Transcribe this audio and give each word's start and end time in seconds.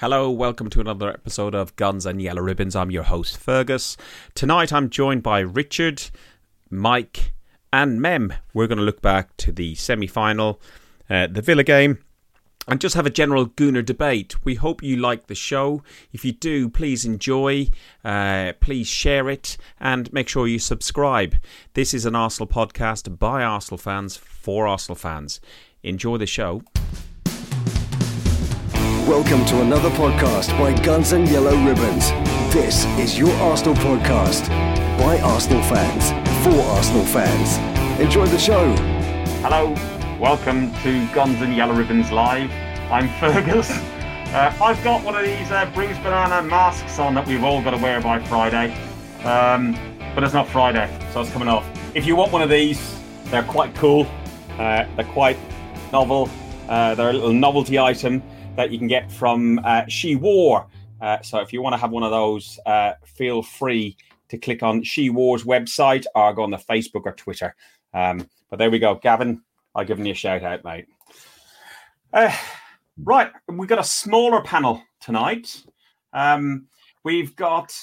Hello, 0.00 0.30
welcome 0.30 0.68
to 0.68 0.80
another 0.82 1.08
episode 1.08 1.54
of 1.54 1.74
Guns 1.76 2.04
and 2.04 2.20
Yellow 2.20 2.42
Ribbons. 2.42 2.76
I'm 2.76 2.90
your 2.90 3.04
host, 3.04 3.38
Fergus. 3.38 3.96
Tonight 4.34 4.70
I'm 4.70 4.90
joined 4.90 5.22
by 5.22 5.40
Richard, 5.40 6.10
Mike, 6.68 7.32
and 7.72 7.98
Mem. 7.98 8.34
We're 8.52 8.66
going 8.66 8.76
to 8.76 8.84
look 8.84 9.00
back 9.00 9.34
to 9.38 9.52
the 9.52 9.74
semi 9.74 10.06
final, 10.06 10.60
uh, 11.08 11.28
the 11.28 11.40
Villa 11.40 11.64
game, 11.64 12.04
and 12.68 12.78
just 12.78 12.94
have 12.94 13.06
a 13.06 13.10
general 13.10 13.46
Gooner 13.46 13.82
debate. 13.82 14.44
We 14.44 14.56
hope 14.56 14.82
you 14.82 14.98
like 14.98 15.28
the 15.28 15.34
show. 15.34 15.82
If 16.12 16.26
you 16.26 16.32
do, 16.32 16.68
please 16.68 17.06
enjoy, 17.06 17.68
uh, 18.04 18.52
please 18.60 18.88
share 18.88 19.30
it, 19.30 19.56
and 19.80 20.12
make 20.12 20.28
sure 20.28 20.46
you 20.46 20.58
subscribe. 20.58 21.36
This 21.72 21.94
is 21.94 22.04
an 22.04 22.14
Arsenal 22.14 22.48
podcast 22.48 23.18
by 23.18 23.42
Arsenal 23.42 23.78
fans 23.78 24.18
for 24.18 24.66
Arsenal 24.66 24.96
fans. 24.96 25.40
Enjoy 25.82 26.18
the 26.18 26.26
show. 26.26 26.60
Welcome 29.06 29.44
to 29.44 29.60
another 29.60 29.88
podcast 29.90 30.48
by 30.58 30.72
Guns 30.82 31.12
and 31.12 31.28
Yellow 31.28 31.56
Ribbons. 31.64 32.10
This 32.52 32.86
is 32.98 33.16
your 33.16 33.30
Arsenal 33.34 33.76
podcast 33.76 34.48
by 34.98 35.20
Arsenal 35.20 35.62
fans 35.62 36.10
for 36.44 36.60
Arsenal 36.72 37.04
fans. 37.04 38.00
Enjoy 38.00 38.26
the 38.26 38.36
show. 38.36 38.74
Hello, 39.42 39.74
welcome 40.18 40.74
to 40.82 41.06
Guns 41.14 41.40
and 41.40 41.54
Yellow 41.54 41.74
Ribbons 41.74 42.10
Live. 42.10 42.50
I'm 42.90 43.08
Fergus. 43.20 43.70
Uh, 43.70 44.52
I've 44.60 44.82
got 44.82 45.04
one 45.04 45.14
of 45.14 45.24
these 45.24 45.52
uh, 45.52 45.70
Bruce 45.72 45.96
Banana 45.98 46.42
masks 46.42 46.98
on 46.98 47.14
that 47.14 47.28
we've 47.28 47.44
all 47.44 47.62
got 47.62 47.70
to 47.70 47.78
wear 47.78 48.00
by 48.00 48.18
Friday. 48.24 48.74
Um, 49.22 49.78
but 50.16 50.24
it's 50.24 50.34
not 50.34 50.48
Friday, 50.48 50.90
so 51.12 51.20
it's 51.20 51.30
coming 51.30 51.46
off. 51.46 51.64
If 51.94 52.06
you 52.06 52.16
want 52.16 52.32
one 52.32 52.42
of 52.42 52.50
these, 52.50 53.00
they're 53.26 53.44
quite 53.44 53.72
cool. 53.76 54.04
Uh, 54.58 54.84
they're 54.96 55.04
quite 55.04 55.38
novel. 55.92 56.28
Uh, 56.68 56.96
they're 56.96 57.10
a 57.10 57.12
little 57.12 57.32
novelty 57.32 57.78
item 57.78 58.20
that 58.56 58.70
you 58.70 58.78
can 58.78 58.88
get 58.88 59.10
from 59.10 59.60
uh, 59.64 59.84
She 59.88 60.16
War. 60.16 60.66
Uh, 61.00 61.20
so 61.22 61.40
if 61.40 61.52
you 61.52 61.62
want 61.62 61.74
to 61.74 61.78
have 61.78 61.90
one 61.90 62.02
of 62.02 62.10
those, 62.10 62.58
uh, 62.66 62.92
feel 63.04 63.42
free 63.42 63.96
to 64.28 64.38
click 64.38 64.62
on 64.62 64.82
She 64.82 65.10
War's 65.10 65.44
website 65.44 66.04
or 66.14 66.32
go 66.34 66.42
on 66.42 66.50
the 66.50 66.56
Facebook 66.56 67.02
or 67.04 67.12
Twitter. 67.12 67.54
Um, 67.94 68.28
but 68.50 68.58
there 68.58 68.70
we 68.70 68.78
go, 68.78 68.94
Gavin. 68.94 69.42
I'll 69.74 69.84
give 69.84 69.98
you 69.98 70.12
a 70.12 70.14
shout 70.14 70.42
out, 70.42 70.64
mate. 70.64 70.86
Uh, 72.12 72.34
right, 73.02 73.30
we've 73.48 73.68
got 73.68 73.78
a 73.78 73.84
smaller 73.84 74.42
panel 74.42 74.82
tonight. 75.00 75.64
Um, 76.12 76.66
we've 77.04 77.36
got 77.36 77.74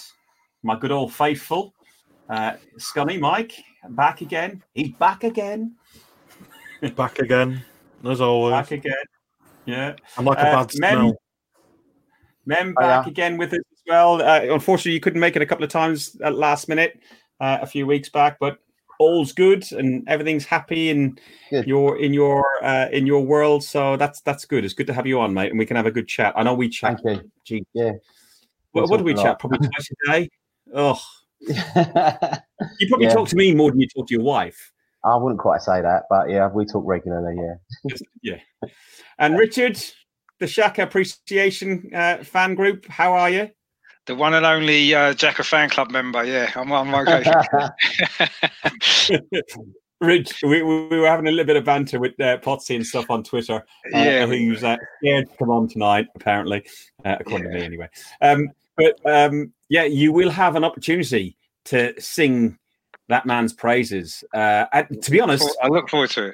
my 0.64 0.78
good 0.78 0.92
old 0.92 1.14
faithful 1.14 1.74
uh, 2.30 2.54
Scunny 2.78 3.20
Mike 3.20 3.54
back 3.90 4.22
again. 4.22 4.64
He's 4.74 4.92
back 4.92 5.24
again. 5.24 5.76
back 6.96 7.20
again, 7.20 7.64
as 8.04 8.22
always. 8.22 8.52
Back 8.52 8.72
again. 8.72 9.13
Yeah. 9.66 9.96
I'm 10.18 10.26
like 10.26 10.38
a 10.38 10.48
Uh, 10.48 10.52
bad 10.52 10.72
smell. 10.72 11.06
Mem, 11.06 11.14
Mem 12.46 12.74
back 12.74 13.06
Hiya. 13.06 13.12
again 13.12 13.38
with 13.38 13.54
us 13.54 13.60
as 13.60 13.82
well. 13.88 14.22
Uh, 14.22 14.42
unfortunately, 14.54 14.94
you 14.94 15.00
couldn't 15.00 15.20
make 15.20 15.36
it 15.36 15.42
a 15.42 15.46
couple 15.46 15.64
of 15.64 15.70
times 15.70 16.18
at 16.24 16.36
last 16.36 16.68
minute 16.68 17.00
uh, 17.40 17.60
a 17.62 17.66
few 17.66 17.88
weeks 17.88 18.10
back, 18.10 18.38
but 18.40 18.58
all's 19.00 19.32
good 19.32 19.70
and 19.72 20.08
everything's 20.08 20.46
happy 20.46 20.90
and 20.90 21.20
Good. 21.50 21.68
you're 21.68 21.98
in 22.00 22.14
your 22.14 22.44
uh, 22.62 22.88
in 22.92 23.08
your 23.08 23.26
world. 23.26 23.64
So 23.64 23.98
that's 23.98 24.22
that's 24.22 24.46
good. 24.46 24.66
It's 24.66 24.74
good 24.74 24.88
to 24.88 24.94
have 24.94 25.08
you 25.08 25.20
on, 25.20 25.34
mate, 25.34 25.50
and 25.50 25.60
we 25.60 25.66
can 25.66 25.78
have 25.78 25.86
a 25.86 25.92
good 25.92 26.08
chat. 26.08 26.34
I 26.36 26.44
know 26.44 26.54
we 26.54 26.70
chat. 26.70 27.00
Thank 27.04 27.24
you. 27.24 27.32
Gee, 27.46 27.66
Yeah. 27.74 27.94
what, 28.72 28.90
what 28.90 28.98
do 28.98 29.04
we 29.04 29.14
chat? 29.14 29.40
Probably 29.40 29.60
twice 29.60 29.90
a 29.92 30.12
day. 30.12 30.30
Oh, 30.76 31.00
you 31.46 31.56
probably 32.88 33.08
Yeah. 33.08 33.14
talk 33.14 33.28
to 33.28 33.36
me 33.36 33.54
more 33.54 33.70
than 33.70 33.80
you 33.80 33.88
talk 33.88 34.08
to 34.08 34.14
your 34.14 34.24
wife. 34.24 34.72
Wouldn't 35.06 35.40
quite 35.40 35.62
say 35.62 35.82
that, 35.82 36.04
but 36.10 36.30
yeah, 36.30 36.48
we 36.48 36.66
talk 36.66 36.84
regularly. 36.86 37.36
Yeah. 37.38 37.90
Just- 37.90 38.06
yeah. 38.22 38.70
And 39.20 39.38
Richard, 39.38 39.78
the 40.40 40.46
Xhaka 40.46 40.84
Appreciation 40.84 41.90
uh, 41.94 42.24
fan 42.24 42.56
group, 42.56 42.86
how 42.88 43.14
are 43.14 43.30
you? 43.30 43.50
The 44.06 44.16
one 44.16 44.34
and 44.34 44.46
only 44.46 44.94
uh, 44.94 45.14
Xhaka 45.14 45.46
fan 45.46 45.70
club 45.70 45.92
member. 45.92 46.24
Yeah, 46.24 46.52
I'm, 46.56 46.72
I'm 46.72 46.94
okay. 46.94 47.24
Rich, 50.02 50.44
we, 50.44 50.62
we 50.62 50.88
we 50.88 51.00
were 51.00 51.08
having 51.08 51.28
a 51.28 51.32
little 51.32 51.46
bit 51.46 51.56
of 51.56 51.64
banter 51.64 51.98
with 51.98 52.20
uh, 52.20 52.38
Potsy 52.40 52.76
and 52.76 52.86
stuff 52.86 53.06
on 53.10 53.24
Twitter. 53.24 53.64
Uh, 53.94 53.98
yeah, 53.98 54.26
who's 54.26 54.62
uh, 54.62 54.76
scared 55.00 55.30
to 55.30 55.38
come 55.38 55.50
on 55.50 55.70
tonight, 55.70 56.08
apparently, 56.16 56.66
uh, 57.06 57.16
according 57.22 57.50
to 57.50 57.54
me, 57.58 57.64
anyway. 57.64 57.88
Um, 58.22 58.50
but 58.76 59.00
um, 59.06 59.54
yeah, 59.70 59.86
you 59.86 60.12
will 60.12 60.30
have 60.30 60.58
an 60.58 60.66
opportunity 60.66 61.38
to 61.66 61.94
sing 62.02 62.58
that 63.10 63.26
man's 63.26 63.54
praises. 63.54 64.24
Uh, 64.34 64.66
and 64.72 65.02
to 65.02 65.12
be 65.12 65.20
honest, 65.20 65.50
I 65.62 65.68
look 65.68 65.90
forward 65.90 66.10
to 66.12 66.34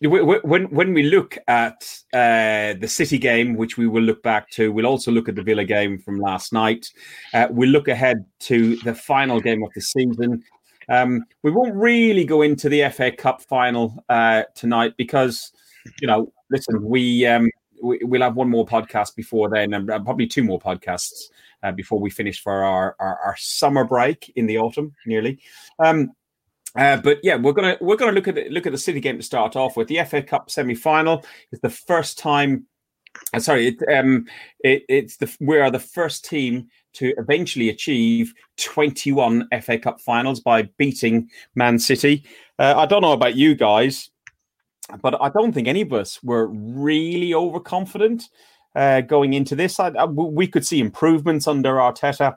it. 0.00 0.08
when 0.08 0.64
when 0.64 0.94
we 0.94 1.04
look 1.04 1.38
at 1.48 1.82
uh, 2.12 2.74
the 2.80 2.88
City 2.88 3.18
game, 3.18 3.54
which 3.56 3.76
we 3.76 3.86
will 3.86 4.02
look 4.02 4.22
back 4.22 4.50
to, 4.50 4.72
we'll 4.72 4.86
also 4.86 5.10
look 5.12 5.28
at 5.28 5.36
the 5.36 5.42
Villa 5.42 5.64
game 5.64 5.98
from 5.98 6.18
last 6.18 6.52
night. 6.52 6.88
Uh, 7.32 7.48
we'll 7.50 7.70
look 7.70 7.88
ahead 7.88 8.24
to 8.40 8.76
the 8.78 8.94
final 8.94 9.40
game 9.40 9.62
of 9.62 9.70
the 9.74 9.80
season. 9.80 10.42
Um, 10.88 11.24
we 11.42 11.50
won't 11.50 11.74
really 11.74 12.24
go 12.24 12.42
into 12.42 12.68
the 12.68 12.88
FA 12.90 13.12
Cup 13.12 13.40
final 13.42 14.02
uh, 14.08 14.42
tonight 14.54 14.94
because, 14.96 15.52
you 16.00 16.08
know, 16.08 16.32
listen, 16.50 16.82
we, 16.82 17.24
um, 17.24 17.48
we 17.80 18.00
we'll 18.02 18.22
have 18.22 18.34
one 18.34 18.50
more 18.50 18.66
podcast 18.66 19.14
before 19.14 19.48
then, 19.48 19.74
and 19.74 19.86
probably 19.86 20.26
two 20.26 20.42
more 20.42 20.58
podcasts 20.58 21.30
uh, 21.62 21.72
before 21.72 22.00
we 22.00 22.10
finish 22.10 22.42
for 22.42 22.64
our, 22.64 22.96
our 22.98 23.18
our 23.24 23.36
summer 23.38 23.84
break 23.84 24.32
in 24.36 24.46
the 24.46 24.58
autumn, 24.58 24.94
nearly. 25.06 25.40
Um, 25.78 26.12
uh, 26.76 26.96
but 26.96 27.18
yeah, 27.22 27.36
we're 27.36 27.52
gonna 27.52 27.76
we're 27.80 27.96
gonna 27.96 28.12
look 28.12 28.28
at 28.28 28.50
look 28.50 28.66
at 28.66 28.72
the 28.72 28.78
City 28.78 29.00
game 29.00 29.18
to 29.18 29.22
start 29.22 29.56
off 29.56 29.76
with. 29.76 29.88
The 29.88 30.02
FA 30.04 30.22
Cup 30.22 30.50
semi 30.50 30.74
final 30.74 31.24
is 31.50 31.60
the 31.60 31.70
first 31.70 32.18
time. 32.18 32.66
Uh, 33.34 33.40
sorry, 33.40 33.68
it, 33.68 33.94
um, 33.94 34.24
it, 34.60 34.84
it's 34.88 35.18
the 35.18 35.34
we 35.40 35.58
are 35.58 35.70
the 35.70 35.78
first 35.78 36.24
team 36.24 36.68
to 36.94 37.14
eventually 37.18 37.68
achieve 37.68 38.32
21 38.58 39.48
FA 39.62 39.78
Cup 39.78 40.00
finals 40.00 40.40
by 40.40 40.62
beating 40.78 41.28
Man 41.54 41.78
City. 41.78 42.24
Uh, 42.58 42.74
I 42.76 42.86
don't 42.86 43.02
know 43.02 43.12
about 43.12 43.36
you 43.36 43.54
guys, 43.54 44.10
but 45.02 45.20
I 45.20 45.28
don't 45.28 45.52
think 45.52 45.68
any 45.68 45.82
of 45.82 45.92
us 45.92 46.22
were 46.22 46.46
really 46.48 47.34
overconfident 47.34 48.28
uh, 48.74 49.00
going 49.02 49.32
into 49.34 49.54
this. 49.56 49.78
I, 49.80 49.88
I- 49.88 50.04
we 50.06 50.46
could 50.46 50.66
see 50.66 50.80
improvements 50.80 51.46
under 51.46 51.74
Arteta. 51.74 52.36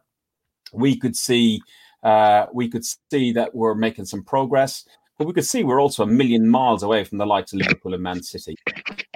We 0.73 0.97
could 0.97 1.16
see 1.16 1.62
uh, 2.03 2.46
we 2.53 2.69
could 2.69 2.84
see 2.85 3.31
that 3.34 3.56
we're 3.56 3.73
making 3.75 4.06
some 4.06 4.23
progress, 4.23 4.85
but 5.18 5.25
we 5.25 5.34
could 5.34 5.46
see 5.46 5.63
we're 5.63 5.81
also 5.81 6.03
a 6.03 6.07
million 6.07 6.47
miles 6.47 6.84
away 6.84 7.03
from 7.03 7.18
the 7.18 7.25
likes 7.25 7.51
of 7.53 7.59
Liverpool 7.59 7.94
and 7.94 8.03
Man 8.03 8.22
City. 8.22 8.56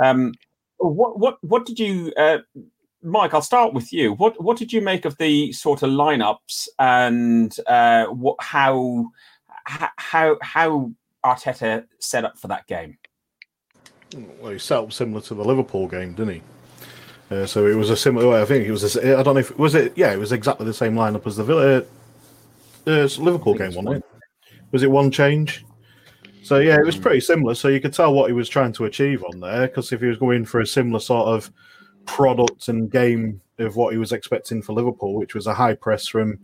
Um, 0.02 0.34
what 0.78 1.19
what 1.19 1.38
what 1.41 1.66
did 1.66 1.78
you, 1.80 2.12
uh, 2.18 2.40
Mike? 3.03 3.34
I'll 3.34 3.41
start 3.41 3.74
with 3.74 3.91
you. 3.94 4.13
What 4.13 4.41
what 4.41 4.57
did 4.57 4.72
you 4.74 4.81
make 4.81 5.06
of 5.06 5.18
the 5.18 5.51
sort 5.51 5.84
of 5.84 5.90
lineups 5.91 6.68
and 6.80 7.56
uh, 7.68 8.06
what 8.07 8.38
how 8.40 9.12
how 9.66 10.38
how 10.41 10.91
Arteta 11.25 11.86
set 12.00 12.25
up 12.25 12.38
for 12.40 12.47
that 12.47 12.66
game? 12.68 12.97
Well, 14.40 14.53
he 14.53 14.57
set 14.59 14.80
up 14.80 14.94
similar 14.94 15.22
to 15.22 15.36
the 15.36 15.44
Liverpool 15.44 15.88
game, 15.88 16.13
didn't 16.13 16.36
he? 16.36 16.41
Uh, 17.29 17.45
so 17.45 17.67
it 17.67 17.75
was 17.75 17.90
a 17.90 17.97
similar. 17.97 18.28
Way. 18.29 18.41
I 18.41 18.45
think 18.45 18.67
it 18.67 18.72
was. 18.72 18.95
A, 18.95 19.19
I 19.19 19.23
don't 19.23 19.35
know 19.35 19.41
if 19.41 19.57
was 19.57 19.75
it. 19.75 19.94
Yeah, 19.95 20.12
it 20.12 20.17
was 20.17 20.31
exactly 20.31 20.66
the 20.66 20.73
same 20.73 20.95
lineup 20.95 21.28
as 21.28 21.35
the 21.35 21.44
Villa, 21.44 21.84
uh, 22.88 23.09
Liverpool 23.19 23.53
game, 23.53 23.75
wasn't 23.75 23.97
it? 23.97 24.03
Was 24.72 24.84
it 24.84 24.91
one 24.91 25.12
change? 25.12 25.66
So 26.41 26.57
yeah, 26.57 26.75
it 26.75 26.85
was 26.85 26.97
pretty 26.97 27.19
similar. 27.19 27.53
So 27.53 27.68
you 27.68 27.79
could 27.79 27.94
tell 27.94 28.13
what 28.13 28.29
he 28.29 28.34
was 28.34 28.50
trying 28.50 28.73
to 28.73 28.85
achieve 28.85 29.23
on 29.23 29.39
there, 29.39 29.68
because 29.68 29.91
if 29.91 30.01
he 30.01 30.07
was 30.07 30.18
going 30.18 30.45
for 30.45 30.62
a 30.62 30.68
similar 30.68 31.00
sort 31.00 31.28
of 31.28 31.51
product 32.06 32.68
and 32.69 32.89
game 32.89 33.41
of 33.59 33.75
what 33.75 33.94
he 33.94 34.00
was 34.00 34.12
expecting 34.12 34.62
for 34.62 34.73
Liverpool, 34.73 35.13
which 35.13 35.35
was 35.35 35.45
a 35.45 35.53
high 35.53 35.75
press 35.75 36.07
from 36.07 36.39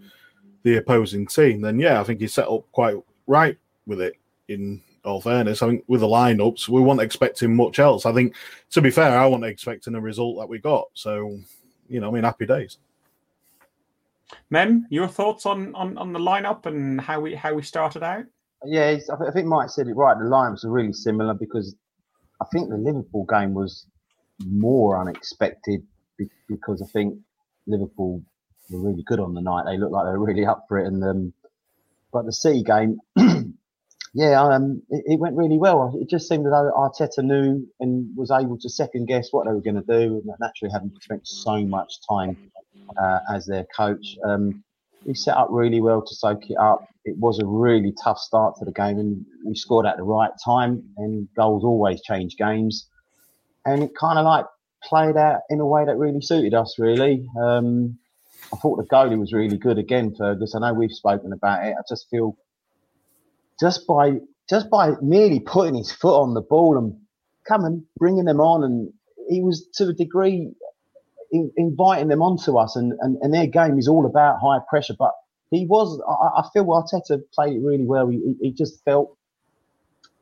the 0.62 0.78
opposing 0.78 1.26
team, 1.26 1.62
then 1.62 1.80
yeah, 1.80 2.00
I 2.00 2.04
think 2.04 2.20
he 2.20 2.28
set 2.28 2.48
up 2.48 2.72
quite 2.72 2.98
right 3.26 3.58
with 3.88 4.02
it. 4.02 4.16
In 4.48 4.82
all 5.06 5.22
fairness, 5.22 5.62
I 5.62 5.68
think 5.68 5.84
with 5.88 6.02
the 6.02 6.08
lineups, 6.08 6.68
we 6.68 6.82
weren't 6.82 7.02
expecting 7.02 7.56
much 7.56 7.80
else. 7.80 8.06
I 8.06 8.14
think, 8.14 8.36
to 8.72 8.82
be 8.82 8.92
fair, 8.92 9.18
I 9.18 9.26
wasn't 9.26 9.46
expecting 9.46 9.94
the 9.94 10.02
result 10.02 10.38
that 10.40 10.50
we 10.50 10.60
got. 10.60 10.86
So, 10.94 11.40
you 11.88 12.00
know, 12.00 12.10
I 12.10 12.12
mean, 12.12 12.24
happy 12.24 12.46
days. 12.46 12.78
Mem, 14.50 14.88
your 14.90 15.08
thoughts 15.08 15.46
on, 15.46 15.74
on, 15.76 15.98
on 15.98 16.12
the 16.12 16.20
lineup 16.20 16.66
and 16.66 17.00
how 17.00 17.20
we 17.20 17.36
how 17.36 17.54
we 17.54 17.62
started 17.62 18.04
out? 18.04 18.26
yeah, 18.68 18.98
I 19.12 19.32
think 19.32 19.48
Mike 19.48 19.70
said 19.70 19.88
it 19.88 19.94
right. 19.94 20.18
The 20.18 20.26
lineups 20.26 20.66
are 20.66 20.72
really 20.72 20.94
similar 20.94 21.34
because 21.34 21.76
I 22.42 22.46
think 22.52 22.70
the 22.70 22.78
Liverpool 22.78 23.26
game 23.26 23.54
was 23.54 23.86
more 24.46 25.00
unexpected 25.00 25.86
because 26.48 26.82
I 26.82 26.86
think 26.92 27.18
Liverpool 27.68 28.22
were 28.70 28.80
really 28.80 29.04
good 29.04 29.20
on 29.20 29.34
the 29.34 29.42
night. 29.42 29.66
They 29.66 29.78
looked 29.78 29.92
like 29.92 30.06
they 30.06 30.18
were 30.18 30.26
really 30.26 30.46
up 30.46 30.66
for 30.68 30.80
it, 30.80 30.88
and 30.88 31.04
um, 31.04 31.34
but 32.12 32.26
the 32.26 32.34
City 32.34 32.64
game, 32.64 33.00
yeah, 34.16 34.42
um, 34.42 34.82
it, 34.90 35.04
it 35.06 35.20
went 35.20 35.36
really 35.36 35.58
well. 35.58 35.94
It 36.02 36.10
just 36.10 36.30
seemed 36.30 36.46
though 36.46 36.72
Arteta 36.74 37.22
knew 37.22 37.68
and 37.82 38.10
was 38.16 38.32
able 38.32 38.58
to 38.60 38.70
second 38.70 39.08
guess 39.08 39.28
what 39.32 39.46
they 39.46 39.52
were 39.52 39.60
going 39.60 39.76
to 39.76 39.82
do, 39.82 40.16
and 40.16 40.24
naturally 40.40 40.72
having 40.72 40.94
spent 41.02 41.28
so 41.28 41.66
much 41.66 42.00
time 42.10 42.38
uh, 42.98 43.20
as 43.30 43.46
their 43.46 43.66
coach. 43.76 44.18
Um, 44.24 44.64
he 45.06 45.14
set 45.14 45.36
up 45.36 45.50
really 45.52 45.82
well 45.82 46.02
to 46.02 46.16
soak 46.16 46.50
it 46.50 46.58
up. 46.58 46.88
It 47.04 47.18
was 47.18 47.40
a 47.40 47.46
really 47.46 47.94
tough 48.02 48.18
start 48.18 48.56
to 48.60 48.66
the 48.66 48.72
game, 48.72 49.00
and 49.00 49.26
we 49.46 49.54
scored 49.54 49.86
at 49.86 49.98
the 49.98 50.04
right 50.04 50.32
time. 50.44 50.82
And 50.96 51.28
goals 51.36 51.66
always 51.66 52.02
change 52.02 52.38
games. 52.38 52.88
And 53.66 53.84
it 53.84 53.92
kind 54.00 54.18
of 54.18 54.24
like 54.24 54.46
played 54.82 55.18
out 55.18 55.42
in 55.50 55.60
a 55.60 55.66
way 55.66 55.84
that 55.84 55.98
really 55.98 56.22
suited 56.22 56.54
us. 56.54 56.80
Really, 56.80 57.28
um, 57.38 58.00
I 58.54 58.56
thought 58.56 58.78
the 58.78 58.88
goalie 58.96 59.20
was 59.20 59.34
really 59.34 59.58
good 59.58 59.78
again, 59.78 60.16
Fergus. 60.18 60.56
I 60.56 60.60
know 60.60 60.74
we've 60.74 60.92
spoken 60.92 61.34
about 61.34 61.66
it. 61.68 61.76
I 61.78 61.82
just 61.90 62.08
feel 62.10 62.38
just 63.60 63.88
by 63.88 64.20
just 64.50 64.70
by 64.70 64.92
merely 65.02 65.40
putting 65.40 65.76
his 65.76 65.92
foot 65.92 66.22
on 66.22 66.34
the 66.34 66.42
ball 66.42 66.78
and 66.78 66.96
coming, 67.48 67.84
bringing 67.98 68.26
them 68.26 68.40
on, 68.40 68.64
and 68.64 68.92
he 69.30 69.42
was 69.42 69.68
to 69.76 69.90
a 69.90 69.94
degree 69.94 70.52
in, 71.32 71.52
inviting 71.58 72.10
them 72.10 72.22
onto 72.22 72.58
us. 72.58 72.76
And, 72.76 72.94
and, 73.02 73.18
and 73.22 73.34
their 73.34 73.48
game 73.48 73.80
is 73.80 73.88
all 73.88 74.06
about 74.06 74.40
high 74.42 74.60
pressure. 74.70 74.96
But 74.98 75.12
he 75.52 75.66
was, 75.66 76.00
I, 76.08 76.42
I 76.42 76.44
feel 76.54 76.66
Arteta 76.66 77.22
played 77.34 77.56
it 77.56 77.64
really 77.64 77.86
well. 77.86 78.08
He, 78.08 78.36
he 78.42 78.52
just 78.52 78.84
felt 78.84 79.18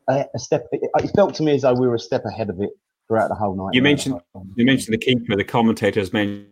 a, 0.07 0.25
a 0.33 0.39
step. 0.39 0.67
It, 0.71 0.89
it 0.95 1.11
felt 1.15 1.35
to 1.35 1.43
me 1.43 1.55
as 1.55 1.63
though 1.63 1.73
we 1.73 1.87
were 1.87 1.95
a 1.95 1.99
step 1.99 2.23
ahead 2.25 2.49
of 2.49 2.61
it 2.61 2.69
throughout 3.07 3.27
the 3.27 3.35
whole 3.35 3.55
night. 3.55 3.73
You 3.73 3.81
mentioned 3.81 4.21
you 4.55 4.65
mentioned 4.65 4.93
the 4.93 4.97
keeper. 4.97 5.35
The 5.35 5.43
commentators 5.43 6.13
mentioned 6.13 6.47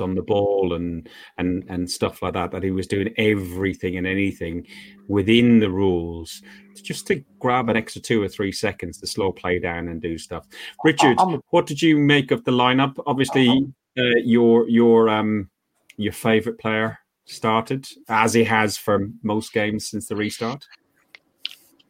on 0.00 0.14
the 0.14 0.22
ball 0.22 0.74
and 0.74 1.08
and 1.38 1.64
and 1.68 1.90
stuff 1.90 2.22
like 2.22 2.34
that 2.34 2.50
that 2.50 2.62
he 2.62 2.70
was 2.70 2.86
doing 2.86 3.12
everything 3.16 3.96
and 3.96 4.06
anything 4.06 4.66
within 5.08 5.58
the 5.58 5.70
rules 5.70 6.42
just 6.82 7.06
to 7.06 7.24
grab 7.38 7.68
an 7.68 7.76
extra 7.76 8.00
two 8.00 8.22
or 8.22 8.28
three 8.28 8.52
seconds 8.52 8.98
to 8.98 9.06
slow 9.06 9.32
play 9.32 9.58
down 9.58 9.88
and 9.88 10.00
do 10.00 10.16
stuff. 10.18 10.46
Richard 10.84 11.16
what 11.50 11.66
did 11.66 11.82
you 11.82 11.98
make 11.98 12.30
of 12.30 12.44
the 12.44 12.52
lineup? 12.52 12.94
Obviously 13.06 13.66
uh, 13.98 14.18
your 14.24 14.68
your 14.68 15.08
um 15.08 15.50
your 15.96 16.12
favorite 16.12 16.58
player 16.58 16.98
started 17.26 17.86
as 18.08 18.32
he 18.32 18.44
has 18.44 18.76
for 18.76 19.08
most 19.22 19.52
games 19.52 19.90
since 19.90 20.06
the 20.08 20.16
restart 20.16 20.64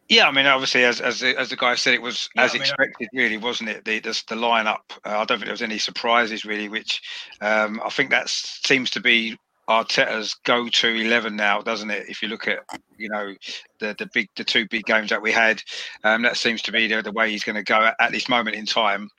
yeah, 0.09 0.27
I 0.27 0.31
mean, 0.31 0.47
obviously, 0.47 0.83
as 0.83 0.99
as 0.99 1.19
the, 1.19 1.39
as 1.39 1.49
the 1.49 1.55
guy 1.55 1.75
said, 1.75 1.93
it 1.93 2.01
was 2.01 2.29
yeah, 2.35 2.43
as 2.43 2.51
I 2.51 2.53
mean, 2.53 2.61
expected, 2.63 3.09
really, 3.13 3.37
wasn't 3.37 3.69
it? 3.69 3.85
The 3.85 3.99
the, 3.99 4.23
the 4.27 4.35
lineup. 4.35 4.81
Uh, 5.05 5.19
I 5.19 5.25
don't 5.25 5.37
think 5.37 5.45
there 5.45 5.51
was 5.51 5.61
any 5.61 5.77
surprises 5.77 6.45
really, 6.45 6.67
which 6.67 7.01
um, 7.41 7.79
I 7.85 7.89
think 7.89 8.09
that 8.09 8.27
seems 8.27 8.89
to 8.91 8.99
be 8.99 9.37
Arteta's 9.69 10.33
go-to 10.45 10.87
eleven 10.87 11.35
now, 11.35 11.61
doesn't 11.61 11.91
it? 11.91 12.09
If 12.09 12.23
you 12.23 12.27
look 12.27 12.47
at 12.47 12.59
you 12.97 13.07
know 13.07 13.35
the 13.79 13.95
the 13.99 14.09
big 14.11 14.29
the 14.35 14.43
two 14.43 14.67
big 14.67 14.85
games 14.85 15.11
that 15.11 15.21
we 15.21 15.31
had, 15.31 15.61
um, 16.03 16.23
that 16.23 16.37
seems 16.37 16.63
to 16.63 16.71
be 16.71 16.87
the, 16.87 17.03
the 17.03 17.11
way 17.11 17.29
he's 17.29 17.43
going 17.43 17.55
to 17.55 17.63
go 17.63 17.79
at, 17.79 17.95
at, 17.99 18.11
this 18.11 18.27
moment 18.27 18.55
in 18.55 18.65
time. 18.65 19.11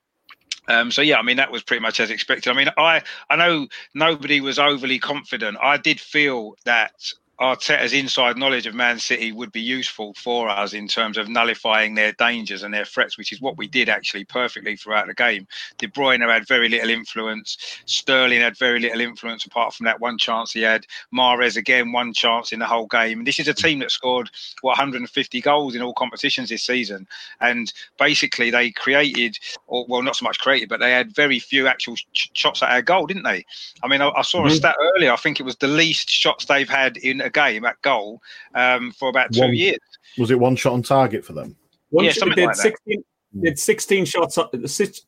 Um, 0.67 0.91
so 0.91 1.03
yeah, 1.03 1.19
I 1.19 1.23
mean 1.23 1.37
that 1.37 1.53
was 1.53 1.63
pretty 1.63 1.83
much 1.83 2.01
as 2.01 2.11
expected. 2.11 2.51
I 2.51 2.55
mean, 2.55 2.69
I 2.77 3.03
I 3.31 3.37
know 3.37 3.69
nobody 3.95 4.41
was 4.41 4.59
overly 4.59 4.99
confident. 4.99 5.57
I 5.63 5.77
did 5.77 6.01
feel 6.01 6.57
that 6.65 6.95
Arteta's 7.41 7.95
inside 7.95 8.37
knowledge 8.37 8.67
of 8.67 8.75
Man 8.75 8.99
City 8.99 9.33
would 9.33 9.51
be 9.51 9.63
useful 9.63 10.13
for 10.15 10.51
us 10.51 10.75
in 10.75 10.87
terms 10.87 11.17
of 11.17 11.29
nullifying 11.29 11.95
their 11.95 12.13
dangers 12.13 12.63
and 12.63 12.75
their 12.75 12.85
threats, 12.85 13.17
which 13.17 13.33
is 13.33 13.41
what 13.41 13.57
we 13.57 13.67
did 13.67 13.89
actually 13.89 14.25
perfectly 14.25 14.77
throughout 14.77 15.07
the 15.07 15.15
game. 15.15 15.47
De 15.79 15.89
Bruyne 15.89 16.21
had 16.21 16.47
very 16.47 16.69
little 16.69 16.91
influence. 16.91 17.57
Sterling 17.87 18.43
had 18.43 18.59
very 18.59 18.79
little 18.79 19.01
influence 19.01 19.47
apart 19.47 19.73
from 19.73 19.85
that 19.85 20.01
one 20.01 20.19
chance 20.19 20.53
he 20.53 20.61
had. 20.61 20.85
Mahrez 21.15 21.57
again 21.57 21.93
one 21.93 22.13
chance 22.13 22.53
in 22.53 22.59
the 22.59 22.67
whole 22.67 22.87
game. 22.87 23.19
And 23.19 23.27
this 23.27 23.39
is 23.39 23.49
a 23.49 23.55
team 23.55 23.79
that 23.79 23.91
scored 23.91 24.31
what 24.61 24.73
150 24.73 25.41
goals 25.41 25.75
in 25.75 25.81
all 25.81 25.95
competitions 25.95 26.51
this 26.51 26.63
season, 26.63 27.07
and 27.41 27.73
basically 27.99 28.51
they 28.51 28.71
created, 28.71 29.39
or 29.67 29.87
well, 29.89 30.03
not 30.03 30.17
so 30.17 30.25
much 30.25 30.39
created, 30.39 30.69
but 30.69 30.81
they 30.81 30.91
had 30.91 31.15
very 31.15 31.39
few 31.39 31.67
actual 31.67 31.97
shots 32.13 32.63
at 32.63 32.71
our 32.71 32.83
goal, 32.83 33.07
didn't 33.07 33.25
they? 33.25 33.47
I 33.83 33.89
mean, 33.89 34.03
I, 34.03 34.11
I 34.11 34.23
saw 34.23 34.41
a 34.41 34.49
mm-hmm. 34.49 34.57
stat 34.57 34.77
earlier. 34.97 35.13
I 35.13 35.17
think 35.17 35.41
it 35.41 35.45
was 35.45 35.57
the 35.57 35.69
least 35.69 36.11
shots 36.11 36.45
they've 36.45 36.69
had 36.69 36.99
in 36.99 37.23
a 37.23 37.30
game 37.31 37.65
at 37.65 37.81
goal 37.83 38.21
um, 38.55 38.93
for 38.93 39.09
about 39.09 39.33
two 39.33 39.41
one, 39.41 39.55
years. 39.55 39.79
Was 40.19 40.31
it 40.31 40.39
one 40.39 40.57
shot 40.57 40.73
on 40.73 40.83
target 40.83 41.25
for 41.25 41.33
them? 41.33 41.57
One 41.91 42.05
yeah, 42.05 42.13
something 42.13 42.47
like 42.47 42.55
16, 42.55 43.03
did 43.39 43.59
16 43.59 44.05
shots 44.07 44.39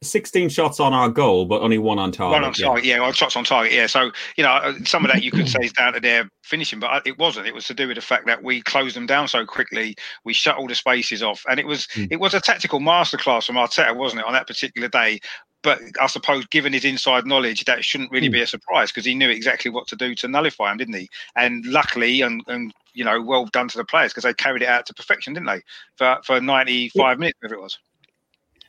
16 0.02 0.48
shots 0.48 0.78
on 0.78 0.92
our 0.92 1.08
goal 1.08 1.44
but 1.44 1.60
only 1.60 1.78
one 1.78 1.98
on 1.98 2.12
target. 2.12 2.32
One 2.32 2.44
on 2.44 2.52
target 2.52 2.84
yeah, 2.84 2.96
yeah 2.96 3.00
well, 3.00 3.12
shots 3.12 3.34
on 3.34 3.42
target 3.42 3.72
yeah. 3.72 3.86
So 3.86 4.12
you 4.36 4.44
know 4.44 4.74
some 4.84 5.04
of 5.04 5.10
that 5.10 5.24
you 5.24 5.32
could 5.32 5.48
say 5.48 5.58
is 5.62 5.72
down 5.72 5.94
to 5.94 6.00
their 6.00 6.28
finishing 6.44 6.78
but 6.78 6.90
uh, 6.92 7.00
it 7.04 7.18
wasn't. 7.18 7.48
It 7.48 7.54
was 7.54 7.66
to 7.66 7.74
do 7.74 7.88
with 7.88 7.96
the 7.96 8.02
fact 8.02 8.26
that 8.26 8.42
we 8.42 8.62
closed 8.62 8.94
them 8.94 9.06
down 9.06 9.26
so 9.26 9.44
quickly 9.44 9.96
we 10.24 10.32
shut 10.32 10.56
all 10.56 10.68
the 10.68 10.74
spaces 10.76 11.22
off. 11.22 11.42
And 11.48 11.58
it 11.58 11.66
was 11.66 11.86
mm. 11.88 12.06
it 12.12 12.20
was 12.20 12.32
a 12.34 12.40
tactical 12.40 12.78
masterclass 12.78 13.46
from 13.46 13.56
Arteta 13.56 13.96
wasn't 13.96 14.20
it 14.20 14.26
on 14.26 14.34
that 14.34 14.46
particular 14.46 14.88
day 14.88 15.18
but 15.62 15.80
I 16.00 16.06
suppose, 16.08 16.46
given 16.46 16.72
his 16.72 16.84
inside 16.84 17.26
knowledge, 17.26 17.64
that 17.64 17.84
shouldn't 17.84 18.10
really 18.10 18.28
be 18.28 18.38
hmm. 18.38 18.44
a 18.44 18.46
surprise 18.46 18.90
because 18.90 19.04
he 19.04 19.14
knew 19.14 19.30
exactly 19.30 19.70
what 19.70 19.86
to 19.88 19.96
do 19.96 20.14
to 20.16 20.28
nullify 20.28 20.70
him, 20.70 20.78
didn't 20.78 20.94
he? 20.94 21.08
And 21.36 21.64
luckily, 21.66 22.20
and, 22.20 22.42
and 22.48 22.74
you 22.94 23.04
know, 23.04 23.20
well 23.22 23.46
done 23.46 23.68
to 23.68 23.78
the 23.78 23.84
players 23.84 24.12
because 24.12 24.24
they 24.24 24.34
carried 24.34 24.62
it 24.62 24.68
out 24.68 24.86
to 24.86 24.94
perfection, 24.94 25.34
didn't 25.34 25.46
they? 25.46 25.62
For 25.96 26.18
for 26.24 26.40
ninety 26.40 26.88
five 26.90 27.18
minutes, 27.18 27.38
whatever 27.40 27.60
it 27.60 27.62
was. 27.62 27.78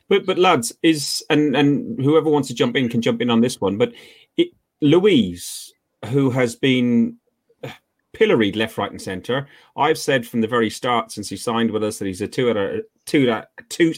But 0.08 0.26
but 0.26 0.38
lads, 0.38 0.72
is 0.82 1.24
and 1.30 1.56
and 1.56 2.00
whoever 2.02 2.30
wants 2.30 2.48
to 2.48 2.54
jump 2.54 2.76
in 2.76 2.88
can 2.88 3.02
jump 3.02 3.20
in 3.20 3.30
on 3.30 3.40
this 3.40 3.60
one. 3.60 3.76
But 3.76 3.92
it, 4.36 4.48
Luiz, 4.80 5.72
who 6.06 6.30
has 6.30 6.54
been 6.54 7.16
uh, 7.62 7.70
pilloried 8.12 8.54
left, 8.54 8.78
right, 8.78 8.90
and 8.90 9.00
centre. 9.00 9.48
I've 9.76 9.98
said 9.98 10.26
from 10.26 10.42
the 10.42 10.46
very 10.46 10.70
start 10.70 11.10
since 11.10 11.28
he 11.28 11.36
signed 11.36 11.70
with 11.70 11.82
us 11.82 11.98
that 11.98 12.06
he's 12.06 12.20
a 12.20 12.28
two 12.28 12.50
out 12.50 12.56
of 12.56 12.82
two 13.06 13.34
two 13.68 13.94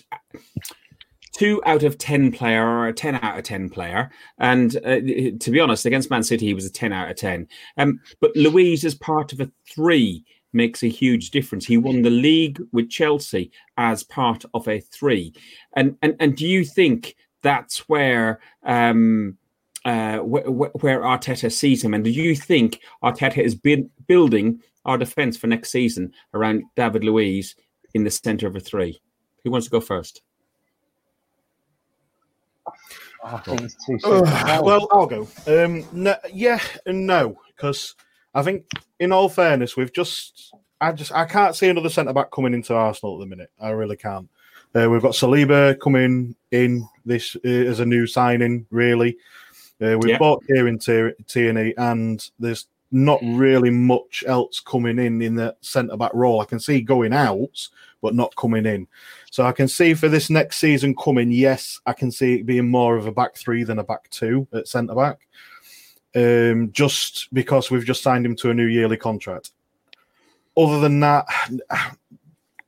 two 1.36 1.60
out 1.66 1.82
of 1.82 1.98
10 1.98 2.32
player 2.32 2.66
or 2.66 2.88
a 2.88 2.92
10 2.92 3.16
out 3.16 3.38
of 3.38 3.44
10 3.44 3.68
player. 3.68 4.10
And 4.38 4.76
uh, 4.78 5.00
to 5.38 5.50
be 5.50 5.60
honest, 5.60 5.84
against 5.84 6.10
Man 6.10 6.22
City, 6.22 6.46
he 6.46 6.54
was 6.54 6.64
a 6.64 6.72
10 6.72 6.92
out 6.92 7.10
of 7.10 7.16
10. 7.16 7.46
Um, 7.76 8.00
but 8.20 8.34
Luiz, 8.34 8.84
as 8.84 8.94
part 8.94 9.32
of 9.32 9.40
a 9.40 9.50
three, 9.68 10.24
makes 10.52 10.82
a 10.82 10.88
huge 10.88 11.30
difference. 11.30 11.66
He 11.66 11.76
won 11.76 12.00
the 12.02 12.10
league 12.10 12.62
with 12.72 12.88
Chelsea 12.88 13.50
as 13.76 14.02
part 14.02 14.44
of 14.54 14.66
a 14.66 14.80
three. 14.80 15.34
And, 15.74 15.96
and, 16.00 16.16
and 16.20 16.36
do 16.36 16.46
you 16.46 16.64
think 16.64 17.16
that's 17.42 17.88
where. 17.88 18.40
Um, 18.64 19.38
uh, 19.84 20.18
where, 20.18 20.42
where 20.42 21.00
Arteta 21.02 21.52
sees 21.52 21.84
him, 21.84 21.94
and 21.94 22.02
do 22.02 22.10
you 22.10 22.34
think 22.34 22.80
Arteta 23.04 23.38
is 23.38 23.54
building 24.08 24.60
our 24.84 24.98
defence 24.98 25.36
for 25.36 25.46
next 25.46 25.70
season 25.70 26.12
around 26.34 26.64
David 26.74 27.04
Luiz 27.04 27.54
in 27.94 28.02
the 28.02 28.10
centre 28.10 28.48
of 28.48 28.56
a 28.56 28.60
three? 28.60 29.00
Who 29.44 29.52
wants 29.52 29.68
to 29.68 29.70
go 29.70 29.80
first? 29.80 30.22
I 33.26 33.38
think 33.38 33.62
it's 33.62 33.86
too 33.86 33.98
soon. 33.98 34.24
Uh, 34.26 34.60
well, 34.62 34.86
I'll 34.92 35.06
go. 35.06 35.28
Um, 35.46 35.84
no, 35.92 36.16
yeah 36.32 36.60
and 36.86 37.06
no, 37.06 37.40
because 37.48 37.94
I 38.34 38.42
think, 38.42 38.66
in 39.00 39.12
all 39.12 39.28
fairness, 39.28 39.76
we've 39.76 39.92
just, 39.92 40.54
I 40.80 40.92
just, 40.92 41.12
I 41.12 41.24
can't 41.24 41.56
see 41.56 41.68
another 41.68 41.88
centre 41.88 42.12
back 42.12 42.30
coming 42.30 42.54
into 42.54 42.74
Arsenal 42.74 43.16
at 43.16 43.20
the 43.20 43.26
minute. 43.26 43.50
I 43.60 43.70
really 43.70 43.96
can't. 43.96 44.28
Uh, 44.74 44.88
we've 44.90 45.02
got 45.02 45.12
Saliba 45.12 45.78
coming 45.80 46.36
in 46.52 46.86
this 47.04 47.34
uh, 47.44 47.48
as 47.48 47.80
a 47.80 47.86
new 47.86 48.06
signing. 48.06 48.66
Really, 48.70 49.16
uh, 49.82 49.96
we've 49.98 50.10
yeah. 50.10 50.18
bought 50.18 50.44
Kieran 50.46 50.78
Tierney, 50.78 51.74
and 51.78 52.30
there's 52.38 52.66
not 52.90 53.20
really 53.22 53.70
much 53.70 54.24
else 54.26 54.60
coming 54.60 54.98
in 54.98 55.20
in 55.20 55.34
the 55.34 55.56
centre 55.60 55.96
back 55.96 56.12
role. 56.14 56.40
I 56.40 56.44
can 56.44 56.60
see 56.60 56.80
going 56.80 57.12
out, 57.12 57.68
but 58.00 58.14
not 58.14 58.34
coming 58.36 58.66
in. 58.66 58.86
So 59.30 59.44
I 59.44 59.52
can 59.52 59.68
see 59.68 59.94
for 59.94 60.08
this 60.08 60.30
next 60.30 60.58
season 60.58 60.94
coming, 60.94 61.30
yes, 61.30 61.80
I 61.86 61.92
can 61.92 62.10
see 62.10 62.36
it 62.36 62.46
being 62.46 62.68
more 62.68 62.96
of 62.96 63.06
a 63.06 63.12
back 63.12 63.36
three 63.36 63.64
than 63.64 63.78
a 63.78 63.84
back 63.84 64.08
two 64.10 64.46
at 64.52 64.68
centre 64.68 64.94
back. 64.94 65.26
Um, 66.14 66.70
just 66.72 67.32
because 67.34 67.70
we've 67.70 67.84
just 67.84 68.02
signed 68.02 68.24
him 68.24 68.36
to 68.36 68.50
a 68.50 68.54
new 68.54 68.66
yearly 68.66 68.96
contract. 68.96 69.50
Other 70.56 70.80
than 70.80 71.00
that, 71.00 71.26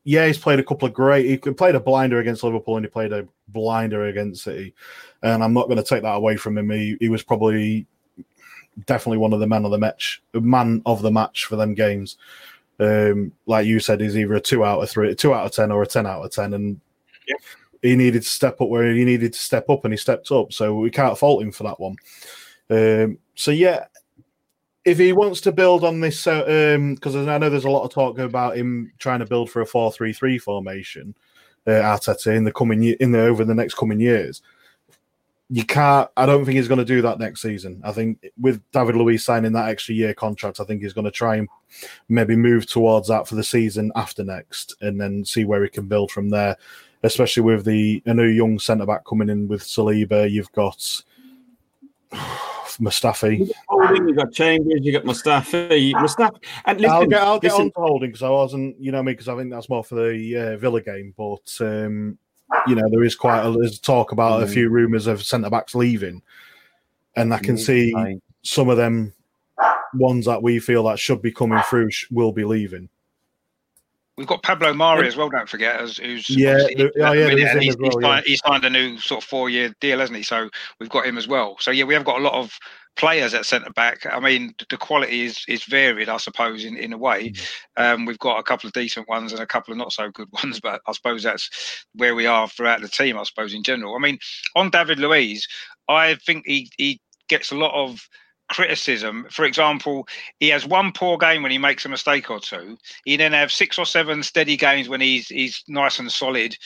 yeah, 0.05 0.27
he's 0.27 0.39
played 0.39 0.59
a 0.59 0.65
couple 0.65 0.89
of 0.89 0.95
great. 0.95 1.27
He 1.27 1.37
played 1.39 1.75
a 1.75 1.81
blinder 1.81 2.19
against 2.19 2.43
Liverpool 2.43 2.77
and 2.77 2.85
he 2.85 2.91
played 2.91 3.13
a 3.13 3.27
blinder 3.49 4.07
against 4.07 4.45
City, 4.45 4.75
and 5.23 5.43
I'm 5.43 5.55
not 5.55 5.67
going 5.67 5.79
to 5.79 5.83
take 5.83 6.03
that 6.03 6.17
away 6.17 6.37
from 6.37 6.59
him. 6.59 6.71
He, 6.71 6.97
he 7.01 7.09
was 7.09 7.23
probably 7.23 7.87
definitely 8.87 9.19
one 9.19 9.33
of 9.33 9.41
the 9.41 9.47
men 9.47 9.65
of 9.65 9.71
the 9.71 9.79
match, 9.79 10.23
man 10.35 10.83
of 10.87 11.03
the 11.03 11.11
match 11.11 11.45
for 11.45 11.57
them 11.57 11.75
games 11.75 12.17
um, 12.81 13.33
like 13.47 13.67
you 13.67 13.81
said, 13.81 14.01
is 14.01 14.17
either 14.17 14.35
a 14.35 14.41
two 14.41 14.65
out 14.65 14.83
of 14.83 14.91
three, 14.91 15.15
two 15.15 15.35
out 15.35 15.47
of 15.47 15.53
ten, 15.53 15.73
or 15.73 15.83
a 15.83 15.87
ten 15.87 16.07
out 16.07 16.25
of 16.25 16.31
ten, 16.31 16.55
and 16.55 16.81
yeah. 17.27 17.37
he 17.83 17.97
needed 17.97 18.23
to 18.23 18.29
step 18.29 18.61
up 18.61 18.69
where 18.69 18.93
he 18.93 19.05
needed 19.05 19.33
to 19.33 19.39
step 19.39 19.69
up, 19.69 19.85
and 19.85 19.93
he 19.93 19.99
stepped 19.99 20.31
up. 20.31 20.53
So 20.53 20.77
we 20.77 20.91
can't 20.91 21.19
fault 21.19 21.43
him 21.43 21.53
for 21.53 21.65
that 21.65 21.81
one. 21.81 21.97
Um, 22.71 23.19
so 23.35 23.51
yeah, 23.51 23.87
if 24.85 24.99
he 24.99 25.13
wants 25.13 25.41
to 25.43 25.53
build 25.53 25.85
on 25.85 26.01
this, 26.01 26.25
because 26.25 27.17
uh, 27.17 27.21
um, 27.21 27.29
I 27.29 27.39
know 27.39 27.51
there's 27.51 27.65
a 27.65 27.71
lot 27.71 27.85
of 27.85 27.91
talk 27.91 28.19
about 28.19 28.57
him 28.57 28.93
trying 28.99 29.21
to 29.21 29.27
build 29.27 29.51
for 29.51 29.61
a 29.61 29.67
four-three-three 29.67 30.39
formation, 30.39 31.17
uh, 31.67 31.71
Arteta 31.71 32.35
in 32.37 32.45
the 32.45 32.53
coming 32.53 32.85
in 32.85 33.11
the 33.11 33.21
over 33.21 33.45
the 33.45 33.55
next 33.55 33.75
coming 33.75 34.01
years 34.01 34.41
you 35.51 35.65
can't. 35.65 36.11
I 36.17 36.27
don't 36.27 36.45
think 36.45 36.57
he's 36.57 36.69
going 36.69 36.79
to 36.79 36.85
do 36.85 37.01
that 37.03 37.19
next 37.19 37.41
season. 37.41 37.81
I 37.83 37.93
think 37.93 38.27
with 38.39 38.63
David 38.73 38.97
Luiz 38.97 39.25
signing 39.25 39.53
that 39.53 39.69
extra 39.69 39.95
year 39.95 40.13
contract, 40.13 40.61
I 40.61 40.65
think 40.65 40.83
he's 40.83 40.93
going 40.93 41.07
to 41.07 41.11
try 41.11 41.37
and 41.37 41.49
maybe 42.09 42.37
move 42.37 42.67
towards 42.67 43.09
that 43.09 43.27
for 43.27 43.35
the 43.35 43.45
season 43.45 43.91
after 43.97 44.25
next, 44.25 44.77
and 44.83 45.01
then 45.01 45.25
see 45.25 45.45
where 45.45 45.63
he 45.63 45.71
can 45.71 45.87
build 45.87 46.11
from 46.11 46.29
there. 46.29 46.57
Especially 47.03 47.43
with 47.45 47.65
the 47.65 48.03
a 48.07 48.15
new 48.15 48.27
young 48.27 48.59
centre 48.59 48.85
back 48.85 49.07
coming 49.07 49.29
in 49.29 49.49
with 49.49 49.63
Saliba, 49.63 50.31
you've 50.31 50.53
got 50.53 50.79
Mustafi. 52.13 53.51
Holding, 53.69 54.09
you 54.09 54.15
got 54.15 54.33
Chambers, 54.33 54.81
you 54.83 54.93
got 54.93 55.05
Mustafi. 55.05 55.93
Mustafi. 55.93 56.43
And 56.67 56.81
listen, 56.81 56.95
I'll 56.95 57.07
get, 57.07 57.23
I'll 57.23 57.39
get 57.39 57.53
listen. 57.53 57.67
on 57.67 57.71
to 57.71 57.81
holding 57.81 58.11
because 58.11 58.23
I 58.23 58.31
wasn't, 58.31 58.81
you 58.81 58.93
know, 58.93 59.03
me 59.03 59.13
because 59.13 59.29
I 59.29 59.37
think 59.37 59.51
that's 59.51 59.69
more 59.69 59.85
for 59.85 59.95
the 59.95 60.37
uh, 60.37 60.57
Villa 60.59 60.83
game. 60.83 61.15
But 61.17 61.57
um, 61.61 62.19
you 62.67 62.75
know, 62.75 62.89
there 62.91 63.05
is 63.05 63.15
quite 63.15 63.43
a 63.43 63.51
there's 63.51 63.79
talk 63.79 64.13
about 64.13 64.41
mm. 64.41 64.45
a 64.45 64.47
few 64.47 64.69
rumours 64.69 65.07
of 65.07 65.23
centre 65.23 65.51
backs 65.51 65.75
leaving, 65.75 66.23
and 67.17 67.33
I 67.33 67.39
can 67.39 67.57
mm, 67.57 67.59
see 67.59 68.21
some 68.43 68.69
of 68.69 68.77
them 68.77 69.13
ones 69.95 70.27
that 70.27 70.43
we 70.43 70.59
feel 70.59 70.85
that 70.85 70.99
should 70.99 71.23
be 71.23 71.33
coming 71.33 71.61
through 71.69 71.91
will 72.11 72.33
be 72.33 72.45
leaving. 72.45 72.89
We've 74.19 74.27
got 74.27 74.43
Pablo 74.43 74.75
Mari 74.75 75.07
as 75.07 75.17
well. 75.17 75.29
Don't 75.29 75.49
forget, 75.49 75.81
as, 75.81 75.97
who's 75.97 76.29
yeah, 76.29 76.59
oh, 76.59 77.13
yeah, 77.13 77.31
he's, 77.31 77.45
well, 77.45 77.61
he's, 77.61 77.77
signed, 78.03 78.27
he's, 78.27 78.41
signed, 78.41 78.65
a 78.65 78.71
new 78.71 78.99
sort 78.99 79.23
of 79.23 79.29
four-year 79.29 79.73
deal, 79.81 80.01
hasn't 80.01 80.17
he? 80.17 80.25
So 80.25 80.51
we've 80.81 80.89
got 80.89 81.07
him 81.07 81.17
as 81.17 81.29
well. 81.29 81.57
So 81.61 81.71
yeah, 81.71 81.85
we 81.85 81.95
have 81.95 82.05
got 82.05 82.19
a 82.19 82.25
lot 82.25 82.35
of 82.35 82.53
players 82.97 83.33
at 83.33 83.47
centre 83.47 83.71
back. 83.71 84.05
I 84.11 84.19
mean, 84.19 84.55
the 84.69 84.77
quality 84.77 85.23
is 85.23 85.45
is 85.47 85.63
varied, 85.63 86.09
I 86.09 86.17
suppose, 86.17 86.65
in, 86.65 86.77
in 86.77 86.93
a 86.93 86.99
way. 86.99 87.29
Mm-hmm. 87.31 87.83
Um, 87.83 88.07
we've 88.07 88.19
got 88.19 88.41
a 88.41 88.43
couple 88.43 88.67
of 88.67 88.73
decent 88.73 89.09
ones 89.09 89.33
and 89.33 89.41
a 89.41 89.47
couple 89.47 89.71
of 89.71 89.79
not 89.79 89.93
so 89.93 90.11
good 90.11 90.29
ones, 90.43 90.59
but 90.59 90.81
I 90.89 90.93
suppose 90.93 91.23
that's 91.23 91.87
where 91.95 92.17
we 92.17 92.27
are 92.27 92.49
throughout 92.49 92.81
the 92.81 92.89
team. 92.89 93.17
I 93.17 93.23
suppose 93.23 93.55
in 93.55 93.63
general. 93.63 93.95
I 93.95 94.01
mean, 94.01 94.19
on 94.57 94.71
David 94.71 94.99
Luiz, 94.99 95.47
I 95.89 96.17
think 96.17 96.43
he 96.45 96.69
he 96.77 97.01
gets 97.29 97.53
a 97.53 97.57
lot 97.57 97.73
of 97.73 98.01
criticism. 98.49 99.27
For 99.31 99.45
example, 99.45 100.09
he 100.41 100.49
has 100.49 100.67
one 100.67 100.93
poor 100.93 101.19
game 101.19 101.43
when 101.43 101.53
he 101.53 101.59
makes 101.59 101.85
a 101.85 101.89
mistake 101.89 102.31
or 102.31 102.41
two. 102.41 102.79
He 103.05 103.17
then 103.17 103.33
have 103.33 103.53
six 103.53 103.79
or 103.79 103.87
seven 103.87 104.23
steady 104.23 104.57
games 104.57 104.89
when 104.89 105.01
he's 105.01 105.29
he's 105.29 105.63
nice 105.69 105.99
and 105.99 106.11
solid, 106.11 106.57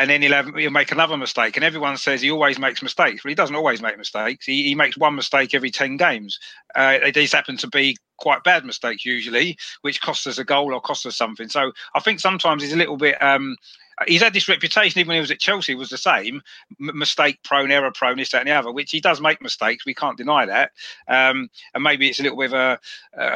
and 0.00 0.08
then 0.08 0.22
he'll, 0.22 0.32
have, 0.32 0.54
he'll 0.54 0.70
make 0.70 0.92
another 0.92 1.16
mistake. 1.16 1.56
And 1.56 1.64
everyone 1.64 1.98
says 1.98 2.22
he 2.22 2.30
always 2.30 2.58
makes 2.58 2.82
mistakes, 2.82 3.22
but 3.22 3.28
he 3.28 3.34
doesn't 3.34 3.54
always 3.54 3.82
make 3.82 3.98
mistakes. 3.98 4.46
He, 4.46 4.62
he 4.62 4.74
makes 4.74 4.96
one 4.96 5.14
mistake 5.14 5.52
every 5.52 5.70
10 5.70 5.98
games. 5.98 6.38
Uh, 6.74 6.98
these 7.12 7.34
happen 7.34 7.58
to 7.58 7.68
be 7.68 7.96
quite 8.18 8.42
bad 8.42 8.64
mistakes 8.64 9.04
usually, 9.04 9.58
which 9.82 10.00
cost 10.00 10.26
us 10.26 10.38
a 10.38 10.44
goal 10.44 10.72
or 10.72 10.80
cost 10.80 11.04
us 11.04 11.16
something. 11.16 11.48
So 11.48 11.72
I 11.94 12.00
think 12.00 12.20
sometimes 12.20 12.62
he's 12.62 12.72
a 12.72 12.78
little 12.78 12.96
bit 12.96 13.20
um, 13.22 13.56
he's 14.06 14.22
had 14.22 14.32
this 14.32 14.48
reputation 14.48 14.98
even 14.98 15.08
when 15.08 15.16
he 15.16 15.20
was 15.20 15.30
at 15.30 15.40
Chelsea 15.40 15.74
was 15.74 15.90
the 15.90 15.98
same 15.98 16.42
mistake 16.78 17.42
prone, 17.42 17.70
error 17.70 17.90
prone, 17.92 18.16
this, 18.16 18.30
that, 18.30 18.40
and 18.40 18.48
the 18.48 18.52
other. 18.52 18.72
Which 18.72 18.90
he 18.90 19.00
does 19.00 19.20
make 19.20 19.42
mistakes. 19.42 19.84
We 19.84 19.94
can't 19.94 20.16
deny 20.16 20.46
that. 20.46 20.72
Um, 21.08 21.50
and 21.74 21.82
maybe 21.82 22.08
it's 22.08 22.20
a 22.20 22.22
little 22.22 22.38
bit 22.38 22.52
of 22.52 22.54
a, 22.54 22.78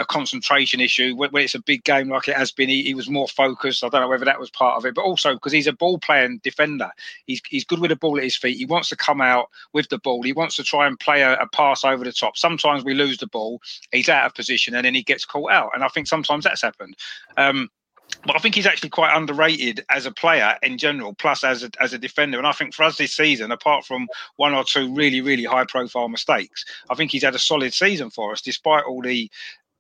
a 0.01 0.05
concentration 0.05 0.81
issue 0.81 1.15
when, 1.17 1.31
when, 1.31 1.45
it's 1.45 1.55
a 1.55 1.63
big 1.63 1.85
game 1.85 2.09
like 2.09 2.29
it 2.29 2.37
has 2.37 2.53
been. 2.53 2.69
He, 2.69 2.83
he, 2.83 2.95
was 2.95 3.11
more 3.11 3.29
focused. 3.29 3.85
I 3.85 3.89
don't 3.89 4.01
know 4.01 4.09
whether 4.09 4.25
that 4.25 4.41
was 4.41 4.51
part 4.51 4.77
of 4.77 4.87
it, 4.87 4.95
but 4.95 5.03
also 5.03 5.35
because 5.35 5.53
he's 5.53 5.67
a 5.67 5.73
ball 5.73 5.99
playing 5.99 6.41
defender. 6.43 6.91
He's 7.27 7.43
he's 7.49 7.65
good 7.65 7.81
with 7.81 7.91
the 7.91 7.97
ball 7.97 8.17
at 8.17 8.25
his 8.25 8.37
feet. 8.37 8.57
He 8.57 8.67
wants 8.67 8.89
to 8.91 8.97
come 8.97 9.21
out 9.21 9.51
with 9.73 9.89
the 9.89 9.99
ball. 9.99 10.23
He 10.23 10.33
wants 10.33 10.57
to 10.57 10.65
try 10.65 10.87
and 10.87 10.99
play 10.99 11.23
a, 11.23 11.35
a 11.35 11.49
pass 11.49 11.85
over 11.85 12.05
the 12.05 12.13
top. 12.13 12.37
Sometimes 12.37 12.85
we 12.85 12.95
lose 12.95 13.19
the 13.19 13.27
ball. 13.27 13.61
He's 13.93 14.09
out 14.09 14.27
of 14.27 14.35
position 14.35 14.75
and 14.75 14.85
then 14.85 14.95
he 14.95 15.03
gets 15.03 15.25
caught 15.25 15.51
out. 15.51 15.71
And 15.75 15.85
I 15.85 15.89
think 15.89 16.07
sometimes 16.07 16.45
that's 16.45 16.63
happened. 16.63 16.97
Um, 17.37 17.69
but 18.27 18.37
I 18.37 18.39
think 18.39 18.55
he's 18.55 18.67
actually 18.67 18.91
quite 18.91 19.15
underrated 19.15 19.85
as 19.91 20.07
a 20.07 20.13
player 20.13 20.57
in 20.63 20.79
general, 20.79 21.15
plus 21.15 21.45
as 21.45 21.63
a, 21.63 21.71
as 21.81 21.93
a 21.93 21.99
defender. 21.99 22.39
And 22.39 22.47
I 22.47 22.53
think 22.53 22.75
for 22.75 22.85
us 22.85 22.97
this 22.97 23.15
season, 23.15 23.53
apart 23.53 23.85
from 23.85 24.09
one 24.37 24.55
or 24.55 24.65
two 24.65 24.95
really, 24.95 25.21
really 25.21 25.45
high 25.45 25.65
profile 25.65 26.09
mistakes, 26.09 26.65
I 26.91 26.95
think 26.95 27.11
he's 27.11 27.25
had 27.25 27.35
a 27.35 27.39
solid 27.39 27.75
season 27.75 28.11
for 28.11 28.33
us, 28.33 28.41
despite 28.41 28.85
all 28.85 29.03
the 29.03 29.31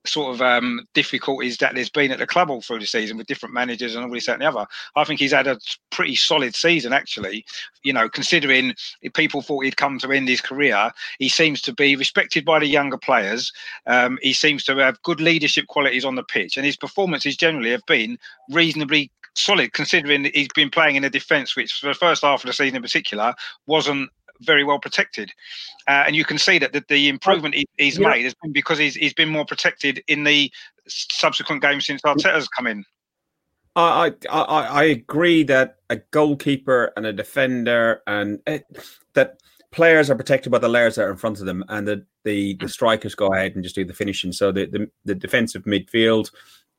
sort 0.07 0.35
of 0.35 0.43
um, 0.43 0.87
difficulties 0.93 1.57
that 1.59 1.75
there's 1.75 1.91
been 1.91 2.11
at 2.11 2.19
the 2.19 2.27
club 2.27 2.51
all 2.51 2.61
through 2.61 2.79
the 2.79 2.87
season 2.87 3.17
with 3.17 3.27
different 3.27 3.55
managers 3.55 3.95
and 3.95 4.05
all 4.05 4.11
this 4.11 4.27
that 4.27 4.35
and 4.35 4.43
the 4.43 4.49
other. 4.49 4.67
I 4.97 5.05
think 5.05 5.21
he's 5.21 5.33
had 5.33 5.47
a 5.47 5.59
pretty 5.91 6.17
solid 6.17 6.55
season 6.55 6.93
actually. 6.93 7.45
You 7.83 7.93
know, 7.93 8.09
considering 8.09 8.75
people 9.15 9.43
thought 9.43 9.65
he'd 9.65 9.77
come 9.77 9.99
to 10.01 10.13
end 10.13 10.29
his 10.29 10.41
career, 10.41 10.91
he 11.19 11.29
seems 11.29 11.61
to 11.63 11.73
be 11.73 11.97
respected 11.97 12.45
by 12.45 12.59
the 12.59 12.67
younger 12.67 12.99
players. 12.99 13.53
Um, 13.87 14.19
he 14.23 14.33
seems 14.33 14.65
to 14.65 14.77
have 14.77 15.03
good 15.03 15.21
leadership 15.21 15.67
qualities 15.69 16.05
on 16.05 16.15
the 16.15 16.25
pitch, 16.25 16.57
and 16.57 16.67
his 16.67 16.77
performances 16.77 17.37
generally 17.37 17.71
have 17.71 17.87
been 17.87 18.19
reasonably 18.51 19.11
solid 19.37 19.73
considering 19.73 20.31
he's 20.33 20.49
been 20.55 20.71
playing 20.71 20.97
in 20.97 21.03
a 21.03 21.11
defence 21.11 21.57
which 21.57 21.73
for 21.73 21.87
the 21.89 21.95
first 21.95 22.23
half 22.23 22.45
of 22.45 22.47
the 22.47 22.53
season 22.53 22.77
in 22.77 22.83
particular 22.83 23.35
wasn't 23.67 24.09
very 24.41 24.65
well 24.65 24.79
protected. 24.79 25.31
Uh, 25.87 26.05
and 26.07 26.17
you 26.17 26.25
can 26.25 26.39
see 26.39 26.59
that 26.59 26.73
the, 26.73 26.85
the 26.89 27.09
improvement 27.09 27.55
he, 27.55 27.67
he's 27.79 27.99
yeah. 27.99 28.09
made 28.09 28.25
has 28.25 28.35
been 28.43 28.53
because 28.53 28.79
he's, 28.79 28.95
he's 28.95 29.15
been 29.15 29.29
more 29.29 29.45
protected 29.45 30.03
in 30.09 30.25
the 30.25 30.51
subsequent 30.89 31.63
games 31.63 31.87
since 31.87 32.03
Arteta's 32.03 32.49
come 32.49 32.67
in. 32.67 32.85
I, 33.77 34.13
I 34.31 34.41
I 34.41 34.85
agree 34.85 35.43
that 35.45 35.79
a 35.91 35.97
goalkeeper 35.97 36.93
and 36.97 37.07
a 37.07 37.13
defender 37.13 38.03
and 38.07 38.41
it, 38.47 38.65
that 39.15 39.39
players 39.73 40.09
are 40.11 40.15
protected 40.15 40.53
by 40.53 40.59
the 40.59 40.69
layers 40.69 40.95
that 40.95 41.03
are 41.03 41.11
in 41.11 41.17
front 41.17 41.41
of 41.41 41.47
them, 41.47 41.65
and 41.69 41.89
the 41.89 42.07
the, 42.23 42.55
the 42.61 42.69
strikers 42.69 43.17
go 43.17 43.35
ahead 43.35 43.55
and 43.55 43.65
just 43.65 43.75
do 43.75 43.85
the 43.85 43.93
finishing. 43.93 44.31
So 44.31 44.53
the 44.53 44.67
the, 44.67 44.91
the 45.05 45.15
defensive 45.17 45.65
midfield 45.65 46.31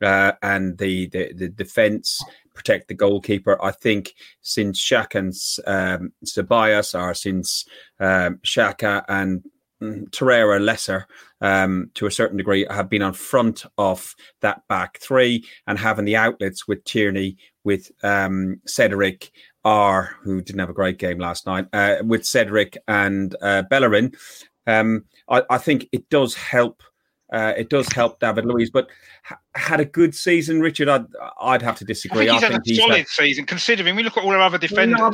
uh, 0.02 0.34
and 0.42 0.78
the, 0.78 1.08
the 1.08 1.34
the 1.34 1.50
defense 1.50 2.24
protect 2.54 2.88
the 2.88 2.94
goalkeeper. 2.94 3.64
I 3.64 3.72
think 3.72 4.14
since 4.42 4.82
Xhaka 4.82 5.16
and 5.20 6.02
um, 6.02 6.14
Ceballos, 6.26 7.00
or 7.00 7.14
since 7.14 7.66
um, 8.00 8.38
Xhaka 8.44 9.04
and 9.08 9.44
mm, 9.82 10.10
Torreira 10.10 10.64
lesser 10.64 11.08
um, 11.42 11.92
to 11.96 12.08
a 12.08 12.12
certain 12.12 12.38
degree 12.38 12.66
have 12.70 12.90
been 12.90 13.02
on 13.02 13.14
front 13.14 13.66
of 13.78 14.16
that 14.42 14.68
back 14.68 15.00
three 15.00 15.46
and 15.68 15.78
having 15.78 16.06
the 16.06 16.16
outlets 16.16 16.68
with 16.68 16.84
Tierney, 16.86 17.38
with 17.64 17.92
um, 18.04 18.62
Cedric, 18.66 19.32
R, 19.64 20.16
who 20.24 20.42
didn't 20.42 20.60
have 20.60 20.70
a 20.70 20.74
great 20.74 20.98
game 20.98 21.20
last 21.20 21.46
night, 21.46 21.68
uh, 21.74 21.98
with 22.04 22.26
Cedric 22.26 22.78
and 22.88 23.36
uh, 23.42 23.64
Bellerin. 23.64 24.14
Um, 24.68 25.06
I, 25.30 25.44
I, 25.50 25.58
think 25.60 25.88
it 25.92 26.10
does 26.10 26.34
help 26.34 26.82
uh, 27.36 27.54
it 27.58 27.70
does 27.70 27.88
help 27.90 28.20
David 28.22 28.46
Luiz, 28.46 28.70
but 28.70 28.88
ha- 29.24 29.40
had 29.56 29.82
a 29.82 29.86
good 29.86 30.16
season. 30.16 30.62
Richard, 30.62 30.88
I'd, 30.88 31.06
I'd 31.42 31.62
have 31.62 31.78
to 31.80 31.86
disagree. 31.86 32.30
I 32.30 32.40
think 32.40 32.62
he's 32.64 32.80
I 32.80 32.82
had 32.82 32.88
a 32.88 32.88
solid 32.88 32.98
had... 33.00 33.08
season, 33.08 33.46
considering 33.46 33.96
we 33.98 34.04
look 34.04 34.16
at 34.16 34.24
all 34.24 34.32
our 34.32 34.40
other 34.40 34.58
defenders. 34.58 34.98
No, 34.98 35.12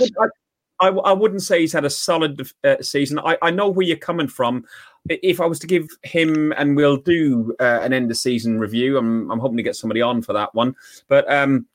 I, 0.79 0.87
I, 0.87 0.89
I, 0.89 1.13
wouldn't 1.13 1.41
say 1.41 1.61
he's 1.61 1.73
had 1.73 1.83
a 1.83 1.89
solid 1.89 2.47
uh, 2.63 2.75
season. 2.81 3.17
I, 3.17 3.39
I 3.41 3.49
know 3.49 3.69
where 3.69 3.87
you're 3.87 3.97
coming 3.97 4.27
from. 4.27 4.65
If 5.09 5.41
I 5.41 5.47
was 5.47 5.57
to 5.59 5.67
give 5.67 5.87
him, 6.03 6.53
and 6.57 6.75
we'll 6.75 6.97
do 6.97 7.55
uh, 7.59 7.79
an 7.81 7.91
end 7.91 8.11
of 8.11 8.17
season 8.17 8.59
review, 8.59 8.99
I'm, 8.99 9.31
I'm 9.31 9.39
hoping 9.39 9.57
to 9.57 9.63
get 9.63 9.75
somebody 9.75 10.03
on 10.03 10.21
for 10.21 10.33
that 10.33 10.53
one. 10.53 10.75
But 11.07 11.31
um, 11.31 11.65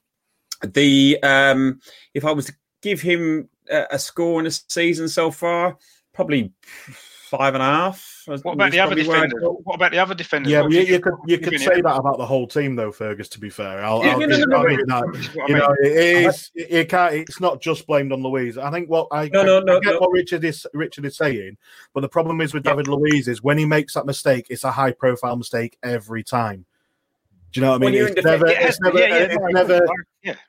the 0.62 1.18
um, 1.24 1.80
if 2.14 2.24
I 2.24 2.30
was 2.30 2.46
to 2.46 2.54
give 2.82 3.00
him 3.00 3.48
a, 3.68 3.86
a 3.90 3.98
score 3.98 4.38
in 4.38 4.46
a 4.46 4.52
season 4.52 5.08
so 5.08 5.32
far, 5.32 5.76
probably 6.12 6.52
five 6.60 7.54
and 7.54 7.62
a 7.64 7.66
half. 7.66 8.15
What 8.26 8.54
about 8.54 8.72
the 8.72 8.80
other 8.80 8.94
defenders? 8.94 9.42
What 9.42 9.74
about 9.74 9.92
the 9.92 9.98
other 9.98 10.14
defenders? 10.14 10.50
Yeah, 10.52 10.66
you, 10.68 10.80
you, 10.80 11.00
could 11.00 11.14
you 11.26 11.38
could 11.38 11.60
say 11.60 11.80
that 11.80 11.96
about 11.96 12.18
the 12.18 12.26
whole 12.26 12.46
team, 12.46 12.74
though, 12.74 12.90
Fergus. 12.90 13.28
To 13.30 13.40
be 13.40 13.50
fair, 13.50 13.84
I'll, 13.84 14.04
yeah, 14.04 14.12
I'll 14.14 14.20
no, 14.20 14.26
no, 14.26 14.62
no, 14.86 15.02
you 15.46 15.56
know, 15.56 15.74
it 15.80 16.26
is. 16.26 16.50
It 16.54 16.88
can't. 16.88 17.14
It's 17.14 17.40
not 17.40 17.60
just 17.60 17.86
blamed 17.86 18.12
on 18.12 18.22
Luiz. 18.22 18.58
I 18.58 18.70
think 18.70 18.90
what 18.90 19.08
I, 19.12 19.28
no, 19.28 19.42
no, 19.42 19.60
no, 19.60 19.76
I 19.76 19.80
get 19.80 20.00
what 20.00 20.10
Richard 20.10 20.44
is 20.44 20.66
Richard 20.72 21.04
is 21.04 21.16
saying, 21.16 21.56
but 21.94 22.00
the 22.00 22.08
problem 22.08 22.40
is 22.40 22.52
with 22.52 22.64
yeah. 22.64 22.72
David 22.72 22.88
Luiz 22.88 23.28
is 23.28 23.42
when 23.42 23.58
he 23.58 23.64
makes 23.64 23.94
that 23.94 24.06
mistake, 24.06 24.46
it's 24.50 24.64
a 24.64 24.72
high 24.72 24.92
profile 24.92 25.36
mistake 25.36 25.78
every 25.82 26.24
time. 26.24 26.64
Do 27.52 27.60
you 27.60 27.66
know 27.66 27.72
what 27.72 27.82
I 27.82 27.90
mean? 27.90 27.94
It's 27.94 28.24
never, 28.24 28.46
it's 28.48 28.80
never, 28.80 28.98
it's 28.98 29.36
never, 29.52 29.86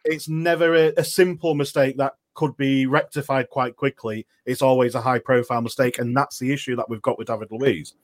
it's 0.03 0.27
never 0.27 0.75
a, 0.75 0.93
a 0.97 1.03
simple 1.03 1.53
mistake 1.53 1.97
that 1.97 2.15
could 2.37 2.55
be 2.55 2.85
rectified 2.85 3.49
quite 3.49 3.75
quickly. 3.75 4.25
It's 4.45 4.61
always 4.61 4.95
a 4.95 5.01
high 5.01 5.19
profile 5.19 5.61
mistake, 5.61 5.97
and 5.97 6.15
that's 6.15 6.37
the 6.37 6.53
issue 6.53 6.75
that 6.75 6.87
we've 6.87 7.01
got 7.01 7.17
with 7.17 7.27
David 7.27 7.49
Luiz. 7.51 7.95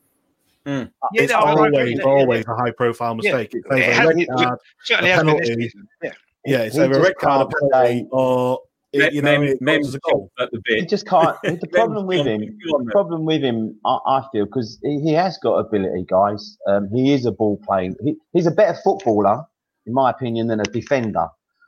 Mm. 0.66 0.92
It's 1.14 1.32
yeah, 1.32 1.40
no, 1.40 1.46
always, 1.46 2.00
always 2.00 2.46
a 2.48 2.56
high 2.56 2.72
profile 2.72 3.16
mistake. 3.16 3.54
Yeah. 3.54 3.78
It's 3.78 4.00
either 4.00 4.10
a 4.10 4.16
red 4.16 4.28
card, 4.28 4.60
a 4.90 5.02
penalty. 5.02 5.72
Yeah, 6.02 6.12
yeah 6.46 6.58
it's 6.64 6.78
either 6.78 7.00
a 7.00 7.02
red 7.02 7.18
card, 7.18 7.54
a 7.54 7.70
penalty, 7.70 8.08
or 8.12 8.60
it, 8.92 9.14
you 9.14 9.22
know, 9.22 9.42
it 9.42 9.58
a 9.62 10.00
goal. 10.00 10.32
He 10.68 10.86
just 10.86 11.06
can't. 11.06 11.38
the 11.44 11.68
problem 11.72 12.08
with 12.08 12.26
him, 12.26 12.42
the 12.42 12.90
problem 12.92 13.26
with 13.26 13.44
him, 13.44 13.78
I, 13.86 13.98
I 14.08 14.26
feel, 14.32 14.46
because 14.46 14.80
he, 14.84 15.00
he, 15.02 15.14
has 15.14 15.38
got 15.38 15.56
ability, 15.56 16.06
guys. 16.08 16.58
Um, 16.68 16.90
he 16.92 17.14
is 17.14 17.26
a 17.26 17.32
ball 17.32 17.60
playing. 17.66 17.96
He, 18.04 18.16
he's 18.34 18.48
a 18.48 18.52
better 18.52 18.80
footballer, 18.84 19.44
in 19.86 19.94
my 19.94 20.10
opinion, 20.10 20.48
than 20.48 20.60
a 20.60 20.64
defender. 20.64 21.28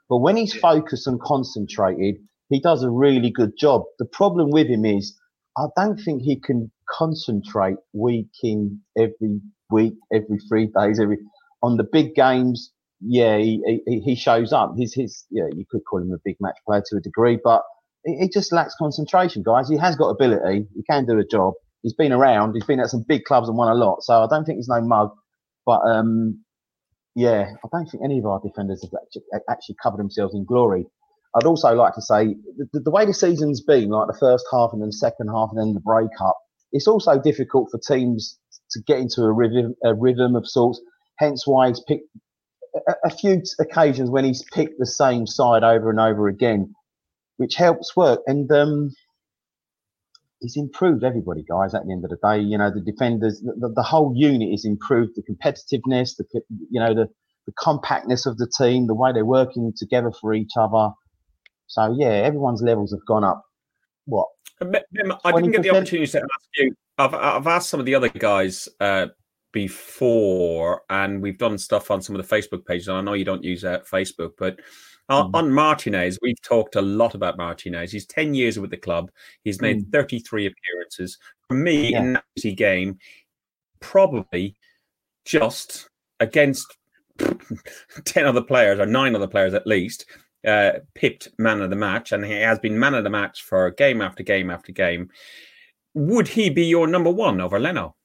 But 0.10 0.18
when 0.18 0.38
he's 0.38 0.54
focused 0.54 1.08
and 1.08 1.20
concentrated, 1.20 2.18
he 2.50 2.60
does 2.60 2.84
a 2.84 2.90
really 2.92 3.32
good 3.32 3.54
job. 3.58 3.84
The 4.00 4.06
problem 4.06 4.52
with 4.52 4.68
him 4.68 4.86
is 4.86 5.18
I 5.58 5.66
don't 5.78 5.98
think 5.98 6.22
he 6.22 6.40
can 6.40 6.72
concentrate 6.90 7.78
week 7.94 8.30
in 8.44 8.82
every 8.98 9.42
week, 9.72 9.96
every 10.14 10.40
three 10.48 10.70
days, 10.78 11.00
every 11.00 11.18
on 11.64 11.78
the 11.78 11.86
big 11.86 12.16
games. 12.16 12.72
Yeah, 13.02 13.38
he, 13.38 13.62
he, 13.86 14.00
he 14.02 14.16
shows 14.16 14.54
up. 14.54 14.74
He's 14.78 14.94
his 14.94 15.26
yeah, 15.30 15.46
you 15.56 15.66
could 15.70 15.82
call 15.90 16.02
him 16.02 16.12
a 16.12 16.18
big 16.24 16.38
match 16.40 16.58
player 16.68 16.82
to 16.90 16.98
a 16.98 17.02
degree, 17.02 17.38
but 17.44 17.64
he, 18.06 18.30
just 18.34 18.52
lacks 18.52 18.76
concentration, 18.78 19.44
guys. 19.44 19.70
He 19.70 19.78
has 19.78 19.96
got 19.96 20.10
ability. 20.10 20.68
He 20.76 20.84
can 20.90 21.06
do 21.06 21.20
a 21.20 21.26
job. 21.26 21.54
He's 21.82 21.94
been 21.94 22.12
around. 22.12 22.54
He's 22.54 22.64
been 22.66 22.80
at 22.80 22.90
some 22.90 23.04
big 23.08 23.24
clubs 23.26 23.48
and 23.50 23.58
won 23.58 23.70
a 23.70 23.76
lot. 23.76 24.04
So 24.04 24.24
I 24.24 24.28
don't 24.30 24.46
think 24.46 24.58
he's 24.58 24.68
no 24.68 24.82
mug. 24.82 25.12
But 25.66 25.82
um, 25.82 26.44
yeah, 27.16 27.52
I 27.64 27.68
don't 27.72 27.88
think 27.88 28.04
any 28.04 28.20
of 28.20 28.26
our 28.26 28.40
defenders 28.44 28.84
have 28.84 28.92
actually, 29.02 29.24
actually 29.50 29.76
covered 29.82 30.00
themselves 30.00 30.36
in 30.36 30.46
glory. 30.46 30.86
I'd 31.36 31.46
also 31.46 31.74
like 31.76 31.94
to 31.96 32.02
say 32.02 32.36
the, 32.74 32.80
the, 32.80 32.92
way 32.92 33.06
the 33.06 33.14
season's 33.14 33.62
been, 33.62 33.90
like 33.90 34.08
the 34.08 34.18
first 34.20 34.46
half 34.52 34.72
and 34.74 34.82
then 34.82 34.90
the 34.90 34.94
second 34.94 35.30
half 35.30 35.50
and 35.52 35.60
then 35.60 35.74
the 35.74 35.82
breakup, 35.82 36.38
it's 36.72 36.88
also 36.88 37.20
difficult 37.22 37.70
for 37.72 37.80
teams 37.80 38.40
to 38.72 38.82
get 38.88 39.00
into 39.00 39.24
a 39.24 39.32
rhythm, 39.34 39.76
a 39.84 39.94
rhythm 39.96 40.36
of 40.36 40.48
sorts. 40.48 40.82
Hence 41.20 41.48
why 41.48 41.70
he's 41.70 41.82
picked 41.88 42.08
a, 42.76 42.94
a 43.06 43.10
few 43.10 43.42
occasions 43.60 44.10
when 44.10 44.26
he's 44.26 44.44
picked 44.54 44.80
the 44.80 44.88
same 44.88 45.28
side 45.28 45.64
over 45.64 45.90
and 45.90 46.00
over 46.00 46.28
again. 46.28 46.74
which 47.38 47.56
helps 47.56 47.96
work. 47.98 48.22
And 48.28 48.52
um, 48.52 48.92
he's 50.42 50.58
improved 50.58 51.04
everybody, 51.04 51.44
guys. 51.50 51.74
At 51.76 51.86
the 51.86 51.94
end 51.94 52.06
of 52.06 52.12
the 52.12 52.18
day, 52.18 52.42
you 52.42 52.58
know, 52.58 52.72
the 52.72 52.82
defenders, 52.82 53.42
the, 53.42 53.72
the 53.76 53.84
whole 53.84 54.14
unit 54.16 54.54
is 54.54 54.66
improved. 54.66 55.14
The 55.16 55.24
competitiveness, 55.24 56.18
the 56.18 56.26
you 56.72 56.80
know, 56.80 56.94
the, 56.96 57.08
the 57.48 57.54
compactness 57.60 58.26
of 58.26 58.38
the 58.38 58.52
team, 58.58 58.88
the 58.88 58.96
way 58.96 59.14
they're 59.14 59.26
working 59.26 59.74
together 59.78 60.12
for 60.20 60.34
each 60.34 60.54
other. 60.58 60.92
So 61.68 61.96
yeah, 61.98 62.08
everyone's 62.08 62.62
levels 62.62 62.92
have 62.92 63.06
gone 63.06 63.24
up. 63.24 63.44
What? 64.06 64.28
I 64.62 64.66
didn't 64.66 65.52
get 65.52 65.64
the 65.64 65.72
opportunity 65.72 66.08
to 66.12 66.20
ask 66.20 66.50
you. 66.58 66.76
I've 66.98 67.14
I've 67.14 67.48
asked 67.48 67.70
some 67.70 67.80
of 67.80 67.86
the 67.86 67.96
other 67.96 68.10
guys 68.10 68.70
uh, 68.80 69.08
before, 69.52 70.84
and 70.90 71.22
we've 71.22 71.38
done 71.38 71.58
stuff 71.58 71.92
on 71.92 72.02
some 72.02 72.16
of 72.16 72.28
the 72.28 72.36
Facebook 72.36 72.66
pages. 72.66 72.88
And 72.88 72.98
I 72.98 73.02
know 73.02 73.14
you 73.14 73.26
don't 73.26 73.44
use 73.44 73.64
uh, 73.64 73.80
Facebook, 73.80 74.32
but 74.38 74.60
uh, 75.10 75.24
mm. 75.24 75.32
on 75.34 75.52
Martinez, 75.52 76.18
we've 76.22 76.42
talked 76.42 76.76
a 76.76 76.82
lot 76.82 77.16
about 77.16 77.38
Martinez. 77.38 77.92
He's 77.92 78.06
10 78.06 78.34
years 78.34 78.60
with 78.60 78.72
the 78.72 78.78
club. 78.78 79.12
He's 79.44 79.62
made 79.62 79.86
mm. 79.86 79.92
33 79.92 80.48
appearances. 80.48 81.18
For 81.48 81.54
me, 81.54 81.92
yeah. 81.92 82.00
in 82.00 82.14
that 82.14 82.56
game, 82.56 82.98
probably 83.80 84.56
just 85.26 85.90
against 86.20 86.78
10 88.06 88.26
other 88.26 88.42
players 88.42 88.80
or 88.80 88.86
nine 88.86 89.16
other 89.16 89.28
players 89.28 89.54
at 89.54 89.68
least, 89.68 90.06
uh, 90.46 90.80
pipped 90.94 91.30
man 91.38 91.62
of 91.62 91.70
the 91.70 91.76
match. 91.76 92.12
And 92.12 92.26
he 92.26 92.34
has 92.34 92.60
been 92.60 92.80
man 92.80 92.94
of 92.94 93.04
the 93.04 93.10
match 93.10 93.44
for 93.44 93.72
game 93.72 94.02
after 94.02 94.24
game 94.24 94.50
after 94.50 94.72
game. 94.72 95.10
Would 95.94 96.28
he 96.28 96.50
be 96.50 96.66
your 96.66 96.88
number 96.88 97.10
one 97.10 97.40
over 97.40 97.60
Leno? 97.60 97.96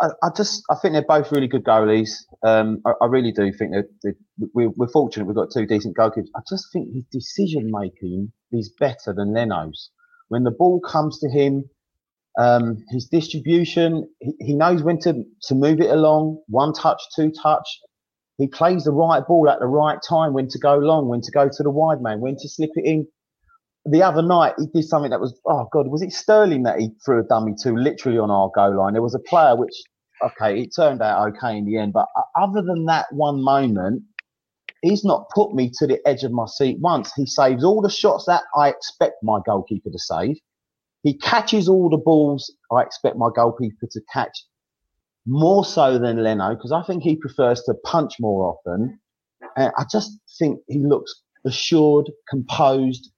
I, 0.00 0.08
I, 0.22 0.28
just 0.36 0.62
I 0.70 0.76
think 0.76 0.92
they're 0.92 1.04
both 1.06 1.32
really 1.32 1.48
good 1.48 1.64
goalies. 1.64 2.10
Um, 2.42 2.80
I, 2.86 2.92
I, 3.02 3.06
really 3.06 3.32
do 3.32 3.52
think 3.52 3.72
that 3.72 4.14
we're, 4.54 4.70
we're, 4.70 4.88
fortunate 4.88 5.26
we've 5.26 5.34
got 5.36 5.48
two 5.52 5.66
decent 5.66 5.96
goalkeepers. 5.96 6.28
I 6.36 6.40
just 6.48 6.66
think 6.72 6.94
his 6.94 7.04
decision 7.10 7.70
making 7.72 8.32
is 8.52 8.72
better 8.78 9.12
than 9.12 9.34
Leno's. 9.34 9.90
When 10.28 10.44
the 10.44 10.50
ball 10.50 10.80
comes 10.80 11.18
to 11.20 11.30
him, 11.30 11.64
um, 12.38 12.84
his 12.90 13.06
distribution, 13.06 14.08
he, 14.20 14.32
he, 14.38 14.54
knows 14.54 14.82
when 14.82 14.98
to, 15.00 15.24
to 15.42 15.54
move 15.54 15.80
it 15.80 15.90
along, 15.90 16.40
one 16.46 16.72
touch, 16.72 17.02
two 17.16 17.32
touch. 17.32 17.66
He 18.38 18.46
plays 18.46 18.84
the 18.84 18.92
right 18.92 19.26
ball 19.26 19.48
at 19.50 19.58
the 19.58 19.66
right 19.66 19.98
time, 20.08 20.32
when 20.32 20.48
to 20.48 20.58
go 20.58 20.76
long, 20.76 21.08
when 21.08 21.20
to 21.22 21.30
go 21.32 21.48
to 21.48 21.62
the 21.62 21.70
wide 21.70 22.00
man, 22.00 22.20
when 22.20 22.36
to 22.36 22.48
slip 22.48 22.70
it 22.76 22.84
in. 22.84 23.06
The 23.84 24.02
other 24.02 24.22
night 24.22 24.54
he 24.58 24.66
did 24.66 24.84
something 24.84 25.10
that 25.10 25.20
was 25.20 25.40
oh 25.46 25.66
god 25.72 25.88
was 25.88 26.02
it 26.02 26.12
Sterling 26.12 26.64
that 26.64 26.78
he 26.78 26.90
threw 27.04 27.20
a 27.20 27.22
dummy 27.22 27.54
to 27.62 27.72
literally 27.72 28.18
on 28.18 28.30
our 28.30 28.50
goal 28.54 28.76
line? 28.76 28.92
There 28.92 29.02
was 29.02 29.14
a 29.14 29.28
player 29.30 29.56
which 29.56 29.72
okay 30.22 30.60
it 30.60 30.70
turned 30.76 31.00
out 31.00 31.28
okay 31.28 31.56
in 31.56 31.64
the 31.64 31.78
end 31.78 31.92
but 31.92 32.06
uh, 32.16 32.22
other 32.42 32.60
than 32.62 32.86
that 32.86 33.06
one 33.12 33.42
moment 33.42 34.02
he's 34.82 35.04
not 35.04 35.28
put 35.34 35.54
me 35.54 35.70
to 35.78 35.86
the 35.86 35.98
edge 36.06 36.24
of 36.24 36.32
my 36.32 36.46
seat 36.46 36.78
once. 36.80 37.12
He 37.14 37.26
saves 37.26 37.64
all 37.64 37.82
the 37.82 37.90
shots 37.90 38.26
that 38.26 38.42
I 38.56 38.68
expect 38.68 39.16
my 39.22 39.40
goalkeeper 39.44 39.90
to 39.90 39.98
save. 39.98 40.36
He 41.02 41.16
catches 41.16 41.68
all 41.68 41.88
the 41.90 41.96
balls 41.96 42.52
I 42.72 42.82
expect 42.82 43.16
my 43.16 43.30
goalkeeper 43.34 43.86
to 43.90 44.00
catch 44.12 44.44
more 45.28 45.64
so 45.64 45.98
than 45.98 46.22
Leno 46.22 46.54
because 46.54 46.72
I 46.72 46.82
think 46.82 47.02
he 47.02 47.14
prefers 47.16 47.62
to 47.64 47.74
punch 47.84 48.14
more 48.18 48.44
often 48.44 48.98
and 49.56 49.70
I 49.76 49.84
just 49.90 50.18
think 50.38 50.60
he 50.68 50.78
looks 50.78 51.14
assured 51.44 52.10
composed 52.28 53.10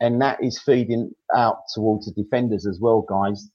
and 0.00 0.20
that 0.20 0.42
is 0.42 0.60
feeding 0.60 1.10
out 1.34 1.56
towards 1.74 2.06
the 2.06 2.22
defenders 2.22 2.66
as 2.66 2.78
well, 2.80 3.02
guys. 3.08 3.48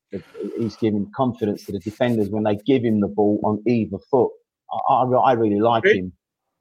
He's 0.58 0.76
giving 0.76 1.10
confidence 1.16 1.66
to 1.66 1.72
the 1.72 1.80
defenders 1.80 2.30
when 2.30 2.44
they 2.44 2.58
give 2.66 2.84
him 2.84 3.00
the 3.00 3.08
ball 3.08 3.40
on 3.44 3.62
either 3.68 3.98
foot. 4.10 4.32
I, 4.90 4.94
I, 4.94 5.04
I 5.04 5.34
really 5.34 5.60
like 5.60 5.84
Rich, 5.84 5.98
him. 5.98 6.14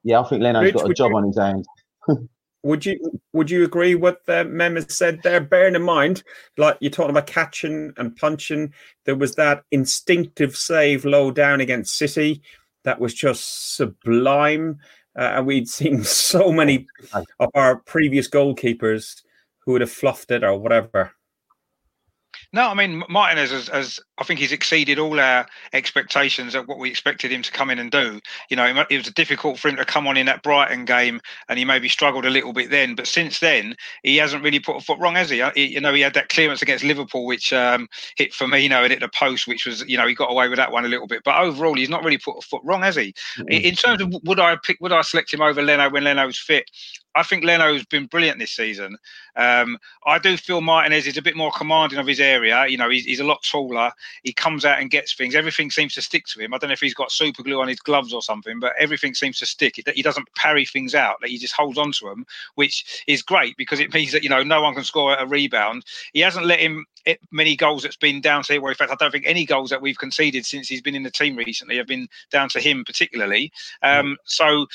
Yeah, 0.04 0.20
I 0.20 0.28
think 0.28 0.42
Leno's 0.42 0.64
Rich, 0.64 0.74
got 0.74 0.90
a 0.90 0.94
job 0.94 1.10
you, 1.10 1.16
on 1.16 1.26
his 1.26 1.38
hands. 1.38 1.66
would 2.62 2.84
you 2.84 3.20
Would 3.32 3.50
you 3.50 3.64
agree 3.64 3.94
what 3.94 4.26
the 4.26 4.44
Mem 4.44 4.76
has 4.76 4.94
said 4.94 5.22
there? 5.22 5.40
Bearing 5.40 5.74
in 5.74 5.82
mind, 5.82 6.22
like 6.56 6.76
you're 6.80 6.90
talking 6.90 7.10
about 7.10 7.26
catching 7.26 7.92
and 7.96 8.14
punching, 8.16 8.72
there 9.04 9.16
was 9.16 9.34
that 9.36 9.64
instinctive 9.70 10.56
save 10.56 11.04
low 11.04 11.30
down 11.30 11.60
against 11.60 11.96
City 11.96 12.42
that 12.84 13.00
was 13.00 13.14
just 13.14 13.76
sublime. 13.76 14.78
Uh, 15.18 15.32
and 15.36 15.46
we'd 15.46 15.68
seen 15.80 16.04
so 16.04 16.52
many 16.52 16.86
of 17.40 17.50
our 17.54 17.76
previous 17.76 18.28
goalkeepers 18.28 19.22
who 19.60 19.72
would 19.72 19.80
have 19.80 19.90
fluffed 19.90 20.30
it 20.30 20.44
or 20.44 20.58
whatever. 20.58 21.12
No, 22.52 22.68
I 22.68 22.74
mean 22.74 23.04
Martinez 23.08 23.52
has, 23.52 23.68
has, 23.68 24.00
I 24.18 24.24
think 24.24 24.40
he's 24.40 24.50
exceeded 24.50 24.98
all 24.98 25.20
our 25.20 25.46
expectations 25.72 26.56
of 26.56 26.66
what 26.66 26.78
we 26.78 26.90
expected 26.90 27.30
him 27.30 27.42
to 27.42 27.52
come 27.52 27.70
in 27.70 27.78
and 27.78 27.92
do. 27.92 28.20
You 28.48 28.56
know, 28.56 28.84
it 28.90 28.96
was 28.96 29.10
difficult 29.12 29.58
for 29.58 29.68
him 29.68 29.76
to 29.76 29.84
come 29.84 30.08
on 30.08 30.16
in 30.16 30.26
that 30.26 30.42
Brighton 30.42 30.84
game, 30.84 31.20
and 31.48 31.58
he 31.58 31.64
maybe 31.64 31.88
struggled 31.88 32.26
a 32.26 32.30
little 32.30 32.52
bit 32.52 32.70
then. 32.70 32.96
But 32.96 33.06
since 33.06 33.38
then, 33.38 33.76
he 34.02 34.16
hasn't 34.16 34.42
really 34.42 34.58
put 34.58 34.76
a 34.76 34.80
foot 34.80 34.98
wrong, 34.98 35.14
has 35.14 35.30
he? 35.30 35.42
he 35.54 35.66
you 35.66 35.80
know, 35.80 35.94
he 35.94 36.00
had 36.00 36.14
that 36.14 36.28
clearance 36.28 36.60
against 36.60 36.82
Liverpool, 36.82 37.24
which 37.24 37.52
um, 37.52 37.88
hit 38.16 38.32
Firmino 38.32 38.82
and 38.82 38.90
hit 38.90 39.00
the 39.00 39.08
post, 39.08 39.46
which 39.46 39.64
was, 39.64 39.86
you 39.88 39.96
know, 39.96 40.06
he 40.06 40.14
got 40.14 40.30
away 40.30 40.48
with 40.48 40.58
that 40.58 40.72
one 40.72 40.84
a 40.84 40.88
little 40.88 41.06
bit. 41.06 41.22
But 41.24 41.40
overall, 41.40 41.74
he's 41.74 41.88
not 41.88 42.02
really 42.02 42.18
put 42.18 42.38
a 42.38 42.42
foot 42.42 42.62
wrong, 42.64 42.82
has 42.82 42.96
he? 42.96 43.14
Mm-hmm. 43.38 43.48
In 43.48 43.74
terms 43.76 44.02
of 44.02 44.12
would 44.24 44.40
I 44.40 44.56
pick, 44.56 44.78
would 44.80 44.92
I 44.92 45.02
select 45.02 45.32
him 45.32 45.40
over 45.40 45.62
Leno 45.62 45.88
when 45.88 46.02
Leno's 46.02 46.38
fit? 46.38 46.68
I 47.14 47.22
think 47.22 47.44
Leno's 47.44 47.84
been 47.84 48.06
brilliant 48.06 48.38
this 48.38 48.52
season. 48.52 48.96
Um, 49.36 49.78
I 50.06 50.18
do 50.18 50.36
feel 50.36 50.60
Martinez 50.60 51.06
is 51.06 51.16
a 51.16 51.22
bit 51.22 51.36
more 51.36 51.50
commanding 51.50 51.98
of 51.98 52.06
his 52.06 52.20
area. 52.20 52.66
You 52.66 52.76
know, 52.76 52.88
he's, 52.88 53.04
he's, 53.04 53.20
a 53.20 53.24
lot 53.24 53.42
taller. 53.42 53.92
He 54.22 54.32
comes 54.32 54.64
out 54.64 54.80
and 54.80 54.90
gets 54.90 55.14
things. 55.14 55.34
Everything 55.34 55.70
seems 55.70 55.94
to 55.94 56.02
stick 56.02 56.26
to 56.26 56.40
him. 56.40 56.54
I 56.54 56.58
don't 56.58 56.68
know 56.68 56.74
if 56.74 56.80
he's 56.80 56.94
got 56.94 57.12
super 57.12 57.42
glue 57.42 57.60
on 57.60 57.68
his 57.68 57.80
gloves 57.80 58.12
or 58.12 58.22
something, 58.22 58.60
but 58.60 58.72
everything 58.78 59.14
seems 59.14 59.38
to 59.38 59.46
stick. 59.46 59.74
He 59.94 60.02
doesn't 60.02 60.32
parry 60.36 60.64
things 60.64 60.94
out. 60.94 61.16
Like 61.20 61.30
he 61.30 61.38
just 61.38 61.54
holds 61.54 61.78
on 61.78 61.92
to 61.92 62.06
them, 62.06 62.26
which 62.54 63.02
is 63.06 63.22
great 63.22 63.56
because 63.56 63.80
it 63.80 63.92
means 63.92 64.12
that 64.12 64.22
you 64.22 64.28
know 64.28 64.42
no 64.42 64.62
one 64.62 64.74
can 64.74 64.84
score 64.84 65.14
a 65.14 65.26
rebound. 65.26 65.84
He 66.12 66.20
hasn't 66.20 66.46
let 66.46 66.60
him 66.60 66.86
many 67.30 67.56
goals 67.56 67.82
that's 67.82 67.96
been 67.96 68.20
down 68.20 68.42
to 68.44 68.54
him. 68.54 68.62
Well, 68.62 68.70
in 68.70 68.76
fact, 68.76 68.92
I 68.92 68.96
don't 68.96 69.10
think 69.10 69.24
any 69.26 69.44
goals 69.44 69.70
that 69.70 69.82
we've 69.82 69.98
conceded 69.98 70.44
since 70.44 70.68
he's 70.68 70.82
been 70.82 70.94
in 70.94 71.02
the 71.02 71.10
team 71.10 71.36
recently 71.36 71.76
have 71.76 71.86
been 71.86 72.08
down 72.30 72.48
to 72.50 72.60
him 72.60 72.84
particularly. 72.84 73.52
Um, 73.82 74.16
so 74.24 74.66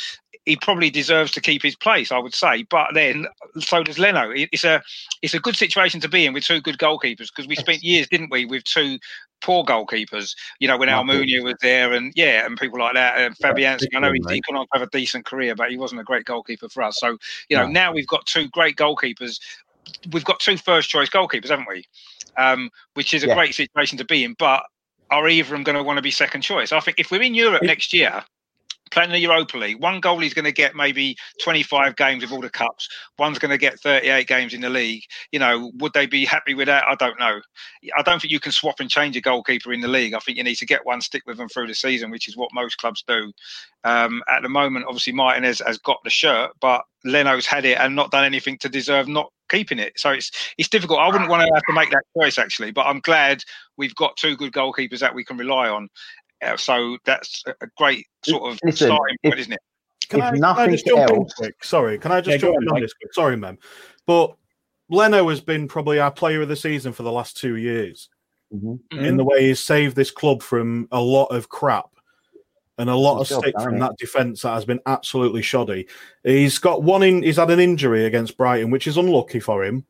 he 0.46 0.56
probably 0.56 0.90
deserves 0.90 1.32
to 1.32 1.42
keep 1.42 1.64
his 1.64 1.76
place, 1.76 2.12
I 2.12 2.20
would 2.20 2.34
say. 2.34 2.64
But 2.64 2.94
then, 2.94 3.28
so 3.60 3.84
does 3.84 3.98
Leno. 3.98 4.32
It's 4.32 4.64
a 4.64 4.82
it's 5.22 5.34
a 5.34 5.40
good 5.40 5.56
situation 5.56 6.00
to 6.02 6.10
be 6.10 6.26
in 6.26 6.34
with 6.34 6.44
two 6.44 6.62
good 6.62 6.78
goalkeepers 6.78 7.30
because 7.30 7.48
we 7.48 7.56
spent 7.56 7.84
years, 7.84 8.08
didn't 8.08 8.32
we, 8.32 8.46
with 8.46 8.64
two 8.64 9.00
poor 9.42 9.64
goalkeepers. 9.64 10.36
You 10.60 10.68
know, 10.68 10.78
when 10.78 10.90
Almunia 10.90 11.44
was 11.44 11.56
there, 11.62 11.94
and 11.94 12.14
yeah, 12.16 12.46
and 12.46 12.58
people 12.58 12.80
like 12.80 12.94
that, 12.94 13.18
and 13.18 13.36
Fabianski. 13.38 13.88
I 13.96 14.00
know 14.00 14.14
he's 14.14 14.30
he 14.30 14.42
gone 14.42 14.58
on 14.58 14.66
to 14.66 14.80
have 14.80 14.88
a 14.88 14.92
decent 14.92 15.26
career, 15.26 15.56
but 15.56 15.72
he 15.72 15.78
wasn't 15.78 16.02
a 16.02 16.04
great 16.06 16.26
goalkeeper 16.26 16.70
for 16.70 16.84
us. 16.84 16.98
So 17.00 17.18
you 17.50 17.58
know, 17.58 17.66
no. 17.66 17.72
now 17.72 17.94
we've 17.94 18.08
got 18.08 18.26
two 18.26 18.48
great 18.50 18.76
goalkeepers. 18.76 19.40
We've 20.12 20.26
got 20.26 20.40
two 20.40 20.58
first 20.58 20.90
choice 20.90 21.10
goalkeepers, 21.10 21.50
haven't 21.50 21.68
we? 21.68 21.86
Um, 22.38 22.70
which 22.94 23.14
is 23.14 23.24
a 23.24 23.28
yeah. 23.28 23.36
great 23.36 23.56
situation 23.56 23.98
to 23.98 24.06
be 24.06 24.24
in. 24.24 24.36
But 24.38 24.64
are 25.10 25.28
either 25.28 25.46
of 25.46 25.50
them 25.50 25.64
going 25.64 25.78
to 25.78 25.84
want 25.84 25.98
to 25.98 26.04
be 26.04 26.12
second 26.12 26.42
choice? 26.42 26.72
I 26.72 26.80
think 26.80 27.00
if 27.00 27.12
we're 27.12 27.22
in 27.22 27.36
Europe 27.36 27.64
next 27.64 27.94
year, 27.94 28.24
playing 28.92 29.12
the 29.12 29.20
Europa 29.20 29.58
League, 29.58 29.82
one 29.82 30.02
goalie's 30.02 30.34
going 30.34 30.46
to 30.46 30.52
get 30.52 30.76
maybe 30.76 31.16
25 31.42 31.96
games 31.96 32.24
of 32.24 32.32
all 32.32 32.42
the 32.42 32.50
cups. 32.50 32.88
One's 33.18 33.40
going 33.40 33.52
to 33.52 33.58
get 33.58 33.80
38 33.80 34.28
games 34.28 34.54
in 34.54 34.62
the 34.62 34.70
league. 34.70 35.04
You 35.32 35.40
know, 35.40 35.72
would 35.76 35.94
they 35.94 36.06
be 36.06 36.26
happy 36.26 36.54
with 36.54 36.68
that? 36.68 36.84
I 36.88 36.96
don't 36.96 37.20
know. 37.20 37.40
I 37.98 38.02
don't 38.04 38.22
think 38.22 38.32
you 38.32 38.40
can 38.40 38.52
swap 38.52 38.80
and 38.80 38.90
change 38.90 39.16
a 39.18 39.22
goalkeeper 39.22 39.74
in 39.74 39.82
the 39.82 39.88
league. 39.88 40.14
I 40.14 40.20
think 40.20 40.38
you 40.38 40.44
need 40.44 40.56
to 40.56 40.66
get 40.66 40.86
one, 40.86 41.02
stick 41.02 41.24
with 41.26 41.38
them 41.38 41.50
through 41.50 41.68
the 41.68 41.76
season, 41.76 42.12
which 42.12 42.28
is 42.28 42.38
what 42.38 42.50
most 42.54 42.78
clubs 42.78 43.04
do. 43.08 43.32
Um, 43.84 44.24
at 44.30 44.42
the 44.42 44.50
moment, 44.50 44.86
obviously, 44.88 45.14
Martinez 45.14 45.62
has 45.66 45.78
got 45.78 46.04
the 46.04 46.10
shirt, 46.10 46.52
but 46.60 46.84
Leno's 47.04 47.46
had 47.46 47.66
it 47.66 47.78
and 47.78 47.96
not 47.96 48.12
done 48.12 48.26
anything 48.26 48.58
to 48.60 48.70
deserve 48.70 49.08
not 49.08 49.32
keeping 49.50 49.80
it. 49.80 49.94
So 49.98 50.10
it's 50.12 50.32
it's 50.58 50.70
difficult. 50.70 51.00
I 51.00 51.08
wouldn't 51.08 51.30
want 51.30 51.42
to 51.42 51.54
have 51.54 51.64
to 51.64 51.74
make 51.74 51.92
that 51.92 52.04
choice 52.18 52.38
actually, 52.38 52.72
but 52.72 52.86
I'm 52.88 53.00
glad 53.00 53.44
we've 53.78 53.96
got 53.96 54.18
two 54.18 54.36
good 54.36 54.52
goalkeepers 54.52 55.00
that 55.00 55.14
we 55.14 55.24
can 55.24 55.38
rely 55.38 55.70
on. 55.70 55.90
Uh, 56.42 56.58
so 56.58 56.98
that's 57.06 57.44
a 57.48 57.68
great 57.78 58.06
sort 58.24 58.52
of 58.52 58.60
Listen, 58.64 58.88
starting 58.88 59.18
point, 59.24 59.34
if, 59.36 59.40
isn't 59.40 59.54
it? 59.54 59.60
Can 60.10 60.22
I, 60.22 60.32
can 60.32 60.44
I, 60.44 60.68
just 60.68 60.86
jump 60.86 61.10
else... 61.10 61.12
in 61.12 61.26
quick? 61.38 61.64
Sorry, 61.64 61.98
can 61.98 62.12
I 62.12 62.22
just 62.22 62.36
yeah, 62.36 62.50
jump 62.50 62.62
in 62.62 62.70
on 62.70 62.82
this 62.82 62.94
quick? 62.94 63.14
Sorry, 63.14 63.36
ma'am. 63.38 63.58
But 64.06 64.36
Leno 64.90 65.30
has 65.30 65.42
been 65.42 65.68
probably 65.68 66.00
our 66.00 66.12
player 66.12 66.42
of 66.42 66.50
the 66.50 66.56
season 66.56 66.94
for 66.94 67.04
the 67.04 67.12
last 67.12 67.38
two 67.38 67.56
years. 67.56 68.10
Mm-hmm. 68.54 69.00
In 69.00 69.18
the 69.18 69.24
way 69.24 69.48
he's 69.48 69.64
saved 69.64 69.96
this 69.96 70.12
club 70.12 70.44
from 70.44 70.88
a 70.92 71.02
lot 71.02 71.26
of 71.26 71.50
crap 71.50 71.90
and 72.78 72.90
a 72.90 72.96
lot 72.96 73.20
of 73.20 73.28
stick 73.28 73.56
from 73.62 73.80
that 73.80 73.98
defence 73.98 74.42
that 74.42 74.54
has 74.54 74.66
been 74.66 74.80
absolutely 74.86 75.42
shoddy. 75.42 75.88
He's 76.24 76.60
got 76.60 76.84
one 76.84 77.04
in. 77.04 77.24
He's 77.24 77.38
had 77.38 77.50
an 77.50 77.60
injury 77.60 78.06
against 78.06 78.38
Brighton, 78.38 78.70
which 78.70 78.88
is 78.88 78.98
unlucky 78.98 79.40
for 79.40 79.64
him. 79.64 79.86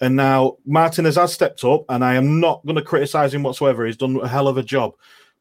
And 0.00 0.16
now 0.16 0.56
Martinez 0.64 1.16
has 1.16 1.32
stepped 1.32 1.64
up, 1.64 1.84
and 1.88 2.04
I 2.04 2.14
am 2.14 2.40
not 2.40 2.64
going 2.64 2.76
to 2.76 2.82
criticise 2.82 3.34
him 3.34 3.42
whatsoever. 3.42 3.84
He's 3.84 3.96
done 3.96 4.18
a 4.20 4.28
hell 4.28 4.48
of 4.48 4.56
a 4.56 4.62
job, 4.62 4.94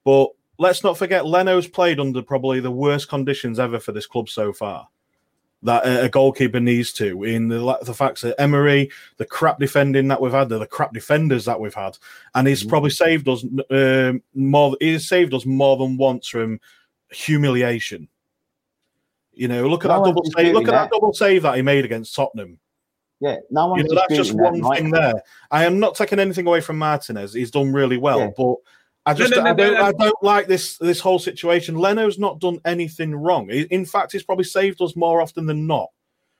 but 0.03 0.29
let's 0.57 0.83
not 0.83 0.97
forget 0.97 1.25
Leno's 1.25 1.67
played 1.67 1.99
under 1.99 2.21
probably 2.21 2.59
the 2.59 2.71
worst 2.71 3.09
conditions 3.09 3.59
ever 3.59 3.79
for 3.79 3.91
this 3.91 4.07
club 4.07 4.29
so 4.29 4.53
far. 4.53 4.87
That 5.63 6.05
a 6.05 6.07
goalkeeper 6.07 6.59
needs 6.59 6.93
to 6.93 7.23
in 7.23 7.47
the 7.47 7.79
the 7.81 7.93
facts 7.93 8.21
that 8.21 8.39
Emery, 8.39 8.91
the 9.17 9.25
crap 9.25 9.57
defending 9.57 10.07
that 10.09 10.21
we've 10.21 10.31
had, 10.31 10.49
the, 10.49 10.59
the 10.59 10.67
crap 10.67 10.93
defenders 10.93 11.45
that 11.45 11.59
we've 11.59 11.73
had, 11.73 11.97
and 12.35 12.47
he's 12.47 12.63
mm. 12.63 12.69
probably 12.69 12.91
saved 12.91 13.27
us 13.27 13.43
um, 13.71 14.21
more. 14.35 14.77
He's 14.79 15.09
saved 15.09 15.33
us 15.33 15.47
more 15.47 15.75
than 15.75 15.97
once 15.97 16.27
from 16.27 16.59
humiliation. 17.09 18.07
You 19.33 19.47
know, 19.47 19.67
look 19.67 19.83
at 19.83 19.87
no, 19.87 19.97
that 19.97 20.05
double 20.05 20.23
save. 20.25 20.53
Look 20.53 20.67
at 20.67 20.71
that 20.71 20.91
double 20.91 21.13
save 21.13 21.41
that 21.41 21.55
he 21.55 21.63
made 21.63 21.85
against 21.85 22.15
Tottenham. 22.15 22.59
Yeah, 23.19 23.37
no 23.49 23.67
one's 23.67 23.83
You 23.83 23.89
know, 23.89 24.01
that's 24.07 24.15
just 24.15 24.33
one 24.33 24.61
that, 24.61 24.75
thing 24.75 24.91
right? 24.91 25.13
there. 25.13 25.23
I 25.49 25.65
am 25.65 25.79
not 25.79 25.95
taking 25.95 26.19
anything 26.19 26.45
away 26.45 26.61
from 26.61 26.77
Martinez. 26.77 27.33
He's 27.33 27.49
done 27.49 27.73
really 27.73 27.97
well, 27.97 28.19
Yeah. 28.19 28.29
but 28.37 28.57
I 29.07 29.13
just 29.13 29.33
no, 29.35 29.41
no, 29.43 29.49
I 29.49 29.53
don't 29.53 29.73
no, 29.73 29.79
no. 29.79 29.85
I 29.85 29.91
don't 29.93 30.23
like 30.23 30.47
this 30.47 30.77
this 30.77 30.99
whole 30.99 31.19
situation. 31.19 31.75
Leno's 31.75 32.19
not 32.19 32.39
done 32.39 32.59
anything 32.65 33.15
wrong. 33.15 33.49
In 33.49 33.85
fact, 33.85 34.11
he's 34.11 34.23
probably 34.23 34.43
saved 34.45 34.81
us 34.81 34.95
more 34.95 35.21
often 35.21 35.45
than 35.45 35.65
not. 35.65 35.87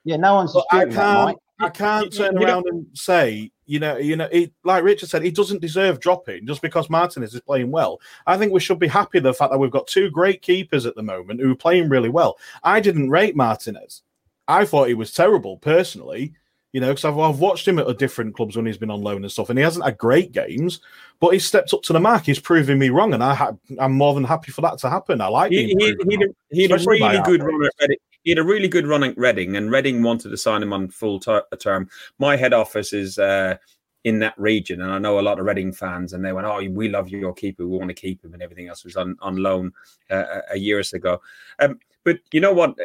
Yeah, 0.04 0.16
no 0.16 0.34
one's 0.34 0.54
I 0.54 0.60
disputing 0.84 0.94
that, 0.94 1.24
Mike. 1.24 1.36
can't 1.36 1.38
I 1.60 1.68
can't 1.70 2.04
You- 2.04 2.10
you- 2.24 2.30
turn 2.30 2.40
you 2.40 2.46
around 2.46 2.66
and 2.68 2.86
say, 2.94 3.50
you 3.66 3.80
know, 3.80 3.96
you 3.96 4.14
know, 4.16 4.28
he, 4.30 4.52
like 4.64 4.84
Richard 4.84 5.08
said, 5.08 5.22
he 5.24 5.30
doesn't 5.32 5.60
deserve 5.60 5.98
dropping 5.98 6.46
just 6.46 6.62
because 6.62 6.88
Martinez 6.88 7.34
is 7.34 7.40
playing 7.40 7.70
well. 7.72 8.00
I 8.26 8.36
think 8.38 8.52
we 8.52 8.60
should 8.60 8.78
be 8.78 8.86
happy 8.86 9.18
the 9.18 9.34
fact 9.34 9.50
that 9.50 9.58
we've 9.58 9.70
got 9.70 9.86
two 9.88 10.08
great 10.10 10.40
keepers 10.40 10.86
at 10.86 10.94
the 10.94 11.02
moment 11.02 11.40
who 11.40 11.50
are 11.50 11.56
playing 11.56 11.88
really 11.88 12.08
well. 12.10 12.38
I 12.62 12.78
didn't 12.80 13.10
rate 13.10 13.34
Martinez. 13.34 14.02
I 14.46 14.64
thought 14.64 14.88
he 14.88 14.94
was 14.94 15.12
terrible 15.12 15.56
personally, 15.58 16.32
you 16.72 16.80
know, 16.80 16.88
because 16.88 17.04
I've, 17.04 17.18
I've 17.18 17.38
watched 17.38 17.66
him 17.66 17.78
at 17.78 17.98
different 17.98 18.34
clubs 18.34 18.56
when 18.56 18.66
he's 18.66 18.78
been 18.78 18.90
on 18.90 19.02
loan 19.02 19.22
and 19.22 19.32
stuff, 19.32 19.48
and 19.48 19.58
he 19.58 19.64
hasn't 19.64 19.84
had 19.84 19.96
great 19.96 20.32
games, 20.32 20.80
but 21.18 21.30
he's 21.30 21.46
stepped 21.46 21.72
up 21.72 21.82
to 21.84 21.92
the 21.92 22.00
mark. 22.00 22.24
He's 22.24 22.40
proving 22.40 22.78
me 22.78 22.90
wrong, 22.90 23.14
and 23.14 23.24
I 23.24 23.34
ha- 23.34 23.52
I'm 23.78 23.92
more 23.92 24.14
than 24.14 24.24
happy 24.24 24.52
for 24.52 24.60
that 24.62 24.78
to 24.78 24.90
happen. 24.90 25.20
I 25.20 25.28
like 25.28 25.50
He, 25.50 25.68
he, 25.68 25.94
he, 26.08 26.14
had 26.16 26.22
a, 26.22 26.34
he 26.50 26.62
had 26.62 26.72
a 26.72 26.84
really 26.86 27.20
good 27.24 27.42
run 27.42 27.64
at 27.64 27.72
Reading. 27.80 27.96
He 28.24 28.30
had 28.30 28.38
a 28.38 28.44
really 28.44 28.68
good 28.68 28.86
run 28.86 29.04
at 29.04 29.16
Reading, 29.16 29.56
and 29.56 29.70
Reading 29.70 30.02
wanted 30.02 30.28
to 30.30 30.36
sign 30.36 30.62
him 30.62 30.72
on 30.72 30.88
full 30.88 31.18
ter- 31.20 31.44
term. 31.58 31.88
My 32.18 32.36
head 32.36 32.52
office 32.52 32.92
is 32.92 33.18
uh, 33.18 33.56
in 34.04 34.18
that 34.18 34.34
region, 34.38 34.82
and 34.82 34.92
I 34.92 34.98
know 34.98 35.18
a 35.18 35.22
lot 35.22 35.38
of 35.38 35.46
Reading 35.46 35.72
fans, 35.72 36.12
and 36.12 36.22
they 36.22 36.32
went, 36.32 36.46
"Oh, 36.46 36.62
we 36.70 36.88
love 36.88 37.08
your 37.08 37.32
keeper. 37.32 37.66
We 37.66 37.78
want 37.78 37.88
to 37.88 37.94
keep 37.94 38.22
him," 38.22 38.34
and 38.34 38.42
everything 38.42 38.68
else 38.68 38.84
was 38.84 38.96
on 38.96 39.16
on 39.20 39.36
loan 39.36 39.72
uh, 40.10 40.24
a- 40.50 40.54
a 40.54 40.58
years 40.58 40.92
ago. 40.92 41.22
Um, 41.60 41.78
but 42.04 42.18
you 42.32 42.40
know 42.40 42.52
what? 42.52 42.76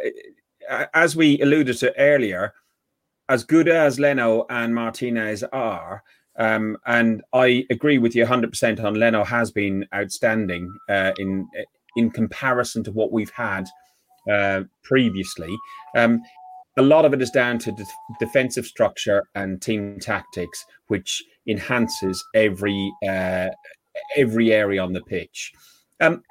Uh, 0.69 0.85
As 0.93 1.15
we 1.15 1.41
alluded 1.41 1.77
to 1.79 1.97
earlier, 1.99 2.53
as 3.29 3.43
good 3.43 3.67
as 3.67 3.99
Leno 3.99 4.45
and 4.49 4.75
Martinez 4.75 5.43
are, 5.43 6.03
um, 6.37 6.77
and 6.85 7.21
I 7.33 7.65
agree 7.69 7.97
with 7.97 8.15
you 8.15 8.25
100% 8.25 8.83
on 8.83 8.95
Leno 8.95 9.23
has 9.23 9.51
been 9.51 9.85
outstanding 9.93 10.73
uh, 10.89 11.11
in 11.17 11.47
in 11.95 12.09
comparison 12.09 12.83
to 12.83 12.91
what 12.91 13.11
we've 13.11 13.29
had 13.29 13.67
uh, 14.31 14.63
previously. 14.83 15.55
Um, 15.95 16.21
a 16.77 16.81
lot 16.81 17.05
of 17.05 17.13
it 17.13 17.21
is 17.21 17.29
down 17.29 17.59
to 17.59 17.71
def- 17.71 17.87
defensive 18.19 18.65
structure 18.65 19.23
and 19.35 19.61
team 19.61 19.99
tactics, 19.99 20.65
which 20.87 21.23
enhances 21.47 22.23
every 22.33 22.91
uh, 23.07 23.49
every 24.17 24.51
area 24.51 24.81
on 24.81 24.93
the 24.93 25.01
pitch. 25.01 25.51
Um, 26.01 26.23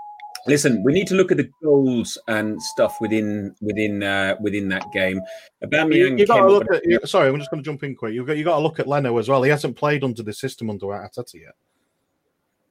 listen, 0.46 0.82
we 0.84 0.92
need 0.92 1.06
to 1.08 1.14
look 1.14 1.30
at 1.30 1.36
the 1.38 1.48
goals 1.62 2.18
and 2.28 2.60
stuff 2.62 2.96
within 3.00 3.54
within 3.60 4.02
uh, 4.02 4.36
within 4.40 4.68
that 4.68 4.84
game. 4.92 5.20
Aubameyang 5.64 6.18
you 6.18 6.26
got 6.26 6.36
came 6.38 6.46
to 6.46 6.52
look 6.52 6.72
at. 6.72 6.84
you- 6.84 7.00
Sorry, 7.04 7.28
I'm 7.28 7.38
just 7.38 7.50
going 7.50 7.62
to 7.62 7.64
jump 7.68 7.82
in 7.84 7.94
quick. 7.94 8.14
You've 8.14 8.26
got 8.26 8.36
you 8.36 8.44
got 8.44 8.56
to 8.56 8.62
look 8.62 8.78
at 8.80 8.86
Leno 8.88 9.16
as 9.18 9.28
well. 9.28 9.42
He 9.42 9.50
hasn't 9.50 9.76
played 9.76 10.04
under 10.04 10.22
the 10.22 10.32
system 10.32 10.70
under 10.70 10.86
Arteta 10.86 11.34
yet. 11.34 11.54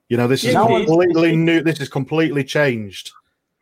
You 0.10 0.17
know, 0.17 0.27
this 0.27 0.43
is 0.43 0.53
Yeah, 0.53 0.67
he- 0.67 0.86
completely 0.86 1.36
new. 1.36 1.62
This 1.63 1.79
is 1.79 1.88
completely 1.89 2.43
changed 2.43 3.12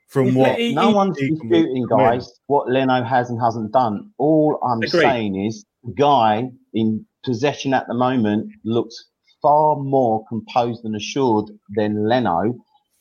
from 0.08 0.34
what. 0.34 0.58
He- 0.58 0.74
No 0.74 0.88
he- 0.90 0.94
one's 0.96 1.18
he 1.20 1.30
disputing, 1.30 1.86
guys, 1.88 2.40
what 2.48 2.70
Leno 2.70 3.04
has 3.04 3.30
and 3.30 3.40
hasn't 3.40 3.72
done. 3.72 4.12
All 4.18 4.60
I'm 4.64 4.80
Agreed. 4.82 5.02
saying 5.02 5.46
is 5.46 5.66
the 5.84 5.94
guy 5.94 6.50
in 6.74 7.06
possession 7.24 7.74
at 7.74 7.88
the 7.88 7.94
moment 7.94 8.50
looks 8.64 9.06
far 9.42 9.76
more 9.78 10.26
composed 10.28 10.84
and 10.86 10.96
assured 10.96 11.46
than 11.76 12.08
Leno. 12.08 12.56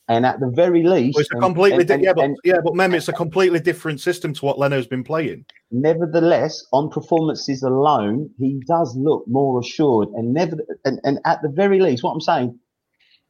And 0.09 0.25
at 0.25 0.39
the 0.39 0.49
very 0.49 0.81
least, 0.83 1.15
Well, 1.15 1.21
it's 1.21 1.29
a 1.31 1.39
completely 1.39 1.79
and- 1.81 1.87
di- 1.87 1.93
and- 1.93 2.03
yeah, 2.03 2.13
but 2.13 2.31
yeah, 2.43 2.57
but 2.63 2.75
Mem, 2.75 2.95
it's 2.95 3.07
a 3.07 3.13
completely 3.13 3.59
different 3.59 4.01
system 4.01 4.33
to 4.33 4.45
what 4.45 4.57
Leno's 4.57 4.87
been 4.87 5.03
playing. 5.03 5.45
nevertheless, 5.71 6.65
on 6.73 6.89
performances 6.89 7.61
alone, 7.61 8.29
he 8.39 8.59
does 8.67 8.95
look 8.97 9.23
more 9.27 9.59
assured. 9.59 10.07
And 10.15 10.33
never, 10.33 10.57
and, 10.83 10.99
and 11.03 11.19
at 11.25 11.41
the 11.43 11.49
very 11.49 11.79
least, 11.79 12.03
what 12.03 12.11
I'm 12.13 12.21
saying, 12.21 12.57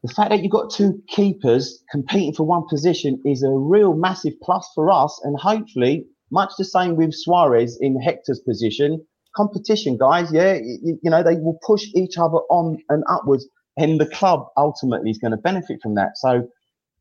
the 0.03 0.13
fact 0.13 0.29
that 0.29 0.41
you've 0.41 0.51
got 0.53 0.71
two 0.71 1.01
keepers 1.09 1.83
competing 1.91 2.33
for 2.33 2.45
one 2.45 2.63
position 2.69 3.21
is 3.25 3.43
a 3.43 3.49
real 3.51 3.93
massive 3.93 4.33
plus 4.41 4.65
for 4.73 4.89
us. 4.89 5.19
And 5.25 5.37
hopefully, 5.37 6.05
much 6.31 6.51
the 6.57 6.63
same 6.63 6.95
with 6.95 7.13
Soares 7.27 7.73
in 7.81 7.99
Hector's 7.99 8.39
position. 8.39 9.05
Competition, 9.35 9.97
guys, 9.97 10.31
yeah, 10.31 10.53
you, 10.53 10.97
you 11.03 11.09
know, 11.11 11.23
they 11.23 11.35
will 11.35 11.59
push 11.67 11.83
each 11.93 12.17
other 12.17 12.37
on 12.49 12.77
and 12.87 13.03
upwards, 13.09 13.45
and 13.75 13.99
the 13.99 14.05
club 14.05 14.45
ultimately 14.55 15.09
is 15.09 15.17
going 15.17 15.31
to 15.31 15.37
benefit 15.37 15.79
from 15.83 15.95
that. 15.95 16.11
So 16.15 16.47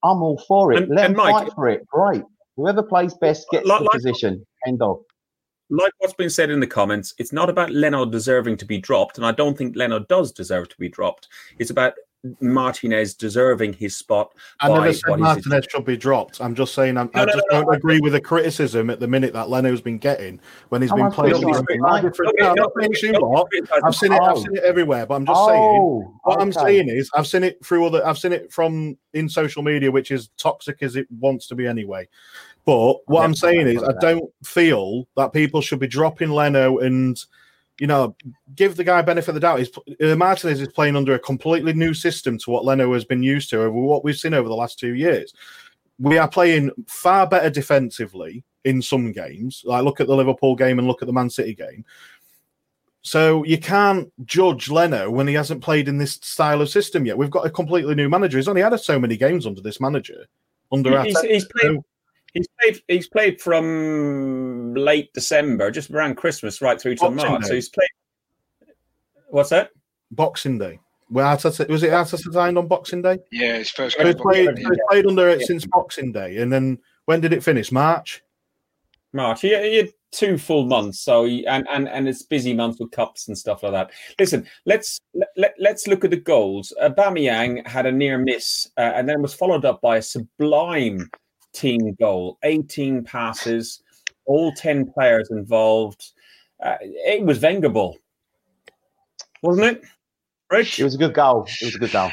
I'm 0.04 0.22
all 0.22 0.42
for 0.48 0.72
it. 0.72 0.82
And- 0.84 0.94
Let 0.94 1.06
and 1.06 1.14
them 1.14 1.24
Mike- 1.24 1.44
fight 1.46 1.52
for 1.54 1.68
it. 1.68 1.86
Great. 1.86 2.22
Whoever 2.56 2.82
plays 2.82 3.14
best 3.14 3.46
gets 3.50 3.66
Like- 3.66 3.78
the 3.80 3.84
like- 3.84 3.92
position. 3.92 4.46
End 4.66 4.82
of. 4.82 5.00
like 5.70 5.92
what's 5.98 6.14
been 6.14 6.30
said 6.30 6.48
in 6.50 6.60
the 6.60 6.66
comments, 6.66 7.12
it's 7.18 7.32
not 7.32 7.50
about 7.50 7.70
Leno 7.70 8.06
deserving 8.06 8.56
to 8.56 8.64
be 8.64 8.78
dropped, 8.78 9.18
and 9.18 9.26
I 9.26 9.32
don't 9.32 9.56
think 9.56 9.76
Leno 9.76 9.98
does 9.98 10.32
deserve 10.32 10.68
to 10.70 10.76
be 10.78 10.88
dropped. 10.88 11.28
It's 11.58 11.68
about 11.70 11.92
Martinez 12.40 13.14
deserving 13.14 13.72
his 13.74 13.96
spot. 13.96 14.32
I 14.60 14.68
by 14.68 14.74
never 14.78 14.92
said 14.92 15.18
Martinez 15.20 15.66
should 15.70 15.84
be 15.84 15.96
dropped. 15.96 16.40
I'm 16.40 16.54
just 16.54 16.74
saying 16.74 16.96
I'm, 16.96 17.10
No, 17.14 17.22
I 17.22 17.24
no, 17.26 17.32
just 17.32 17.44
no, 17.50 17.58
no, 17.58 17.64
don't 17.64 17.74
I- 17.74 17.76
agree 17.76 18.00
with 18.00 18.12
the 18.12 18.20
criticism 18.20 18.90
at 18.90 18.98
the 19.00 19.06
minute 19.06 19.32
that 19.34 19.48
Leno's 19.48 19.80
been 19.80 19.98
getting 19.98 20.40
when 20.70 20.82
he's 20.82 20.90
Oh, 20.92 20.96
been 20.96 21.06
I 21.06 21.10
playing. 21.10 21.34
feel 21.34 21.44
under 21.46 21.54
sorry, 21.54 21.62
different- 21.62 21.82
Mike. 21.82 22.02
different- 22.02 22.28
Okay, 22.34 22.42
no, 22.42 22.48
I'm 22.50 22.54
no, 22.56 22.62
not 22.64 22.72
saying 22.78 22.90
okay, 22.96 23.06
you 23.06 23.12
no, 23.12 23.18
lot. 23.20 23.48
criticise 23.50 23.80
I've 23.84 23.94
seen 23.94 24.12
it. 24.12 24.18
Oh. 24.20 24.24
I've 24.26 24.38
seen 24.38 24.56
it 24.56 24.62
everywhere. 24.64 25.06
But 25.06 25.14
I'm 25.14 25.26
just 25.26 25.46
saying. 25.46 25.62
Oh, 25.62 26.14
What 26.24 26.40
I'm 26.42 26.52
saying 26.52 26.88
is, 26.88 27.10
I've 27.14 27.26
seen 27.26 27.44
it 27.44 27.64
through 27.64 27.86
other. 27.86 28.04
I've 28.06 28.18
seen 28.18 28.32
it 28.32 28.52
from 28.52 28.96
in 29.14 29.28
social 29.28 29.62
media, 29.62 29.90
which 29.90 30.10
is 30.10 30.28
toxic 30.36 30.82
as 30.82 30.96
it 30.96 31.06
wants 31.20 31.46
to 31.48 31.54
be 31.54 31.66
anyway. 31.66 32.08
But 32.64 32.96
what 33.06 33.24
I'm 33.24 33.34
saying 33.34 33.66
is, 33.68 33.82
I 33.82 33.92
don't 34.00 34.28
feel 34.44 35.06
that 35.16 35.32
people 35.32 35.60
should 35.60 35.78
be 35.78 35.86
dropping 35.86 36.30
Leno 36.30 36.78
and, 36.78 37.18
you 37.78 37.86
know, 37.86 38.16
give 38.54 38.76
the 38.76 38.84
guy 38.84 39.02
benefit 39.02 39.30
of 39.30 39.34
the 39.34 39.40
doubt. 39.40 39.60
He's, 39.60 39.70
uh, 40.02 40.16
Martinez 40.16 40.60
is 40.60 40.68
playing 40.68 40.96
under 40.96 41.14
a 41.14 41.18
completely 41.18 41.72
new 41.72 41.94
system 41.94 42.38
to 42.38 42.50
what 42.50 42.64
Leno 42.64 42.92
has 42.92 43.04
been 43.04 43.22
used 43.22 43.50
to 43.50 43.62
over 43.62 43.70
what 43.70 44.04
we've 44.04 44.18
seen 44.18 44.34
over 44.34 44.48
the 44.48 44.54
last 44.54 44.78
two 44.78 44.94
years. 44.94 45.32
We 45.98 46.18
are 46.18 46.28
playing 46.28 46.70
far 46.86 47.26
better 47.26 47.50
defensively 47.50 48.44
in 48.64 48.82
some 48.82 49.12
games. 49.12 49.62
Like 49.64 49.84
look 49.84 50.00
at 50.00 50.06
the 50.06 50.16
Liverpool 50.16 50.56
game 50.56 50.78
and 50.78 50.88
look 50.88 51.02
at 51.02 51.06
the 51.06 51.12
Man 51.12 51.30
City 51.30 51.54
game. 51.54 51.84
So 53.02 53.44
you 53.44 53.58
can't 53.58 54.12
judge 54.26 54.68
Leno 54.68 55.10
when 55.10 55.28
he 55.28 55.34
hasn't 55.34 55.62
played 55.62 55.88
in 55.88 55.98
this 55.98 56.14
style 56.14 56.60
of 56.60 56.68
system 56.68 57.06
yet. 57.06 57.16
We've 57.16 57.30
got 57.30 57.46
a 57.46 57.50
completely 57.50 57.94
new 57.94 58.08
manager. 58.08 58.38
He's 58.38 58.48
only 58.48 58.60
had 58.62 58.78
so 58.80 58.98
many 58.98 59.16
games 59.16 59.46
under 59.46 59.60
this 59.60 59.80
manager. 59.80 60.26
Under 60.70 61.02
He's, 61.02 61.20
he's 61.22 61.46
played. 61.46 61.78
So- 62.28 62.34
He's 62.34 62.46
played. 62.60 62.82
He's 62.88 63.08
played 63.08 63.40
from 63.40 64.74
late 64.74 65.12
December, 65.14 65.70
just 65.70 65.90
around 65.90 66.16
Christmas, 66.16 66.60
right 66.60 66.80
through 66.80 66.96
to 66.96 67.10
Boxing 67.10 67.30
March. 67.30 67.42
Day. 67.42 67.48
So 67.48 67.54
he's 67.54 67.68
played. 67.70 67.88
What's 69.28 69.50
that? 69.50 69.70
Boxing 70.10 70.58
Day. 70.58 70.78
Where 71.08 71.24
Arteta, 71.24 71.68
was 71.68 71.82
it 71.82 71.90
Arteta 71.90 72.32
signed 72.32 72.58
on 72.58 72.66
Boxing 72.68 73.00
Day? 73.02 73.18
Yeah, 73.32 73.56
his 73.56 73.70
first 73.70 73.96
So 73.96 74.04
he's 74.04 74.14
played, 74.14 74.50
Yeah. 74.58 74.68
he's 74.68 74.78
played 74.90 75.06
under 75.06 75.28
it 75.28 75.40
since 75.42 75.64
Boxing 75.66 76.12
Day, 76.12 76.36
and 76.36 76.52
then 76.52 76.78
when 77.06 77.20
did 77.22 77.32
it 77.32 77.42
finish? 77.42 77.72
March. 77.72 78.22
March. 79.14 79.40
He, 79.40 79.48
he 79.48 79.76
had 79.78 79.88
two 80.12 80.36
full 80.36 80.66
months, 80.66 81.00
so 81.00 81.24
he, 81.24 81.46
and 81.46 81.66
and 81.70 81.88
and 81.88 82.06
it's 82.06 82.22
busy 82.24 82.52
months 82.52 82.78
with 82.78 82.90
cups 82.90 83.28
and 83.28 83.38
stuff 83.38 83.62
like 83.62 83.72
that. 83.72 83.90
Listen, 84.18 84.46
let's 84.66 85.00
let, 85.14 85.28
let, 85.38 85.54
let's 85.58 85.86
look 85.86 86.04
at 86.04 86.10
the 86.10 86.16
goals. 86.18 86.74
Aubameyang 86.82 87.66
had 87.66 87.86
a 87.86 87.92
near 87.92 88.18
miss, 88.18 88.68
uh, 88.76 88.92
and 88.94 89.08
then 89.08 89.22
was 89.22 89.32
followed 89.32 89.64
up 89.64 89.80
by 89.80 89.96
a 89.96 90.02
sublime 90.02 91.08
team 91.52 91.94
goal. 91.98 92.38
Eighteen 92.42 93.04
passes, 93.04 93.82
all 94.26 94.52
ten 94.52 94.90
players 94.92 95.30
involved. 95.30 96.12
Uh, 96.62 96.76
it 96.80 97.24
was 97.24 97.40
Wenger 97.40 97.68
ball, 97.68 97.96
wasn't 99.42 99.66
it? 99.66 99.82
Rich? 100.50 100.80
It 100.80 100.84
was 100.84 100.94
a 100.94 100.98
good 100.98 101.14
goal. 101.14 101.46
It 101.60 101.66
was 101.66 101.74
a 101.74 101.78
good 101.78 101.92
goal. 101.92 102.10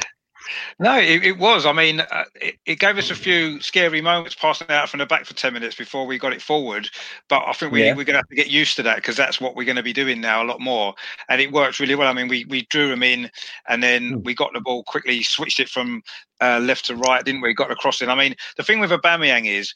No, 0.79 0.97
it, 0.97 1.23
it 1.23 1.38
was. 1.38 1.65
I 1.65 1.71
mean, 1.73 2.01
uh, 2.01 2.25
it, 2.36 2.55
it 2.65 2.79
gave 2.79 2.97
us 2.97 3.10
a 3.10 3.15
few 3.15 3.60
scary 3.62 4.01
moments 4.01 4.36
passing 4.36 4.69
out 4.69 4.89
from 4.89 4.99
the 4.99 5.05
back 5.05 5.25
for 5.25 5.34
10 5.34 5.53
minutes 5.53 5.75
before 5.75 6.05
we 6.05 6.17
got 6.17 6.34
it 6.34 6.41
forward. 6.41 6.89
But 7.29 7.43
I 7.47 7.53
think 7.53 7.71
we, 7.71 7.84
Yeah. 7.84 7.91
we're 7.95 8.03
going 8.03 8.13
to 8.13 8.19
have 8.19 8.27
to 8.29 8.36
get 8.36 8.47
used 8.49 8.75
to 8.75 8.84
that 8.84 8.97
because 8.97 9.15
that's 9.17 9.39
what 9.41 9.55
we're 9.55 9.65
going 9.65 9.75
to 9.77 9.84
be 9.84 9.93
doing 9.93 10.21
now 10.21 10.43
a 10.43 10.45
lot 10.45 10.60
more. 10.60 10.93
And 11.29 11.41
it 11.41 11.51
worked 11.51 11.79
really 11.79 11.95
well. 11.95 12.10
I 12.10 12.13
mean, 12.13 12.27
we, 12.27 12.45
we 12.49 12.67
drew 12.69 12.89
them 12.89 13.03
in 13.03 13.29
and 13.67 13.81
then 13.81 14.10
Hmm. 14.13 14.21
we 14.23 14.36
got 14.36 14.53
the 14.53 14.62
ball 14.62 14.84
quickly, 14.84 15.23
switched 15.23 15.60
it 15.60 15.69
from 15.69 16.01
uh, 16.41 16.60
left 16.62 16.86
to 16.86 16.95
right, 16.95 17.23
didn't 17.23 17.41
we? 17.41 17.53
Got 17.53 17.71
across 17.71 18.01
it. 18.01 18.10
I 18.10 18.15
mean, 18.15 18.36
the 18.58 18.63
thing 18.63 18.79
with 18.79 18.91
Aubameyang 18.91 19.47
is 19.47 19.73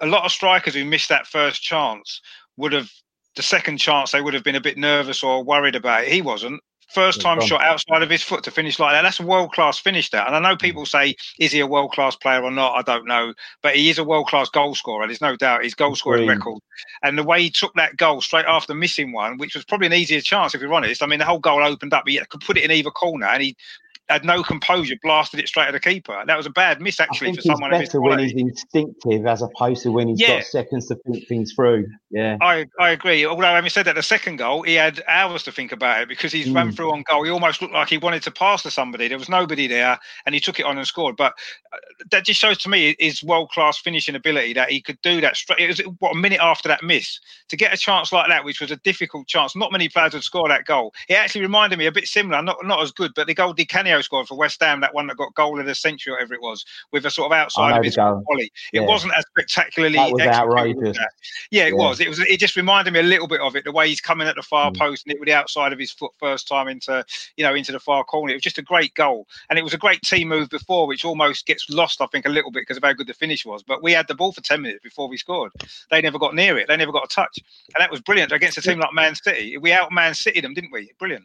a 0.00 0.06
lot 0.06 0.24
of 0.24 0.32
strikers 0.32 0.74
who 0.74 0.84
missed 0.84 1.08
that 1.08 1.26
first 1.26 1.62
chance 1.62 2.20
would 2.56 2.72
have, 2.72 2.90
the 3.36 3.42
second 3.42 3.78
chance, 3.78 4.10
they 4.10 4.20
would 4.20 4.34
have 4.34 4.44
been 4.44 4.56
a 4.56 4.60
bit 4.60 4.76
nervous 4.76 5.22
or 5.22 5.42
worried 5.42 5.76
about 5.76 6.04
it. 6.04 6.12
He 6.12 6.20
wasn't 6.20 6.60
first 6.92 7.20
time 7.20 7.40
shot 7.40 7.62
outside 7.62 8.02
of 8.02 8.10
his 8.10 8.22
foot 8.22 8.44
to 8.44 8.50
finish 8.50 8.78
like 8.78 8.94
that. 8.94 9.02
That's 9.02 9.20
a 9.20 9.26
world 9.26 9.52
class 9.52 9.78
finish. 9.78 10.10
That, 10.10 10.26
and 10.26 10.36
I 10.36 10.40
know 10.40 10.56
people 10.56 10.86
say, 10.86 11.16
is 11.38 11.52
he 11.52 11.60
a 11.60 11.66
world 11.66 11.92
class 11.92 12.16
player 12.16 12.42
or 12.42 12.50
not? 12.50 12.74
I 12.74 12.82
don't 12.82 13.06
know, 13.06 13.34
but 13.62 13.76
he 13.76 13.90
is 13.90 13.98
a 13.98 14.04
world 14.04 14.26
class 14.28 14.48
goal 14.48 14.74
scorer. 14.74 15.06
There's 15.06 15.20
no 15.20 15.36
doubt 15.36 15.64
his 15.64 15.74
goal 15.74 15.94
scoring 15.96 16.26
record, 16.26 16.60
and 17.02 17.18
the 17.18 17.22
way 17.22 17.42
he 17.42 17.50
took 17.50 17.74
that 17.74 17.96
goal 17.96 18.20
straight 18.20 18.46
after 18.46 18.74
missing 18.74 19.12
one, 19.12 19.38
which 19.38 19.54
was 19.54 19.64
probably 19.64 19.86
an 19.86 19.94
easier 19.94 20.20
chance 20.20 20.54
if 20.54 20.60
you're 20.60 20.74
honest. 20.74 21.02
I 21.02 21.06
mean, 21.06 21.18
the 21.18 21.24
whole 21.24 21.38
goal 21.38 21.62
opened 21.62 21.94
up. 21.94 22.06
He 22.06 22.18
could 22.28 22.40
put 22.40 22.56
it 22.56 22.64
in 22.64 22.70
either 22.70 22.90
corner, 22.90 23.26
and 23.26 23.42
he. 23.42 23.56
Had 24.12 24.24
no 24.24 24.42
composure, 24.42 24.94
blasted 25.02 25.40
it 25.40 25.48
straight 25.48 25.66
at 25.68 25.72
the 25.72 25.80
keeper. 25.80 26.22
That 26.26 26.36
was 26.36 26.46
a 26.46 26.50
bad 26.50 26.80
miss 26.80 27.00
actually 27.00 27.28
I 27.28 27.32
think 27.32 27.36
for 27.42 27.52
someone. 27.52 27.72
He's 27.72 27.88
better 27.88 28.00
when 28.00 28.18
he's 28.18 28.32
instinctive 28.34 29.26
as 29.26 29.42
opposed 29.42 29.82
to 29.82 29.90
when 29.92 30.08
he's 30.08 30.20
Yeah. 30.20 30.36
got 30.38 30.44
seconds 30.44 30.86
to 30.88 30.96
think 30.96 31.26
things 31.28 31.52
through. 31.54 31.86
Yeah. 32.10 32.36
I, 32.40 32.66
I 32.78 32.90
agree. 32.90 33.24
Although 33.24 33.42
having 33.42 33.70
said 33.70 33.86
that, 33.86 33.94
the 33.94 34.02
second 34.02 34.36
goal 34.36 34.62
he 34.62 34.74
had 34.74 35.02
hours 35.08 35.42
to 35.44 35.52
think 35.52 35.72
about 35.72 36.02
it 36.02 36.08
because 36.08 36.32
he's 36.32 36.50
run 36.50 36.70
Mm. 36.70 36.76
through 36.76 36.92
on 36.92 37.02
goal. 37.08 37.24
He 37.24 37.30
almost 37.30 37.60
looked 37.62 37.74
like 37.74 37.88
he 37.88 37.98
wanted 37.98 38.22
to 38.24 38.30
pass 38.30 38.62
to 38.62 38.70
somebody. 38.70 39.08
There 39.08 39.18
was 39.18 39.28
nobody 39.28 39.66
there, 39.66 39.98
and 40.26 40.34
he 40.34 40.40
took 40.40 40.60
it 40.60 40.66
on 40.66 40.76
and 40.78 40.86
scored. 40.86 41.16
But 41.16 41.32
uh, 41.72 41.76
that 42.10 42.24
just 42.26 42.38
shows 42.38 42.58
to 42.58 42.68
me 42.68 42.94
his 42.98 43.22
world 43.22 43.50
class 43.50 43.78
finishing 43.78 44.14
ability 44.14 44.52
that 44.54 44.70
he 44.70 44.80
could 44.80 45.00
do 45.02 45.20
that. 45.22 45.36
Straight, 45.36 45.58
it 45.60 45.68
was 45.68 45.80
what 45.98 46.12
a 46.12 46.18
minute 46.18 46.40
after 46.40 46.68
that 46.68 46.82
miss 46.82 47.18
to 47.48 47.56
get 47.56 47.72
a 47.72 47.76
chance 47.76 48.12
like 48.12 48.28
that, 48.28 48.44
which 48.44 48.60
was 48.60 48.70
a 48.70 48.76
difficult 48.76 49.26
chance. 49.26 49.56
Not 49.56 49.72
many 49.72 49.88
players 49.88 50.12
would 50.12 50.22
score 50.22 50.48
that 50.48 50.66
goal. 50.66 50.92
It 51.08 51.14
actually 51.14 51.40
reminded 51.42 51.78
me 51.78 51.86
a 51.86 51.92
bit 51.92 52.06
similar, 52.06 52.42
not 52.42 52.58
not 52.64 52.82
as 52.82 52.92
good, 52.92 53.12
but 53.16 53.26
the 53.26 53.34
goal 53.34 53.52
Di 53.54 53.64
Canio 53.64 54.01
scored 54.02 54.28
for 54.28 54.36
West 54.36 54.62
Ham, 54.62 54.80
that 54.80 54.94
one 54.94 55.06
that 55.06 55.16
got 55.16 55.34
goal 55.34 55.58
of 55.58 55.66
the 55.66 55.74
century, 55.74 56.12
whatever 56.12 56.34
it 56.34 56.42
was, 56.42 56.64
with 56.92 57.06
a 57.06 57.10
sort 57.10 57.32
of 57.32 57.36
outside 57.36 57.76
of 57.76 57.84
his 57.84 57.96
goal. 57.96 58.22
volley. 58.28 58.50
It 58.72 58.80
Yeah. 58.80 58.86
wasn't 58.86 59.14
as 59.16 59.24
spectacularly. 59.28 59.96
That 59.96 60.12
was 60.12 60.20
executed 60.20 60.50
outrageous. 60.50 60.98
that. 60.98 61.10
Yeah, 61.50 61.64
it 61.64 61.68
Yeah. 61.68 61.74
was. 61.74 62.00
It 62.00 62.08
was. 62.08 62.18
It 62.20 62.38
just 62.40 62.56
reminded 62.56 62.92
me 62.92 63.00
a 63.00 63.04
little 63.04 63.28
bit 63.28 63.40
of 63.40 63.56
it. 63.56 63.64
The 63.64 63.72
way 63.72 63.88
he's 63.88 64.00
coming 64.00 64.28
at 64.28 64.36
the 64.36 64.42
far 64.42 64.70
Mm. 64.70 64.78
post 64.78 65.06
and 65.06 65.14
it 65.14 65.20
with 65.20 65.26
the 65.26 65.34
outside 65.34 65.72
of 65.72 65.78
his 65.78 65.92
foot 65.92 66.12
first 66.18 66.48
time 66.48 66.68
into, 66.68 67.04
you 67.36 67.44
know, 67.44 67.54
into 67.54 67.72
the 67.72 67.80
far 67.80 68.04
corner. 68.04 68.32
It 68.32 68.36
was 68.36 68.42
just 68.42 68.58
a 68.58 68.62
great 68.62 68.94
goal, 68.94 69.26
and 69.50 69.58
it 69.58 69.62
was 69.62 69.74
a 69.74 69.78
great 69.78 70.02
team 70.02 70.28
move 70.28 70.48
before, 70.50 70.86
which 70.86 71.04
almost 71.04 71.46
gets 71.46 71.68
lost, 71.70 72.00
I 72.00 72.06
think, 72.06 72.26
a 72.26 72.30
little 72.30 72.50
bit 72.50 72.60
because 72.62 72.76
of 72.76 72.82
how 72.84 72.92
good 72.92 73.06
the 73.06 73.14
finish 73.14 73.44
was. 73.44 73.62
But 73.62 73.82
we 73.82 73.92
had 73.92 74.08
the 74.08 74.14
ball 74.14 74.32
for 74.32 74.40
ten 74.42 74.62
minutes 74.62 74.80
before 74.82 75.08
we 75.08 75.16
scored. 75.16 75.52
They 75.90 76.00
never 76.00 76.18
got 76.18 76.34
near 76.34 76.58
it. 76.58 76.68
They 76.68 76.76
never 76.76 76.92
got 76.92 77.04
a 77.04 77.08
touch, 77.08 77.38
and 77.74 77.80
that 77.82 77.90
was 77.90 78.00
brilliant 78.00 78.32
against 78.32 78.58
a 78.58 78.62
team 78.62 78.78
like 78.78 78.92
Man 78.92 79.14
City. 79.14 79.56
We 79.58 79.72
out 79.72 79.92
Man 79.92 80.14
City 80.14 80.40
them, 80.40 80.54
didn't 80.54 80.72
we? 80.72 80.90
Brilliant. 80.98 81.24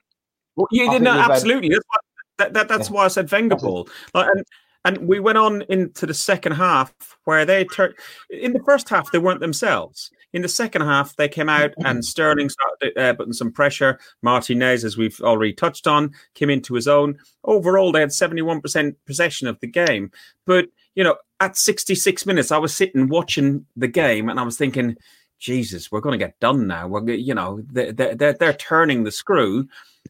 Well, 0.55 0.67
yeah, 0.71 0.89
I 0.89 0.97
no, 0.97 1.13
think 1.13 1.29
absolutely. 1.29 1.69
That's, 1.69 1.85
why, 1.87 1.97
that, 2.37 2.53
that, 2.53 2.67
that's 2.67 2.89
Yeah. 2.89 2.95
why 2.95 3.05
I 3.05 3.07
said 3.09 3.31
Wenger 3.31 3.55
ball. 3.55 3.89
Like, 4.13 4.27
and 4.29 4.45
and 4.85 5.07
we 5.07 5.19
went 5.19 5.37
on 5.37 5.63
into 5.63 6.05
the 6.05 6.13
second 6.13 6.53
half 6.53 6.93
where 7.25 7.45
they 7.45 7.65
turned. 7.65 7.95
In 8.29 8.53
the 8.53 8.63
first 8.63 8.87
half, 8.87 9.11
they 9.11 9.19
weren't 9.19 9.41
themselves. 9.41 10.11
In 10.33 10.41
the 10.41 10.47
second 10.47 10.81
half, 10.81 11.15
they 11.15 11.27
came 11.27 11.49
out 11.49 11.73
and 11.83 12.05
Sterling 12.05 12.49
started 12.49 12.97
uh, 12.97 13.13
putting 13.13 13.33
some 13.33 13.51
pressure. 13.51 13.99
Martinez, 14.21 14.85
as 14.85 14.95
we've 14.97 15.19
already 15.21 15.53
touched 15.53 15.87
on, 15.87 16.11
came 16.35 16.49
into 16.49 16.73
his 16.73 16.87
own. 16.87 17.17
Overall, 17.43 17.91
they 17.91 17.99
had 18.01 18.13
seventy-one 18.13 18.61
percent 18.61 18.95
possession 19.05 19.47
of 19.47 19.59
the 19.59 19.67
game. 19.67 20.11
But 20.45 20.67
you 20.95 21.03
know, 21.03 21.17
at 21.39 21.57
sixty-six 21.57 22.25
minutes, 22.25 22.51
I 22.51 22.57
was 22.57 22.73
sitting 22.73 23.07
watching 23.09 23.65
the 23.75 23.87
game, 23.87 24.29
and 24.29 24.39
I 24.39 24.43
was 24.43 24.57
thinking. 24.57 24.95
Jesus, 25.39 25.91
we're 25.91 26.01
going 26.01 26.17
to 26.17 26.25
get 26.25 26.39
done 26.39 26.65
now. 26.65 26.87
We're, 26.87 27.11
you 27.11 27.35
know, 27.35 27.61
they're, 27.71 27.91
they're, 27.91 28.33
they're 28.33 28.53
turning 28.53 29.03
the 29.03 29.11
screw. 29.11 29.67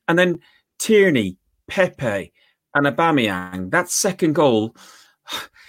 And 0.08 0.18
then 0.18 0.40
Tierney, 0.80 1.36
Pepe, 1.68 2.32
and 2.76 2.86
Aubameyang. 2.86 3.72
That 3.72 3.90
second 3.90 4.34
goal, 4.34 4.76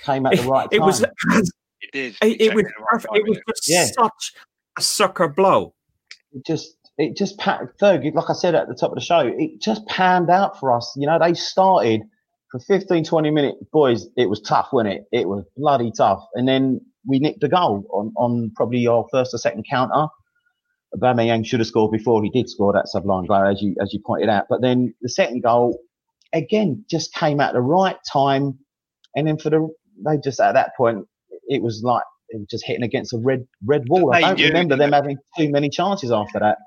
Came 0.04 0.26
at 0.26 0.36
the 0.36 0.42
right 0.44 0.68
it 0.70 0.78
time. 0.78 0.86
was 0.86 1.02
It 1.02 1.92
did. 1.92 2.16
it, 2.22 2.40
it 2.40 2.54
was 2.54 2.64
right 2.92 3.04
It 3.14 3.26
was 3.28 3.38
just 3.48 3.68
Yeah. 3.68 3.86
such 3.86 4.32
a 4.78 4.82
sucker 4.82 5.28
blow. 5.28 5.74
it 6.32 6.44
just 6.46 6.76
it 6.98 7.16
just 7.16 7.38
pa- 7.38 7.62
Ferg, 7.80 8.12
like 8.14 8.28
I 8.28 8.32
said 8.32 8.54
at 8.56 8.66
the 8.68 8.74
top 8.74 8.90
of 8.90 8.96
the 8.96 9.00
show, 9.00 9.20
it 9.20 9.60
just 9.60 9.86
panned 9.86 10.30
out 10.30 10.58
for 10.58 10.72
us. 10.72 10.92
You 10.96 11.06
know, 11.06 11.16
they 11.18 11.32
started 11.34 12.02
for 12.50 12.58
15, 12.60 13.04
20 13.04 13.30
minutes, 13.30 13.58
boys. 13.72 14.06
It 14.16 14.28
was 14.28 14.40
tough, 14.40 14.68
wasn't 14.72 14.94
it? 14.94 15.04
It 15.12 15.28
was 15.28 15.44
bloody 15.56 15.92
tough. 15.96 16.20
And 16.34 16.48
then 16.48 16.80
we 17.06 17.20
nicked 17.20 17.40
the 17.40 17.48
goal 17.48 17.84
on, 17.92 18.12
on 18.16 18.50
probably 18.56 18.84
our 18.88 19.04
first 19.12 19.32
or 19.32 19.38
second 19.38 19.64
counter. 19.70 20.08
Aubameyang 20.96 21.44
should 21.46 21.60
have 21.60 21.66
scored 21.68 21.92
before 21.92 22.20
he 22.22 22.30
did 22.30 22.48
score 22.50 22.72
that 22.72 22.88
sublime 22.88 23.26
goal, 23.26 23.46
as 23.46 23.60
you 23.62 23.76
as 23.80 23.92
you 23.92 24.00
pointed 24.04 24.28
out. 24.28 24.46
But 24.48 24.62
then 24.62 24.92
the 25.02 25.08
second 25.08 25.42
goal, 25.44 25.78
again, 26.32 26.84
just 26.90 27.14
came 27.14 27.40
at 27.40 27.52
the 27.54 27.60
right 27.60 27.96
time. 28.10 28.58
And 29.16 29.26
then 29.26 29.38
for 29.38 29.50
the 29.50 29.68
they 30.04 30.16
just 30.22 30.40
at 30.40 30.52
that 30.52 30.76
point, 30.76 31.06
it 31.48 31.62
was 31.62 31.82
like 31.82 32.04
it 32.28 32.38
was 32.38 32.46
just 32.50 32.64
hitting 32.66 32.84
against 32.84 33.12
a 33.12 33.18
red 33.18 33.46
red 33.64 33.84
wall. 33.88 34.14
I 34.14 34.20
don't 34.20 34.36
knew, 34.36 34.46
remember 34.48 34.76
them 34.76 34.92
having 34.92 35.16
too 35.36 35.50
many 35.50 35.70
chances 35.70 36.10
after 36.10 36.38
that. 36.40 36.58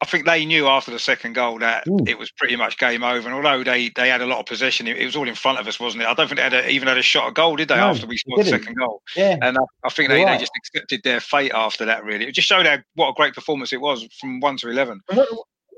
I 0.00 0.04
think 0.06 0.26
they 0.26 0.44
knew 0.44 0.68
after 0.68 0.92
the 0.92 0.98
second 1.00 1.32
goal 1.32 1.58
that 1.58 1.84
Mm. 1.84 2.08
it 2.08 2.16
was 2.16 2.30
pretty 2.30 2.54
much 2.54 2.78
game 2.78 3.02
over. 3.02 3.28
And 3.28 3.34
although 3.34 3.64
they, 3.64 3.88
they 3.96 4.08
had 4.08 4.22
a 4.22 4.26
lot 4.26 4.38
of 4.38 4.46
possession, 4.46 4.86
it, 4.86 4.96
it 4.96 5.04
was 5.04 5.16
all 5.16 5.28
in 5.28 5.34
front 5.34 5.58
of 5.58 5.66
us, 5.66 5.80
wasn't 5.80 6.04
it? 6.04 6.06
I 6.06 6.14
don't 6.14 6.28
think 6.28 6.36
they 6.36 6.44
had 6.44 6.54
a, 6.54 6.70
even 6.70 6.86
had 6.86 6.98
a 6.98 7.02
shot 7.02 7.26
at 7.26 7.34
goal, 7.34 7.56
did 7.56 7.66
they? 7.66 7.74
No, 7.76 7.88
after 7.88 8.06
we 8.06 8.16
scored 8.16 8.46
the 8.46 8.48
second 8.48 8.76
goal, 8.76 9.02
Yeah. 9.16 9.36
and 9.42 9.58
I, 9.58 9.60
I 9.84 9.88
think 9.88 10.08
they, 10.10 10.22
right. 10.22 10.34
they 10.34 10.38
just 10.38 10.52
accepted 10.56 11.00
their 11.02 11.18
fate 11.18 11.50
after 11.52 11.84
that. 11.86 12.04
Really, 12.04 12.26
it 12.28 12.32
just 12.32 12.46
showed 12.46 12.64
how 12.64 12.78
what 12.94 13.08
a 13.08 13.12
great 13.14 13.34
performance 13.34 13.72
it 13.72 13.80
was 13.80 14.06
from 14.20 14.38
one 14.38 14.56
to 14.58 14.68
eleven. 14.68 15.00
What, 15.12 15.28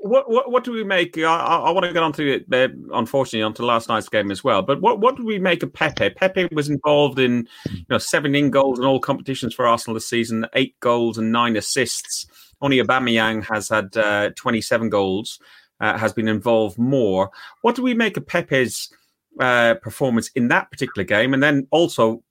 what 0.01 0.29
what 0.29 0.51
what 0.51 0.63
do 0.63 0.71
we 0.71 0.83
make? 0.83 1.17
I, 1.17 1.23
I, 1.23 1.71
want 1.71 1.85
to 1.85 1.93
get 1.93 2.01
onto 2.01 2.25
it. 2.25 2.45
Uh, 2.51 2.73
unfortunately, 2.93 3.43
onto 3.43 3.63
last 3.63 3.87
night's 3.87 4.09
game 4.09 4.31
as 4.31 4.43
well. 4.43 4.61
But 4.61 4.81
what 4.81 4.99
what 4.99 5.15
do 5.15 5.23
we 5.23 5.37
make 5.37 5.61
of 5.63 5.71
Pepe? 5.71 6.09
Pepe 6.11 6.49
was 6.51 6.69
involved 6.69 7.19
in 7.19 7.47
you 7.69 7.85
know 7.89 7.97
17 7.99 8.49
goals 8.49 8.79
in 8.79 8.85
all 8.85 8.99
competitions 8.99 9.53
for 9.53 9.67
Arsenal 9.67 9.93
this 9.93 10.07
season, 10.07 10.47
eight 10.53 10.79
goals 10.79 11.17
and 11.17 11.31
nine 11.31 11.55
assists. 11.55 12.25
Only 12.61 12.77
Aubameyang 12.79 13.45
has 13.45 13.69
had 13.69 13.95
uh, 13.97 14.31
27 14.35 14.89
goals, 14.89 15.39
uh, 15.79 15.97
has 15.97 16.13
been 16.13 16.27
involved 16.27 16.77
more. 16.77 17.31
What 17.61 17.75
do 17.75 17.83
we 17.83 17.93
make 17.93 18.17
of 18.17 18.25
Pepe's 18.25 18.93
uh, 19.39 19.75
performance 19.75 20.29
in 20.35 20.47
that 20.47 20.71
particular 20.71 21.03
game, 21.03 21.33
and 21.33 21.43
then 21.43 21.67
also 21.71 22.23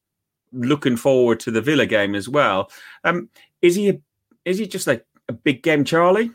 looking 0.53 0.97
forward 0.97 1.39
to 1.41 1.53
the 1.53 1.63
Villa 1.63 1.87
game 1.87 2.17
as 2.17 2.29
well? 2.29 2.71
Um, 3.05 3.29
is 3.63 3.77
he 3.77 3.91
a, 3.91 4.01
is 4.45 4.59
he 4.59 4.67
just 4.67 4.89
like 4.89 5.07
a 5.29 5.33
big 5.33 5.63
game, 5.63 5.85
Charlie? 5.85 6.31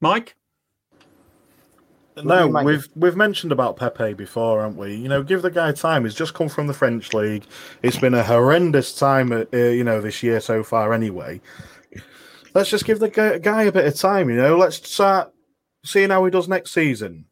Mike? 0.00 0.34
No, 2.22 2.40
do 2.40 2.46
you 2.46 2.52
make 2.52 2.64
we've 2.64 2.88
we've 2.96 3.16
mentioned 3.16 3.50
about 3.52 3.76
Pepe 3.76 4.12
before, 4.14 4.60
haven't 4.62 4.76
we? 4.76 4.94
You 4.94 5.08
know, 5.08 5.22
give 5.22 5.42
the 5.42 5.50
guy 5.50 5.72
time. 5.72 6.04
He's 6.04 6.14
just 6.14 6.34
come 6.34 6.48
from 6.48 6.66
the 6.66 6.74
French 6.74 7.14
league. 7.14 7.44
It's 7.82 7.98
been 7.98 8.12
a 8.14 8.22
horrendous 8.22 8.94
time, 8.94 9.32
uh, 9.32 9.44
you 9.56 9.84
know, 9.84 10.00
this 10.00 10.22
year 10.22 10.40
so 10.40 10.62
far. 10.62 10.92
Anyway, 10.92 11.40
let's 12.52 12.68
just 12.68 12.84
give 12.84 12.98
the 12.98 13.08
guy, 13.08 13.38
guy 13.38 13.62
a 13.62 13.72
bit 13.72 13.86
of 13.86 13.94
time. 13.94 14.28
You 14.28 14.36
know, 14.36 14.58
let's 14.58 14.76
start 14.86 15.32
seeing 15.84 16.10
how 16.10 16.24
he 16.24 16.30
does 16.30 16.48
next 16.48 16.72
season. 16.72 17.24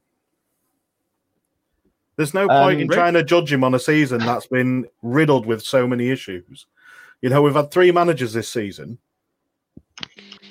There's 2.16 2.34
no 2.34 2.48
point 2.48 2.76
Um, 2.76 2.80
in 2.80 2.88
Rick? 2.88 2.96
trying 2.96 3.14
to 3.14 3.22
judge 3.22 3.52
him 3.52 3.62
on 3.64 3.74
a 3.74 3.78
season 3.78 4.20
that's 4.20 4.46
been 4.46 4.86
riddled 5.02 5.44
with 5.44 5.62
so 5.62 5.86
many 5.86 6.08
issues. 6.10 6.66
You 7.20 7.28
know, 7.28 7.42
we've 7.42 7.54
had 7.54 7.70
three 7.70 7.92
managers 7.92 8.32
this 8.32 8.48
season, 8.48 8.98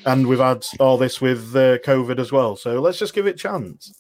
and 0.06 0.28
we've 0.28 0.40
had 0.40 0.66
all 0.80 0.98
this 0.98 1.20
with 1.22 1.56
uh, 1.56 1.78
COVID 1.80 2.20
as 2.20 2.32
well. 2.32 2.56
So 2.56 2.80
let's 2.82 3.00
just 3.00 3.14
give 3.14 3.28
it 3.28 3.36
a 3.36 3.38
chance. 3.38 3.92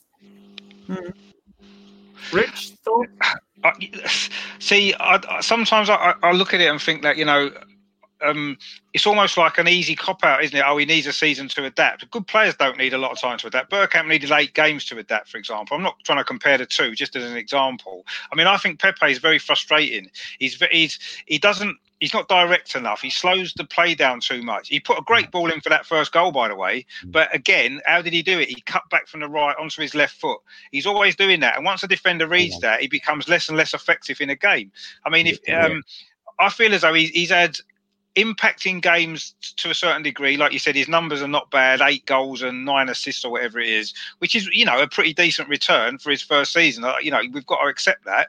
Rich? 2.31 2.71
Thought? 2.83 3.07
I, 3.63 3.71
see, 4.59 4.93
I- 4.99 5.41
sometimes 5.41 5.89
I, 5.89 6.13
I 6.23 6.31
look 6.31 6.53
at 6.53 6.61
it 6.61 6.67
and 6.67 6.81
think 6.81 7.01
that 7.03 7.17
you 7.17 7.25
know, 7.25 7.51
um, 8.21 8.57
it's 8.93 9.05
almost 9.05 9.37
like 9.37 9.57
an 9.57 9.67
easy 9.67 9.95
cop 9.95 10.23
out, 10.23 10.43
isn't 10.43 10.57
it? 10.57 10.63
Oh, 10.65 10.77
he 10.77 10.85
needs 10.85 11.07
a 11.07 11.13
season 11.13 11.47
to 11.49 11.65
adapt. 11.65 12.09
Good 12.09 12.27
players 12.27 12.55
don't 12.55 12.77
need 12.77 12.93
a 12.93 12.97
lot 12.97 13.11
of 13.11 13.19
time 13.19 13.37
to 13.39 13.47
adapt. 13.47 13.71
Bergkamp 13.71 14.07
needed 14.07 14.31
eight 14.31 14.53
games 14.53 14.85
to 14.85 14.97
adapt, 14.97 15.29
for 15.29 15.37
example. 15.37 15.77
I'm 15.77 15.83
not 15.83 15.97
trying 16.03 16.17
to 16.17 16.23
compare 16.23 16.57
the 16.57 16.65
two, 16.65 16.95
just 16.95 17.15
as 17.15 17.29
an 17.29 17.37
example. 17.37 18.05
I 18.31 18.35
mean, 18.35 18.47
I 18.47 18.57
think 18.57 18.79
Pepe 18.79 19.11
is 19.11 19.19
very 19.19 19.39
frustrating. 19.39 20.09
He's 20.39 20.61
he's 20.71 20.99
he 21.25 21.37
doesn't. 21.37 21.77
He's 21.99 22.13
not 22.13 22.27
direct 22.27 22.75
enough. 22.75 23.01
He 23.01 23.09
slows 23.09 23.55
the 23.55 23.65
play 23.65 23.95
down 23.95 24.19
too 24.19 24.43
much. 24.43 24.69
He 24.69 24.79
put 24.79 24.99
a 24.99 25.03
great 25.03 25.31
ball 25.31 25.51
in 25.51 25.61
for 25.61 25.69
that 25.69 25.83
first 25.83 26.11
goal, 26.11 26.31
by 26.31 26.47
the 26.47 26.55
way. 26.55 26.85
But 27.05 27.33
again, 27.33 27.81
how 27.87 28.03
did 28.03 28.13
he 28.13 28.21
do 28.21 28.39
it? 28.39 28.49
He 28.49 28.61
cut 28.61 28.83
back 28.91 29.07
from 29.07 29.21
the 29.21 29.27
right 29.27 29.55
onto 29.59 29.81
his 29.81 29.95
left 29.95 30.21
foot. 30.21 30.39
He's 30.69 30.85
always 30.85 31.15
doing 31.15 31.39
that. 31.39 31.55
And 31.55 31.65
once 31.65 31.81
a 31.81 31.87
defender 31.87 32.27
reads 32.27 32.59
that, 32.59 32.81
he 32.81 32.87
becomes 32.87 33.27
less 33.27 33.49
and 33.49 33.57
less 33.57 33.73
effective 33.73 34.21
in 34.21 34.29
a 34.29 34.35
game. 34.35 34.71
I 35.05 35.09
mean, 35.09 35.25
if 35.25 35.39
um, 35.51 35.81
I 36.37 36.49
feel 36.49 36.73
as 36.75 36.81
though 36.81 36.93
he's, 36.93 37.09
he's 37.09 37.31
had 37.31 37.57
impacting 38.17 38.81
games 38.81 39.35
to 39.57 39.69
a 39.69 39.75
certain 39.75 40.03
degree. 40.03 40.35
Like 40.35 40.51
you 40.51 40.59
said, 40.59 40.75
his 40.75 40.87
numbers 40.87 41.21
are 41.21 41.27
not 41.27 41.51
bad 41.51 41.81
eight 41.81 42.05
goals 42.05 42.41
and 42.41 42.65
nine 42.65 42.89
assists 42.89 43.23
or 43.23 43.31
whatever 43.31 43.59
it 43.59 43.69
is, 43.69 43.93
which 44.17 44.35
is, 44.35 44.47
you 44.51 44.65
know, 44.65 44.81
a 44.81 44.87
pretty 44.87 45.13
decent 45.13 45.47
return 45.47 45.97
for 45.97 46.09
his 46.09 46.21
first 46.21 46.51
season. 46.51 46.83
Uh, 46.83 46.95
You 47.01 47.11
know, 47.11 47.21
we've 47.31 47.45
got 47.45 47.61
to 47.61 47.67
accept 47.67 48.03
that. 48.05 48.27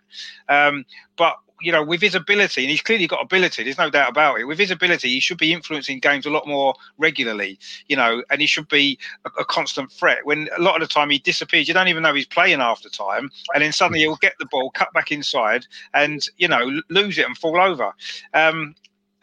Um, 0.49 0.85
but 1.17 1.37
you 1.61 1.73
know, 1.73 1.83
with 1.83 2.01
his 2.01 2.15
ability, 2.15 2.63
and 2.63 2.71
he's 2.71 2.81
clearly 2.81 3.07
got 3.07 3.23
ability, 3.23 3.65
there's 3.65 3.79
no 3.79 3.91
doubt 3.91 4.11
about 4.11 4.39
it. 4.39 4.45
With 4.45 4.59
his 4.59 4.71
ability, 4.71 5.09
he 5.09 5.21
should 5.21 5.39
be 5.39 5.53
influencing 5.53 5.99
games 5.99 6.25
a 6.25 6.31
lot 6.31 6.47
more 6.47 6.75
regularly, 6.99 7.59
you 7.89 7.97
know, 7.97 8.23
and 8.31 8.41
he 8.41 8.47
should 8.47 8.69
be 8.69 8.99
a, 9.25 9.31
a 9.41 9.45
constant 9.45 9.91
threat. 9.91 10.25
When 10.25 10.49
a 10.57 10.63
lot 10.63 10.81
of 10.81 10.89
the 10.89 10.93
time 10.93 11.11
he 11.11 11.19
disappears, 11.19 11.67
you 11.67 11.75
don't 11.75 11.89
even 11.89 12.03
know 12.03 12.15
he's 12.15 12.27
playing 12.27 12.59
the 12.59 12.91
time, 12.91 13.31
and 13.55 13.63
then 13.63 13.73
suddenly 13.73 14.01
he'll 14.01 14.17
get 14.17 14.35
the 14.39 14.47
ball, 14.47 14.71
cut 14.71 14.93
back 14.93 15.11
inside, 15.11 15.67
and 15.95 16.25
you 16.37 16.49
know, 16.49 16.81
lose 16.91 17.19
it 17.19 17.27
and 17.27 17.37
fall 17.37 17.61
over. 17.61 17.93
Um, 18.35 18.75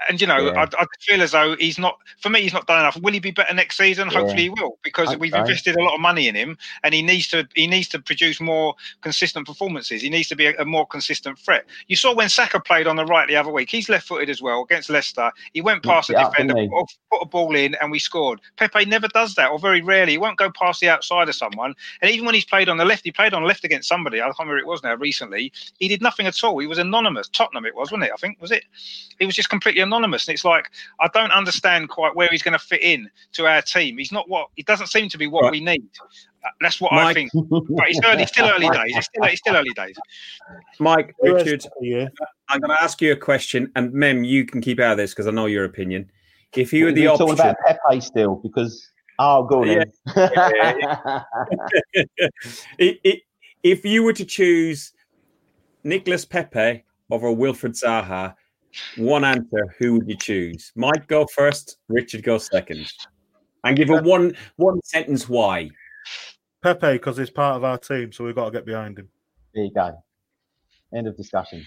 and 0.09 0.19
you 0.19 0.27
know, 0.27 0.37
yeah. 0.37 0.67
I, 0.77 0.83
I, 0.83 0.85
feel 1.01 1.21
as 1.21 1.31
though 1.31 1.55
he's 1.57 1.79
not. 1.79 1.97
For 2.19 2.29
me, 2.29 2.41
he's 2.41 2.53
not 2.53 2.67
done 2.67 2.79
enough. 2.79 2.97
Will 3.01 3.13
he 3.13 3.19
be 3.19 3.31
better 3.31 3.53
next 3.53 3.77
season? 3.77 4.09
Yeah. 4.09 4.19
Hopefully, 4.19 4.43
he 4.43 4.49
will, 4.49 4.77
because 4.83 5.09
okay. 5.09 5.17
we've 5.17 5.33
invested 5.33 5.75
a 5.75 5.83
lot 5.83 5.95
of 5.95 6.01
money 6.01 6.27
in 6.27 6.35
him, 6.35 6.57
and 6.83 6.93
he 6.93 7.01
needs 7.01 7.27
to. 7.29 7.47
He 7.55 7.67
needs 7.67 7.87
to 7.89 7.99
produce 7.99 8.41
more 8.41 8.75
consistent 9.01 9.47
performances. 9.47 10.01
He 10.01 10.09
needs 10.09 10.27
to 10.29 10.35
be 10.35 10.47
a, 10.47 10.61
a 10.61 10.65
more 10.65 10.85
consistent 10.85 11.39
threat. 11.39 11.65
You 11.87 11.95
saw 11.95 12.13
when 12.13 12.29
Saka 12.29 12.59
played 12.59 12.87
on 12.87 12.95
the 12.97 13.05
right 13.05 13.27
the 13.27 13.35
other 13.35 13.51
week. 13.51 13.69
He's 13.69 13.89
left-footed 13.89 14.29
as 14.29 14.41
well 14.41 14.63
against 14.63 14.89
Leicester. 14.89 15.31
He 15.53 15.61
went 15.61 15.83
past 15.83 16.09
the 16.09 16.15
defender, 16.15 16.53
put, 16.53 16.95
put, 17.11 17.21
a 17.21 17.25
ball 17.25 17.55
in, 17.55 17.75
and 17.75 17.91
we 17.91 17.99
scored. 17.99 18.41
Pepe 18.57 18.85
never 18.85 19.07
does 19.09 19.35
that, 19.35 19.49
or 19.49 19.59
very 19.59 19.81
rarely. 19.81 20.13
He 20.13 20.17
won't 20.17 20.37
go 20.37 20.51
past 20.51 20.81
the 20.81 20.89
outside 20.89 21.29
of 21.29 21.35
someone. 21.35 21.73
And 22.01 22.11
even 22.11 22.25
when 22.25 22.35
he's 22.35 22.45
played 22.45 22.69
on 22.69 22.77
the 22.77 22.85
left, 22.85 23.03
he 23.05 23.11
played 23.11 23.33
on 23.33 23.43
left 23.43 23.63
against 23.63 23.87
somebody. 23.87 24.21
I 24.21 24.25
can't 24.25 24.39
remember 24.39 24.57
it 24.57 24.67
was 24.67 24.83
now 24.83 24.95
recently. 24.95 25.51
He 25.79 25.87
did 25.87 26.01
nothing 26.01 26.27
at 26.27 26.43
all. 26.43 26.59
He 26.59 26.67
was 26.67 26.77
anonymous. 26.77 27.29
Tottenham, 27.29 27.65
it 27.65 27.75
was, 27.75 27.91
wasn't 27.91 28.03
it? 28.03 28.11
I 28.13 28.17
think 28.17 28.41
was 28.41 28.51
it. 28.51 28.65
He 29.19 29.25
was 29.25 29.35
just 29.35 29.49
completely 29.49 29.81
anonymous, 29.85 30.27
and 30.27 30.33
it's 30.33 30.45
like 30.45 30.71
I 30.99 31.07
don't 31.13 31.31
understand 31.31 31.89
quite 31.89 32.15
where 32.15 32.27
he's 32.29 32.43
going 32.43 32.57
to 32.57 32.63
fit 32.63 32.81
in 32.81 33.09
to 33.33 33.47
our 33.47 33.61
team. 33.61 33.97
He's 33.97 34.11
not 34.11 34.29
what 34.29 34.49
he 34.55 34.63
doesn't 34.63 34.87
seem 34.87 35.09
to 35.09 35.17
be 35.17 35.27
what 35.27 35.43
right. 35.43 35.51
we 35.51 35.59
need. 35.61 35.89
Uh, 36.45 36.49
that's 36.61 36.79
what 36.79 36.91
Mike. 36.91 37.05
I 37.05 37.13
think. 37.13 37.31
But 37.33 37.89
it's 37.89 37.99
early, 38.05 38.25
still 38.25 38.47
early 38.47 38.69
days. 38.69 38.95
It's 38.95 39.07
still, 39.07 39.23
it's 39.23 39.39
still 39.39 39.55
early 39.55 39.73
days. 39.75 39.97
Mike, 40.79 41.15
Richard, 41.21 41.65
yeah. 41.81 42.07
I'm 42.49 42.59
going 42.59 42.75
to 42.75 42.83
ask 42.83 43.01
you 43.01 43.11
a 43.11 43.15
question, 43.15 43.71
and 43.75 43.91
Mem, 43.93 44.23
you 44.23 44.45
can 44.45 44.61
keep 44.61 44.79
out 44.79 44.93
of 44.93 44.97
this 44.97 45.11
because 45.11 45.27
I 45.27 45.31
know 45.31 45.47
your 45.47 45.65
opinion. 45.65 46.11
If 46.53 46.71
you 46.71 46.85
were 46.85 46.91
the 46.91 47.07
option, 47.07 47.27
talking 47.27 47.39
about 47.39 47.55
Pepe 47.65 48.01
still 48.01 48.35
because 48.35 48.91
oh, 49.19 49.43
go 49.43 49.61
on. 49.61 49.67
Yeah. 49.67 49.83
it, 52.77 52.99
it, 53.03 53.21
if 53.63 53.83
you 53.83 54.03
were 54.03 54.13
to 54.13 54.25
choose 54.25 54.93
Nicolas 55.83 56.25
Pepe 56.25 56.85
over 57.09 57.27
Wilfried 57.27 57.81
Zaha, 57.81 58.35
one 58.97 59.23
answer, 59.23 59.75
who 59.79 59.93
would 59.93 60.09
you 60.09 60.15
choose? 60.15 60.71
Mike 60.75 61.07
go 61.07 61.25
first, 61.27 61.77
Richard 61.87 62.23
go 62.23 62.37
second. 62.37 62.91
And 63.63 63.75
give 63.75 63.89
a 63.89 64.01
one 64.01 64.35
one 64.57 64.79
sentence 64.83 65.27
why. 65.27 65.69
Pepe, 66.61 66.93
because 66.93 67.17
he's 67.17 67.29
part 67.29 67.57
of 67.57 67.63
our 67.63 67.77
team, 67.77 68.11
so 68.11 68.23
we've 68.23 68.35
got 68.35 68.45
to 68.45 68.51
get 68.51 68.65
behind 68.65 68.97
him. 68.97 69.09
There 69.53 69.63
you 69.63 69.71
go. 69.73 70.03
End 70.93 71.07
of 71.07 71.17
discussion. 71.17 71.65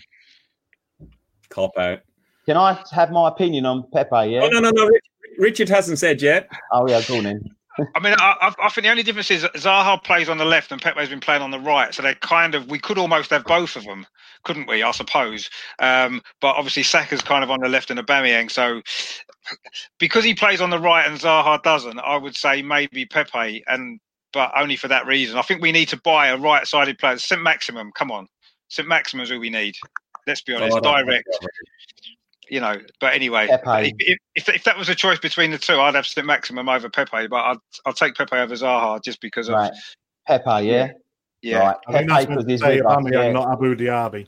Cop 1.50 1.76
out. 1.76 2.00
Can 2.46 2.56
I 2.56 2.82
have 2.92 3.10
my 3.10 3.28
opinion 3.28 3.66
on 3.66 3.84
Pepe? 3.92 4.30
Yeah. 4.30 4.42
Oh, 4.42 4.48
no, 4.48 4.60
no, 4.60 4.70
no. 4.70 4.90
Richard 5.38 5.68
hasn't 5.68 5.98
said 5.98 6.20
yet. 6.22 6.48
Oh 6.72 6.88
yeah, 6.88 7.00
go 7.06 7.18
on 7.18 7.26
in. 7.26 7.50
I 7.94 8.00
mean, 8.00 8.14
I, 8.18 8.52
I, 8.60 8.68
think 8.70 8.84
the 8.84 8.90
only 8.90 9.02
difference 9.02 9.30
is 9.30 9.44
Zaha 9.44 10.02
plays 10.02 10.28
on 10.28 10.38
the 10.38 10.44
left 10.44 10.72
and 10.72 10.82
Pepe's 10.82 11.08
been 11.08 11.20
playing 11.20 11.42
on 11.42 11.50
the 11.50 11.60
right, 11.60 11.94
so 11.94 12.02
they 12.02 12.14
kind 12.14 12.54
of 12.54 12.68
we 12.68 12.78
could 12.78 12.98
almost 12.98 13.30
have 13.30 13.44
both 13.44 13.76
of 13.76 13.84
them, 13.84 14.06
couldn't 14.44 14.68
we? 14.68 14.82
I 14.82 14.90
suppose. 14.90 15.48
Um, 15.78 16.22
but 16.40 16.56
obviously 16.56 16.82
Saka's 16.82 17.22
kind 17.22 17.44
of 17.44 17.50
on 17.50 17.60
the 17.60 17.68
left 17.68 17.90
and 17.90 18.00
Aubameyang, 18.00 18.50
so 18.50 18.82
because 19.98 20.24
he 20.24 20.34
plays 20.34 20.60
on 20.60 20.70
the 20.70 20.78
right 20.78 21.06
and 21.06 21.18
Zaha 21.18 21.62
doesn't, 21.62 21.98
I 22.00 22.16
would 22.16 22.36
say 22.36 22.62
maybe 22.62 23.04
Pepe, 23.04 23.62
and 23.68 24.00
but 24.32 24.52
only 24.56 24.76
for 24.76 24.88
that 24.88 25.06
reason. 25.06 25.38
I 25.38 25.42
think 25.42 25.62
we 25.62 25.72
need 25.72 25.88
to 25.88 25.96
buy 25.98 26.28
a 26.28 26.36
right-sided 26.36 26.98
player. 26.98 27.18
St. 27.18 27.40
Maximin, 27.40 27.92
come 27.94 28.10
on, 28.10 28.26
St. 28.68 28.88
Maximin 28.88 29.24
is 29.24 29.30
who 29.30 29.40
we 29.40 29.50
need. 29.50 29.76
Let's 30.26 30.42
be 30.42 30.54
honest, 30.54 30.76
oh, 30.76 30.80
direct 30.80 31.28
you 32.50 32.60
know. 32.60 32.76
But 33.00 33.14
anyway, 33.14 33.48
if, 33.50 34.18
if, 34.34 34.48
if, 34.48 34.64
that 34.64 34.78
was 34.78 34.88
a 34.88 34.94
choice 34.94 35.18
between 35.18 35.50
the 35.50 35.58
two, 35.58 35.78
I'd 35.80 35.94
have 35.94 36.06
St. 36.06 36.26
Maximin 36.26 36.68
over 36.68 36.88
Pepe, 36.88 37.26
but 37.28 37.36
I'd, 37.36 37.56
I'll 37.86 37.92
take 37.92 38.14
Pepe 38.14 38.36
over 38.36 38.54
Zaha 38.54 39.02
just 39.02 39.20
because 39.20 39.48
of. 39.48 39.70
Pepe, 40.26 40.66
yeah. 40.66 40.92
Yeah, 41.42 41.58
right. 41.58 41.76
I 41.86 41.92
Pepe 42.04 42.26
because 42.26 42.44
he's 42.46 42.62
with 42.62 42.84
us, 42.84 43.04
yeah. 43.10 43.32
not 43.32 43.52
Abu 43.52 43.76
Dhabi. 43.76 44.26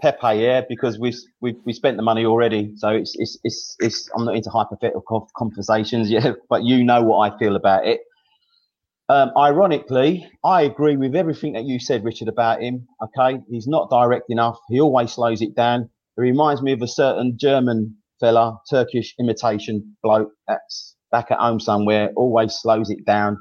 Pepe, 0.00 0.40
yeah, 0.40 0.60
because 0.68 0.98
we 0.98 1.14
we 1.40 1.56
we 1.64 1.72
spent 1.72 1.96
the 1.96 2.02
money 2.02 2.24
already, 2.24 2.72
so 2.76 2.90
it's 2.90 3.16
it's 3.18 3.38
it's, 3.42 3.76
it's 3.80 4.10
I'm 4.14 4.24
not 4.24 4.36
into 4.36 4.50
hypothetical 4.50 5.28
conversations, 5.36 6.10
yeah, 6.10 6.32
but 6.48 6.64
you 6.64 6.84
know 6.84 7.02
what 7.02 7.32
I 7.32 7.38
feel 7.38 7.56
about 7.56 7.86
it. 7.86 8.00
Um, 9.08 9.32
ironically, 9.36 10.30
I 10.44 10.62
agree 10.62 10.96
with 10.96 11.16
everything 11.16 11.54
that 11.54 11.64
you 11.64 11.80
said, 11.80 12.04
Richard, 12.04 12.28
about 12.28 12.62
him. 12.62 12.86
Okay, 13.02 13.40
he's 13.48 13.66
not 13.66 13.88
direct 13.88 14.28
enough. 14.28 14.58
He 14.68 14.80
always 14.80 15.12
slows 15.12 15.40
it 15.40 15.56
down. 15.56 15.88
It 16.18 16.22
reminds 16.22 16.62
me 16.62 16.72
of 16.72 16.82
a 16.82 16.88
certain 16.88 17.36
German 17.38 17.96
fella, 18.18 18.58
Turkish 18.68 19.14
imitation 19.20 19.96
bloke 20.02 20.32
that's 20.48 20.96
back 21.12 21.30
at 21.30 21.38
home 21.38 21.60
somewhere, 21.60 22.10
always 22.16 22.54
slows 22.54 22.90
it 22.90 23.06
down. 23.06 23.38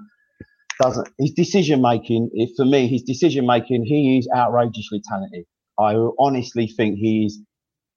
Doesn't 0.80 1.10
his 1.18 1.32
decision 1.32 1.82
making? 1.82 2.30
If 2.34 2.52
for 2.56 2.66
me, 2.66 2.88
his 2.88 3.02
decision 3.02 3.48
making, 3.48 3.84
he 3.86 4.20
is 4.20 4.30
outrageously 4.36 5.02
talented. 5.10 5.46
I 5.80 5.96
honestly 6.20 6.68
think 6.68 7.00
he's 7.00 7.40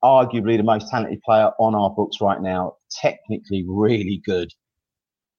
arguably 0.03 0.57
the 0.57 0.63
most 0.63 0.89
talented 0.91 1.21
player 1.27 1.51
on 1.61 1.75
our 1.75 1.91
books 1.91 2.17
right 2.23 2.41
now. 2.41 2.77
Technically, 3.03 3.67
really 3.69 4.23
good, 4.25 4.49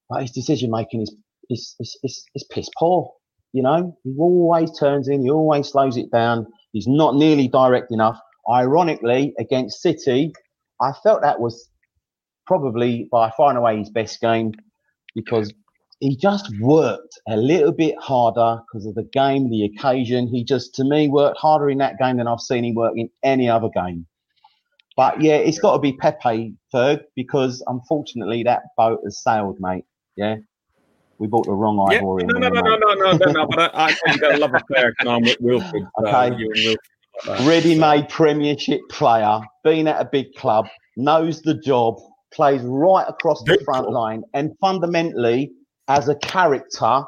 but 0.08 0.22
his 0.22 0.32
decision 0.32 0.70
making 0.70 1.02
is 1.02 1.16
is, 1.50 1.76
is 1.80 1.98
is 2.04 2.24
is 2.36 2.46
piss 2.52 2.70
poor. 2.78 3.12
You 3.54 3.64
know, 3.64 3.98
he 4.04 4.14
always 4.20 4.78
turns 4.78 5.08
in, 5.08 5.24
he 5.24 5.32
always 5.32 5.68
slows 5.68 5.98
it 5.98 6.12
down. 6.12 6.46
He's 6.74 6.88
not 6.88 7.16
nearly 7.16 7.48
direct 7.48 7.92
enough. 7.92 8.20
Ironically, 8.52 9.34
against 9.40 9.82
City, 9.82 10.34
I 10.82 10.92
felt 11.04 11.22
that 11.22 11.40
was 11.40 11.70
probably 12.46 13.08
by 13.12 13.32
far 13.38 13.50
and 13.50 13.58
away 13.58 13.78
his 13.78 13.90
best 13.90 14.20
game 14.20 14.52
because 15.16 15.54
he 16.00 16.18
just 16.18 16.52
worked 16.60 17.20
a 17.30 17.38
little 17.38 17.72
bit 17.72 17.96
harder 18.00 18.60
because 18.68 18.88
of 18.88 18.96
the 18.96 19.08
game, 19.14 19.50
the 19.50 19.66
occasion. 19.66 20.28
He 20.28 20.44
just, 20.44 20.74
to 20.76 20.84
me, 20.84 21.08
worked 21.08 21.38
harder 21.38 21.70
in 21.70 21.78
that 21.78 22.00
game 22.00 22.18
than 22.18 22.28
I've 22.28 22.40
seen 22.40 22.66
him 22.66 22.76
work 22.76 22.94
in 22.96 23.10
any 23.24 23.48
other 23.48 23.70
game. 23.74 24.08
But 24.98 25.22
yeah, 25.22 25.36
it's 25.36 25.60
got 25.60 25.74
to 25.74 25.80
be 25.80 25.94
Pepe 25.94 26.56
third 26.72 27.06
because 27.16 27.64
unfortunately 27.68 28.44
that 28.44 28.64
boat 28.76 29.00
has 29.06 29.24
sailed, 29.24 29.58
mate. 29.60 29.86
Yeah. 30.18 30.38
We 31.20 31.28
bought 31.28 31.46
the 31.46 31.54
wrong 31.54 31.78
Ivorian. 31.78 32.32
Yeah, 32.34 32.50
no, 32.50 32.62
no, 32.62 32.62
no, 32.62 32.76
no, 32.76 32.94
no, 32.94 33.12
no, 33.12 33.32
no, 33.32 33.48
but 33.48 33.72
I, 33.76 33.96
I 34.08 34.36
love 34.38 34.56
a 34.56 34.62
player 34.66 34.94
can 35.00 35.08
on 35.08 35.22
with 35.22 35.40
Wilfried. 35.40 35.88
Uh, 36.04 36.10
Okay. 37.28 37.44
Uh, 37.44 37.48
ready-made 37.48 38.10
Premiership 38.10 38.82
player, 38.90 39.42
been 39.64 39.88
at 39.88 40.02
a 40.02 40.06
big 40.06 40.34
club, 40.36 40.66
knows 40.98 41.42
the 41.42 41.56
job, 41.56 41.96
plays 42.34 42.62
right 42.64 43.06
across 43.08 43.44
the 43.44 43.60
front 43.66 43.90
line, 43.92 44.24
and 44.34 44.52
fundamentally, 44.60 45.52
as 45.88 46.08
a 46.08 46.16
character, 46.16 47.04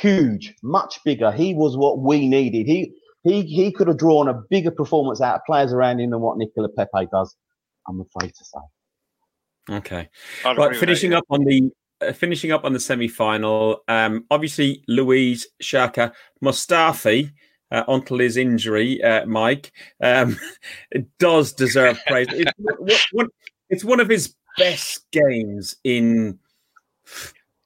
huge, 0.00 0.54
much 0.62 0.98
bigger. 1.04 1.30
He 1.30 1.54
was 1.54 1.76
what 1.76 2.00
we 2.00 2.28
needed. 2.28 2.66
He 2.66 2.92
he 3.22 3.42
he 3.42 3.72
could 3.72 3.88
have 3.88 3.98
drawn 3.98 4.28
a 4.28 4.34
bigger 4.50 4.70
performance 4.70 5.20
out 5.20 5.36
of 5.36 5.40
players 5.46 5.72
around 5.72 6.00
him 6.00 6.10
than 6.10 6.20
what 6.20 6.36
Nicolas 6.36 6.72
Pepe 6.76 7.08
does. 7.12 7.36
I'm 7.88 8.00
afraid 8.00 8.34
to 8.34 8.44
say. 8.44 9.74
Okay, 9.76 10.08
right. 10.44 10.76
Finishing 10.76 11.14
up 11.14 11.24
on 11.30 11.44
the 11.44 11.70
uh, 12.00 12.12
finishing 12.12 12.52
up 12.52 12.64
on 12.64 12.72
the 12.72 12.80
semi-final. 12.80 13.82
Um, 13.88 14.24
obviously, 14.30 14.82
Luiz 14.88 15.46
Xhaka 15.62 16.12
Mustafi 16.42 17.30
uh, 17.70 17.84
until 17.88 18.18
his 18.18 18.36
injury, 18.36 19.02
uh, 19.02 19.26
Mike, 19.26 19.72
um, 20.02 20.38
does 21.18 21.52
deserve 21.52 21.98
praise. 22.06 22.28
It's 22.30 23.06
one, 23.12 23.28
it's 23.70 23.84
one 23.84 24.00
of 24.00 24.08
his 24.08 24.34
best 24.56 25.10
games 25.10 25.76
in 25.84 26.38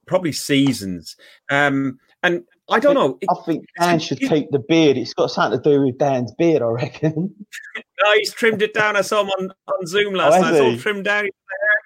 probably 0.07 0.33
seasons. 0.33 1.17
Um, 1.51 1.99
and 2.23 2.45
I 2.69 2.79
don't 2.79 2.95
know. 2.95 3.19
I 3.29 3.35
think 3.45 3.67
Dan 3.79 3.99
should 3.99 4.21
keep 4.21 4.51
the 4.51 4.61
beard. 4.61 4.97
It's 4.97 5.15
got 5.15 5.31
something 5.31 5.61
to 5.61 5.71
do 5.71 5.85
with 5.85 5.99
Dan's 5.99 6.33
beard, 6.33 6.63
I 6.63 6.67
reckon. 6.67 7.35
no, 7.77 8.13
he's 8.15 8.33
trimmed 8.33 8.63
it 8.63 8.75
down. 8.75 8.97
I 8.97 9.01
saw 9.01 9.23
him 9.23 9.31
on, 9.31 9.53
on 9.67 9.87
Zoom 9.87 10.15
last 10.15 10.37
oh, 10.37 10.41
night. 10.41 10.55
I 10.55 10.59
saw 10.59 10.71
him 10.71 10.79
trimmed 10.79 11.05
down 11.05 11.29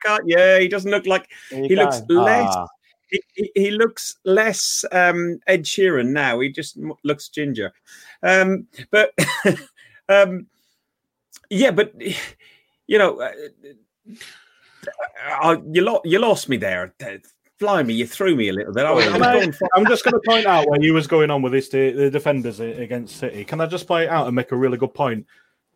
haircut. 0.05 0.22
Yeah, 0.26 0.59
he 0.59 0.68
doesn't 0.68 0.90
look 0.90 1.07
like 1.07 1.29
he 1.50 1.74
go. 1.74 1.83
looks 1.83 2.02
less 2.09 2.55
ah 2.55 2.66
he, 3.08 3.50
he, 3.54 3.70
looks 3.70 4.16
less 4.24 4.84
um, 4.92 5.38
Ed 5.46 5.64
Sheeran 5.64 6.08
now. 6.08 6.40
He 6.40 6.50
just 6.50 6.78
looks 7.04 7.28
ginger. 7.28 7.72
Um, 8.22 8.66
but 8.90 9.12
um, 10.08 10.46
yeah, 11.50 11.70
but 11.70 11.94
you 12.86 12.98
know, 12.98 13.20
uh, 13.20 13.32
uh, 15.42 15.56
you, 15.70 15.82
lo- 15.82 16.02
you 16.04 16.18
lost 16.18 16.48
me 16.48 16.56
there. 16.56 16.94
Fly 17.58 17.82
me, 17.82 17.94
you 17.94 18.06
threw 18.06 18.36
me 18.36 18.48
a 18.48 18.52
little 18.52 18.72
bit. 18.72 18.84
I, 18.84 19.40
am 19.76 19.86
just 19.86 20.04
going 20.04 20.12
to 20.12 20.20
point 20.26 20.46
out 20.46 20.68
where 20.68 20.82
you 20.82 20.92
was 20.92 21.06
going 21.06 21.30
on 21.30 21.40
with 21.40 21.52
this 21.52 21.70
the, 21.70 21.90
the 21.90 22.10
defenders 22.10 22.60
against 22.60 23.16
City. 23.16 23.44
Can 23.44 23.60
I 23.60 23.66
just 23.66 23.86
play 23.86 24.04
it 24.04 24.10
out 24.10 24.26
and 24.26 24.36
make 24.36 24.52
a 24.52 24.56
really 24.56 24.76
good 24.76 24.92
point? 24.92 25.26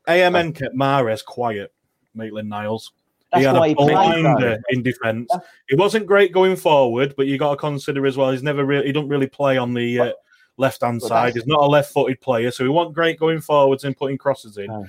AMN 0.06 0.54
kept 0.54 0.76
Mahrez 0.76 1.24
quiet, 1.24 1.72
Maitland 2.14 2.50
Niles. 2.50 2.92
That's 3.32 3.42
he 3.42 3.46
had 3.46 3.56
a 3.56 3.74
blinder 3.74 4.58
in 4.70 4.82
defence. 4.82 5.30
He 5.68 5.76
wasn't 5.76 6.06
great 6.06 6.32
going 6.32 6.56
forward, 6.56 7.14
but 7.16 7.26
you 7.26 7.38
got 7.38 7.50
to 7.50 7.56
consider 7.56 8.04
as 8.06 8.16
well. 8.16 8.32
He's 8.32 8.42
never 8.42 8.64
really 8.64 8.86
he 8.86 8.92
don't 8.92 9.08
really 9.08 9.28
play 9.28 9.56
on 9.56 9.72
the 9.72 10.00
uh, 10.00 10.12
left 10.56 10.82
hand 10.82 11.00
side. 11.00 11.34
He's 11.34 11.46
not 11.46 11.60
a 11.60 11.66
left 11.66 11.92
footed 11.92 12.20
player, 12.20 12.50
so 12.50 12.64
he 12.64 12.70
wasn't 12.70 12.94
great 12.94 13.18
going 13.18 13.40
forwards 13.40 13.84
and 13.84 13.96
putting 13.96 14.18
crosses 14.18 14.56
in. 14.56 14.66
No. 14.66 14.86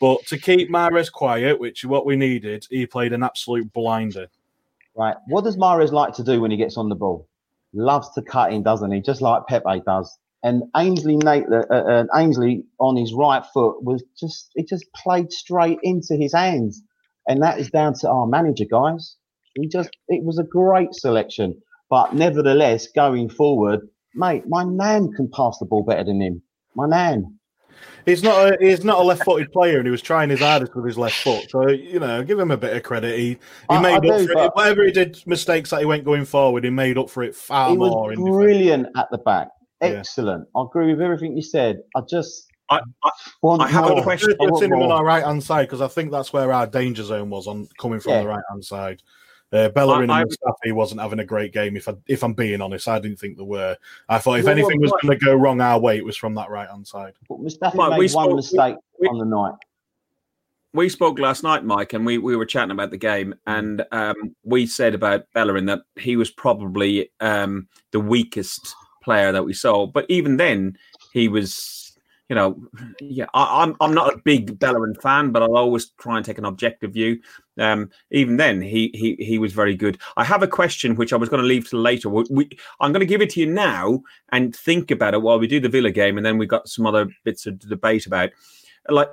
But 0.00 0.26
to 0.26 0.38
keep 0.38 0.70
Mahrez 0.70 1.12
quiet, 1.12 1.60
which 1.60 1.84
is 1.84 1.88
what 1.88 2.06
we 2.06 2.16
needed, 2.16 2.66
he 2.70 2.86
played 2.86 3.12
an 3.12 3.22
absolute 3.22 3.72
blinder. 3.72 4.26
Right. 4.96 5.16
What 5.28 5.44
does 5.44 5.56
Mahrez 5.56 5.92
like 5.92 6.14
to 6.14 6.24
do 6.24 6.40
when 6.40 6.50
he 6.50 6.56
gets 6.56 6.76
on 6.76 6.88
the 6.88 6.94
ball? 6.94 7.28
Loves 7.72 8.10
to 8.14 8.22
cut 8.22 8.52
in, 8.52 8.62
doesn't 8.62 8.90
he? 8.90 9.00
Just 9.00 9.22
like 9.22 9.46
Pepe 9.46 9.80
does. 9.86 10.18
And 10.42 10.64
Ainsley 10.76 11.16
Nate, 11.18 11.44
uh, 11.50 11.72
uh, 11.72 12.04
Ainsley 12.16 12.64
on 12.80 12.96
his 12.96 13.14
right 13.14 13.44
foot 13.54 13.82
was 13.82 14.02
just 14.18 14.50
he 14.56 14.64
just 14.64 14.92
played 14.92 15.30
straight 15.30 15.78
into 15.82 16.16
his 16.16 16.32
hands 16.32 16.82
and 17.26 17.42
that 17.42 17.58
is 17.58 17.70
down 17.70 17.94
to 18.00 18.08
our 18.10 18.26
manager, 18.26 18.64
guys. 18.70 19.16
He 19.54 19.68
just 19.68 19.90
it 20.08 20.24
was 20.24 20.38
a 20.38 20.44
great 20.44 20.94
selection, 20.94 21.60
but 21.90 22.14
nevertheless, 22.14 22.88
going 22.94 23.28
forward, 23.28 23.80
mate, 24.14 24.44
my 24.48 24.64
man 24.64 25.12
can 25.12 25.28
pass 25.34 25.58
the 25.58 25.66
ball 25.66 25.84
better 25.84 26.04
than 26.04 26.20
him. 26.20 26.42
My 26.74 26.86
man. 26.86 27.38
He's 28.06 28.22
not 28.22 28.52
a 28.52 28.56
he's 28.60 28.84
not 28.84 28.98
a 28.98 29.02
left-footed 29.02 29.52
player, 29.52 29.78
and 29.78 29.86
he 29.86 29.90
was 29.90 30.02
trying 30.02 30.30
his 30.30 30.40
hardest 30.40 30.74
with 30.74 30.86
his 30.86 30.98
left 30.98 31.16
foot. 31.22 31.50
So 31.50 31.68
you 31.68 32.00
know, 32.00 32.22
give 32.24 32.38
him 32.38 32.50
a 32.50 32.56
bit 32.56 32.76
of 32.76 32.82
credit. 32.82 33.18
He 33.18 33.28
he 33.30 33.38
I- 33.70 33.80
made 33.80 33.92
I 33.92 33.96
up 33.96 34.02
do, 34.02 34.26
for 34.26 34.44
it. 34.44 34.50
Whatever 34.54 34.84
he 34.84 34.92
did, 34.92 35.22
mistakes 35.26 35.70
that 35.70 35.80
he 35.80 35.86
went 35.86 36.04
going 36.04 36.24
forward, 36.24 36.64
he 36.64 36.70
made 36.70 36.98
up 36.98 37.10
for 37.10 37.22
it 37.22 37.34
far 37.34 37.70
he 37.70 37.76
more. 37.76 38.08
was 38.08 38.18
brilliant 38.18 38.88
at 38.96 39.08
the 39.10 39.18
back. 39.18 39.48
Yeah. 39.80 39.88
Excellent. 39.88 40.46
I 40.56 40.62
agree 40.62 40.92
with 40.92 41.00
everything 41.02 41.36
you 41.36 41.42
said. 41.42 41.78
I 41.96 42.00
just 42.08 42.46
I, 42.72 42.80
I, 43.04 43.10
want 43.42 43.62
I 43.62 43.68
have 43.68 43.90
a 43.90 44.02
question. 44.02 44.34
I 44.40 44.44
I've 44.44 44.62
him 44.62 44.72
on 44.74 44.90
our 44.92 45.04
right 45.04 45.24
hand 45.24 45.42
side 45.42 45.62
because 45.66 45.80
I 45.80 45.88
think 45.88 46.10
that's 46.10 46.32
where 46.32 46.52
our 46.52 46.66
danger 46.66 47.02
zone 47.02 47.30
was 47.30 47.46
on 47.46 47.68
coming 47.78 48.00
from 48.00 48.12
Yeah. 48.12 48.22
the 48.22 48.28
right 48.28 48.42
hand 48.50 48.64
side. 48.64 49.02
Uh, 49.52 49.68
Bellerin 49.68 50.08
I- 50.08 50.22
and 50.22 50.30
Mustafi 50.30 50.72
wasn't 50.72 51.00
having 51.02 51.18
a 51.18 51.24
great 51.26 51.52
game. 51.52 51.76
If 51.76 51.86
I, 51.88 51.94
if 52.06 52.24
I'm 52.24 52.32
being 52.32 52.60
honest, 52.62 52.88
I 52.88 52.98
didn't 52.98 53.18
think 53.18 53.36
they 53.36 53.42
were. 53.44 53.76
I 54.08 54.18
thought 54.18 54.38
if 54.38 54.46
Well, 54.46 54.52
anything 54.52 54.80
well, 54.80 54.90
was 54.92 55.02
going 55.02 55.18
to 55.18 55.24
go 55.24 55.34
wrong 55.34 55.60
our 55.60 55.78
way, 55.78 55.98
it 55.98 56.04
was 56.04 56.16
from 56.16 56.34
that 56.36 56.48
right 56.48 56.68
hand 56.68 56.86
side. 56.86 57.12
But 57.28 57.38
Mustafi 57.40 57.74
Mike, 57.74 57.90
made 57.90 57.98
we 57.98 58.04
one 58.04 58.10
spoke- 58.10 58.36
mistake 58.36 58.76
we- 58.98 59.08
on 59.08 59.18
the 59.18 59.24
night. 59.26 59.54
we 60.72 60.88
spoke 60.88 61.18
last 61.18 61.42
night, 61.42 61.64
Mike, 61.66 61.92
and 61.92 62.06
we, 62.06 62.16
we 62.16 62.34
were 62.34 62.46
chatting 62.46 62.70
about 62.70 62.90
the 62.90 62.96
game, 62.96 63.34
and 63.46 63.84
um, 63.92 64.34
we 64.42 64.64
said 64.66 64.94
about 64.94 65.26
Bellerin 65.34 65.66
that 65.66 65.82
he 65.96 66.16
was 66.16 66.30
probably 66.30 67.10
um, 67.20 67.68
the 67.90 68.00
weakest 68.00 68.74
player 69.02 69.32
that 69.32 69.44
we 69.44 69.52
saw. 69.52 69.86
But 69.86 70.06
even 70.08 70.38
then, 70.38 70.78
he 71.12 71.28
was, 71.28 71.81
you 72.32 72.36
know, 72.36 72.56
yeah. 72.98 73.26
I, 73.34 73.62
I'm 73.62 73.76
I'm 73.78 73.92
not 73.92 74.14
a 74.14 74.16
big 74.16 74.58
Bellerin 74.58 74.94
fan, 74.94 75.32
but 75.32 75.42
I'll 75.42 75.54
always 75.54 75.90
try 76.00 76.16
and 76.16 76.24
take 76.24 76.38
an 76.38 76.46
objective 76.46 76.94
view. 76.94 77.20
Um, 77.58 77.90
even 78.10 78.38
then, 78.38 78.62
he 78.62 78.90
he 78.94 79.16
he 79.22 79.36
was 79.36 79.52
very 79.52 79.76
good. 79.76 79.98
I 80.16 80.24
have 80.24 80.42
a 80.42 80.48
question 80.48 80.96
which 80.96 81.12
I 81.12 81.16
was 81.16 81.28
going 81.28 81.42
to 81.42 81.46
leave 81.46 81.68
till 81.68 81.80
later. 81.80 82.08
We, 82.08 82.24
we, 82.30 82.48
I'm 82.80 82.90
going 82.90 83.00
to 83.00 83.06
give 83.06 83.20
it 83.20 83.28
to 83.30 83.40
you 83.40 83.52
now 83.52 84.02
and 84.30 84.56
think 84.56 84.90
about 84.90 85.12
it 85.12 85.20
while 85.20 85.38
we 85.38 85.46
do 85.46 85.60
the 85.60 85.68
Villa 85.68 85.90
game, 85.90 86.16
and 86.16 86.24
then 86.24 86.38
we've 86.38 86.48
got 86.48 86.70
some 86.70 86.86
other 86.86 87.06
bits 87.22 87.44
of 87.44 87.58
debate 87.58 88.06
about. 88.06 88.30
Like 88.88 89.10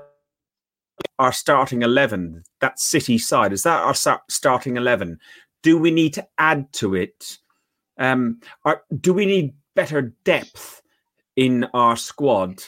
our 1.19 1.33
starting 1.33 1.81
11, 1.81 2.41
that 2.61 2.79
City 2.79 3.17
side, 3.17 3.51
is 3.51 3.63
that 3.63 3.81
our 3.81 4.19
starting 4.29 4.77
11? 4.77 5.19
Do 5.61 5.77
we 5.77 5.91
need 5.91 6.13
to 6.13 6.25
add 6.37 6.71
to 6.73 6.95
it? 6.95 7.37
Um, 7.97 8.39
or 8.63 8.83
do 9.01 9.13
we 9.13 9.25
need 9.25 9.55
better 9.75 10.13
depth 10.23 10.81
in 11.35 11.65
our 11.73 11.97
squad 11.97 12.63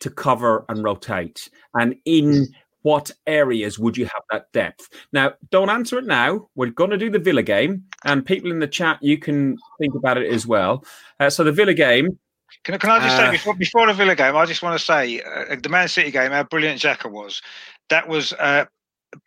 to 0.00 0.10
cover 0.10 0.64
and 0.68 0.82
rotate? 0.84 1.48
And 1.74 1.96
in 2.04 2.48
what 2.82 3.10
areas 3.26 3.78
would 3.78 3.96
you 3.96 4.06
have 4.06 4.22
that 4.30 4.50
depth? 4.52 4.88
Now, 5.12 5.34
don't 5.50 5.70
answer 5.70 5.98
it 5.98 6.06
now. 6.06 6.48
We're 6.54 6.70
going 6.70 6.90
to 6.90 6.96
do 6.98 7.10
the 7.10 7.18
Villa 7.18 7.42
game, 7.42 7.84
and 8.04 8.24
people 8.24 8.50
in 8.50 8.58
the 8.58 8.66
chat, 8.66 8.98
you 9.02 9.18
can 9.18 9.56
think 9.78 9.94
about 9.94 10.16
it 10.18 10.32
as 10.32 10.46
well. 10.46 10.84
Uh, 11.18 11.30
so, 11.30 11.44
the 11.44 11.52
Villa 11.52 11.74
game, 11.74 12.18
Can, 12.64 12.74
I- 12.74 12.78
can 12.78 12.90
I 12.90 12.98
just 13.00 13.16
Uh, 13.16 13.26
say 13.26 13.30
before 13.30 13.54
before 13.54 13.86
the 13.86 13.92
Villa 13.92 14.16
game, 14.16 14.34
I 14.34 14.44
just 14.46 14.62
want 14.62 14.78
to 14.78 14.84
say 14.84 15.20
uh, 15.20 15.56
the 15.62 15.68
Man 15.68 15.88
City 15.88 16.10
game, 16.10 16.32
how 16.32 16.42
brilliant 16.42 16.80
Xhaka 16.80 17.10
was. 17.10 17.42
That 17.90 18.08
was 18.08 18.32
uh, 18.34 18.64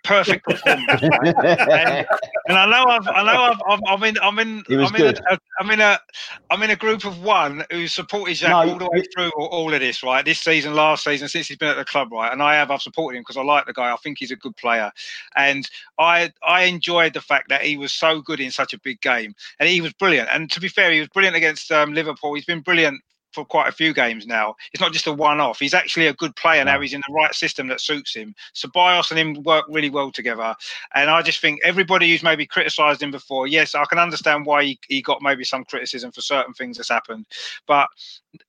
perfect 0.03 0.45
performance. 0.47 1.01
and, 1.01 2.07
and 2.47 2.57
I 2.57 2.65
know 2.65 2.85
I've, 2.85 3.07
I 3.07 3.23
know 3.23 3.43
I've, 3.43 3.61
I'm, 3.67 3.81
I'm 3.87 4.03
in, 4.03 4.17
I'm 4.21 4.39
in, 4.39 4.63
I'm 4.69 4.95
in, 4.95 5.15
a, 5.15 5.37
I'm 5.59 5.71
in 5.71 5.79
a, 5.79 5.99
I'm 6.49 6.63
in 6.63 6.69
a 6.69 6.75
group 6.75 7.05
of 7.05 7.21
one 7.23 7.65
who 7.71 7.87
supported 7.87 8.35
Jack 8.35 8.51
No, 8.51 8.71
all 8.71 8.77
the 8.77 8.89
way 8.89 9.03
through 9.13 9.31
all, 9.37 9.47
all 9.47 9.73
of 9.73 9.79
this, 9.79 10.03
right? 10.03 10.23
This 10.23 10.39
season, 10.39 10.73
last 10.73 11.03
season, 11.03 11.27
since 11.27 11.47
he's 11.47 11.57
been 11.57 11.69
at 11.69 11.77
the 11.77 11.85
club, 11.85 12.11
right? 12.11 12.31
And 12.31 12.41
I 12.41 12.55
have, 12.55 12.71
I've 12.71 12.81
supported 12.81 13.17
him 13.17 13.21
because 13.21 13.37
I 13.37 13.43
like 13.43 13.65
the 13.65 13.73
guy. 13.73 13.91
I 13.91 13.97
think 13.97 14.19
he's 14.19 14.31
a 14.31 14.37
good 14.37 14.55
player, 14.57 14.91
and 15.35 15.69
I, 15.99 16.31
I 16.45 16.63
enjoyed 16.63 17.13
the 17.13 17.21
fact 17.21 17.49
that 17.49 17.61
he 17.61 17.77
was 17.77 17.93
so 17.93 18.21
good 18.21 18.39
in 18.39 18.51
such 18.51 18.73
a 18.73 18.79
big 18.79 19.01
game, 19.01 19.35
and 19.59 19.69
he 19.69 19.81
was 19.81 19.93
brilliant. 19.93 20.29
And 20.31 20.49
to 20.51 20.59
be 20.59 20.67
fair, 20.67 20.91
he 20.91 20.99
was 20.99 21.09
brilliant 21.09 21.35
against 21.35 21.71
um, 21.71 21.93
Liverpool. 21.93 22.33
He's 22.33 22.45
been 22.45 22.61
brilliant 22.61 23.01
for 23.33 23.45
quite 23.45 23.67
a 23.67 23.71
few 23.71 23.93
games 23.93 24.25
now. 24.27 24.55
It's 24.71 24.81
not 24.81 24.93
just 24.93 25.07
a 25.07 25.13
one-off. 25.13 25.59
He's 25.59 25.73
actually 25.73 26.07
a 26.07 26.13
good 26.13 26.35
player 26.35 26.63
now. 26.63 26.79
He's 26.79 26.93
in 26.93 27.01
the 27.07 27.13
right 27.13 27.33
system 27.33 27.67
that 27.67 27.81
suits 27.81 28.15
him. 28.15 28.35
So 28.53 28.69
Bios 28.73 29.11
and 29.11 29.19
him 29.19 29.43
work 29.43 29.65
really 29.69 29.89
well 29.89 30.11
together. 30.11 30.55
And 30.95 31.09
I 31.09 31.21
just 31.21 31.39
think 31.39 31.59
everybody 31.63 32.09
who's 32.09 32.23
maybe 32.23 32.45
criticised 32.45 33.01
him 33.01 33.11
before, 33.11 33.47
yes, 33.47 33.75
I 33.75 33.85
can 33.85 33.99
understand 33.99 34.45
why 34.45 34.63
he, 34.63 34.79
he 34.87 35.01
got 35.01 35.21
maybe 35.21 35.43
some 35.43 35.65
criticism 35.65 36.11
for 36.11 36.21
certain 36.21 36.53
things 36.53 36.77
that's 36.77 36.89
happened. 36.89 37.25
But 37.67 37.87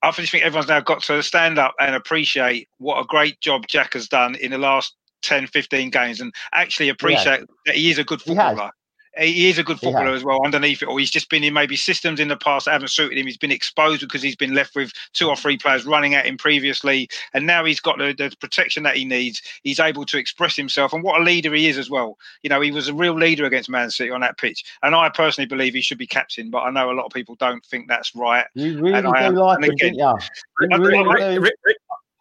I 0.03 0.11
just 0.11 0.31
think 0.31 0.45
everyone's 0.45 0.69
now 0.69 0.81
got 0.81 1.03
to 1.05 1.23
stand 1.23 1.59
up 1.59 1.75
and 1.81 1.95
appreciate 1.95 2.69
what 2.79 3.01
a 3.01 3.05
great 3.05 3.41
job 3.41 3.67
Jack 3.67 3.95
has 3.95 4.09
done 4.09 4.35
in 4.37 4.51
the 4.51 4.59
last 4.59 4.95
10, 5.23 5.47
15 5.47 5.91
games 5.91 6.21
and 6.21 6.35
actually 6.53 6.91
appreciate 6.91 7.41
that 7.67 7.75
he 7.75 7.91
is 7.91 7.99
a 7.99 8.05
good 8.05 8.21
footballer. 8.21 8.71
He 9.19 9.49
is 9.49 9.59
a 9.59 9.63
good 9.63 9.79
footballer 9.79 10.11
has. 10.11 10.21
as 10.21 10.25
well 10.25 10.45
underneath 10.45 10.83
it, 10.83 10.87
or 10.89 10.99
he's 10.99 11.11
just 11.11 11.31
been 11.31 11.45
in 11.45 11.55
maybe 11.55 11.77
systems 11.77 12.19
in 12.19 12.29
the 12.29 12.37
past 12.37 12.65
that 12.65 12.73
haven't 12.73 12.89
suited 12.89 13.17
him. 13.17 13.27
He's 13.27 13.37
been 13.37 13.53
exposed 13.53 14.01
because 14.01 14.23
he's 14.23 14.35
been 14.37 14.55
left 14.55 14.75
with 14.75 14.93
two 15.13 15.29
or 15.29 15.37
three 15.37 15.57
players 15.57 15.85
running 15.87 16.15
at 16.15 16.27
him 16.27 16.37
previously, 16.37 17.09
and 17.33 17.47
now 17.47 17.65
he's 17.65 17.81
got 17.81 17.99
the, 17.99 18.13
the 18.13 18.35
protection 18.41 18.83
that 18.83 18.97
he 18.97 19.05
needs. 19.05 19.41
He's 19.63 19.79
able 19.79 20.05
to 20.07 20.19
express 20.19 20.57
himself, 20.57 20.93
and 20.93 21.03
what 21.03 21.21
a 21.21 21.25
leader 21.25 21.55
he 21.55 21.69
is 21.69 21.79
as 21.79 21.89
well. 21.91 22.19
You 22.43 22.51
know, 22.51 22.61
he 22.61 22.71
was 22.73 22.89
a 22.89 22.95
real 22.95 23.15
leader 23.15 23.45
against 23.45 23.71
Man 23.71 23.91
City 23.91 24.11
on 24.11 24.21
that 24.23 24.39
pitch, 24.39 24.65
and 24.83 24.95
I 24.95 25.09
personally 25.11 25.47
believe 25.47 25.75
he 25.75 25.81
should 25.81 25.99
be 25.99 26.07
captain, 26.07 26.51
but 26.51 26.61
I 26.61 26.71
know 26.71 26.91
a 26.91 26.95
lot 26.95 27.07
of 27.07 27.13
people 27.13 27.37
don't 27.37 27.65
think 27.67 27.87
that's 27.89 28.15
right. 28.17 28.47
You 28.55 28.81
really 28.81 28.95
And 28.99 29.07
do 29.07 29.15
am- 29.15 29.35
like 29.37 29.59
him, 29.59 29.65
again- 29.65 29.77
didn't 29.95 29.99
you? 29.99 30.19
You 30.61 30.85
really 30.85 31.23
I- 31.23 31.35
do. 31.35 31.41
Rick- 31.41 31.55
Rick- 31.65 31.77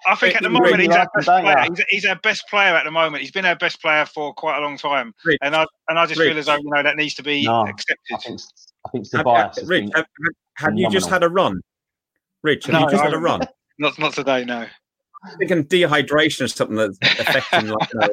I 0.08 0.16
think 0.16 0.36
at 0.36 0.44
the 0.44 0.50
moment 0.50 0.80
he's 0.80 0.90
our 0.90 1.08
best 1.16 1.28
player. 1.28 1.66
He's, 1.70 1.86
he's 1.90 2.06
our 2.06 2.16
best 2.18 2.48
player 2.50 2.74
at 2.76 2.84
the 2.86 2.92
moment. 2.92 3.22
He's 3.22 3.32
been 3.32 3.46
our 3.46 3.56
best 3.56 3.82
player 3.82 4.06
for 4.06 4.34
quite 4.34 4.58
a 4.58 4.62
long 4.62 4.78
time, 4.78 5.14
Rich, 5.26 5.40
and 5.42 5.56
I 5.56 5.66
and 5.90 5.98
I 6.00 6.06
just 6.06 6.20
Rich. 6.20 6.30
feel 6.30 6.38
as 6.40 6.46
though 6.48 6.56
you 6.56 6.64
know 6.70 6.84
that 6.84 6.96
needs 6.98 7.14
to 7.16 7.24
be 7.24 7.46
No, 7.46 7.68
accepted. 7.68 7.98
I 8.14 8.18
think 8.18 8.40
I 8.86 8.90
think 8.90 9.12
have- 9.12 9.22
Tobias 9.22 9.58
has 9.60 9.68
Rich, 9.68 9.82
been 9.84 9.92
have, 9.96 10.06
have 10.58 10.74
you 10.78 10.90
just 10.90 11.10
had 11.10 11.24
a 11.24 11.30
run? 11.30 11.62
Rich, 12.44 12.66
have 12.66 12.74
No, 12.74 12.80
you 12.82 12.90
just 12.92 13.02
I 13.02 13.06
had 13.06 13.14
a 13.14 13.20
run? 13.20 13.42
Not 13.80 13.98
not 13.98 14.14
today, 14.14 14.46
no. 14.46 14.68
thinking 15.40 15.64
dehydration 15.66 16.42
or 16.44 16.48
something 16.48 16.76
that's 16.76 16.98
affecting 17.02 17.70
like 17.70 17.90
you 17.94 18.00
know, 18.02 18.08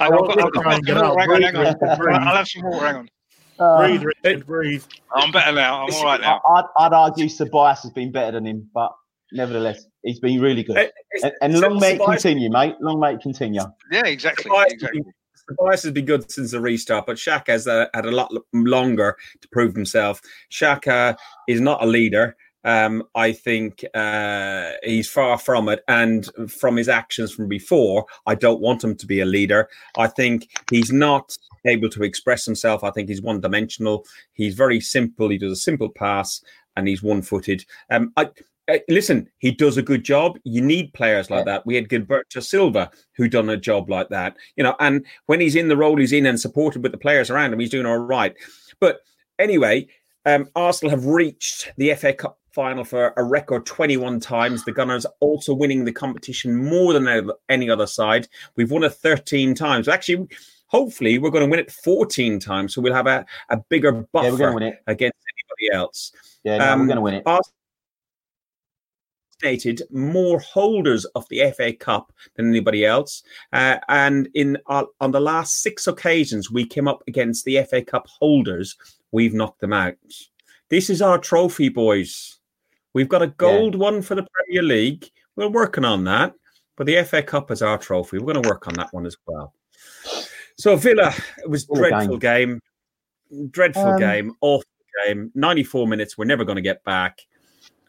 I 0.00 0.08
will 0.08 0.30
I've 0.30 0.36
got- 0.52 0.62
try 0.62 0.74
I've 0.74 0.82
got 0.82 0.84
get 0.84 0.96
some 0.96 1.04
out. 1.04 1.18
hang 1.20 1.30
on, 1.30 1.42
hang 1.42 1.56
on. 1.56 1.74
Breathe, 1.78 1.98
breathe. 1.98 2.16
I'll 2.16 2.36
have 2.36 2.48
some 2.48 2.62
water. 2.64 2.86
Hang 2.86 2.96
on. 2.96 3.08
Uh, 3.56 3.78
breathe, 3.78 4.02
Richard, 4.02 4.46
breathe. 4.46 4.84
I'm 5.14 5.30
better 5.30 5.52
now. 5.52 5.86
I'm 5.86 5.94
all 5.94 6.04
right 6.04 6.20
now. 6.20 6.40
I- 6.44 6.58
I'd, 6.58 6.64
I'd 6.86 6.92
argue 6.92 7.28
Tobias 7.28 7.82
has 7.82 7.92
been 7.92 8.10
better 8.10 8.32
than 8.32 8.46
him, 8.46 8.68
but 8.74 8.90
nevertheless, 9.32 9.86
he's 10.04 10.20
been 10.20 10.40
really 10.40 10.62
good. 10.62 10.76
It- 10.76 10.92
And, 11.22 11.32
and 11.42 11.60
long 11.60 11.78
may 11.80 11.94
it 11.94 12.00
continue, 12.04 12.50
mate. 12.50 12.74
Long 12.80 12.98
may 13.00 13.14
it 13.14 13.20
continue. 13.20 13.62
Yeah, 13.90 14.06
exactly. 14.06 14.44
Tobias 14.44 14.64
has 14.64 14.72
exactly. 14.74 15.00
been- 15.02 15.12
Tobias 15.58 15.82
has 15.82 15.92
been 15.92 16.04
good 16.06 16.30
since 16.30 16.52
the 16.52 16.60
restart, 16.60 17.06
but 17.06 17.16
Xhaka 17.16 17.48
has 17.48 17.66
uh, 17.68 17.86
had 17.92 18.06
a 18.06 18.10
lot 18.10 18.32
longer 18.52 19.16
to 19.42 19.48
prove 19.48 19.74
himself. 19.74 20.20
Xhaka 20.50 21.16
is 21.48 21.60
not 21.60 21.82
a 21.82 21.86
leader. 21.86 22.36
Um, 22.64 23.02
I 23.14 23.32
think 23.32 23.84
uh, 23.92 24.70
he's 24.82 25.06
far 25.10 25.36
from 25.38 25.68
it, 25.68 25.84
and 25.86 26.26
from 26.48 26.76
his 26.76 26.88
actions 26.88 27.30
from 27.34 27.46
before, 27.46 28.06
I 28.26 28.34
don't 28.34 28.62
want 28.62 28.82
him 28.82 28.96
to 28.96 29.06
be 29.06 29.20
a 29.20 29.26
leader. 29.26 29.68
I 29.98 30.06
think 30.06 30.48
he's 30.70 30.90
not 30.90 31.36
able 31.66 31.90
to 31.90 32.04
express 32.04 32.46
himself. 32.46 32.82
I 32.82 32.90
think 32.90 33.10
he's 33.10 33.20
one-dimensional. 33.20 34.06
He's 34.32 34.54
very 34.54 34.80
simple. 34.80 35.28
He 35.28 35.36
does 35.36 35.52
a 35.52 35.56
simple 35.56 35.90
pass, 35.90 36.42
and 36.74 36.88
he's 36.88 37.02
one-footed. 37.02 37.66
Um, 37.90 38.14
I, 38.16 38.30
uh, 38.68 38.78
listen, 38.88 39.28
he 39.38 39.50
does 39.50 39.76
a 39.76 39.82
good 39.82 40.04
job. 40.04 40.38
You 40.44 40.62
need 40.62 40.92
players 40.94 41.30
like 41.30 41.44
that. 41.44 41.66
We 41.66 41.74
had 41.74 41.88
Gilberto 41.88 42.42
Silva 42.42 42.90
who 43.16 43.28
done 43.28 43.48
a 43.50 43.56
job 43.56 43.90
like 43.90 44.08
that, 44.08 44.36
you 44.56 44.64
know. 44.64 44.74
And 44.80 45.04
when 45.26 45.40
he's 45.40 45.56
in 45.56 45.68
the 45.68 45.76
role 45.76 45.96
he's 45.98 46.12
in 46.12 46.26
and 46.26 46.40
supported 46.40 46.82
with 46.82 46.92
the 46.92 46.98
players 46.98 47.30
around 47.30 47.52
him, 47.52 47.60
he's 47.60 47.70
doing 47.70 47.86
all 47.86 47.98
right. 47.98 48.34
But 48.80 49.00
anyway, 49.38 49.88
um, 50.24 50.48
Arsenal 50.56 50.90
have 50.90 51.04
reached 51.06 51.72
the 51.76 51.94
FA 51.94 52.14
Cup 52.14 52.38
final 52.52 52.84
for 52.84 53.12
a 53.16 53.24
record 53.24 53.66
21 53.66 54.20
times. 54.20 54.64
The 54.64 54.72
Gunners 54.72 55.04
also 55.20 55.52
winning 55.52 55.84
the 55.84 55.92
competition 55.92 56.56
more 56.56 56.92
than 56.92 57.30
any 57.48 57.68
other 57.68 57.86
side. 57.86 58.28
We've 58.56 58.70
won 58.70 58.84
it 58.84 58.94
13 58.94 59.54
times. 59.54 59.88
Actually, 59.88 60.28
hopefully, 60.68 61.18
we're 61.18 61.30
going 61.30 61.44
to 61.44 61.50
win 61.50 61.60
it 61.60 61.70
14 61.70 62.38
times, 62.40 62.74
so 62.74 62.80
we'll 62.80 62.94
have 62.94 63.06
a, 63.08 63.26
a 63.50 63.58
bigger 63.68 63.92
buffer 64.12 64.26
Yeah, 64.26 64.30
we're 64.32 64.38
going 64.38 64.50
to 64.50 64.54
win 64.54 64.72
it. 64.72 64.78
against 64.86 65.18
anybody 65.60 65.76
else. 65.76 66.12
Yeah, 66.44 66.58
no, 66.58 66.72
Um, 66.72 66.80
we're 66.80 66.86
going 66.86 66.96
to 66.96 67.02
win 67.02 67.14
it. 67.14 67.22
Arsenal 67.26 67.52
stated 69.34 69.82
more 69.90 70.38
holders 70.38 71.04
of 71.16 71.28
the 71.28 71.50
FA 71.56 71.72
Cup 71.72 72.12
than 72.36 72.48
anybody 72.48 72.84
else, 72.86 73.22
uh, 73.52 73.78
and 73.88 74.28
in 74.34 74.56
uh, 74.68 74.84
on 75.00 75.10
the 75.10 75.20
last 75.20 75.60
six 75.60 75.86
occasions 75.86 76.50
we 76.50 76.64
came 76.64 76.86
up 76.88 77.02
against 77.08 77.44
the 77.44 77.62
FA 77.64 77.82
Cup 77.82 78.06
holders, 78.06 78.76
we've 79.12 79.34
knocked 79.34 79.60
them 79.60 79.72
out. 79.72 79.94
This 80.68 80.88
is 80.88 81.02
our 81.02 81.18
trophy, 81.18 81.68
boys. 81.68 82.38
We've 82.94 83.08
got 83.08 83.22
a 83.22 83.26
gold 83.26 83.74
one 83.74 84.02
for 84.02 84.14
the 84.14 84.26
Premier 84.32 84.62
League. 84.62 85.10
We're 85.36 85.48
working 85.48 85.84
on 85.84 86.04
that, 86.04 86.32
but 86.76 86.86
the 86.86 87.02
FA 87.04 87.22
Cup 87.22 87.50
is 87.50 87.60
our 87.60 87.76
trophy. 87.76 88.18
We're 88.18 88.32
going 88.32 88.42
to 88.42 88.48
work 88.48 88.68
on 88.68 88.74
that 88.74 88.92
one 88.92 89.04
as 89.04 89.16
well. 89.26 89.52
So 90.56 90.76
Villa, 90.76 91.12
it 91.42 91.50
was 91.50 91.64
Villa 91.64 91.88
dreadful 91.88 92.18
game, 92.18 92.60
dreadful 93.50 93.94
Um, 93.94 93.98
game, 93.98 94.32
awful 94.40 94.70
game. 95.04 95.32
Ninety-four 95.34 95.88
minutes. 95.88 96.16
We're 96.16 96.24
never 96.24 96.44
going 96.44 96.56
to 96.56 96.62
get 96.62 96.84
back. 96.84 97.20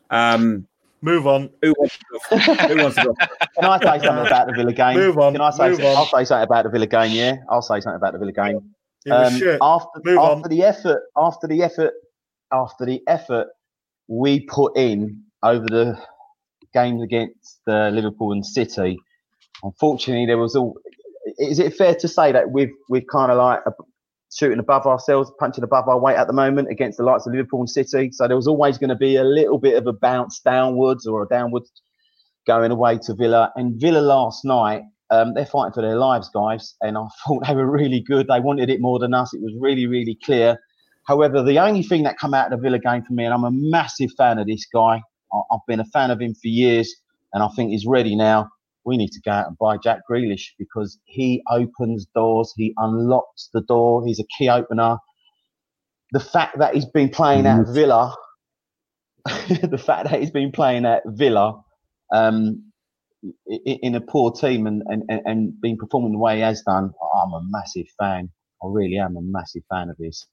Um, 0.09 0.67
Move 1.01 1.27
on. 1.27 1.49
Who 1.61 1.73
wants 1.77 1.97
to 1.97 2.05
go? 2.11 2.37
Who 2.67 2.77
wants 2.81 2.95
to 2.95 3.03
go? 3.03 3.13
Can 3.59 3.65
I 3.65 3.77
say 3.79 4.05
something 4.05 4.25
about 4.27 4.47
the 4.47 4.53
Villa 4.53 4.73
game? 4.73 4.97
Move 4.97 5.17
on, 5.19 5.33
Can 5.33 5.41
I 5.41 5.49
say? 5.51 5.69
move 5.69 5.79
on. 5.81 5.95
I'll 5.97 6.05
say 6.05 6.23
something 6.25 6.43
about 6.43 6.63
the 6.63 6.69
Villa 6.71 6.87
game. 6.87 7.11
Yeah, 7.11 7.35
I'll 7.49 7.61
say 7.61 7.79
something 7.79 7.95
about 7.97 8.13
the 8.13 8.19
Villa 8.19 8.31
game. 8.31 8.71
It 9.05 9.11
Um. 9.11 9.57
After 9.61 10.01
Move 10.03 10.17
on. 10.17 10.41
the 10.49 10.63
effort, 10.63 11.03
after 11.15 11.47
the 11.47 11.61
effort, 11.61 11.93
after 12.51 12.85
the 12.85 13.01
effort 13.07 13.47
we 14.07 14.39
put 14.41 14.75
in 14.77 15.21
over 15.43 15.65
the 15.65 15.99
games 16.73 17.03
against 17.03 17.59
uh, 17.67 17.89
Liverpool 17.89 18.31
and 18.31 18.43
City, 18.45 18.97
unfortunately 19.63 20.25
there 20.25 20.37
was 20.39 20.55
all. 20.55 20.77
Is 21.37 21.59
it 21.59 21.75
fair 21.75 21.93
to 21.95 22.07
say 22.07 22.31
that 22.31 22.51
we've 22.51 22.71
we've 22.89 23.05
kind 23.11 23.31
of 23.31 23.37
like 23.37 23.59
shooting 24.35 24.59
above 24.59 24.85
ourselves, 24.85 25.31
punching 25.39 25.63
above 25.63 25.87
our 25.87 25.99
weight 25.99 26.17
at 26.17 26.27
the 26.27 26.33
moment 26.33 26.69
against 26.69 26.97
the 26.97 27.03
likes 27.03 27.25
of 27.25 27.33
Liverpool 27.33 27.61
and 27.61 27.69
City? 27.69 28.11
So 28.11 28.27
there 28.27 28.35
was 28.35 28.47
always 28.47 28.77
going 28.77 28.89
to 28.89 28.95
be 28.95 29.15
a 29.15 29.23
little 29.23 29.57
bit 29.57 29.77
of 29.77 29.87
a 29.87 29.93
bounce 29.93 30.39
downwards 30.39 31.07
or 31.07 31.23
a 31.23 31.27
downwards 31.27 31.71
going 32.45 32.71
away 32.71 32.99
to 33.03 33.13
Villa. 33.13 33.51
And 33.55 33.79
Villa 33.79 33.99
last 33.99 34.45
night, 34.45 34.83
um, 35.11 35.33
they're 35.33 35.45
fighting 35.45 35.73
for 35.73 35.81
their 35.81 35.97
lives, 35.97 36.29
guys. 36.33 36.75
And 36.81 36.97
I 36.97 37.05
thought 37.25 37.47
they 37.47 37.55
were 37.55 37.69
really 37.69 38.01
good. 38.01 38.27
They 38.27 38.39
wanted 38.39 38.69
it 38.69 38.81
more 38.81 38.99
than 38.99 39.13
us. 39.13 39.33
It 39.33 39.41
was 39.41 39.53
really, 39.59 39.87
really 39.87 40.17
clear. 40.23 40.57
However, 41.05 41.43
the 41.43 41.59
only 41.59 41.83
thing 41.83 42.03
that 42.03 42.17
come 42.17 42.33
out 42.33 42.51
of 42.51 42.59
the 42.59 42.63
Villa 42.63 42.79
game 42.79 43.03
for 43.03 43.13
me, 43.13 43.25
and 43.25 43.33
I'm 43.33 43.43
a 43.43 43.51
massive 43.51 44.11
fan 44.17 44.39
of 44.39 44.47
this 44.47 44.65
guy. 44.73 45.01
I've 45.51 45.59
been 45.67 45.79
a 45.79 45.85
fan 45.85 46.11
of 46.11 46.19
him 46.19 46.33
for 46.33 46.47
years, 46.47 46.93
and 47.33 47.43
I 47.43 47.47
think 47.49 47.71
he's 47.71 47.85
ready 47.85 48.15
now. 48.15 48.49
We 48.85 48.97
need 48.97 49.11
to 49.11 49.21
go 49.21 49.31
out 49.31 49.47
and 49.47 49.57
buy 49.57 49.77
Jack 49.77 50.01
Grealish 50.09 50.49
because 50.59 50.99
he 51.05 51.41
opens 51.49 52.05
doors. 52.15 52.53
He 52.55 52.73
unlocks 52.77 53.49
the 53.53 53.61
door. 53.61 54.05
He's 54.05 54.19
a 54.19 54.25
key 54.37 54.49
opener. 54.49 54.97
The 56.11 56.19
fact 56.19 56.59
that 56.59 56.75
he's 56.75 56.85
been 56.85 57.09
playing 57.09 57.45
at 57.47 57.67
Villa, 57.73 58.15
the 59.25 59.81
fact 59.83 60.09
that 60.09 60.19
he's 60.19 60.31
been 60.31 60.51
playing 60.51 60.85
at 60.85 61.01
Villa, 61.07 61.59
um, 62.13 62.71
in 63.65 63.95
a 63.95 64.01
poor 64.01 64.31
team 64.31 64.67
and, 64.67 64.83
and, 64.85 65.03
and- 65.09 65.21
and 65.25 65.61
been 65.61 65.77
performing 65.77 66.11
the 66.11 66.19
way 66.19 66.35
he 66.35 66.41
has 66.41 66.61
done, 66.61 66.91
I'm 67.15 67.33
a 67.33 67.41
massive 67.49 67.87
fan. 67.99 68.29
I 68.63 68.67
really 68.69 68.97
am 68.97 69.17
a 69.17 69.21
massive 69.21 69.63
fan 69.69 69.89
of 69.89 69.97
his. 69.99 70.27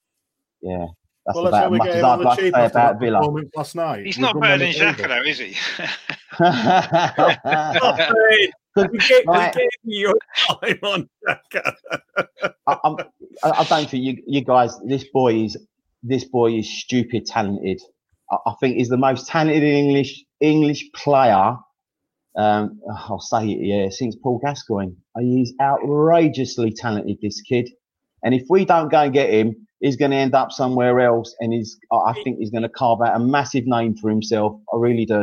Yeah, 0.60 0.86
that's 1.26 1.34
well, 1.36 1.44
let's 1.44 1.52
about 1.54 1.60
how 1.60 1.66
as 1.66 1.70
we 1.70 1.78
much 1.78 1.86
get 1.86 1.94
as 1.96 2.00
him 2.00 2.04
on 2.04 2.10
I'd 2.12 2.18
the 2.20 2.24
like 2.24 2.38
to 2.38 2.44
cheap 2.44 2.54
say 2.54 2.64
about 2.66 3.00
Villa. 3.00 3.42
last 3.56 3.74
night. 3.76 4.06
He's 4.06 4.18
not 4.18 4.32
done 4.34 4.40
better 4.40 4.64
one 4.64 4.72
than 4.72 4.94
Xhaka, 4.94 5.08
though, 5.08 5.22
is 5.22 5.38
he? 5.38 5.56
He 8.74 8.98
gave, 9.06 9.26
Right. 9.26 9.54
he 9.54 9.68
your 10.00 10.14
time 10.48 10.78
on 10.82 11.08
Xhaka. 11.28 11.74
I, 12.66 12.72
I 12.84 12.94
I 13.44 13.64
don't 13.64 13.88
think 13.90 14.02
you, 14.02 14.22
you 14.26 14.42
guys. 14.42 14.78
This 14.86 15.04
boy 15.12 15.34
is 15.44 15.58
this 16.02 16.24
boy 16.24 16.54
is 16.54 16.68
stupid 16.80 17.26
talented. 17.26 17.82
I, 18.30 18.36
I 18.46 18.54
think 18.60 18.76
he's 18.76 18.88
the 18.88 18.96
most 18.96 19.28
talented 19.28 19.62
English 19.62 20.24
English 20.40 20.90
player. 20.94 21.56
Um, 22.34 22.80
I'll 22.90 23.20
say 23.20 23.46
it, 23.46 23.58
yeah, 23.60 23.88
since 23.90 24.16
Paul 24.16 24.40
Gascoigne. 24.42 24.92
He's 25.20 25.52
outrageously 25.60 26.72
talented, 26.72 27.18
this 27.20 27.42
kid. 27.42 27.68
And 28.24 28.32
if 28.34 28.44
we 28.48 28.64
don't 28.64 28.90
go 28.90 29.00
and 29.02 29.12
get 29.12 29.28
him, 29.28 29.66
he's 29.82 29.96
going 29.96 30.10
to 30.12 30.16
end 30.16 30.34
up 30.34 30.50
somewhere 30.52 30.98
else. 31.00 31.34
And 31.40 31.52
he's, 31.52 31.78
I 31.92 31.96
I 31.96 32.12
think 32.24 32.38
he's 32.38 32.50
going 32.50 32.62
to 32.62 32.68
carve 32.70 33.02
out 33.02 33.14
a 33.14 33.18
massive 33.18 33.64
name 33.66 33.94
for 33.96 34.08
himself. 34.08 34.58
I 34.72 34.78
really 34.78 35.04
do. 35.04 35.22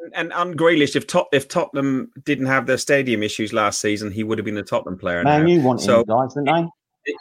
And, 0.00 0.14
and 0.14 0.32
on 0.32 0.54
Grealish, 0.54 0.94
if 0.94 1.08
Tot- 1.08 1.26
if 1.32 1.48
Tottenham 1.48 2.12
didn't 2.24 2.46
have 2.46 2.66
their 2.66 2.78
stadium 2.78 3.22
issues 3.24 3.52
last 3.52 3.80
season, 3.80 4.12
he 4.12 4.22
would 4.22 4.38
have 4.38 4.44
been 4.44 4.56
a 4.56 4.62
Tottenham 4.62 4.96
player 4.96 5.24
Man, 5.24 5.42
now. 5.42 5.48
you 5.48 5.60
want 5.60 5.80
So- 5.80 6.00
him, 6.00 6.04
guys, 6.06 6.34
didn't 6.34 6.70
they? 7.06 7.14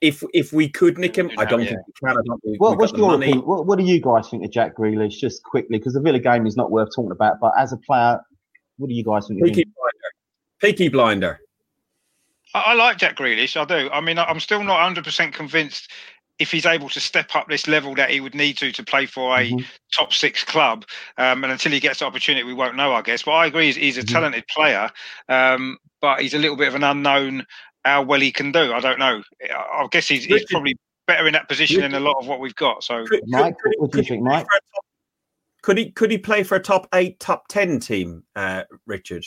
If 0.00 0.22
if 0.32 0.50
we 0.52 0.66
could 0.68 0.96
nick 0.96 1.16
him, 1.16 1.30
I 1.36 1.44
don't 1.44 1.60
Yeah. 1.60 1.70
think 1.70 1.80
we 1.86 1.92
can. 2.08 2.10
I 2.16 2.22
don't 2.24 2.40
think 2.42 2.60
What, 2.60 2.70
we've 2.70 2.78
what's 2.78 2.92
got 2.92 2.96
the 2.98 3.02
your 3.02 3.10
money. 3.10 3.26
opinion? 3.26 3.46
What, 3.46 3.66
what 3.66 3.78
do 3.78 3.84
you 3.84 4.00
guys 4.00 4.30
think 4.30 4.42
of 4.44 4.50
Jack 4.50 4.76
Grealish? 4.76 5.18
Just 5.18 5.42
quickly, 5.42 5.76
because 5.76 5.92
the 5.92 6.00
Villa 6.00 6.18
game 6.18 6.46
is 6.46 6.56
not 6.56 6.70
worth 6.70 6.88
talking 6.96 7.10
about. 7.10 7.34
But 7.38 7.52
as 7.58 7.72
a 7.72 7.76
player, 7.76 8.18
what 8.78 8.88
do 8.88 8.94
you 8.94 9.04
guys 9.04 9.26
think? 9.28 9.42
of 9.42 9.48
him? 9.48 9.54
Peaky 9.54 9.70
blinder. 9.76 10.10
Peaky 10.62 10.88
blinder. 10.88 11.40
I, 12.54 12.60
I 12.60 12.74
like 12.74 12.98
Jack 12.98 13.16
Grealish. 13.16 13.56
I 13.60 13.64
do. 13.64 13.90
I 13.90 14.00
mean, 14.00 14.18
I- 14.18 14.24
I'm 14.24 14.40
still 14.40 14.62
not 14.62 14.78
100% 14.80 15.32
convinced 15.32 15.90
if 16.38 16.50
he's 16.50 16.64
able 16.64 16.88
to 16.88 17.00
step 17.00 17.36
up 17.36 17.48
this 17.48 17.68
level 17.68 17.94
that 17.94 18.08
he 18.10 18.18
would 18.20 18.34
need 18.34 18.56
to 18.56 18.72
to 18.72 18.82
play 18.82 19.04
for 19.04 19.36
a 19.38 19.50
Mhm. 19.50 19.64
top 19.94 20.12
six 20.14 20.42
club. 20.42 20.86
Um, 21.18 21.44
and 21.44 21.52
until 21.52 21.70
he 21.72 21.80
gets 21.80 21.98
the 21.98 22.06
opportunity, 22.06 22.44
we 22.44 22.54
won't 22.54 22.76
know, 22.76 22.94
I 22.94 23.02
guess. 23.02 23.22
But 23.24 23.32
I 23.32 23.46
agree, 23.46 23.66
he's, 23.66 23.76
he's 23.76 23.98
a 23.98 24.02
Mhm. 24.02 24.08
talented 24.12 24.46
player, 24.48 24.90
um, 25.28 25.76
but 26.00 26.20
he's 26.22 26.32
a 26.32 26.38
little 26.38 26.56
bit 26.56 26.68
of 26.68 26.74
an 26.74 26.82
unknown. 26.84 27.46
How 27.84 28.02
well 28.02 28.20
he 28.20 28.30
can 28.32 28.52
do, 28.52 28.72
I 28.74 28.80
don't 28.80 28.98
know. 28.98 29.22
I 29.42 29.54
I 29.54 29.86
guess 29.90 30.06
he's, 30.08 30.24
he's 30.24 30.44
probably 30.50 30.76
better 31.06 31.26
in 31.26 31.32
that 31.34 31.48
position 31.48 31.80
than 31.80 31.94
a 31.94 32.00
lot 32.00 32.16
of 32.20 32.26
what 32.26 32.40
we've 32.40 32.54
got. 32.54 32.84
So 32.84 33.06
Could, 33.06 33.20
Mike, 33.26 33.58
could- 33.58 33.74
what 33.78 33.90
do 33.92 33.98
you 33.98 34.02
he 34.04 34.08
think, 34.10 34.22
Mike? 34.22 34.46
top- 34.50 34.84
Could 35.62 35.76
he 35.78 35.90
could 35.90 36.10
he 36.10 36.16
play 36.18 36.42
for 36.42 36.56
a 36.56 36.60
top 36.60 36.88
eight, 36.94 37.20
top 37.20 37.48
ten 37.48 37.80
team, 37.80 38.22
uh, 38.36 38.64
Richard? 38.86 39.24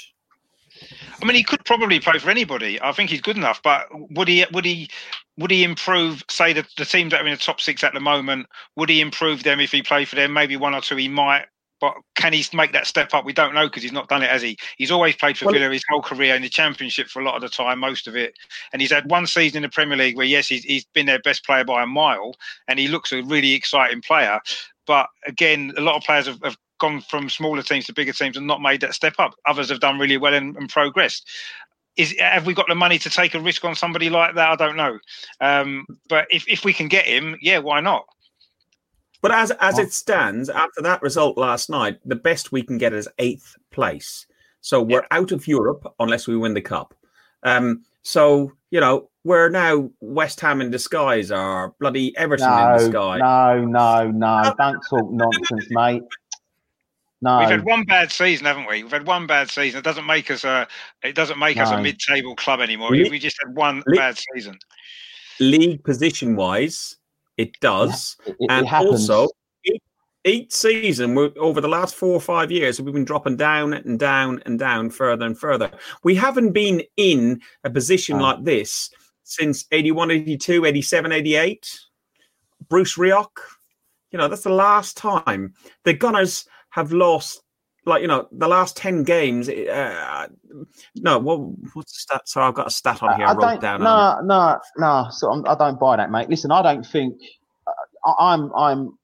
I 1.21 1.26
mean, 1.26 1.36
he 1.36 1.43
could 1.43 1.63
probably 1.65 1.99
play 1.99 2.19
for 2.19 2.30
anybody. 2.30 2.82
I 2.82 2.91
think 2.91 3.09
he's 3.09 3.21
good 3.21 3.38
enough. 3.38 3.61
But 3.63 3.88
would 3.91 4.28
he? 4.28 4.45
Would 4.51 4.65
he? 4.65 4.89
Would 5.38 5.51
he 5.51 5.63
improve? 5.63 6.24
Say 6.30 6.53
the, 6.53 6.65
the 6.78 6.86
teams 6.86 7.11
that 7.11 7.21
are 7.21 7.26
in 7.26 7.32
the 7.32 7.38
top 7.38 7.61
six 7.61 7.84
at 7.84 7.93
the 7.93 7.99
moment. 7.99 8.47
Would 8.76 8.89
he 8.89 9.01
improve 9.01 9.43
them 9.43 9.59
if 9.59 9.71
he 9.71 9.82
played 9.82 10.07
for 10.07 10.15
them? 10.15 10.34
Maybe 10.34 10.57
one 10.57 10.76
or 10.76 10.82
two 10.82 10.95
he 10.95 11.07
might. 11.07 11.45
But 11.84 11.95
can 12.15 12.32
he 12.32 12.45
make 12.53 12.71
that 12.71 12.88
step 12.88 13.13
up? 13.13 13.26
We 13.26 13.34
don't 13.34 13.53
know 13.53 13.67
because 13.67 13.84
he's 13.84 13.91
not 13.91 14.07
done 14.07 14.24
it, 14.24 14.30
has 14.30 14.41
he? 14.41 14.57
He's 14.78 14.89
always 14.89 15.17
played 15.17 15.38
for 15.38 15.47
Well- 15.47 15.55
Villa 15.55 15.69
his 15.69 15.84
whole 15.89 16.01
career 16.01 16.34
in 16.34 16.41
the 16.41 16.47
Championship 16.47 17.09
for 17.09 17.19
a 17.19 17.26
lot 17.26 17.36
of 17.36 17.41
the 17.41 17.49
time, 17.49 17.80
most 17.80 18.07
of 18.07 18.15
it. 18.15 18.36
And 18.71 18.82
he's 18.82 18.93
had 18.93 19.11
one 19.11 19.28
season 19.28 19.57
in 19.57 19.63
the 19.63 19.69
Premier 19.69 19.97
League 19.97 20.15
where, 20.15 20.26
yes, 20.26 20.47
he's, 20.47 20.63
he's 20.63 20.86
been 20.86 21.07
their 21.07 21.19
best 21.19 21.45
player 21.45 21.65
by 21.65 21.84
a 21.84 21.86
mile, 21.86 22.36
and 22.69 22.80
he 22.80 22.88
looks 22.88 23.11
a 23.11 23.21
really 23.24 23.51
exciting 23.51 24.01
player. 24.01 24.39
But 24.86 25.08
again, 25.26 25.74
a 25.78 25.82
lot 25.82 25.96
of 25.96 26.04
players 26.04 26.28
have, 26.28 26.40
have 26.44 26.58
gone 26.80 27.02
from 27.02 27.30
smaller 27.30 27.64
teams 27.64 27.86
to 27.86 27.94
bigger 27.94 28.14
teams 28.14 28.38
and 28.38 28.48
not 28.48 28.62
made 28.62 28.82
that 28.82 28.94
step 28.94 29.16
up. 29.20 29.34
Others 29.48 29.70
have 29.70 29.80
done 29.80 30.00
really 30.00 30.18
well 30.18 30.34
and, 30.34 30.56
and 30.58 30.70
progressed. 30.70 31.30
Is 31.96 32.16
have 32.20 32.46
we 32.48 32.56
got 32.56 32.68
the 32.68 32.76
money 32.76 32.98
to 33.00 33.10
take 33.10 33.36
a 33.36 33.40
risk 33.40 33.64
on 33.64 33.76
somebody 33.76 34.10
like 34.10 34.36
that? 34.36 34.50
I 34.50 34.56
don't 34.56 34.76
know. 34.76 34.98
Um, 35.40 35.86
but 36.10 36.26
if, 36.32 36.48
if 36.48 36.66
we 36.66 36.74
can 36.74 36.88
get 36.88 37.06
him, 37.06 37.38
yeah, 37.42 37.60
why 37.60 37.82
not? 37.82 38.06
But 39.22 39.32
as 39.32 39.52
as 39.62 39.80
it 39.80 39.94
stands, 39.94 40.50
after 40.50 40.82
that 40.82 41.02
result 41.02 41.38
last 41.38 41.70
night, 41.70 42.00
the 42.04 42.16
best 42.16 42.52
we 42.52 42.62
can 42.62 42.78
get 42.78 42.92
is 42.92 43.08
eighth 43.20 43.56
place. 43.72 44.28
So 44.60 44.82
we're 44.82 45.08
out 45.12 45.32
of 45.32 45.48
Europe 45.48 45.94
unless 46.00 46.28
we 46.28 46.36
win 46.36 46.54
the 46.54 46.62
cup. 46.62 46.94
Um, 47.44 47.86
so 48.02 48.52
you 48.70 48.82
know 48.82 49.10
we're 49.24 49.49
now 49.49 49.89
West 50.01 50.39
Ham 50.41 50.61
in 50.61 50.69
disguise 50.71 51.32
or 51.32 51.74
bloody 51.80 52.15
Everton 52.17 52.47
in 52.47 52.55
No, 52.55 52.78
disguise. 52.78 53.19
no, 53.21 53.65
no, 53.65 54.11
no! 54.11 54.53
Don't 54.59 54.82
talk 54.89 55.11
nonsense, 55.11 55.67
mate. 55.69 56.03
No, 57.21 57.39
We've 57.39 57.47
had 57.49 57.63
one 57.63 57.86
bad 57.86 58.11
season, 58.11 58.45
haven't 58.45 58.67
we? 58.67 58.84
We've 58.84 58.91
had 58.91 59.07
one 59.07 59.26
bad 59.28 59.49
season. 59.49 59.80
It 59.80 59.84
doesn't 59.86 60.05
make 60.05 60.30
us 60.30 60.43
a 60.43 60.67
it 61.03 61.15
doesn't 61.15 61.39
make 61.39 61.57
us 61.57 61.71
a 61.71 61.82
mid-table 61.82 62.36
club 62.36 62.59
anymore. 62.59 62.89
Le- 62.89 63.09
we 63.09 63.17
just 63.17 63.38
had 63.45 63.55
one 63.55 63.82
Le- 63.88 63.95
bad 63.95 64.17
season. 64.34 64.57
League 65.39 65.84
position 65.86 66.36
wise, 66.36 66.97
it 67.38 67.57
does. 67.61 68.17
it, 68.26 68.36
it 68.39 68.51
and 68.51 68.67
happens. 68.67 69.09
also 69.09 69.30
each, 69.65 69.82
each 70.26 70.51
season 70.51 71.15
we're, 71.15 71.32
over 71.38 71.61
the 71.61 71.67
last 71.69 71.95
four 71.95 72.13
or 72.13 72.19
five 72.21 72.51
years 72.51 72.82
we've 72.82 72.93
been 72.93 73.05
dropping 73.05 73.38
down 73.38 73.74
and 73.74 73.97
down 73.97 74.41
and 74.45 74.59
down 74.59 74.89
further 74.89 75.26
and 75.26 75.38
further 75.39 75.71
we 76.03 76.13
haven't 76.13 76.51
been 76.51 76.84
in 76.97 77.41
a 77.63 77.69
position 77.69 78.17
No. 78.17 78.24
like 78.24 78.43
this 78.43 78.91
since 79.36 79.66
81 79.72 80.12
82 80.12 80.66
87 80.66 81.12
88 81.12 81.80
bruce 82.70 82.98
rioch 82.98 83.40
you 84.12 84.18
know 84.18 84.28
that's 84.28 84.44
the 84.44 84.50
last 84.50 84.98
time 84.98 85.54
the 85.84 85.94
gunners 85.94 86.46
have 86.70 86.92
lost 86.92 87.42
like 87.86 88.02
you 88.02 88.08
know 88.08 88.28
the 88.32 88.48
last 88.48 88.78
10 88.78 89.04
games 89.04 89.50
uh, 89.50 90.28
no 90.96 91.20
what, 91.20 91.38
what's 91.74 91.94
the 91.94 92.00
stat 92.00 92.28
sorry 92.28 92.48
i've 92.48 92.54
got 92.54 92.68
a 92.68 92.72
stat 92.72 93.04
on 93.04 93.16
here 93.18 93.28
i, 93.28 93.32
I 93.32 93.34
wrote 93.34 93.42
don't. 93.42 93.62
down 93.62 93.82
No, 93.82 94.20
no, 94.24 94.60
no. 94.78 95.08
So 95.12 95.32
I'm, 95.32 95.46
I 95.48 95.56
don't 95.56 95.80
buy 95.80 95.98
that, 95.98 96.10
mate. 96.12 96.30
Listen, 96.30 96.52
I 96.52 96.62
don't 96.62 96.86
think 96.86 97.20
uh, 97.68 97.72
I, 98.06 98.34
I'm. 98.34 98.52
I'm 98.56 98.98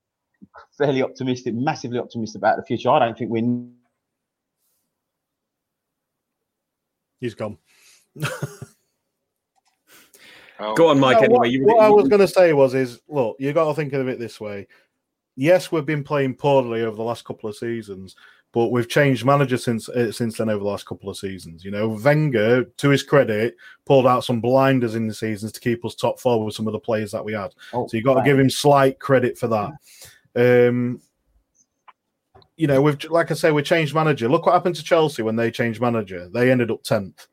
fairly 0.77 1.03
optimistic, 1.03 1.53
massively 1.53 1.99
optimistic 1.99 2.39
about 2.39 2.55
the 2.57 2.63
future. 2.63 2.89
I 2.89 2.99
don't 2.99 3.17
think 3.17 3.29
we're 3.29 3.67
He's 7.19 7.35
gone. 7.35 7.57
Oh, 10.59 10.75
go 10.75 10.89
on 10.89 10.99
mike 10.99 11.17
No, 11.17 11.23
anyway 11.23 11.37
what, 11.37 11.51
you, 11.51 11.65
what 11.65 11.83
I 11.83 11.89
was 11.89 12.07
going 12.07 12.21
to 12.21 12.27
say 12.27 12.53
was, 12.53 12.73
is 12.73 13.01
look, 13.07 13.37
you 13.39 13.53
got 13.53 13.69
to 13.69 13.73
think 13.73 13.93
of 13.93 14.07
it 14.07 14.19
this 14.19 14.39
way. 14.41 14.67
Yes, 15.35 15.71
we've 15.71 15.85
been 15.85 16.03
playing 16.03 16.35
poorly 16.35 16.81
over 16.81 16.97
the 16.97 17.03
last 17.03 17.23
couple 17.23 17.49
of 17.49 17.55
seasons, 17.55 18.15
but 18.51 18.69
we've 18.69 18.89
changed 18.89 19.25
manager 19.25 19.57
since 19.57 19.87
uh, 19.87 20.11
since 20.11 20.37
then 20.37 20.49
over 20.49 20.63
the 20.63 20.69
last 20.69 20.85
couple 20.85 21.09
of 21.09 21.17
seasons. 21.17 21.63
You 21.63 21.71
know, 21.71 21.87
Wenger, 21.87 22.65
to 22.65 22.89
his 22.89 23.03
credit, 23.03 23.55
pulled 23.85 24.07
out 24.07 24.25
some 24.25 24.41
blinders 24.41 24.95
in 24.95 25.07
the 25.07 25.13
seasons 25.13 25.51
to 25.53 25.59
keep 25.59 25.85
us 25.85 25.95
top 25.95 26.19
four 26.19 26.43
with 26.43 26.55
some 26.55 26.67
of 26.67 26.73
the 26.73 26.79
players 26.79 27.11
that 27.11 27.23
we 27.23 27.33
had. 27.33 27.53
Oh, 27.73 27.87
So 27.87 27.95
you 27.95 28.03
got 28.03 28.15
to 28.15 28.23
give 28.23 28.39
him 28.39 28.49
slight 28.49 28.99
credit 28.99 29.37
for 29.37 29.47
that. 29.47 29.71
Um, 30.67 31.01
you 32.57 32.67
know, 32.67 32.81
we've 32.81 33.01
like 33.05 33.31
I 33.31 33.35
say, 33.35 33.51
we 33.51 33.61
changed 33.61 33.95
manager. 33.95 34.27
Look 34.27 34.45
what 34.45 34.53
happened 34.53 34.75
to 34.75 34.83
Chelsea 34.83 35.21
when 35.21 35.35
they 35.37 35.51
changed 35.51 35.79
manager. 35.79 36.27
They 36.27 36.51
ended 36.51 36.71
up 36.71 36.83
tenth. 36.83 37.27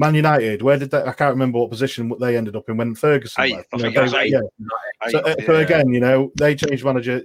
Man 0.00 0.14
United, 0.14 0.62
where 0.62 0.78
did 0.78 0.90
they? 0.90 1.02
I 1.02 1.12
can't 1.12 1.34
remember 1.34 1.58
what 1.58 1.68
position 1.70 2.10
they 2.18 2.34
ended 2.34 2.56
up 2.56 2.70
in 2.70 2.78
when 2.78 2.94
Ferguson 2.94 3.44
Eighth. 3.44 3.56
left. 3.56 3.72
Know, 3.74 3.90
they- 3.90 4.18
eighth. 4.18 4.32
yeah. 4.32 5.10
So, 5.10 5.18
uh, 5.18 5.34
Eight, 5.38 5.44
so 5.46 5.52
yeah. 5.52 5.58
again, 5.60 5.88
you 5.92 6.00
know, 6.00 6.32
they 6.38 6.54
changed 6.54 6.84
manager. 6.84 7.22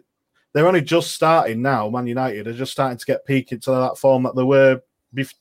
they're 0.53 0.67
only 0.67 0.81
just 0.81 1.11
starting 1.13 1.61
now. 1.61 1.89
Man 1.89 2.05
United 2.07 2.47
are 2.47 2.53
just 2.53 2.73
starting 2.73 2.97
to 2.97 3.05
get 3.05 3.25
peak 3.25 3.51
into 3.53 3.71
that 3.71 3.97
form 3.97 4.23
that 4.23 4.35
they 4.35 4.43
were 4.43 4.81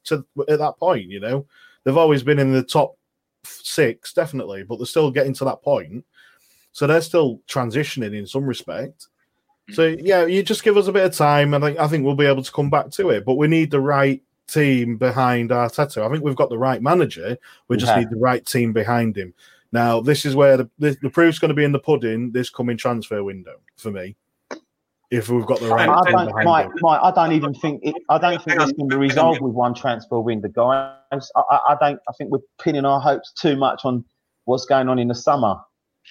to, 0.04 0.24
at 0.48 0.58
that 0.60 0.78
point. 0.78 1.08
You 1.10 1.18
know, 1.20 1.46
they've 1.82 1.96
always 1.96 2.22
been 2.22 2.38
in 2.38 2.52
the 2.52 2.62
top 2.62 2.96
six, 3.44 4.12
definitely, 4.12 4.62
but 4.62 4.76
they're 4.78 4.86
still 4.86 5.10
getting 5.10 5.34
to 5.34 5.44
that 5.44 5.62
point. 5.62 6.04
So 6.72 6.86
they're 6.86 7.00
still 7.00 7.40
transitioning 7.48 8.16
in 8.16 8.26
some 8.28 8.44
respect. 8.44 9.08
So 9.72 9.82
Mm. 9.96 10.00
yeah, 10.04 10.24
you 10.26 10.42
just 10.44 10.62
give 10.62 10.76
us 10.76 10.86
a 10.88 10.92
bit 10.92 11.04
of 11.06 11.14
time, 11.16 11.54
and 11.54 11.64
I, 11.64 11.84
I 11.84 11.88
think 11.88 12.04
we'll 12.04 12.14
be 12.14 12.26
able 12.26 12.42
to 12.44 12.52
come 12.52 12.70
back 12.70 12.90
to 12.92 13.10
it. 13.10 13.24
But 13.24 13.34
we 13.36 13.48
need 13.48 13.70
the 13.72 13.80
right 13.80 14.22
team 14.46 14.96
behind 14.96 15.50
Arteta. 15.50 16.06
I 16.06 16.10
think 16.10 16.24
we've 16.24 16.36
got 16.36 16.50
the 16.50 16.58
right 16.58 16.82
manager. 16.82 17.38
We 17.68 17.76
We 17.76 17.80
just 17.80 17.90
have. 17.90 18.00
need 18.00 18.10
the 18.10 18.16
right 18.16 18.44
team 18.44 18.72
behind 18.72 19.16
him. 19.16 19.34
Now, 19.72 20.00
this 20.00 20.24
is 20.24 20.36
where 20.36 20.56
the, 20.56 20.70
the, 20.78 20.96
the 21.02 21.10
proof's 21.10 21.38
going 21.38 21.48
to 21.48 21.54
be 21.54 21.64
in 21.64 21.72
the 21.72 21.80
pudding 21.80 22.30
this 22.30 22.48
coming 22.48 22.76
transfer 22.76 23.24
window 23.24 23.56
for 23.76 23.90
me. 23.90 24.16
If 25.10 25.28
we've 25.28 25.46
got 25.46 25.60
the 25.60 25.68
right 25.68 25.88
I 25.88 26.00
team 26.02 26.12
don't, 26.12 26.44
Mike. 26.44 26.68
Mike, 26.80 27.00
I 27.02 27.10
don't 27.10 27.32
even 27.32 27.54
think 27.54 27.80
it, 27.84 27.94
I 28.08 28.18
don't 28.18 28.42
think 28.42 28.60
it's 28.60 28.72
going 28.72 28.88
to 28.90 28.96
be 28.96 29.00
resolved 29.00 29.40
with 29.40 29.52
one 29.52 29.74
transfer 29.74 30.20
window, 30.20 30.48
guys. 30.48 31.30
I, 31.36 31.42
I, 31.50 31.58
I 31.70 31.76
don't. 31.80 32.00
I 32.08 32.12
think 32.18 32.30
we're 32.30 32.38
pinning 32.60 32.84
our 32.84 33.00
hopes 33.00 33.32
too 33.32 33.56
much 33.56 33.84
on 33.84 34.04
what's 34.44 34.64
going 34.64 34.88
on 34.88 34.98
in 34.98 35.08
the 35.08 35.14
summer. 35.14 35.56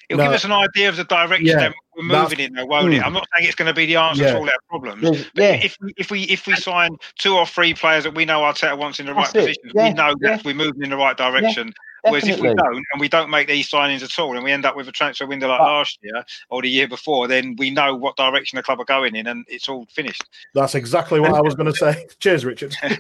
It'll 0.09 0.17
No. 0.17 0.25
give 0.25 0.33
us 0.33 0.43
an 0.43 0.51
idea 0.51 0.89
of 0.89 0.97
the 0.97 1.05
direction 1.05 1.45
Yeah, 1.47 1.55
that 1.59 1.73
we're 1.95 2.07
that's- 2.09 2.31
moving 2.31 2.45
in, 2.45 2.53
though, 2.53 2.65
won't 2.65 2.93
it? 2.93 3.01
Mm. 3.01 3.05
I'm 3.05 3.13
not 3.13 3.25
saying 3.35 3.47
it's 3.47 3.55
going 3.55 3.67
to 3.67 3.73
be 3.73 3.85
the 3.85 3.95
answer 3.95 4.23
Yeah. 4.23 4.31
to 4.33 4.37
all 4.39 4.45
our 4.45 4.59
problems. 4.69 5.01
There's- 5.01 5.25
But 5.33 5.43
Yeah, 5.43 5.53
if 5.63 5.77
we 5.81 5.93
if 5.97 6.11
we 6.11 6.21
if 6.23 6.45
we 6.47 6.55
sign 6.55 6.97
two 7.17 7.35
or 7.35 7.45
three 7.45 7.73
players 7.73 8.03
that 8.03 8.13
we 8.13 8.25
know 8.25 8.41
Arteta 8.41 8.77
wants 8.77 8.99
in 8.99 9.05
the 9.05 9.13
right 9.13 9.23
That's 9.31 9.35
it. 9.35 9.39
positions, 9.39 9.71
Yeah, 9.75 9.87
we 9.89 9.93
know 9.93 10.13
yeah. 10.21 10.35
that 10.35 10.45
we're 10.45 10.53
moving 10.55 10.83
in 10.83 10.89
the 10.89 10.97
right 10.97 11.15
direction. 11.15 11.73
Whereas 12.05 12.27
if 12.27 12.37
we 12.41 12.47
don't 12.53 12.59
and 12.91 12.99
we 12.99 13.07
don't 13.07 13.29
make 13.29 13.47
these 13.47 13.71
signings 13.71 14.03
at 14.03 14.19
all, 14.19 14.35
and 14.35 14.43
we 14.43 14.51
end 14.51 14.65
up 14.65 14.75
with 14.75 14.89
a 14.89 14.91
transfer 14.91 15.25
window 15.25 15.47
like 15.47 15.59
But- 15.59 15.65
last 15.71 15.97
year 16.03 16.25
or 16.49 16.61
the 16.61 16.69
year 16.69 16.85
before, 16.87 17.29
then 17.29 17.55
we 17.57 17.69
know 17.69 17.95
what 17.95 18.17
direction 18.17 18.57
the 18.57 18.63
club 18.63 18.81
are 18.81 18.85
going 18.85 19.15
in, 19.15 19.25
and 19.27 19.45
it's 19.47 19.69
all 19.69 19.85
finished. 19.89 20.21
That's 20.53 20.75
exactly 20.75 21.21
what 21.21 21.33
I 21.33 21.39
was 21.39 21.55
going 21.55 21.71
to 21.71 21.77
say. 21.77 22.05
Cheers, 22.19 22.43
Richard. 22.43 22.75
I 22.83 22.97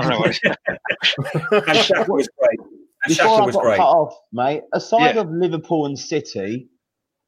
don't 0.00 0.08
know 0.08 0.18
what 0.20 0.38
it- 0.42 0.56
And 1.52 1.78
Xhaka 1.78 2.08
was 2.08 2.28
great. 2.38 2.60
And 3.06 3.16
Before 3.16 3.38
Xhaka 3.38 3.42
I 3.42 3.46
was 3.46 3.54
got 3.54 3.62
great. 3.62 3.76
cut 3.76 3.88
off, 3.88 4.14
mate. 4.32 4.62
Aside 4.72 5.14
Yeah. 5.14 5.20
of 5.22 5.30
Liverpool 5.30 5.86
and 5.86 5.98
City, 5.98 6.68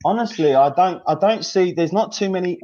honestly, 0.05 0.55
I 0.55 0.71
don't. 0.71 1.03
I 1.07 1.15
don't 1.15 1.45
see. 1.45 1.73
There's 1.73 1.93
not 1.93 2.13
too 2.13 2.29
many. 2.31 2.59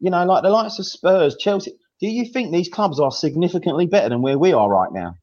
You 0.00 0.10
know, 0.10 0.24
like 0.24 0.42
the 0.42 0.50
likes 0.50 0.78
of 0.78 0.86
Spurs, 0.86 1.36
Chelsea. 1.36 1.72
Do 2.00 2.08
you 2.08 2.26
think 2.26 2.52
these 2.52 2.68
clubs 2.68 3.00
are 3.00 3.10
significantly 3.10 3.86
better 3.86 4.08
than 4.10 4.20
where 4.22 4.38
we 4.38 4.52
are 4.52 4.68
right 4.68 4.92
now? 4.92 5.14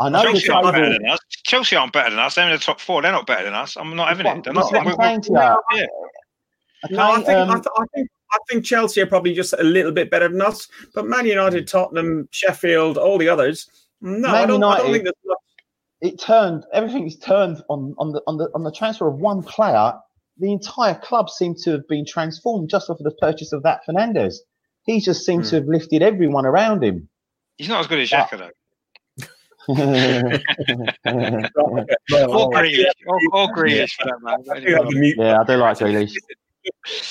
I 0.00 0.08
know 0.08 0.22
Chelsea 0.22 0.48
aren't 0.50 0.72
better 0.72 0.92
than 0.92 1.08
us. 1.10 1.18
Chelsea 1.44 1.76
aren't 1.76 1.92
better 1.92 2.10
than 2.10 2.18
us. 2.20 2.34
They're 2.36 2.46
in 2.46 2.52
the 2.52 2.58
top 2.58 2.80
four. 2.80 3.02
They're 3.02 3.12
not 3.12 3.26
better 3.26 3.44
than 3.44 3.54
us. 3.54 3.76
I'm 3.76 3.94
not 3.96 4.08
having 4.08 4.26
it. 4.26 4.44
They're 4.44 4.52
not. 4.52 4.64
what 4.72 4.76
I'm 4.76 4.84
We're- 4.86 4.96
saying 4.98 5.22
to 5.22 5.32
yeah. 5.32 5.56
Okay, 5.74 6.94
No, 6.96 7.10
I 7.10 7.16
think, 7.16 7.28
I, 7.28 7.40
um, 7.40 7.48
th- 7.60 7.66
I 7.76 7.84
think 7.94 8.08
I 8.32 8.38
think 8.48 8.64
Chelsea 8.64 9.00
are 9.02 9.06
probably 9.06 9.34
just 9.34 9.52
a 9.58 9.62
little 9.64 9.90
bit 9.92 10.08
better 10.10 10.28
than 10.28 10.40
us, 10.40 10.68
but 10.94 11.04
Man 11.06 11.26
United, 11.26 11.66
Tottenham, 11.66 12.28
Sheffield, 12.30 12.96
all 12.96 13.18
the 13.18 13.28
others. 13.28 13.68
No, 14.00 14.28
I 14.28 14.46
don't, 14.46 14.62
I 14.62 14.78
don't 14.78 14.92
think 14.92 15.02
there's 15.04 15.14
much. 15.26 15.38
It 16.00 16.18
turned 16.20 16.64
everything's 16.72 17.16
turned 17.18 17.62
on 17.68 17.94
on 17.98 18.12
the 18.12 18.22
on 18.26 18.36
the 18.38 18.48
on 18.54 18.62
the 18.64 18.72
transfer 18.72 19.06
of 19.08 19.16
one 19.16 19.42
player. 19.42 19.92
The 20.38 20.50
entire 20.52 20.94
club 20.94 21.28
seemed 21.28 21.58
to 21.64 21.72
have 21.72 21.86
been 21.88 22.06
transformed 22.06 22.70
just 22.70 22.88
off 22.88 22.98
of 23.00 23.04
the 23.04 23.10
purchase 23.20 23.52
of 23.52 23.62
that 23.64 23.80
Fernandes. 23.86 24.36
He 24.84 25.00
just 25.00 25.26
seemed 25.26 25.44
Hmm. 25.44 25.50
to 25.50 25.56
have 25.56 25.66
lifted 25.66 26.00
everyone 26.02 26.46
around 26.46 26.82
him. 26.82 27.08
He's 27.58 27.68
not 27.68 27.80
as 27.80 27.86
good 27.86 27.98
as 27.98 28.08
Xhaka 28.10 28.38
though. 28.38 28.50
yeah, 29.68 31.48
Or 32.28 32.50
Grealish. 32.50 32.84
Or, 33.06 33.18
or 33.32 33.48
Grealish 33.54 33.92
for 34.00 34.06
that 34.06 34.18
matter. 34.22 34.60
You 34.60 34.76
have 34.76 34.86
the 34.88 34.98
mute 34.98 35.18
I 35.20 35.44
do 35.44 35.56
like 35.56 35.78
Grealish. 35.78 36.12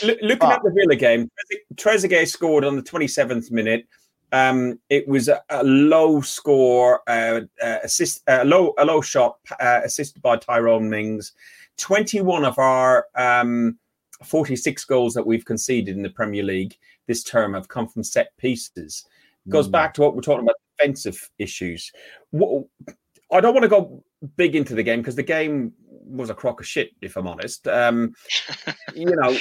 Look- 0.04 0.18
Looking 0.22 0.38
But- 0.40 0.54
at 0.54 0.64
the 0.64 0.72
Villa 0.76 0.96
game, 0.96 1.30
Trezeguet 1.76 2.28
scored 2.28 2.64
on 2.66 2.76
the 2.76 2.82
27th 2.82 3.52
minute. 3.52 3.86
Um, 4.32 4.80
it 4.90 5.08
was 5.08 5.28
a, 5.28 5.42
a 5.50 5.64
low 5.64 6.22
score, 6.22 7.02
uh, 7.08 7.42
uh, 7.62 7.78
assist, 7.84 8.22
uh, 8.28 8.44
low 8.46 8.74
a 8.78 8.86
low 8.86 9.02
shot 9.02 9.38
uh, 9.60 9.82
assisted 9.84 10.22
by 10.22 10.38
Tyrone 10.38 10.90
Mings. 10.90 11.34
21 11.78 12.44
of 12.46 12.60
our 12.60 13.08
um, 13.16 13.78
46 14.24 14.84
goals 14.86 15.14
that 15.14 15.26
we've 15.26 15.46
conceded 15.46 15.96
in 15.96 16.04
the 16.04 16.10
Premier 16.10 16.44
League 16.44 16.78
this 17.10 17.24
term 17.24 17.56
have 17.56 17.68
come 17.68 17.88
from 17.88 18.04
set 18.04 18.38
pieces. 18.38 19.06
Goes 19.50 19.68
Mm. 19.68 19.72
back 19.72 19.94
to 19.96 20.02
what 20.02 20.16
we're 20.16 20.22
talking 20.22 20.44
about 20.44 20.58
defensive 20.78 21.32
issues. 21.40 21.92
What, 22.30 22.66
I 23.32 23.42
don't 23.42 23.54
want 23.56 23.64
to 23.64 23.68
go 23.68 24.04
big 24.38 24.56
into 24.56 24.76
the 24.76 24.84
game 24.84 25.00
because 25.00 25.16
the 25.16 25.24
game 25.24 25.74
was 26.06 26.30
a 26.30 26.36
crock 26.36 26.60
of 26.60 26.68
shit, 26.68 26.92
if 27.02 27.18
I'm 27.18 27.28
honest. 27.28 27.68
Um, 27.68 28.14
you 28.96 29.08
know, 29.08 29.36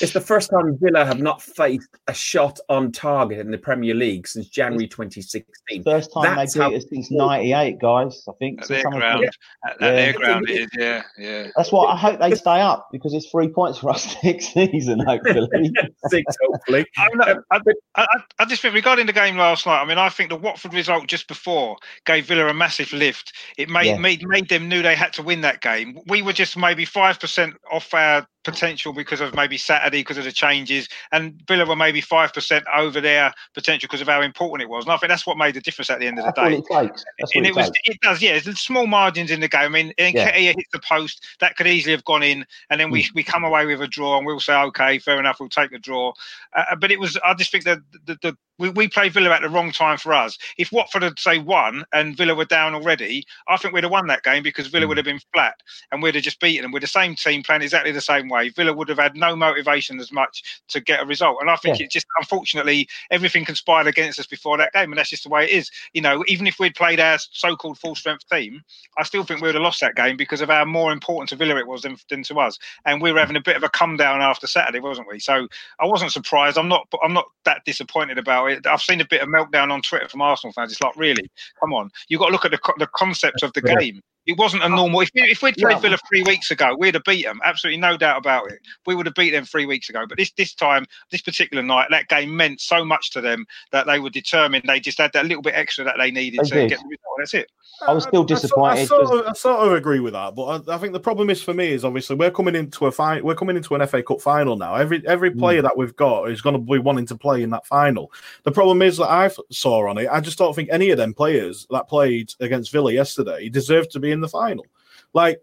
it's 0.00 0.12
the 0.12 0.20
first 0.20 0.50
time 0.50 0.76
Villa 0.80 1.04
have 1.04 1.20
not 1.20 1.40
faced 1.42 1.88
a 2.08 2.14
shot 2.14 2.58
on 2.68 2.92
target 2.92 3.38
in 3.38 3.50
the 3.50 3.58
Premier 3.58 3.94
League 3.94 4.26
since 4.28 4.48
January 4.48 4.86
2016. 4.86 5.82
First 5.84 6.12
time 6.12 6.36
That's 6.36 6.54
they 6.54 6.60
how- 6.60 6.70
beat 6.70 6.76
us 6.76 6.84
since 6.88 7.10
'98, 7.10 7.78
guys. 7.78 8.24
I 8.28 8.32
think. 8.38 8.62
At 8.62 8.68
their 8.68 8.82
someone- 8.82 9.00
ground. 9.00 9.24
At, 9.24 9.70
at 9.72 9.76
Yeah. 9.80 9.90
their 9.92 10.12
ground 10.12 10.50
it 10.50 10.60
is, 10.60 10.68
yeah, 10.78 11.02
yeah. 11.18 11.48
That's 11.56 11.72
why 11.72 11.86
I 11.86 11.96
hope 11.96 12.20
they 12.20 12.34
stay 12.34 12.60
up 12.60 12.88
because 12.92 13.14
it's 13.14 13.28
three 13.30 13.48
points 13.48 13.78
for 13.78 13.90
us 13.90 14.14
next 14.24 14.52
season, 14.52 15.00
hopefully. 15.00 15.48
Six, 16.08 16.36
hopefully. 16.44 16.86
I, 16.98 17.08
mean, 17.12 17.22
I, 17.50 17.56
I, 17.56 17.60
I, 17.96 18.06
I 18.40 18.44
just 18.44 18.62
think 18.62 18.74
regarding 18.74 19.06
the 19.06 19.12
game 19.12 19.36
last 19.36 19.66
night, 19.66 19.80
I 19.82 19.84
mean, 19.86 19.98
I 19.98 20.08
think 20.08 20.30
the 20.30 20.36
Watford 20.36 20.74
result 20.74 21.06
just 21.06 21.28
before 21.28 21.76
gave 22.06 22.26
Villa 22.26 22.48
a 22.48 22.54
massive 22.54 22.92
lift. 22.92 23.32
It 23.58 23.68
made 23.68 23.86
Yeah. 23.86 23.98
made, 23.98 24.26
made 24.26 24.48
them 24.48 24.68
knew 24.68 24.82
they 24.82 24.94
had 24.94 25.12
to 25.14 25.22
win 25.22 25.40
that 25.42 25.60
game. 25.60 25.98
We 26.06 26.22
were 26.22 26.32
just 26.32 26.56
maybe 26.56 26.84
five 26.84 27.18
percent 27.20 27.54
off 27.70 27.92
our 27.94 28.26
potential 28.44 28.92
because 28.92 29.20
of 29.20 29.34
maybe 29.34 29.56
Saturday 29.58 30.00
because 30.00 30.18
of 30.18 30.24
the 30.24 30.32
changes, 30.32 30.88
and 31.12 31.40
Villa 31.46 31.66
were 31.66 31.76
maybe 31.76 32.00
five 32.00 32.32
percent 32.32 32.64
over 32.74 33.00
their 33.00 33.32
potential 33.54 33.86
because 33.86 34.00
of 34.00 34.08
how 34.08 34.22
important 34.22 34.62
it 34.62 34.70
was. 34.70 34.84
And 34.84 34.92
I 34.92 34.96
think 34.96 35.10
that's 35.10 35.26
what 35.26 35.36
made 35.36 35.54
the 35.54 35.60
difference 35.60 35.90
at 35.90 36.00
the 36.00 36.06
end 36.06 36.18
of 36.18 36.24
the 36.24 36.32
That's 36.36 36.48
day. 36.50 36.56
it 36.56 36.64
and 36.70 37.28
what 37.34 37.44
it 37.44 37.48
it 37.48 37.54
was 37.56 37.66
takes. 37.66 37.80
it 37.84 38.00
does 38.00 38.22
yeah 38.22 38.38
there's 38.38 38.60
small 38.60 38.86
margins 38.86 39.30
in 39.30 39.40
the 39.40 39.48
game 39.48 39.60
i 39.62 39.68
mean 39.68 39.92
Yeah. 39.98 40.30
Nketiah 40.32 40.54
hits 40.56 40.68
the 40.72 40.80
post 40.80 41.24
that 41.40 41.56
could 41.56 41.66
easily 41.66 41.92
have 41.92 42.04
gone 42.04 42.22
in 42.22 42.44
and 42.70 42.80
then 42.80 42.90
we, 42.90 43.02
Hmm. 43.02 43.08
we 43.14 43.22
come 43.22 43.44
away 43.44 43.66
with 43.66 43.80
a 43.82 43.86
draw 43.86 44.16
and 44.16 44.26
we'll 44.26 44.40
say 44.40 44.54
okay 44.54 44.98
fair 44.98 45.18
enough 45.18 45.38
we'll 45.40 45.48
take 45.48 45.70
the 45.70 45.78
draw 45.78 46.12
uh, 46.56 46.76
but 46.76 46.90
it 46.90 46.98
was 47.00 47.18
i 47.24 47.34
just 47.34 47.50
think 47.50 47.64
that 47.64 47.78
the, 48.06 48.16
the, 48.22 48.36
we, 48.60 48.70
we 48.70 48.88
played 48.88 49.12
Villa 49.12 49.30
at 49.30 49.42
the 49.42 49.48
wrong 49.48 49.72
time 49.72 49.98
for 49.98 50.12
us. 50.12 50.38
If 50.56 50.72
Watford 50.72 51.02
had 51.02 51.18
say 51.18 51.38
won 51.38 51.84
and 51.92 52.16
Villa 52.16 52.34
were 52.34 52.44
down 52.44 52.74
already, 52.74 53.24
I 53.48 53.56
think 53.56 53.74
we'd 53.74 53.84
have 53.84 53.92
won 53.92 54.06
that 54.06 54.22
game 54.22 54.42
because. 54.42 54.70
Villa 54.70 54.84
hmm. 54.84 54.90
would 54.90 54.98
have 54.98 55.04
been 55.04 55.20
flat 55.32 55.54
and 55.90 56.02
we'd 56.02 56.14
have 56.14 56.24
just 56.24 56.40
beaten 56.40 56.62
them. 56.62 56.72
We're 56.72 56.80
the 56.80 56.86
same 56.86 57.14
team 57.14 57.42
playing 57.42 57.62
exactly 57.62 57.92
the 57.92 58.00
same 58.00 58.28
way. 58.28 58.48
Villa 58.50 58.72
would 58.72 58.88
have 58.88 58.98
had 58.98 59.16
no 59.16 59.34
motivation 59.36 59.98
as 60.00 60.12
much 60.12 60.62
to 60.68 60.80
get 60.80 61.00
a 61.00 61.06
result. 61.06 61.38
And 61.40 61.50
I 61.50 61.56
think 61.56 61.78
Yeah. 61.78 61.86
it 61.86 61.90
just 61.90 62.06
unfortunately 62.18 62.88
everything 63.10 63.44
conspired 63.44 63.86
against 63.86 64.18
us 64.18 64.26
before 64.26 64.56
that 64.58 64.72
game, 64.72 64.92
and 64.92 64.98
that's 64.98 65.10
just 65.10 65.24
the 65.24 65.28
way 65.28 65.44
it 65.44 65.50
is. 65.50 65.70
You 65.92 66.02
know, 66.02 66.24
even 66.28 66.46
if 66.46 66.58
we'd 66.58 66.74
played 66.74 67.00
our 67.00 67.18
so-called 67.18 67.78
full 67.78 67.94
strength 67.94 68.28
team, 68.28 68.62
I 68.98 69.02
still 69.02 69.24
think 69.24 69.40
we 69.40 69.48
would 69.48 69.54
have 69.54 69.62
lost 69.62 69.80
that 69.80 69.96
game 69.96 70.16
because 70.16 70.40
of 70.40 70.48
how 70.48 70.64
more 70.64 70.92
important 70.92 71.28
to 71.30 71.36
Villa 71.36 71.56
it 71.56 71.66
was 71.66 71.82
than, 71.82 71.96
than 72.08 72.22
to 72.24 72.40
us. 72.40 72.58
And 72.84 73.02
we 73.02 73.12
were 73.12 73.20
having 73.20 73.36
a 73.36 73.40
bit 73.40 73.56
of 73.56 73.62
a 73.62 73.68
come 73.68 73.96
down 73.96 74.22
after 74.22 74.46
Saturday, 74.46 74.80
wasn't 74.80 75.08
we? 75.08 75.18
So 75.18 75.48
I 75.80 75.86
wasn't 75.86 76.12
surprised. 76.12 76.58
I'm 76.58 76.68
not. 76.68 76.86
I'm 77.02 77.12
not 77.12 77.26
that 77.44 77.64
disappointed 77.64 78.18
about 78.18 78.46
it. 78.46 78.49
I've 78.68 78.80
seen 78.80 79.00
a 79.00 79.06
bit 79.06 79.22
of 79.22 79.28
meltdown 79.28 79.70
on 79.70 79.82
Twitter 79.82 80.08
from 80.08 80.22
Arsenal 80.22 80.52
fans. 80.52 80.72
It's 80.72 80.80
like, 80.80 80.96
really, 80.96 81.30
come 81.60 81.72
on. 81.72 81.90
You've 82.08 82.20
got 82.20 82.26
to 82.26 82.32
look 82.32 82.44
at 82.44 82.50
the 82.50 82.60
the 82.78 82.88
concept 82.94 83.42
of 83.42 83.52
the 83.52 83.62
game. 83.62 84.00
It 84.26 84.36
wasn't 84.38 84.62
a 84.62 84.68
normal. 84.68 85.00
If, 85.00 85.10
we, 85.14 85.22
if 85.22 85.42
we'd 85.42 85.56
played 85.56 85.72
Yeah. 85.72 85.78
Villa 85.80 85.98
three 86.08 86.22
weeks 86.22 86.50
ago, 86.50 86.76
we'd 86.78 86.94
have 86.94 87.04
beat 87.04 87.24
them. 87.24 87.40
Absolutely 87.42 87.80
no 87.80 87.96
doubt 87.96 88.18
about 88.18 88.50
it. 88.52 88.58
We 88.86 88.94
would 88.94 89.06
have 89.06 89.14
beat 89.14 89.30
them 89.30 89.44
three 89.46 89.64
weeks 89.66 89.88
ago. 89.88 90.04
But 90.08 90.18
this 90.18 90.30
this 90.32 90.54
time, 90.54 90.84
this 91.10 91.22
particular 91.22 91.62
night, 91.62 91.88
that 91.90 92.08
game 92.08 92.36
meant 92.36 92.60
so 92.60 92.84
much 92.84 93.10
to 93.12 93.20
them 93.20 93.46
that 93.72 93.86
they 93.86 93.98
were 93.98 94.10
determined. 94.10 94.64
They 94.66 94.78
just 94.78 94.98
had 94.98 95.12
that 95.14 95.26
little 95.26 95.42
bit 95.42 95.54
extra 95.54 95.84
that 95.84 95.96
they 95.98 96.10
needed 96.10 96.40
They 96.44 96.48
to 96.50 96.54
did. 96.54 96.68
get 96.70 96.78
the 96.80 96.84
result. 96.84 96.98
That's 97.18 97.34
it. 97.34 97.50
I 97.86 97.92
was 97.94 98.04
still 98.04 98.20
I- 98.20 98.24
I 98.24 98.26
sort- 98.26 98.28
disappointed 98.42 98.80
I 98.80 98.84
sort, 98.84 99.06
'cause- 99.06 99.20
of, 99.20 99.26
I 99.26 99.32
sort 99.32 99.66
of 99.66 99.72
agree 99.72 100.00
with 100.00 100.12
that, 100.12 100.34
but 100.34 100.68
I, 100.68 100.74
I 100.74 100.78
think 100.78 100.92
the 100.92 101.00
problem 101.00 101.30
is 101.30 101.42
for 101.42 101.54
me 101.54 101.68
is 101.72 101.82
obviously 101.82 102.14
we're 102.14 102.30
coming 102.30 102.54
into 102.54 102.84
a 102.86 102.92
fi- 102.92 103.22
we're 103.22 103.34
coming 103.34 103.56
into 103.56 103.74
an 103.74 103.80
FA 103.86 104.02
Cup 104.02 104.20
final 104.20 104.54
now. 104.56 104.74
Every 104.74 105.02
every 105.06 105.30
Mm. 105.30 105.38
player 105.38 105.62
that 105.62 105.78
we've 105.78 105.96
got 105.96 106.30
is 106.30 106.42
going 106.42 106.54
to 106.54 106.58
be 106.60 106.78
wanting 106.78 107.06
to 107.06 107.16
play 107.16 107.42
in 107.42 107.48
that 107.50 107.66
final. 107.66 108.12
The 108.44 108.52
problem 108.52 108.82
is 108.82 108.98
that 108.98 109.08
I 109.10 109.30
saw 109.50 109.88
on 109.88 109.96
it, 109.96 110.08
I 110.12 110.20
just 110.20 110.36
don't 110.36 110.54
think 110.54 110.68
any 110.70 110.90
of 110.90 110.98
them 110.98 111.14
players 111.14 111.66
that 111.70 111.88
played 111.88 112.34
against 112.40 112.70
Villa 112.70 112.92
yesterday 112.92 113.48
deserved 113.48 113.90
to 113.92 113.98
be 114.00 114.09
in 114.12 114.20
the 114.20 114.28
final. 114.28 114.66
Like 115.12 115.42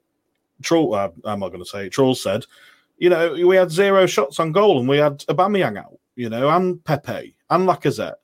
Troll, 0.61 0.93
uh, 0.95 1.09
I'm 1.25 1.39
not 1.39 1.49
going 1.49 1.63
to 1.63 1.69
say 1.69 1.85
it. 1.87 1.89
Troll 1.91 2.15
said, 2.15 2.45
you 2.97 3.09
know, 3.09 3.33
we 3.33 3.55
had 3.55 3.69
zero 3.71 4.05
shots 4.05 4.39
on 4.39 4.51
goal 4.51 4.79
and 4.79 4.87
we 4.89 4.97
had 4.97 5.19
Aubameyang 5.27 5.77
out, 5.77 5.97
you 6.15 6.29
know, 6.29 6.49
and 6.49 6.83
Pepe 6.83 7.35
and 7.49 7.67
Lacazette. 7.67 8.15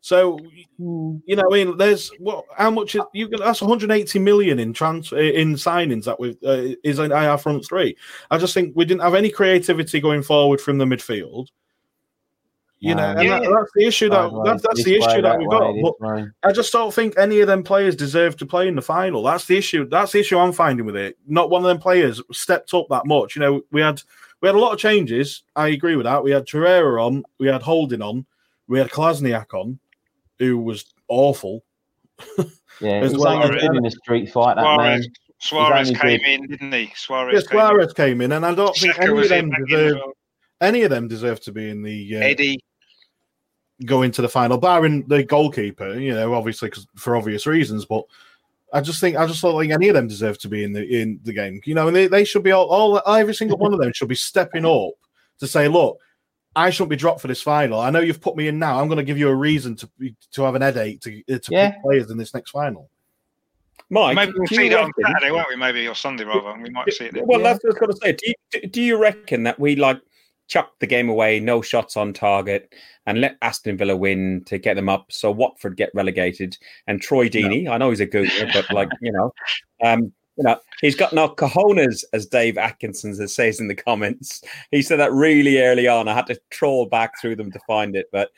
So 0.00 0.38
Mm. 0.80 1.20
you 1.26 1.34
know, 1.34 1.42
I 1.50 1.52
mean, 1.52 1.76
there's 1.76 2.10
what? 2.20 2.44
How 2.56 2.70
much 2.70 2.94
is 2.94 3.02
you? 3.12 3.28
can- 3.28 3.40
That's 3.40 3.60
180 3.60 4.18
million 4.20 4.60
in 4.60 4.72
trans 4.72 5.12
in 5.12 5.54
signings 5.54 6.04
that 6.04 6.18
we 6.20 6.36
uh, 6.46 6.74
is 6.84 7.00
in 7.00 7.10
our 7.10 7.36
front 7.36 7.66
three. 7.66 7.96
I 8.30 8.38
just 8.38 8.54
think 8.54 8.76
we 8.76 8.84
didn't 8.84 9.02
have 9.02 9.16
any 9.16 9.28
creativity 9.28 10.00
going 10.00 10.22
forward 10.22 10.60
from 10.60 10.78
the 10.78 10.84
midfield. 10.84 11.48
You 12.80 12.94
know, 12.94 13.12
No. 13.12 13.18
and 13.20 13.28
Yeah. 13.28 13.38
that, 13.40 13.50
that's 13.50 13.72
the 13.74 13.84
issue 13.86 14.08
that 14.10 14.30
Sideways, 14.30 14.44
that's, 14.46 14.62
that's 14.62 14.76
this 14.76 14.84
the 14.84 14.92
way, 14.92 14.98
issue 14.98 15.22
that 15.22 15.22
that 15.22 15.38
we've 15.38 15.48
way, 15.48 15.58
got. 15.58 15.72
this 15.72 15.82
But 15.82 16.00
way. 16.00 16.24
I 16.44 16.52
just 16.52 16.72
don't 16.72 16.94
think 16.94 17.18
any 17.18 17.40
of 17.40 17.48
them 17.48 17.64
players 17.64 17.96
deserve 17.96 18.36
to 18.36 18.46
play 18.46 18.68
in 18.68 18.76
the 18.76 18.82
final. 18.82 19.22
That's 19.24 19.46
the 19.46 19.58
issue. 19.58 19.88
That's 19.88 20.12
the 20.12 20.20
issue 20.20 20.38
I'm 20.38 20.52
finding 20.52 20.86
with 20.86 20.96
it. 20.96 21.16
Not 21.26 21.50
one 21.50 21.62
of 21.62 21.68
them 21.68 21.78
players 21.80 22.22
stepped 22.32 22.72
up 22.74 22.86
that 22.90 23.04
much. 23.06 23.34
You 23.34 23.40
know, 23.40 23.62
we 23.72 23.80
had 23.80 24.00
we 24.40 24.46
had 24.48 24.54
a 24.54 24.58
lot 24.60 24.72
of 24.72 24.78
changes. 24.78 25.42
I 25.56 25.68
agree 25.68 25.96
with 25.96 26.04
that. 26.04 26.22
We 26.22 26.30
had 26.30 26.46
Torreira 26.46 27.04
on, 27.04 27.24
we 27.40 27.48
had 27.48 27.62
Holding 27.62 28.00
on, 28.02 28.24
we 28.68 28.78
had 28.78 28.90
Kolasinac 28.90 29.52
on, 29.54 29.80
who 30.38 30.58
was 30.58 30.84
awful. 31.08 31.64
Yeah, 32.80 33.02
he's 33.02 33.18
well. 33.18 33.42
only 33.42 33.58
good 33.58 33.74
in 33.74 33.84
a 33.86 33.90
street 33.90 34.30
fight. 34.30 34.54
That 34.54 34.62
Soares, 34.64 35.00
man. 35.00 35.02
Soares 35.42 36.00
came 36.00 36.20
only 36.20 36.34
in, 36.34 36.46
didn't 36.46 36.72
he? 36.72 36.86
Soares. 36.94 37.32
Yeah, 37.32 37.40
came 37.40 37.58
Soares 37.58 37.92
came 37.96 38.20
in, 38.20 38.30
and 38.30 38.46
I 38.46 38.54
don't 38.54 38.68
in. 38.68 38.92
think 38.92 38.94
Saka 38.94 39.08
any 39.08 39.18
of 39.22 39.28
them 39.28 39.50
back 39.50 39.58
in 39.58 39.64
as 39.64 39.68
deserve 39.68 39.96
well. 39.96 40.12
any 40.60 40.82
of 40.82 40.90
them 40.90 41.08
deserve 41.08 41.40
to 41.40 41.50
be 41.52 41.70
in 41.70 41.82
the 41.82 42.16
uh, 42.16 42.20
Eddie. 42.20 42.60
Go 43.84 44.02
into 44.02 44.22
the 44.22 44.28
final, 44.28 44.58
barring 44.58 45.06
the 45.06 45.22
goalkeeper. 45.22 45.94
You 45.98 46.14
know, 46.14 46.34
obviously 46.34 46.70
'cause- 46.70 46.86
for 46.96 47.16
obvious 47.16 47.46
reasons, 47.46 47.84
but. 47.84 48.04
I 48.70 48.82
just 48.82 49.00
think 49.00 49.16
I 49.16 49.26
just 49.26 49.40
don't 49.40 49.58
think 49.58 49.72
any 49.72 49.88
of 49.88 49.94
them 49.94 50.08
deserve 50.08 50.38
to 50.40 50.48
be 50.50 50.62
in 50.62 50.74
the 50.74 50.84
in 50.86 51.20
the 51.24 51.32
game. 51.32 51.58
You 51.64 51.74
know, 51.74 51.86
and 51.86 51.96
they, 51.96 52.06
they 52.06 52.22
should 52.22 52.42
be 52.42 52.50
all, 52.52 52.66
all 52.66 53.00
every 53.16 53.34
single 53.34 53.56
one 53.56 53.72
of 53.72 53.80
them 53.80 53.94
should 53.94 54.10
be 54.10 54.14
stepping 54.14 54.66
up 54.66 54.90
to 55.38 55.46
say, 55.46 55.68
look, 55.68 55.98
I 56.54 56.68
shouldn't 56.68 56.90
be 56.90 56.96
dropped 56.96 57.22
for 57.22 57.28
this 57.28 57.40
final. 57.40 57.80
I 57.80 57.88
know 57.88 58.00
you've 58.00 58.20
put 58.20 58.36
me 58.36 58.46
in 58.46 58.58
now. 58.58 58.78
I'm 58.78 58.86
going 58.86 58.98
to 58.98 59.04
give 59.04 59.16
you 59.16 59.30
a 59.30 59.34
reason 59.34 59.74
to 59.76 59.88
to 60.32 60.42
have 60.42 60.54
an 60.54 60.60
headache 60.60 61.00
to 61.00 61.18
uh, 61.34 61.38
to 61.38 61.50
Yeah. 61.50 61.70
pick 61.70 61.82
players 61.82 62.10
in 62.10 62.18
this 62.18 62.34
next 62.34 62.50
final. 62.50 62.90
Mike, 63.88 64.14
Maybe 64.16 64.32
we'll 64.36 64.46
see 64.48 64.64
you 64.64 64.70
that 64.70 64.80
on 64.80 64.92
Saturday, 65.02 65.30
won't 65.30 65.48
we? 65.48 65.56
Maybe 65.56 65.88
or 65.88 65.94
Sunday 65.94 66.24
rather. 66.24 66.60
We 66.62 66.68
might 66.68 66.92
see 66.92 67.06
it. 67.06 67.14
Then. 67.14 67.26
Well, 67.26 67.40
that's 67.42 67.64
what 67.64 67.74
I 67.82 67.86
was 67.86 67.98
going 68.00 68.12
to 68.12 68.18
say. 68.20 68.32
Do 68.52 68.60
you, 68.62 68.68
do 68.68 68.82
you 68.82 68.98
reckon 69.00 69.44
that 69.44 69.58
we 69.58 69.76
like 69.76 69.98
chuck 70.48 70.72
the 70.80 70.86
game 70.86 71.08
away, 71.08 71.38
no 71.38 71.62
shots 71.62 71.96
on 71.96 72.12
target, 72.12 72.74
and 73.06 73.20
let 73.20 73.36
Aston 73.42 73.76
Villa 73.76 73.96
win 73.96 74.42
to 74.46 74.58
get 74.58 74.74
them 74.74 74.88
up, 74.88 75.12
so 75.12 75.30
Watford 75.30 75.76
get 75.76 75.90
relegated, 75.94 76.58
and 76.86 77.00
Troy 77.00 77.28
Deeney, 77.28 77.68
I 77.68 77.78
know 77.78 77.90
he's 77.90 78.00
a 78.00 78.06
gooner, 78.06 78.52
but 78.52 78.70
like 78.74 78.88
you 79.00 79.12
know, 79.12 79.32
um, 79.84 80.12
you 80.36 80.44
know, 80.44 80.58
he's 80.80 80.96
got 80.96 81.12
no 81.12 81.28
cojones, 81.28 82.04
as 82.12 82.26
Dave 82.26 82.58
Atkinson 82.58 83.14
says 83.28 83.60
in 83.60 83.68
the 83.68 83.74
comments. 83.74 84.42
He 84.70 84.82
said 84.82 84.98
that 84.98 85.12
really 85.12 85.58
early 85.58 85.88
on. 85.88 86.08
I 86.08 86.14
had 86.14 86.26
to 86.26 86.40
troll 86.50 86.86
back 86.86 87.20
through 87.20 87.36
them 87.36 87.52
to 87.52 87.60
find 87.66 87.94
it, 87.94 88.06
but 88.12 88.30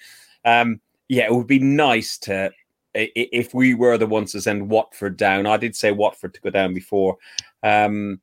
um, 0.44 0.80
yeah, 1.08 1.24
it 1.24 1.34
would 1.34 1.46
be 1.46 1.58
nice 1.58 2.18
to. 2.18 2.50
If 2.92 3.54
we 3.54 3.74
were 3.74 3.96
the 3.98 4.06
ones 4.08 4.32
to 4.32 4.40
send 4.40 4.68
Watford 4.68 5.16
down, 5.16 5.46
I 5.46 5.58
did 5.58 5.76
say 5.76 5.92
Watford 5.92 6.34
to 6.34 6.40
go 6.40 6.50
down 6.50 6.74
before. 6.74 7.18
Um, 7.62 8.20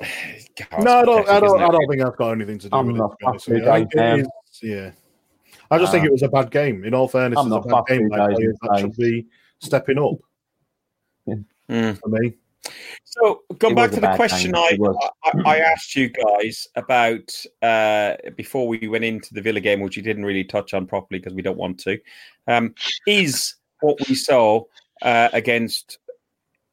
God, 0.00 0.84
no, 0.84 0.98
I 1.00 1.04
don't. 1.04 1.28
I 1.28 1.40
don't. 1.40 1.44
isn't 1.56 1.60
I 1.62 1.66
it? 1.66 1.72
don't 1.72 1.88
think 1.88 2.02
that's 2.02 2.16
got 2.16 2.30
anything 2.32 2.58
to 2.58 2.68
do 2.68 2.76
I'm 2.76 2.86
with 2.88 2.96
not 2.96 3.12
it. 3.12 3.12
to 3.12 3.16
be 3.20 3.26
honest 3.26 3.44
fussed 3.46 3.48
with 3.48 3.54
with 3.56 3.64
you. 3.64 3.70
I 3.70 3.78
think 3.78 3.92
those, 3.92 4.00
it 4.00 4.02
man. 4.02 4.20
is- 4.20 4.28
yeah, 4.62 4.90
I 5.70 5.78
just 5.78 5.92
think 5.92 6.04
Uh, 6.04 6.06
it 6.08 6.12
was 6.12 6.22
a 6.22 6.28
bad 6.28 6.50
game. 6.50 6.84
In 6.84 6.94
all 6.94 7.08
fairness, 7.08 7.38
I'm 7.38 7.46
it's 7.52 7.66
a 7.66 7.68
not 7.68 7.86
bad 7.86 7.96
game 7.96 8.04
with 8.08 8.10
by 8.18 8.32
players 8.34 8.56
that 8.62 8.78
should 8.80 8.96
be 8.96 9.26
stepping 9.60 9.98
up. 9.98 10.14
Mm. 11.70 11.98
For 11.98 12.08
me, 12.08 12.34
So, 13.04 13.40
going 13.58 13.74
back 13.74 13.90
to 13.92 14.00
the 14.00 14.14
question. 14.16 14.54
I, 14.54 14.76
I 15.24 15.32
I 15.46 15.58
asked 15.60 15.96
you 15.96 16.10
guys 16.10 16.68
about 16.76 17.32
uh, 17.62 18.16
before 18.36 18.68
we 18.68 18.86
went 18.86 19.02
into 19.04 19.32
the 19.32 19.40
Villa 19.40 19.60
game, 19.60 19.80
which 19.80 19.96
you 19.96 20.02
didn't 20.02 20.26
really 20.26 20.44
touch 20.44 20.74
on 20.74 20.86
properly 20.86 21.20
because 21.20 21.32
we 21.34 21.40
don't 21.40 21.56
want 21.56 21.78
to, 21.80 21.98
um, 22.48 22.74
is 23.06 23.54
what 23.80 23.96
we 24.08 24.14
saw 24.14 24.62
uh, 25.00 25.30
against, 25.32 25.98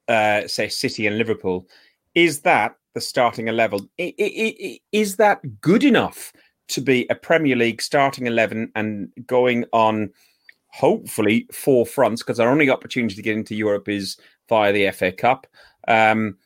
uh, 0.10 0.46
say, 0.46 0.68
City 0.68 1.08
and 1.08 1.18
Liverpool. 1.18 1.68
Is 2.14 2.42
that 2.42 2.76
the 2.94 3.02
starting 3.02 3.48
eleven? 3.48 3.90
I- 4.00 4.14
I- 4.20 4.56
I- 4.64 4.80
Is 4.92 5.18
that 5.18 5.62
good 5.62 5.84
enough 5.84 6.34
to 6.70 6.82
be 6.82 7.08
a 7.10 7.16
Premier 7.16 7.56
League 7.56 7.82
starting 7.82 8.28
eleven 8.28 8.72
and 8.76 9.10
going 9.26 9.66
on? 9.74 10.12
Hopefully, 10.74 11.48
four 11.52 11.86
fronts 11.86 12.24
because 12.24 12.40
our 12.40 12.50
only 12.50 12.70
opportunity 12.70 13.16
to 13.16 13.22
get 13.22 13.36
into 13.38 13.56
Europe 13.56 13.90
is 13.90 14.18
via 14.48 14.72
the 14.72 14.88
FA 14.88 15.12
Cup. 15.12 15.48
Um, 15.88 16.38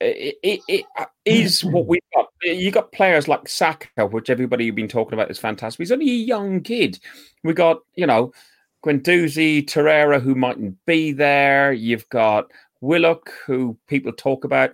it, 0.00 0.36
it, 0.42 0.60
it 0.68 0.84
is 1.24 1.64
what 1.64 1.86
we've 1.86 2.00
got. 2.14 2.28
You 2.42 2.70
got 2.70 2.92
players 2.92 3.28
like 3.28 3.48
Saka, 3.48 4.06
which 4.06 4.30
everybody 4.30 4.64
you've 4.64 4.74
been 4.74 4.88
talking 4.88 5.14
about 5.14 5.30
is 5.30 5.38
fantastic. 5.38 5.78
He's 5.78 5.92
only 5.92 6.10
a 6.10 6.14
young 6.14 6.60
kid. 6.60 6.98
We 7.44 7.52
got, 7.54 7.78
you 7.94 8.06
know, 8.06 8.32
Guendouzi, 8.84 9.64
Torreira, 9.64 10.20
who 10.20 10.34
mightn't 10.34 10.76
be 10.86 11.12
there. 11.12 11.72
You've 11.72 12.08
got 12.08 12.50
Willock, 12.80 13.30
who 13.46 13.76
people 13.86 14.12
talk 14.12 14.44
about. 14.44 14.72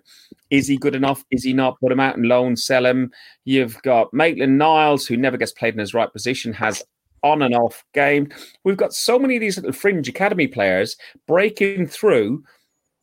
Is 0.50 0.66
he 0.66 0.76
good 0.76 0.94
enough? 0.94 1.24
Is 1.30 1.44
he 1.44 1.52
not? 1.52 1.78
Put 1.80 1.92
him 1.92 2.00
out 2.00 2.16
and 2.16 2.26
loan, 2.26 2.56
sell 2.56 2.86
him. 2.86 3.12
You've 3.44 3.80
got 3.82 4.12
Maitland 4.14 4.58
Niles, 4.58 5.06
who 5.06 5.16
never 5.16 5.36
gets 5.36 5.52
played 5.52 5.74
in 5.74 5.80
his 5.80 5.94
right 5.94 6.12
position, 6.12 6.52
has 6.54 6.82
on 7.22 7.42
and 7.42 7.54
off 7.54 7.84
game. 7.94 8.30
We've 8.64 8.76
got 8.76 8.92
so 8.92 9.18
many 9.18 9.36
of 9.36 9.40
these 9.40 9.56
little 9.56 9.72
fringe 9.72 10.08
academy 10.08 10.46
players 10.46 10.96
breaking 11.26 11.88
through, 11.88 12.44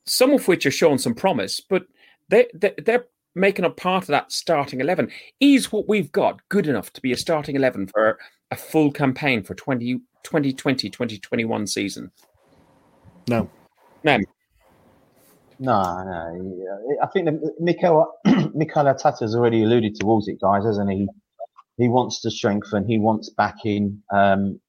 some 0.05 0.31
of 0.31 0.47
which 0.47 0.65
are 0.65 0.71
showing 0.71 0.97
some 0.97 1.13
promise, 1.13 1.59
but 1.59 1.85
they, 2.29 2.47
they 2.53 2.73
they're 2.83 3.05
making 3.35 3.65
a 3.65 3.69
part 3.69 4.03
of 4.03 4.07
that 4.07 4.31
starting 4.31 4.79
11 4.79 5.11
is 5.41 5.71
what 5.71 5.87
we've 5.87 6.11
got 6.11 6.39
good 6.49 6.67
enough 6.67 6.91
to 6.93 7.01
be 7.01 7.11
a 7.11 7.17
starting 7.17 7.55
11 7.55 7.87
for 7.87 8.17
a 8.51 8.55
full 8.55 8.91
campaign 8.91 9.43
for 9.43 9.53
20, 9.55 9.99
2020 10.23 10.89
2021 10.89 11.67
season 11.67 12.09
no. 13.27 13.49
no 14.05 14.17
No, 15.59 16.03
no. 16.03 16.97
I 17.01 17.07
think 17.07 17.25
that 17.25 17.55
Mikel 17.59 18.07
Mikel 18.55 18.87
already 19.35 19.63
alluded 19.63 19.95
towards 19.99 20.27
it, 20.27 20.39
guys, 20.41 20.65
hasn't 20.65 20.91
he? 20.91 21.07
He 21.77 21.87
wants 21.87 22.21
to 22.21 22.31
strengthen. 22.31 22.87
He 22.87 22.99
wants 22.99 23.31
backing. 23.37 24.01
Um, 24.13 24.59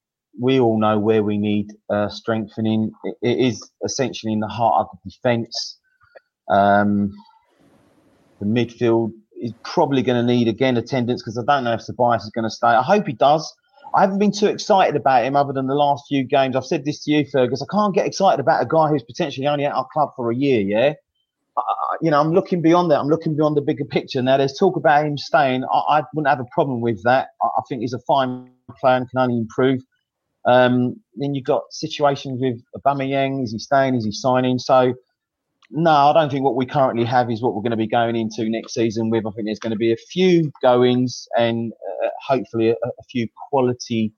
we 0.40 0.60
all 0.60 0.78
know 0.78 0.98
where 0.98 1.22
we 1.22 1.38
need 1.38 1.68
uh, 1.90 2.08
strengthening. 2.08 2.92
It, 3.04 3.16
it 3.22 3.38
is 3.46 3.70
essentially 3.84 4.32
in 4.32 4.40
the 4.40 4.48
heart 4.48 4.86
of 4.86 4.98
the 5.04 5.10
defence. 5.10 5.78
Um, 6.50 7.12
the 8.40 8.46
midfield 8.46 9.10
is 9.40 9.52
probably 9.64 10.02
going 10.02 10.24
to 10.24 10.32
need 10.34 10.48
again 10.48 10.76
attendance 10.76 11.22
because 11.22 11.38
I 11.38 11.44
don't 11.46 11.64
know 11.64 11.74
if 11.74 11.84
Tobias 11.84 12.24
is 12.24 12.30
going 12.30 12.44
to 12.44 12.50
stay. 12.50 12.68
I 12.68 12.82
hope 12.82 13.06
he 13.06 13.12
does. 13.12 13.52
I 13.94 14.00
haven't 14.02 14.18
been 14.18 14.32
too 14.32 14.46
excited 14.46 14.96
about 14.96 15.24
him 15.24 15.36
other 15.36 15.52
than 15.52 15.66
the 15.66 15.74
last 15.74 16.04
few 16.08 16.24
games. 16.24 16.56
I've 16.56 16.66
said 16.66 16.84
this 16.84 17.04
to 17.04 17.10
you, 17.10 17.24
Fergus. 17.30 17.62
I 17.62 17.66
can't 17.70 17.94
get 17.94 18.06
excited 18.06 18.40
about 18.40 18.62
a 18.62 18.66
guy 18.66 18.88
who's 18.88 19.02
potentially 19.02 19.46
only 19.46 19.64
at 19.64 19.72
our 19.72 19.86
club 19.92 20.10
for 20.16 20.30
a 20.30 20.36
year. 20.36 20.60
Yeah, 20.60 20.92
I, 21.56 21.62
you 22.02 22.10
know, 22.10 22.20
I'm 22.20 22.32
looking 22.32 22.62
beyond 22.62 22.90
that. 22.90 22.98
I'm 22.98 23.08
looking 23.08 23.36
beyond 23.36 23.56
the 23.56 23.62
bigger 23.62 23.84
picture. 23.84 24.22
Now, 24.22 24.36
there's 24.36 24.56
talk 24.58 24.76
about 24.76 25.06
him 25.06 25.16
staying. 25.16 25.64
I, 25.64 25.98
I 25.98 26.02
wouldn't 26.14 26.28
have 26.28 26.40
a 26.40 26.48
problem 26.52 26.80
with 26.80 27.02
that. 27.04 27.28
I, 27.42 27.46
I 27.46 27.62
think 27.68 27.80
he's 27.82 27.94
a 27.94 28.00
fine 28.00 28.50
player 28.80 28.96
and 28.96 29.10
can 29.10 29.20
only 29.20 29.38
improve. 29.38 29.82
Um, 30.46 31.00
then 31.16 31.34
you've 31.34 31.44
got 31.44 31.62
situations 31.70 32.40
with 32.40 32.62
Aubameyang. 32.76 33.42
Is 33.42 33.52
he 33.52 33.58
staying? 33.58 33.94
Is 33.94 34.04
he 34.04 34.12
signing? 34.12 34.58
So, 34.58 34.94
no, 35.70 35.90
I 35.90 36.12
don't 36.12 36.30
think 36.30 36.44
what 36.44 36.56
we 36.56 36.66
currently 36.66 37.04
have 37.04 37.30
is 37.30 37.42
what 37.42 37.54
we're 37.54 37.62
going 37.62 37.70
to 37.70 37.76
be 37.76 37.88
going 37.88 38.16
into 38.16 38.48
next 38.48 38.74
season 38.74 39.10
with. 39.10 39.26
I 39.26 39.30
think 39.30 39.46
there's 39.46 39.58
going 39.58 39.72
to 39.72 39.78
be 39.78 39.92
a 39.92 39.96
few 39.96 40.52
goings 40.62 41.26
and 41.36 41.72
uh, 42.04 42.08
hopefully 42.26 42.70
a, 42.70 42.74
a 42.74 43.02
few 43.10 43.28
quality 43.50 44.12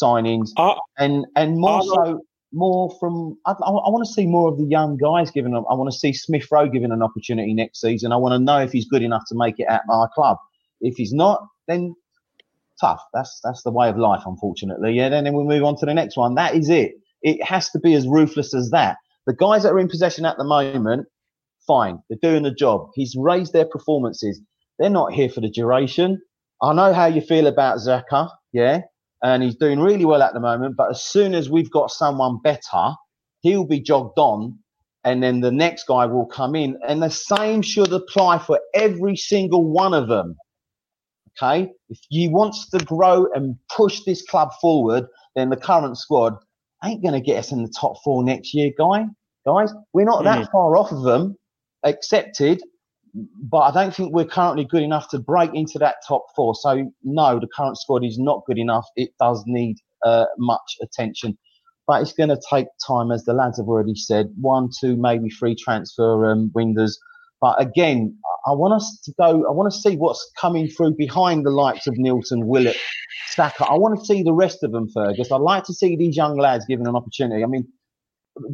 signings 0.00 0.50
uh, 0.56 0.74
and 0.98 1.26
and 1.36 1.58
more 1.58 1.80
Arnold- 1.80 1.94
so 1.94 2.20
more 2.52 2.96
from 3.00 3.36
I, 3.44 3.52
I, 3.52 3.90
want 3.90 4.06
to 4.06 4.12
see 4.12 4.26
more 4.26 4.48
of 4.48 4.56
the 4.56 4.64
young 4.64 4.96
guys 4.96 5.30
given. 5.30 5.54
I 5.54 5.74
want 5.74 5.90
to 5.92 5.98
see 5.98 6.12
Smith 6.12 6.46
Rowe 6.50 6.68
given 6.68 6.92
an 6.92 7.02
opportunity 7.02 7.52
next 7.52 7.80
season. 7.80 8.12
I 8.12 8.16
want 8.16 8.32
to 8.32 8.38
know 8.38 8.58
if 8.58 8.72
he's 8.72 8.86
good 8.86 9.02
enough 9.02 9.22
to 9.28 9.34
make 9.36 9.58
it 9.58 9.66
at 9.68 9.82
my 9.86 10.06
club. 10.14 10.38
If 10.80 10.96
he's 10.96 11.12
not, 11.12 11.46
then 11.66 11.94
tough. 12.80 13.02
That's 13.12 13.40
that's 13.42 13.62
the 13.62 13.72
way 13.72 13.88
of 13.88 13.98
life, 13.98 14.22
unfortunately. 14.24 14.94
Yeah. 14.94 15.08
Then, 15.08 15.24
then 15.24 15.34
we 15.34 15.44
move 15.44 15.64
on 15.64 15.76
to 15.78 15.86
the 15.86 15.94
next 15.94 16.16
one. 16.16 16.34
That 16.36 16.54
is 16.54 16.70
it. 16.70 16.92
It 17.22 17.42
has 17.42 17.70
to 17.70 17.78
be 17.78 17.94
as 17.94 18.06
ruthless 18.06 18.54
as 18.54 18.70
that. 18.70 18.96
The 19.26 19.34
guys 19.34 19.64
that 19.64 19.72
are 19.72 19.78
in 19.78 19.88
possession 19.88 20.24
at 20.24 20.38
the 20.38 20.44
moment, 20.44 21.08
fine, 21.66 21.98
they're 22.08 22.18
doing 22.22 22.44
the 22.44 22.54
job. 22.54 22.90
He's 22.94 23.16
raised 23.18 23.52
their 23.52 23.66
performances. 23.66 24.40
They're 24.78 24.90
not 24.90 25.12
here 25.12 25.28
for 25.28 25.40
the 25.40 25.50
duration. 25.50 26.20
I 26.62 26.72
know 26.72 26.92
how 26.92 27.06
you 27.06 27.20
feel 27.20 27.46
about 27.46 27.78
Xhaka, 27.78 28.30
yeah, 28.52 28.82
and 29.22 29.42
he's 29.42 29.56
doing 29.56 29.80
really 29.80 30.04
well 30.04 30.22
at 30.22 30.32
the 30.32 30.40
moment. 30.40 30.76
But 30.76 30.90
as 30.90 31.02
soon 31.02 31.34
as 31.34 31.50
we've 31.50 31.70
got 31.70 31.90
someone 31.90 32.38
better, 32.42 32.94
he'll 33.40 33.66
be 33.66 33.80
jogged 33.80 34.18
on, 34.18 34.58
and 35.04 35.22
then 35.22 35.40
the 35.40 35.50
next 35.50 35.86
guy 35.86 36.06
will 36.06 36.26
come 36.26 36.54
in. 36.54 36.78
And 36.86 37.02
the 37.02 37.10
same 37.10 37.62
should 37.62 37.92
apply 37.92 38.38
for 38.38 38.60
every 38.74 39.16
single 39.16 39.64
one 39.64 39.92
of 39.92 40.08
them. 40.08 40.36
Okay, 41.42 41.72
if 41.90 41.98
he 42.08 42.28
wants 42.28 42.70
to 42.70 42.78
grow 42.78 43.26
and 43.34 43.56
push 43.74 44.02
this 44.04 44.22
club 44.22 44.50
forward, 44.60 45.06
then 45.34 45.50
the 45.50 45.56
current 45.56 45.98
squad 45.98 46.34
ain't 46.88 47.02
going 47.02 47.14
to 47.14 47.20
get 47.20 47.38
us 47.38 47.52
in 47.52 47.62
the 47.62 47.72
top 47.78 47.96
four 48.02 48.24
next 48.24 48.54
year, 48.54 48.70
guy. 48.78 49.06
Guys, 49.46 49.72
we're 49.92 50.04
not 50.04 50.24
that 50.24 50.50
far 50.50 50.76
off 50.76 50.90
of 50.90 51.02
them, 51.02 51.36
accepted, 51.84 52.60
but 53.14 53.58
I 53.58 53.70
don't 53.70 53.94
think 53.94 54.12
we're 54.12 54.24
currently 54.24 54.64
good 54.64 54.82
enough 54.82 55.08
to 55.10 55.18
break 55.18 55.50
into 55.54 55.78
that 55.78 55.96
top 56.06 56.24
four. 56.34 56.54
So 56.54 56.90
no, 57.04 57.38
the 57.38 57.48
current 57.54 57.78
squad 57.78 58.04
is 58.04 58.18
not 58.18 58.42
good 58.46 58.58
enough. 58.58 58.86
It 58.96 59.10
does 59.20 59.44
need 59.46 59.76
uh, 60.04 60.26
much 60.38 60.76
attention, 60.82 61.38
but 61.86 62.02
it's 62.02 62.12
going 62.12 62.28
to 62.28 62.40
take 62.50 62.66
time, 62.86 63.12
as 63.12 63.24
the 63.24 63.32
lads 63.32 63.58
have 63.58 63.68
already 63.68 63.94
said. 63.94 64.30
One, 64.40 64.68
two, 64.80 64.96
maybe 64.96 65.30
three 65.30 65.54
transfer 65.54 66.26
um, 66.26 66.50
windows. 66.54 66.98
But 67.40 67.60
again, 67.60 68.16
I 68.46 68.52
want 68.52 68.74
us 68.74 69.00
to 69.04 69.12
go. 69.18 69.46
I 69.46 69.52
want 69.52 69.72
to 69.72 69.78
see 69.78 69.96
what's 69.96 70.30
coming 70.40 70.68
through 70.68 70.94
behind 70.96 71.44
the 71.44 71.50
likes 71.50 71.86
of 71.86 71.94
Nilton, 71.94 72.46
Willett, 72.46 72.76
Saka. 73.28 73.66
I 73.66 73.74
want 73.74 73.98
to 73.98 74.04
see 74.04 74.22
the 74.22 74.32
rest 74.32 74.62
of 74.62 74.72
them, 74.72 74.88
Fergus. 74.92 75.30
I'd 75.30 75.40
like 75.40 75.64
to 75.64 75.74
see 75.74 75.96
these 75.96 76.16
young 76.16 76.38
lads 76.38 76.64
given 76.66 76.86
an 76.86 76.96
opportunity. 76.96 77.42
I 77.44 77.46
mean, 77.46 77.66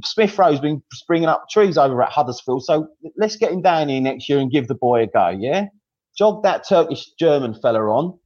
Smith 0.04 0.36
Rowe's 0.38 0.60
been 0.60 0.82
springing 0.92 1.28
up 1.28 1.46
trees 1.50 1.78
over 1.78 2.02
at 2.02 2.10
Huddersfield, 2.10 2.64
so 2.64 2.88
let's 3.16 3.36
get 3.36 3.52
him 3.52 3.62
down 3.62 3.88
here 3.88 4.00
next 4.00 4.28
year 4.28 4.38
and 4.38 4.50
give 4.50 4.66
the 4.68 4.74
boy 4.74 5.02
a 5.02 5.06
go. 5.06 5.28
Yeah. 5.28 5.66
jog 6.18 6.42
that 6.42 6.66
Turkish 6.68 7.06
German 7.18 7.54
fella 7.60 7.80
on. 7.82 8.18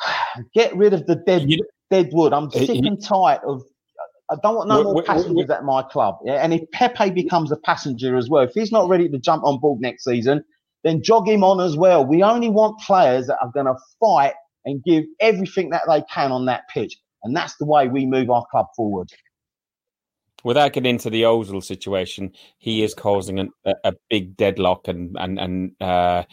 Get 0.54 0.74
rid 0.76 0.92
of 0.94 1.06
the 1.06 1.16
dead 1.16 1.48
You- 1.50 1.64
dead 1.90 2.10
wood. 2.12 2.32
I'm 2.32 2.50
sick 2.50 2.70
and 2.70 3.02
tired 3.02 3.40
of. 3.46 3.62
I 4.30 4.36
don't 4.42 4.56
want 4.56 4.68
no 4.68 4.78
Wait, 4.78 4.84
more 4.84 5.02
passengers 5.02 5.50
at 5.50 5.64
my 5.64 5.82
club. 5.82 6.18
Yeah, 6.24 6.34
and 6.34 6.54
if 6.54 6.62
Pepe 6.72 7.10
becomes 7.10 7.52
a 7.52 7.56
passenger 7.56 8.16
as 8.16 8.28
well, 8.28 8.44
if 8.44 8.52
he's 8.54 8.72
not 8.72 8.88
ready 8.88 9.08
to 9.08 9.18
jump 9.18 9.44
on 9.44 9.60
board 9.60 9.80
next 9.80 10.04
season, 10.04 10.42
then 10.82 11.02
jog 11.02 11.28
him 11.28 11.44
on 11.44 11.60
as 11.60 11.76
well. 11.76 12.04
We 12.04 12.22
only 12.22 12.48
want 12.48 12.80
players 12.80 13.26
that 13.26 13.38
are 13.42 13.50
going 13.52 13.66
to 13.66 13.76
fight 14.00 14.34
and 14.64 14.82
give 14.82 15.04
everything 15.20 15.70
that 15.70 15.82
they 15.88 16.02
can 16.12 16.32
on 16.32 16.46
that 16.46 16.62
pitch, 16.72 16.96
and 17.22 17.36
that's 17.36 17.56
the 17.56 17.66
way 17.66 17.88
we 17.88 18.06
move 18.06 18.30
our 18.30 18.46
club 18.50 18.66
forward. 18.76 19.10
Without 20.42 20.74
getting 20.74 20.90
into 20.90 21.08
the 21.08 21.22
Ozil 21.22 21.64
situation, 21.64 22.32
he 22.58 22.82
is 22.82 22.94
causing 22.94 23.38
an, 23.38 23.50
a, 23.64 23.74
a 23.84 23.92
big 24.10 24.36
deadlock 24.36 24.88
and 24.88 25.16
and 25.18 25.38
and 25.38 25.72
uh, 25.80 26.24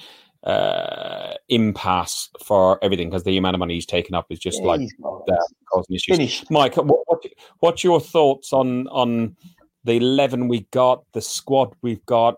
uh, 0.43 1.33
impasse 1.49 2.29
for 2.43 2.83
everything 2.83 3.09
because 3.09 3.23
the 3.23 3.37
amount 3.37 3.55
of 3.55 3.59
money 3.59 3.75
he's 3.75 3.85
taken 3.85 4.15
up 4.15 4.25
is 4.31 4.39
just 4.39 4.59
Yeah, 4.61 4.67
like 4.67 4.81
he's 4.81 4.93
uh, 5.03 5.35
causing 5.71 5.95
issues. 5.95 6.17
finished. 6.17 6.49
Mike, 6.49 6.77
what, 6.77 6.99
what 7.05 7.23
what's 7.59 7.83
your 7.83 7.99
thoughts 7.99 8.51
on 8.53 8.87
on 8.87 9.35
the 9.83 9.93
eleven 9.93 10.47
we 10.47 10.61
got, 10.71 11.03
the 11.13 11.21
squad 11.21 11.73
we've 11.81 12.05
got 12.05 12.35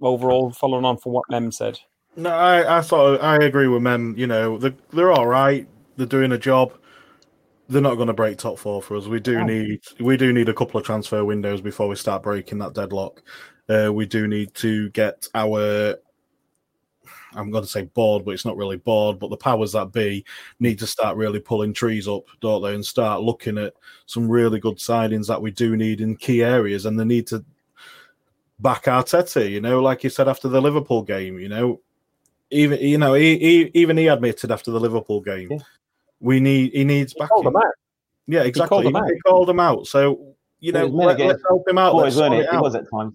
overall? 0.00 0.50
Following 0.52 0.84
on 0.84 0.96
from 0.98 1.12
what 1.12 1.24
Mem 1.30 1.50
said, 1.50 1.78
No, 2.16 2.30
I, 2.30 2.78
I 2.78 2.80
thought 2.82 3.22
I 3.22 3.36
agree 3.36 3.68
with 3.68 3.82
Mem. 3.82 4.14
You 4.18 4.26
know, 4.26 4.58
they're, 4.58 4.74
they're 4.92 5.12
all 5.12 5.26
right. 5.26 5.66
They're 5.96 6.06
doing 6.06 6.32
a 6.32 6.38
job. 6.38 6.72
They're 7.68 7.80
not 7.80 7.94
going 7.94 8.08
to 8.08 8.12
break 8.12 8.36
top 8.36 8.58
four 8.58 8.82
for 8.82 8.96
us. 8.96 9.06
We 9.06 9.20
do 9.20 9.44
need 9.44 9.80
we 9.98 10.18
do 10.18 10.32
need 10.32 10.48
a 10.50 10.54
couple 10.54 10.78
of 10.78 10.84
transfer 10.84 11.24
windows 11.24 11.62
before 11.62 11.88
we 11.88 11.96
start 11.96 12.22
breaking 12.22 12.58
that 12.58 12.74
deadlock. 12.74 13.22
Uh, 13.68 13.90
we 13.92 14.04
do 14.04 14.26
need 14.26 14.52
to 14.56 14.90
get 14.90 15.26
our 15.34 15.96
I'm 17.34 17.50
going 17.50 17.64
to 17.64 17.70
say 17.70 17.82
board, 17.82 18.24
but 18.24 18.32
it's 18.32 18.44
not 18.44 18.56
really 18.56 18.76
board. 18.76 19.18
But 19.18 19.30
the 19.30 19.36
powers 19.36 19.72
that 19.72 19.92
be 19.92 20.24
need 20.60 20.78
to 20.80 20.86
start 20.86 21.16
really 21.16 21.40
pulling 21.40 21.72
trees 21.72 22.06
up, 22.08 22.24
don't 22.40 22.62
they, 22.62 22.74
and 22.74 22.84
start 22.84 23.22
looking 23.22 23.58
at 23.58 23.74
some 24.06 24.28
really 24.28 24.60
good 24.60 24.76
signings 24.76 25.26
that 25.28 25.40
we 25.40 25.50
do 25.50 25.76
need 25.76 26.00
in 26.00 26.16
key 26.16 26.42
areas, 26.42 26.86
and 26.86 26.98
they 26.98 27.04
need 27.04 27.26
to 27.28 27.44
back 28.60 28.84
Arteta. 28.84 29.48
You 29.50 29.60
know, 29.60 29.80
like 29.82 30.04
you 30.04 30.10
said 30.10 30.28
after 30.28 30.48
the 30.48 30.60
Liverpool 30.60 31.02
game. 31.02 31.38
You 31.38 31.48
know, 31.48 31.80
even 32.50 32.80
you 32.80 32.98
know, 32.98 33.14
he, 33.14 33.38
he 33.38 33.70
even 33.74 33.96
he 33.96 34.08
admitted 34.08 34.50
after 34.50 34.70
the 34.70 34.80
Liverpool 34.80 35.20
game, 35.20 35.48
Yeah. 35.50 35.58
we 36.20 36.40
need 36.40 36.72
he 36.72 36.84
needs 36.84 37.14
called 37.14 37.46
them 37.46 37.56
out. 37.56 37.74
Yeah, 38.26 38.42
exactly. 38.42 38.68
called 38.68 38.84
He 38.84 38.92
them 38.92 39.20
called, 39.26 39.48
out. 39.48 39.52
them 39.52 39.60
out. 39.60 39.86
So 39.86 40.34
you 40.60 40.70
know, 40.72 40.86
He 40.86 40.92
let, 40.92 41.20
us 41.20 41.40
help 41.48 41.66
him 41.68 41.78
out. 41.78 41.94
Let's 41.94 42.16
wasn't 42.16 42.36
it? 42.36 42.46
it 42.46 42.54
It 42.54 42.60
was 42.60 42.74
at 42.76 42.88
times. 42.90 43.14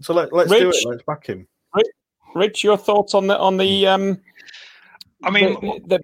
So 0.00 0.14
let, 0.14 0.32
let's 0.32 0.50
do 0.50 0.70
it. 0.70 0.76
Let's 0.86 1.02
back 1.02 1.26
him. 1.26 1.46
Rich, 2.36 2.62
your 2.62 2.76
thoughts 2.76 3.14
on 3.14 3.26
the 3.26 3.38
on 3.38 3.56
the 3.56 3.86
um? 3.86 4.20
I 5.24 5.30
mean, 5.30 5.54
the, 5.54 5.98
the, 5.98 6.00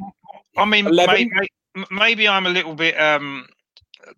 I 0.57 0.65
mean, 0.65 0.89
maybe, 0.91 1.31
maybe 1.91 2.27
I'm 2.27 2.47
a 2.47 2.51
little 2.51 2.75
bit 2.75 2.99
um, 2.99 3.47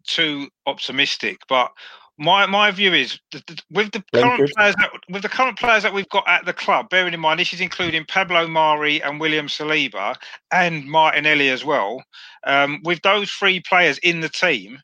too 0.06 0.48
optimistic, 0.66 1.38
but 1.48 1.72
my 2.16 2.46
my 2.46 2.70
view 2.70 2.94
is 2.94 3.18
that 3.32 3.44
that 3.48 3.60
with 3.70 3.90
the 3.90 4.04
current 4.12 4.36
Brentford. 4.36 4.50
players 4.56 4.74
that, 4.76 4.90
with 5.10 5.22
the 5.22 5.28
current 5.28 5.58
players 5.58 5.82
that 5.82 5.92
we've 5.92 6.08
got 6.10 6.28
at 6.28 6.44
the 6.46 6.52
club, 6.52 6.88
bearing 6.88 7.14
in 7.14 7.20
mind 7.20 7.40
this 7.40 7.52
is 7.52 7.60
including 7.60 8.04
Pablo 8.06 8.46
Mari 8.46 9.02
and 9.02 9.18
William 9.18 9.48
Saliba 9.48 10.14
and 10.52 10.84
Martinelli 10.84 11.50
as 11.50 11.64
well. 11.64 12.02
Um, 12.46 12.80
with 12.84 13.02
those 13.02 13.30
three 13.32 13.60
players 13.60 13.98
in 13.98 14.20
the 14.20 14.28
team, 14.28 14.78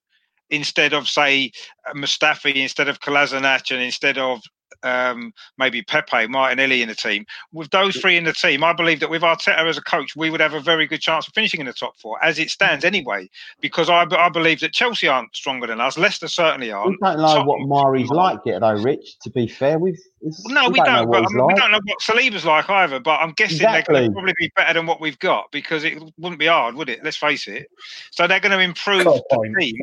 instead 0.51 0.93
of 0.93 1.09
say 1.09 1.53
Mustafi, 1.95 2.57
instead 2.57 2.89
of 2.89 2.99
Kolasinac, 2.99 3.71
and 3.71 3.81
instead 3.81 4.19
of 4.19 4.43
um, 4.83 5.33
maybe 5.59 5.83
Pepe, 5.83 6.27
Martinelli 6.27 6.83
in 6.83 6.89
the 6.89 6.95
team. 6.95 7.27
With 7.53 7.71
those 7.71 7.97
three 7.97 8.17
in 8.17 8.25
the 8.25 8.33
team, 8.33 8.65
I 8.65 8.73
believe 8.73 9.01
that 9.01 9.11
with 9.11 9.23
Arteta 9.23 9.69
as 9.69 9.79
a 9.79 9.83
coach, 9.83 10.17
we 10.17 10.31
would 10.31 10.41
have 10.41 10.55
a 10.55 10.61
very 10.61 10.87
good 10.87 11.01
chance 11.01 11.27
of 11.29 11.35
finishing 11.35 11.61
in 11.61 11.67
the 11.67 11.73
top 11.73 11.99
four, 11.99 12.23
as 12.25 12.39
it 12.39 12.51
stands 12.51 12.85
anyway. 12.85 13.29
Because 13.61 13.89
I, 13.89 14.07
I 14.17 14.29
believe 14.29 14.61
that 14.61 14.73
Chelsea 14.73 15.09
aren't 15.09 15.35
stronger 15.35 15.67
than 15.67 15.81
us. 15.81 15.99
Leicester 15.99 16.29
certainly 16.29 16.73
aren't. 16.73 16.91
We 16.91 16.99
don't 17.03 17.19
know 17.19 17.45
what 17.45 17.61
Mari's 17.67 18.11
like 18.11 18.41
yet, 18.45 18.61
though, 18.61 18.73
Rich. 18.73 19.19
To 19.23 19.31
be 19.31 19.47
fair, 19.47 19.79
we've 19.79 19.99
it's, 20.23 20.47
No, 20.49 20.69
we, 20.69 20.79
don't. 20.81 20.89
I 20.89 21.05
mean, 21.05 21.47
we 21.47 21.55
don't 21.55 21.71
know 21.73 21.81
what 21.85 22.01
Saliba's 22.01 22.45
like 22.45 22.69
either. 22.69 23.01
But 23.01 23.21
I'm 23.21 23.33
guessing 23.33 23.59
they're 23.59 23.83
going 23.83 24.07
to 24.07 24.13
probably 24.13 24.35
be 24.39 24.51
better 24.57 24.75
than 24.75 24.87
what 24.87 25.01
we've 25.01 25.19
got 25.19 25.51
because 25.53 25.85
it 25.85 25.99
wouldn't 26.19 26.39
be 26.39 26.47
hard, 26.47 26.75
would 26.75 26.89
it? 26.89 27.03
Let's 27.05 27.17
face 27.17 27.47
it. 27.49 27.67
So 28.11 28.27
they're 28.27 28.41
going 28.41 28.53
to 28.53 28.61
improve 28.61 29.05
Got 29.05 29.17
a 29.17 29.23
the 29.31 29.37
point. 29.37 29.55
team. 29.59 29.77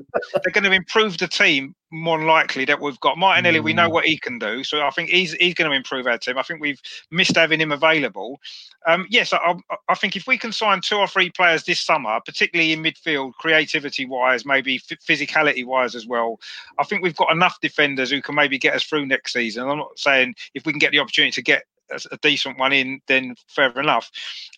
They're 0.43 0.51
going 0.53 0.63
to 0.65 0.71
improve 0.71 1.17
the 1.17 1.27
team 1.27 1.75
more 1.89 2.17
than 2.17 2.27
likely 2.27 2.65
that 2.65 2.81
we've 2.81 2.99
got 2.99 3.17
Martinelli. 3.17 3.61
We 3.61 3.71
Mm. 3.71 3.77
know 3.77 3.89
what 3.89 4.03
he 4.03 4.17
can 4.17 4.39
do, 4.39 4.61
so 4.65 4.81
I 4.81 4.89
think 4.89 5.09
he's 5.09 5.31
he's 5.35 5.53
going 5.53 5.71
to 5.71 5.75
improve 5.75 6.05
our 6.05 6.17
team. 6.17 6.37
I 6.37 6.43
think 6.43 6.59
we've 6.59 6.81
missed 7.11 7.37
having 7.37 7.61
him 7.61 7.71
available. 7.71 8.41
Um, 8.85 9.07
yes, 9.09 9.31
I, 9.31 9.37
I- 9.37 9.75
I 9.89 9.95
think 9.95 10.17
if 10.17 10.27
we 10.27 10.37
can 10.37 10.51
sign 10.51 10.81
two 10.81 10.97
or 10.97 11.07
three 11.07 11.29
players 11.29 11.63
this 11.63 11.79
summer, 11.79 12.19
particularly 12.25 12.73
in 12.73 12.83
midfield, 12.83 13.35
creativity 13.35 14.05
wise, 14.05 14.45
maybe 14.45 14.79
physicality 14.79 15.63
wise 15.65 15.95
as 15.95 16.05
well, 16.05 16.41
I 16.77 16.83
think 16.83 17.03
we've 17.03 17.15
got 17.15 17.31
enough 17.31 17.57
defenders 17.61 18.11
who 18.11 18.21
can 18.21 18.35
maybe 18.35 18.57
get 18.59 18.75
us 18.75 18.83
through 18.83 19.05
next 19.05 19.31
season. 19.31 19.69
I'm 19.69 19.77
not 19.77 19.97
saying 19.97 20.26
if 20.53 20.65
we 20.65 20.71
can 20.71 20.79
get 20.79 20.91
the 20.91 20.99
opportunity 20.99 21.31
to 21.31 21.41
get 21.41 21.63
a, 22.11 22.17
decent 22.21 22.59
one 22.59 22.73
in, 22.73 22.99
then 23.07 23.35
fair 23.47 23.71
enough. 23.79 24.11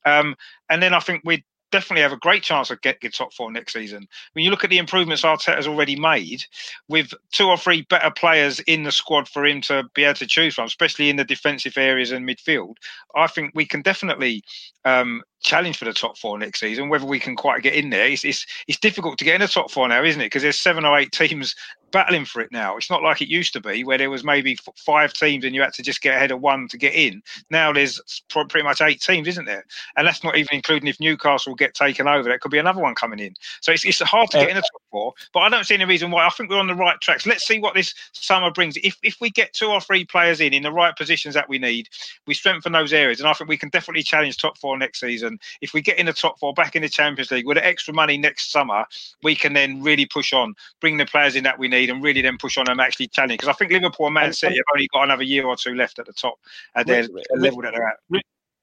Um, 0.06 0.36
and 0.70 0.82
then 0.82 0.94
I 0.94 1.00
think 1.00 1.22
we'd 1.26 1.44
definitely 1.72 2.02
have 2.02 2.12
a 2.12 2.18
great 2.18 2.44
chance 2.44 2.70
of 2.72 2.82
get, 2.82 3.00
get 3.00 3.14
top 3.14 3.34
four 3.34 3.52
next 3.52 3.74
season. 3.74 4.08
When 4.34 4.44
you 4.44 4.52
look 4.52 4.64
at 4.64 4.70
the 4.70 4.78
improvements 4.78 5.24
Arteta's 5.24 5.68
already 5.68 5.96
made, 5.96 6.44
with 6.88 7.14
two 7.32 7.48
or 7.48 7.58
three 7.58 7.84
better 7.90 8.12
players 8.12 8.60
in 8.62 8.84
the 8.84 8.92
squad 8.92 9.28
for 9.28 9.46
him 9.46 9.62
to 9.62 9.84
be 9.94 10.04
able 10.04 10.16
to 10.16 10.28
choose 10.28 10.56
from, 10.56 10.66
especially 10.66 11.10
in 11.10 11.16
the 11.16 11.24
defensive 11.24 11.78
areas 11.78 12.12
and 12.12 12.28
midfield, 12.28 12.76
I 13.16 13.28
think 13.28 13.52
we 13.54 13.66
can 13.66 13.82
definitely 13.82 14.44
um, 14.86 15.22
challenge 15.42 15.78
for 15.78 15.86
the 15.86 15.94
top 15.94 16.18
four 16.18 16.38
next 16.38 16.60
season. 16.60 16.90
Whether 16.90 17.06
we 17.06 17.20
can 17.20 17.36
quite 17.36 17.64
get 17.64 17.76
in 17.76 17.90
there, 17.90 18.08
it's 18.08 18.24
it's, 18.24 18.46
it's 18.68 18.80
difficult 18.80 19.18
to 19.20 19.26
get 19.26 19.36
in 19.36 19.42
the 19.42 19.48
top 19.48 19.72
four 19.72 19.88
now, 19.88 20.04
isn't 20.04 20.22
it? 20.22 20.26
Because 20.26 20.44
there's 20.44 20.60
seven 20.60 20.86
or 20.86 20.98
eight 20.98 21.12
teams 21.12 21.56
battling 21.92 22.26
for 22.26 22.42
it 22.42 22.52
now. 22.52 22.78
It's 22.78 22.90
not 22.90 23.04
like 23.04 23.22
it 23.22 23.30
used 23.30 23.54
to 23.54 23.62
be, 23.62 23.84
where 23.84 23.98
there 23.98 24.10
was 24.10 24.24
maybe 24.24 24.54
f- 24.54 24.74
five 24.76 25.14
teams 25.14 25.46
and 25.46 25.56
you 25.56 25.62
had 25.62 25.74
to 25.74 25.84
just 25.84 26.02
get 26.02 26.16
ahead 26.16 26.32
of 26.32 26.42
one 26.42 26.68
to 26.70 26.78
get 26.78 26.94
in. 26.94 27.22
Now 27.50 27.74
there's 27.74 28.00
pr- 28.30 28.44
pretty 28.50 28.64
much 28.64 28.82
eight 28.82 29.02
teams, 29.02 29.28
isn't 29.28 29.46
there? 29.46 29.66
And 29.98 30.08
that's 30.08 30.24
not 30.24 30.38
even 30.38 30.50
including 30.54 30.88
if 30.88 31.00
Newcastle 31.00 31.56
get 31.56 31.74
taken 31.74 32.08
over. 32.08 32.24
There 32.24 32.40
could 32.40 32.52
be 32.52 32.58
another 32.58 32.82
one 32.82 32.96
coming 32.96 33.20
in. 33.20 33.34
So 33.62 33.72
it's, 33.72 33.86
it's 33.86 34.00
hard 34.00 34.30
to 34.32 34.38
uh, 34.38 34.42
get 34.42 34.50
in 34.50 34.56
the 34.56 34.62
top 34.62 34.82
four. 34.92 35.14
But 35.34 35.42
I 35.42 35.50
don't 35.50 35.66
see 35.66 35.76
any 35.76 35.86
reason 35.86 36.12
why. 36.12 36.26
I 36.26 36.30
think 36.30 36.50
we're 36.50 36.60
on 36.60 36.68
the 36.68 36.76
right 36.76 37.00
tracks. 37.02 37.26
Let's 37.26 37.46
see 37.46 37.60
what 37.60 37.76
this 37.76 37.94
summer 38.14 38.52
brings. 38.52 38.78
If 38.78 38.98
if 39.04 39.18
we 39.22 39.30
get 39.30 39.54
two 39.54 39.68
or 39.68 39.82
three 39.82 40.06
players 40.06 40.42
in 40.42 40.54
in 40.54 40.64
the 40.64 40.72
right 40.72 40.96
positions 40.96 41.36
that 41.36 41.50
we 41.50 41.60
need, 41.60 41.88
we 42.28 42.34
strengthen 42.34 42.72
those 42.72 42.94
areas, 42.94 43.20
and 43.20 43.30
I 43.30 43.34
think 43.34 43.50
we 43.50 43.58
can 43.58 43.70
definitely 43.70 44.04
challenge 44.04 44.38
top 44.38 44.58
four 44.58 44.78
next 44.78 45.00
season. 45.00 45.40
If 45.62 45.74
we 45.74 45.82
get 45.82 45.98
in 45.98 46.06
the 46.06 46.14
top 46.14 46.40
four 46.40 46.54
back 46.54 46.76
in 46.76 46.82
the 46.82 46.90
Champions 46.90 47.32
League 47.32 47.46
with 47.46 47.58
the 47.58 47.66
extra 47.66 47.94
money 47.94 48.18
next 48.18 48.52
summer, 48.52 48.86
we 49.24 49.36
can 49.36 49.54
then 49.54 49.82
really 49.82 50.06
push 50.06 50.34
on, 50.34 50.54
bring 50.82 50.98
the 50.98 51.06
players 51.06 51.36
in 51.36 51.44
that 51.44 51.60
we 51.60 51.68
need, 51.68 51.90
and 51.90 52.04
really 52.04 52.22
then 52.22 52.38
push 52.38 52.58
on 52.58 52.70
and 52.70 52.82
actually 52.82 53.08
challenge. 53.08 53.40
Because 53.40 53.50
I 53.50 53.54
think 53.54 53.72
Liverpool 53.72 54.08
and 54.08 54.14
Man 54.14 54.34
City 54.34 54.56
have 54.56 54.66
only 54.74 54.88
got 54.94 55.04
another 55.04 55.24
year 55.24 55.46
or 55.46 55.56
two 55.56 55.76
left 55.76 56.00
at 56.00 56.06
the 56.06 56.14
top 56.14 56.36
at 56.76 56.88
their 56.88 57.08
level 57.36 57.62
that 57.62 57.74
they're 57.74 57.88
at. 57.88 58.22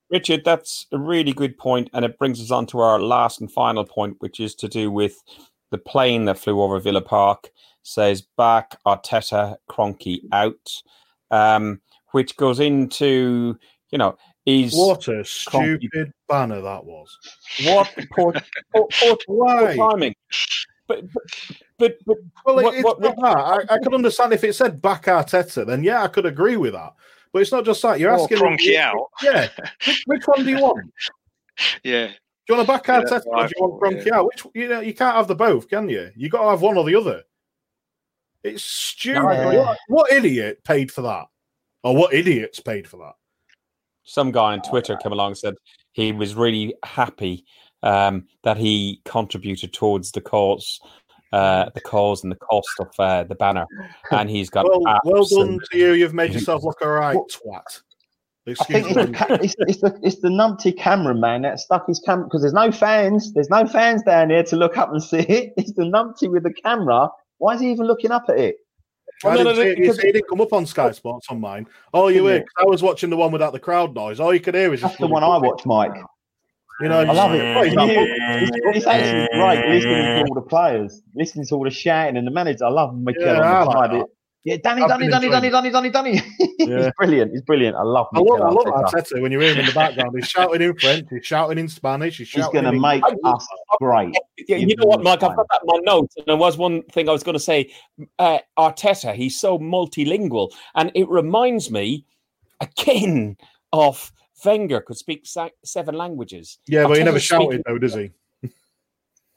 Richard, 0.08 0.42
that's 0.44 0.86
a 0.92 0.98
really 0.98 1.32
good 1.32 1.58
point, 1.58 1.90
and 1.92 2.04
it 2.04 2.16
brings 2.16 2.40
us 2.40 2.52
on 2.52 2.66
to 2.66 2.78
our 2.78 3.00
last 3.00 3.40
and 3.40 3.50
final 3.50 3.84
point, 3.84 4.16
which 4.20 4.38
is 4.38 4.54
to 4.56 4.68
do 4.68 4.88
with 4.90 5.20
the 5.70 5.78
plane 5.78 6.24
that 6.26 6.38
flew 6.38 6.60
over 6.62 6.78
Villa 6.80 7.02
Park. 7.02 7.50
Says 7.88 8.22
back 8.36 8.76
Arteta, 8.84 9.56
Kroenke 9.70 10.18
out, 10.32 10.72
um, 11.30 11.80
which 12.10 12.36
goes 12.36 12.58
into 12.58 13.56
you 13.90 13.98
know 13.98 14.16
is 14.44 14.74
What 14.74 15.06
a 15.06 15.12
Kroenke- 15.22 15.78
stupid 15.78 16.12
banner 16.28 16.60
that 16.60 16.84
was. 16.84 17.16
what 17.64 17.88
poor, 18.12 18.32
poor, 18.74 18.88
poor, 19.00 19.16
poor 19.26 19.74
timing. 19.76 20.14
But 20.88 21.02
but 21.12 21.22
but, 21.78 21.96
but 22.06 22.16
Well, 22.44 22.56
What- 22.64 22.74
it's 22.74 22.84
what- 22.84 23.00
not 23.00 23.16
that. 23.20 23.70
I, 23.70 23.74
I 23.74 23.78
could 23.78 23.94
understand 23.94 24.32
if 24.32 24.42
it 24.42 24.54
said 24.56 24.82
back 24.82 25.04
Arteta, 25.04 25.64
then 25.64 25.84
yeah, 25.84 26.02
I 26.02 26.08
could 26.08 26.26
agree 26.26 26.56
with 26.56 26.72
that. 26.72 26.92
But 27.32 27.42
it's 27.42 27.52
not 27.52 27.64
just 27.64 27.82
that. 27.82 28.00
You're 28.00 28.10
Or 28.12 28.20
asking. 28.22 28.38
Kroenke 28.38 28.76
out. 28.80 29.08
Yeah. 29.22 29.48
Which, 29.86 30.02
which 30.06 30.22
one 30.26 30.44
do 30.44 30.50
you 30.50 30.58
want? 30.60 30.90
Yeah. 31.84 32.10
Do 32.46 32.54
you 32.54 32.56
want 32.58 32.68
a 32.68 32.72
back 32.72 32.86
Yeah, 32.86 33.00
Arteta 33.00 33.08
that's 33.10 33.26
or 33.26 33.46
do 33.46 33.52
you 33.56 33.62
want 33.66 33.80
thought, 33.82 33.92
Kroenke 33.92 34.12
out? 34.12 34.26
Which 34.26 34.46
you 34.54 34.68
know 34.68 34.80
you 34.80 34.94
can't 34.94 35.16
have 35.16 35.28
the 35.28 35.34
both, 35.34 35.68
can 35.68 35.88
you? 35.88 36.10
You 36.16 36.28
got 36.28 36.44
to 36.44 36.50
have 36.50 36.62
one 36.62 36.76
or 36.76 36.84
the 36.84 36.94
other. 36.94 37.24
It's 38.44 38.62
stupid. 38.62 39.22
Yeah. 39.22 39.52
What, 39.56 39.78
what 39.88 40.12
idiot 40.12 40.62
paid 40.64 40.92
for 40.92 41.02
that? 41.02 41.26
Or 41.82 41.96
what 41.96 42.14
idiots 42.14 42.60
paid 42.60 42.86
for 42.88 42.98
that? 42.98 43.14
some 44.06 44.30
guy 44.30 44.52
on 44.52 44.62
Twitter 44.62 44.96
came 44.96 45.12
along 45.12 45.30
and 45.32 45.38
said 45.38 45.54
he 45.92 46.12
was 46.12 46.34
really 46.34 46.74
happy 46.84 47.44
um, 47.82 48.24
that 48.44 48.56
he 48.56 49.00
contributed 49.04 49.72
towards 49.72 50.12
the 50.12 50.20
cause, 50.20 50.80
uh, 51.32 51.68
the 51.74 51.80
cause 51.80 52.22
and 52.22 52.32
the 52.32 52.36
cost 52.36 52.70
of 52.78 52.88
uh, 52.98 53.24
the 53.24 53.34
banner, 53.34 53.66
and 54.12 54.30
he's 54.30 54.48
got 54.48 54.64
Well, 54.64 54.80
well 55.04 55.24
done 55.24 55.54
absolute- 55.54 55.64
to 55.72 55.78
you. 55.78 55.92
You've 55.92 56.14
made 56.14 56.32
yourself 56.32 56.62
look 56.62 56.80
all 56.82 56.88
right, 56.88 57.16
right 57.16 57.16
Well, 57.16 57.26
twat. 57.26 57.82
I 58.48 58.64
think 58.64 58.86
it's 58.86 58.94
the, 58.94 59.06
me. 59.08 59.12
ca- 59.12 59.38
it's, 59.42 59.54
it's 59.58 59.80
the 59.80 59.98
it's 60.02 60.20
the 60.20 60.28
numpty 60.28 60.76
cameraman 60.76 61.42
that 61.42 61.58
stuck 61.58 61.86
his 61.88 61.98
camera 62.00 62.24
because 62.26 62.42
there's 62.42 62.52
no 62.52 62.70
fans. 62.70 63.32
There's 63.32 63.50
no 63.50 63.66
fans 63.66 64.02
down 64.04 64.30
here 64.30 64.44
to 64.44 64.56
look 64.56 64.76
up 64.76 64.90
and 64.92 65.02
see 65.02 65.18
it. 65.18 65.52
It's 65.56 65.72
the 65.72 65.82
numpty 65.82 66.30
with 66.30 66.44
the 66.44 66.52
camera. 66.52 67.08
Why 67.38 67.54
is 67.54 67.60
he 67.60 67.70
even 67.72 67.86
looking 67.86 68.10
up 68.12 68.26
at 68.28 68.38
it? 68.38 68.56
I 69.24 69.30
no, 69.30 69.36
didn't 69.44 69.56
no, 69.56 69.62
it. 69.62 69.78
Because- 69.78 70.00
see, 70.00 70.08
it 70.08 70.12
didn't 70.12 70.28
come 70.28 70.40
up 70.40 70.52
on 70.52 70.64
Sky 70.66 70.90
Sports 70.92 71.26
on 71.30 71.40
mine. 71.40 71.66
All 71.92 72.10
you 72.10 72.26
hear, 72.26 72.40
'cause 72.40 72.48
I 72.60 72.64
was 72.64 72.82
watching 72.82 73.10
the 73.10 73.16
one 73.16 73.32
without 73.32 73.52
the 73.52 73.58
crowd 73.60 73.94
noise. 73.94 74.20
All 74.20 74.32
you 74.32 74.40
could 74.40 74.54
hear 74.54 74.72
is 74.72 74.80
That's 74.80 74.92
just 74.92 75.00
the 75.00 75.06
one 75.06 75.24
I 75.24 75.38
watch, 75.38 75.64
Mike. 75.66 75.92
You 76.82 76.88
know, 76.90 77.00
I 77.00 77.04
love 77.04 77.32
it. 77.34 77.40
Well, 77.54 77.64
he's 77.64 78.48
It's, 78.52 78.76
it's 78.76 78.86
actually 78.86 79.28
great 79.32 79.66
listening 79.74 80.02
to 80.02 80.24
all 80.28 80.34
the 80.34 80.42
players, 80.42 81.00
listening 81.14 81.46
to 81.46 81.54
all 81.54 81.64
the 81.64 81.70
shouting 81.70 82.18
and 82.18 82.26
the 82.26 82.30
manager. 82.30 82.66
I 82.66 82.68
love 82.68 82.94
Mikel 82.94 83.22
Yeah, 83.24 83.40
I 83.40 83.62
like 83.64 83.92
It- 83.92 84.06
Yeah, 84.44 84.58
Danny, 84.62 84.82
I've 84.82 84.88
Danny, 84.88 85.04
been 85.04 85.10
Danny, 85.10 85.28
Danny, 85.28 85.50
Danny, 85.50 85.70
Danny, 85.70 85.90
Danny. 85.90 86.22
Yeah. 86.58 86.84
He's 86.84 86.92
brilliant. 86.98 87.32
He's 87.32 87.42
brilliant. 87.42 87.76
I 87.76 87.82
love 87.82 88.06
I 88.14 88.18
Mikel 88.20 88.38
love, 88.38 88.48
I 88.48 88.50
love 88.52 88.66
Arteta. 88.84 89.12
Arteta 89.14 89.20
when 89.22 89.30
you 89.32 89.40
hear 89.40 89.52
him 89.54 89.60
in 89.60 89.66
the 89.66 89.72
background. 89.72 90.12
He's 90.16 90.28
shouting 90.28 90.62
in 90.62 90.76
French, 90.78 91.06
he's 91.10 91.26
shouting 91.26 91.58
in 91.58 91.68
Spanish, 91.68 92.18
he's 92.18 92.30
He's 92.30 92.46
going 92.48 92.64
to 92.64 92.72
make 92.72 93.02
English. 93.06 93.20
us 93.24 93.46
great. 93.78 94.14
Yeah, 94.48 94.56
you 94.56 94.74
know 94.76 94.86
what, 94.86 95.02
Mike? 95.02 95.22
I've 95.22 95.36
got 95.36 95.46
that 95.50 95.60
in 95.62 95.66
my 95.66 95.78
notes, 95.92 96.16
and 96.16 96.26
there 96.26 96.36
was 96.36 96.56
one 96.56 96.82
thing 96.84 97.08
I 97.08 97.12
was 97.12 97.22
going 97.24 97.34
to 97.34 97.40
say. 97.40 97.72
Uh, 98.18 98.38
Arteta, 98.58 99.14
he's 99.14 99.38
so 99.40 99.58
multilingual, 99.58 100.52
and 100.76 100.90
it 100.94 101.08
reminds 101.08 101.70
me 101.70 102.04
again 102.60 103.36
of 103.72 104.12
Wenger 104.44 104.80
could 104.80 104.96
speak 104.96 105.26
sa- 105.26 105.48
seven 105.64 105.94
languages. 105.96 106.58
Yeah, 106.68 106.84
but 106.86 106.94
he 106.98 107.00
Arteta's 107.00 107.04
never 107.04 107.20
speaking- 107.20 107.42
shouted 107.42 107.62
though, 107.66 107.78
does 107.78 107.94
he? 107.94 108.10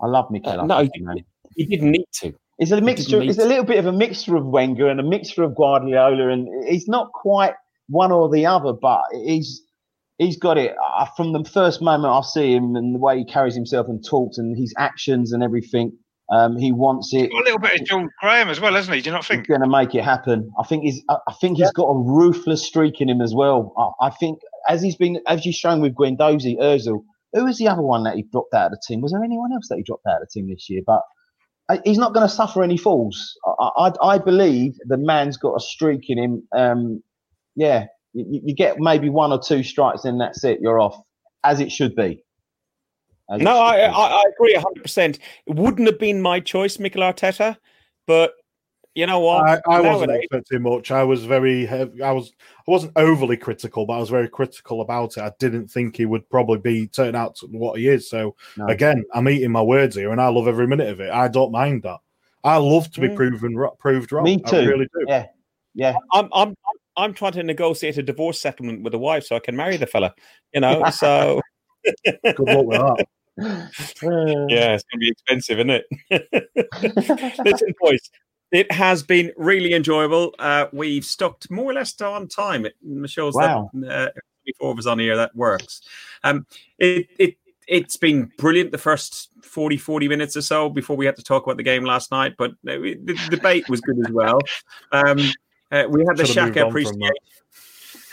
I 0.01 0.07
love 0.07 0.29
Mikel 0.31 0.51
Uh, 0.61 0.65
no, 0.65 0.75
Arteta, 0.75 0.89
he, 0.93 1.01
man. 1.01 1.17
he 1.55 1.65
didn't 1.65 1.91
need 1.91 2.05
to. 2.21 2.33
It's 2.59 2.71
a 2.71 2.81
mixture. 2.81 3.21
It's 3.21 3.37
a 3.37 3.45
little 3.45 3.63
bit 3.63 3.79
of 3.79 3.85
a 3.85 3.93
mixture 3.93 4.35
of 4.35 4.45
Wenger 4.45 4.89
and 4.89 4.99
a 4.99 5.03
mixture 5.03 5.43
of 5.43 5.55
Guardiola, 5.55 6.27
and 6.27 6.67
he's 6.67 6.89
not 6.89 7.11
quite 7.13 7.53
one 7.87 8.11
or 8.11 8.29
the 8.29 8.45
other, 8.45 8.73
but 8.73 9.01
he's 9.13 9.61
he's 10.17 10.37
got 10.37 10.57
it 10.57 10.75
uh, 10.97 11.05
from 11.15 11.31
the 11.31 11.43
first 11.45 11.81
moment 11.81 12.13
I 12.13 12.21
see 12.21 12.53
him 12.53 12.75
and 12.75 12.93
the 12.93 12.99
way 12.99 13.17
he 13.17 13.25
carries 13.25 13.55
himself 13.55 13.87
and 13.87 14.03
talks 14.05 14.37
and 14.37 14.57
his 14.57 14.73
actions 14.77 15.31
and 15.31 15.41
everything. 15.41 15.97
Um, 16.31 16.57
he 16.57 16.73
wants 16.73 17.11
it. 17.13 17.31
Got 17.31 17.41
a 17.41 17.43
little 17.45 17.59
bit 17.59 17.79
of 17.79 17.87
John 17.87 18.09
Graham 18.19 18.49
as 18.49 18.59
well, 18.59 18.75
hasn't 18.75 18.93
he? 18.93 19.01
Do 19.01 19.09
you 19.09 19.13
not 19.15 19.25
think? 19.25 19.41
He's 19.41 19.47
going 19.47 19.61
to 19.61 19.69
make 19.69 19.95
it 19.95 20.03
happen. 20.03 20.51
I 20.59 20.63
think 20.63 20.83
he's. 20.83 21.01
I 21.09 21.15
I 21.29 21.33
think 21.39 21.57
he's 21.57 21.71
got 21.71 21.85
a 21.85 21.97
ruthless 21.97 22.63
streak 22.63 22.99
in 22.99 23.09
him 23.09 23.21
as 23.21 23.33
well. 23.33 23.73
I, 23.77 24.07
I 24.07 24.09
think 24.11 24.39
as 24.67 24.81
he's 24.81 24.97
been, 24.97 25.21
as 25.27 25.45
you've 25.45 25.55
shown 25.55 25.79
with 25.79 25.95
Guendouzi, 25.95 26.57
Özil. 26.59 27.03
Who 27.33 27.45
was 27.45 27.59
the 27.59 27.67
other 27.67 27.83
one 27.83 28.03
that 28.05 28.15
he 28.15 28.23
dropped 28.23 28.55
out 28.55 28.65
of 28.65 28.71
the 28.71 28.81
team? 28.87 29.01
Was 29.01 29.11
there 29.11 29.23
anyone 29.23 29.53
else 29.53 29.67
that 29.69 29.77
he 29.77 29.83
dropped 29.83 30.07
out 30.07 30.19
of 30.19 30.21
the 30.21 30.27
team 30.33 30.49
this 30.49 30.67
year? 30.67 30.81
But 30.83 31.01
he's 31.83 31.97
not 31.97 32.13
going 32.13 32.27
to 32.27 32.33
suffer 32.33 32.63
any 32.63 32.77
falls. 32.77 33.37
I, 33.45 33.69
I, 33.77 33.91
I 34.01 34.17
believe 34.17 34.75
the 34.85 34.97
man's 34.97 35.37
got 35.37 35.55
a 35.55 35.59
streak 35.59 36.09
in 36.09 36.17
him. 36.17 36.47
Um, 36.55 37.03
yeah, 37.55 37.85
you, 38.13 38.41
you 38.45 38.55
get 38.55 38.79
maybe 38.79 39.09
one 39.09 39.31
or 39.31 39.39
two 39.39 39.63
strikes, 39.63 40.05
and 40.05 40.19
that's 40.19 40.43
it. 40.43 40.59
You're 40.61 40.79
off, 40.79 40.95
as 41.43 41.59
it 41.59 41.71
should 41.71 41.95
be. 41.95 42.23
As 43.31 43.41
No, 43.41 43.51
should 43.51 43.61
I, 43.61 43.75
be. 43.75 43.93
I, 43.93 44.07
I 44.07 44.23
agree 44.33 44.55
100%. 44.55 45.19
It 45.45 45.55
wouldn't 45.55 45.87
have 45.87 45.99
been 45.99 46.21
my 46.21 46.39
choice, 46.39 46.79
Mikel 46.79 47.01
Arteta, 47.01 47.57
but 48.07 48.33
you 48.95 49.05
know 49.05 49.19
what? 49.19 49.47
I, 49.67 49.77
I 49.77 49.81
wasn't 49.81 50.11
expecting 50.11 50.61
much. 50.63 50.91
I 50.91 51.03
was 51.03 51.23
very, 51.25 51.65
hev- 51.65 52.01
I 52.03 52.11
was, 52.11 52.33
I 52.67 52.71
wasn't 52.71 52.93
overly 52.95 53.37
critical, 53.37 53.85
but 53.85 53.93
I 53.93 53.99
was 53.99 54.09
very 54.09 54.27
critical 54.27 54.81
about 54.81 55.17
it. 55.17 55.21
I 55.23 55.31
didn't 55.39 55.67
think 55.69 55.95
he 55.97 56.05
would 56.05 56.29
probably 56.29 56.57
be 56.59 56.87
turn 56.87 57.15
out 57.15 57.35
to 57.37 57.47
what 57.47 57.79
he 57.79 57.87
is. 57.87 58.09
So 58.09 58.35
No. 58.57 58.67
again, 58.67 59.03
I'm 59.13 59.29
eating 59.29 59.51
my 59.51 59.61
words 59.61 59.95
here, 59.95 60.11
and 60.11 60.19
I 60.19 60.27
love 60.29 60.47
every 60.47 60.67
minute 60.67 60.89
of 60.89 60.99
it. 60.99 61.11
I 61.11 61.27
don't 61.27 61.51
mind 61.51 61.83
that. 61.83 61.99
I 62.43 62.57
love 62.57 62.89
to 62.91 63.01
be 63.01 63.07
Mm. 63.09 63.15
proven 63.15 63.55
ro- 63.55 63.75
proved 63.79 64.11
wrong. 64.11 64.23
Me 64.23 64.41
I 64.45 64.49
too. 64.49 64.67
really 64.67 64.85
do. 64.85 65.05
Yeah, 65.07 65.25
yeah. 65.75 65.95
I'm, 66.13 66.29
I'm, 66.33 66.55
I'm 66.97 67.13
trying 67.13 67.33
to 67.33 67.43
negotiate 67.43 67.97
a 67.97 68.03
divorce 68.03 68.41
settlement 68.41 68.83
with 68.83 68.93
a 68.93 68.97
wife 68.97 69.25
so 69.25 69.35
I 69.35 69.39
can 69.39 69.55
marry 69.55 69.77
the 69.77 69.87
fella, 69.87 70.13
you 70.53 70.61
know? 70.61 70.83
So, 70.91 71.41
Good 72.05 72.39
luck 72.39 72.65
with 72.65 72.77
that. 72.77 73.05
yeah, 74.49 74.73
it's 74.73 74.83
going 74.83 74.95
to 74.95 74.97
be 74.99 75.09
expensive, 75.09 75.59
isn't 75.59 75.69
it? 75.69 75.85
Listen, 77.45 77.73
boys, 77.79 78.09
it 78.51 78.71
has 78.71 79.03
been 79.03 79.31
really 79.37 79.73
enjoyable. 79.73 80.33
Uh, 80.39 80.65
we've 80.73 81.05
stuck 81.05 81.49
more 81.51 81.71
or 81.71 81.73
less 81.73 81.99
on 82.01 82.27
time. 82.27 82.65
It 82.65 82.75
shows 83.07 83.35
Wow. 83.35 83.69
that 83.73 84.09
uh, 84.09 84.11
24 84.45 84.71
of 84.71 84.79
us 84.79 84.85
on 84.85 84.99
here, 84.99 85.15
that 85.15 85.35
works. 85.35 85.81
Um, 86.23 86.45
it, 86.77 87.07
it, 87.17 87.35
it's 87.67 87.97
been 87.97 88.31
brilliant 88.37 88.71
the 88.71 88.77
first 88.79 89.29
40, 89.43 89.77
40 89.77 90.07
minutes 90.07 90.35
or 90.35 90.41
so 90.41 90.69
before 90.69 90.97
we 90.97 91.05
had 91.05 91.15
to 91.17 91.23
talk 91.23 91.43
about 91.45 91.57
the 91.57 91.63
game 91.63 91.83
last 91.83 92.11
night, 92.11 92.33
but 92.37 92.51
uh, 92.67 92.77
the 92.77 93.19
debate 93.29 93.69
was 93.69 93.81
good 93.81 93.99
as 93.99 94.11
well. 94.11 94.39
Um, 94.91 95.19
uh, 95.71 95.83
we 95.87 96.03
had 96.07 96.17
the 96.17 96.23
Xhaka 96.23 96.67
appreciation. 96.67 97.11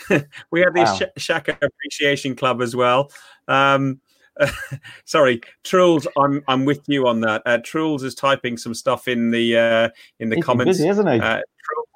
we 0.51 0.59
had 0.59 0.73
the 0.75 0.81
Wow. 0.81 0.95
Sh- 0.95 1.19
Xhaka 1.29 1.57
appreciation 1.61 2.35
club 2.35 2.61
as 2.61 2.75
well. 2.75 3.11
Um, 3.47 3.99
sorry, 5.05 5.41
Truls, 5.63 6.07
I'm 6.17 6.43
I'm 6.47 6.65
with 6.65 6.81
you 6.87 7.07
on 7.07 7.21
that. 7.21 7.41
Uh, 7.45 7.57
Truls 7.63 8.03
is 8.03 8.15
typing 8.15 8.57
some 8.57 8.73
stuff 8.73 9.07
in 9.07 9.31
the 9.31 9.57
uh, 9.57 9.89
in 10.19 10.29
the 10.29 10.35
He's 10.37 10.45
comments. 10.45 10.77
busy, 10.77 10.87
hasn't 10.87 11.09
he? 11.09 11.19
Uh, 11.19 11.41
Truls, 11.63 11.87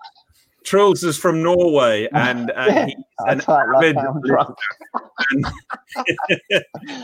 Truls 0.63 1.03
is 1.03 1.17
from 1.17 1.41
Norway, 1.43 2.07
and 2.13 2.51
uh, 2.55 2.65
Yeah, 2.67 2.85
he's 2.87 2.95
I 3.27 3.31
an 3.33 3.39
type 3.39 3.65
like 3.73 3.83
avid 3.95 3.97
I'm 3.97 4.21
drunk. 4.21 4.57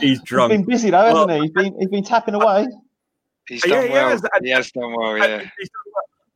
He's 0.00 0.22
drunk. 0.22 0.50
been 0.52 0.64
busy 0.64 0.90
though, 0.90 1.04
hasn't 1.04 1.30
he? 1.32 1.38
He's 1.40 1.50
been 1.52 1.74
he's 1.78 1.88
been 1.88 2.04
tapping 2.04 2.34
away. 2.34 2.66
He's 3.48 3.64
Yeah, 3.66 3.76
done 3.76 3.86
he 3.86 3.92
well. 3.92 4.08
has. 4.10 4.22
He 4.42 4.50
has 4.50 4.70
done 4.72 4.94
well. 4.96 5.16
Yeah. 5.18 5.42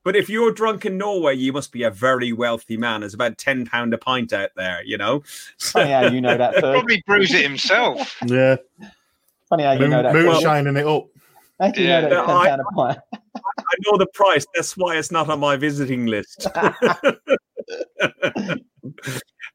But 0.04 0.16
if 0.16 0.28
you're 0.28 0.52
drunk 0.52 0.84
in 0.84 0.98
Norway, 0.98 1.36
you 1.36 1.52
must 1.52 1.70
be 1.72 1.82
a 1.84 1.90
very 1.90 2.32
wealthy 2.32 2.76
man. 2.76 3.00
There's 3.00 3.14
about 3.14 3.38
ten 3.38 3.64
pound 3.66 3.94
a 3.94 3.98
pint 3.98 4.32
out 4.32 4.50
there, 4.56 4.82
you 4.84 4.98
know. 4.98 5.22
Funny 5.60 5.90
how 5.90 6.06
you 6.06 6.20
know 6.20 6.36
that. 6.36 6.54
Ferg. 6.56 6.72
Probably 6.72 7.02
brews 7.06 7.32
it 7.32 7.42
himself. 7.44 8.16
Yeah, 8.26 8.56
Funny 9.48 9.62
how 9.64 9.72
you 9.72 9.80
moon, 9.80 9.90
know 9.90 10.02
that. 10.02 10.12
moon 10.14 10.26
Ferg. 10.26 10.76
it 10.76 10.86
up. 10.86 11.08
How 11.60 11.70
do 11.70 11.80
you 11.82 11.88
Yeah. 11.88 12.00
know 12.00 12.08
that? 12.08 12.26
No, 12.26 12.42
ten 12.44 12.60
I- 12.60 12.62
a 12.62 12.64
pint? 12.74 12.98
I 13.34 13.74
know 13.86 13.96
the 13.98 14.06
price. 14.12 14.44
That's 14.54 14.76
why 14.76 14.96
it's 14.96 15.10
not 15.12 15.28
on 15.30 15.38
my 15.40 15.56
visiting 15.56 16.06
list. 16.06 16.46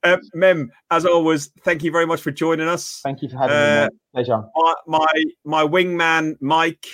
uh, 0.03 0.17
Mem, 0.33 0.71
as 0.91 1.05
always, 1.05 1.47
thank 1.63 1.83
you 1.83 1.91
very 1.91 2.05
much 2.05 2.21
for 2.21 2.31
joining 2.31 2.67
us. 2.67 3.01
Thank 3.03 3.21
you 3.21 3.29
for 3.29 3.37
having 3.37 3.55
Uh, 3.55 3.89
me. 3.91 3.97
Pleasure. 4.13 4.43
My, 4.55 4.73
my 4.87 5.23
my 5.45 5.63
wingman, 5.63 6.37
Mike. 6.41 6.85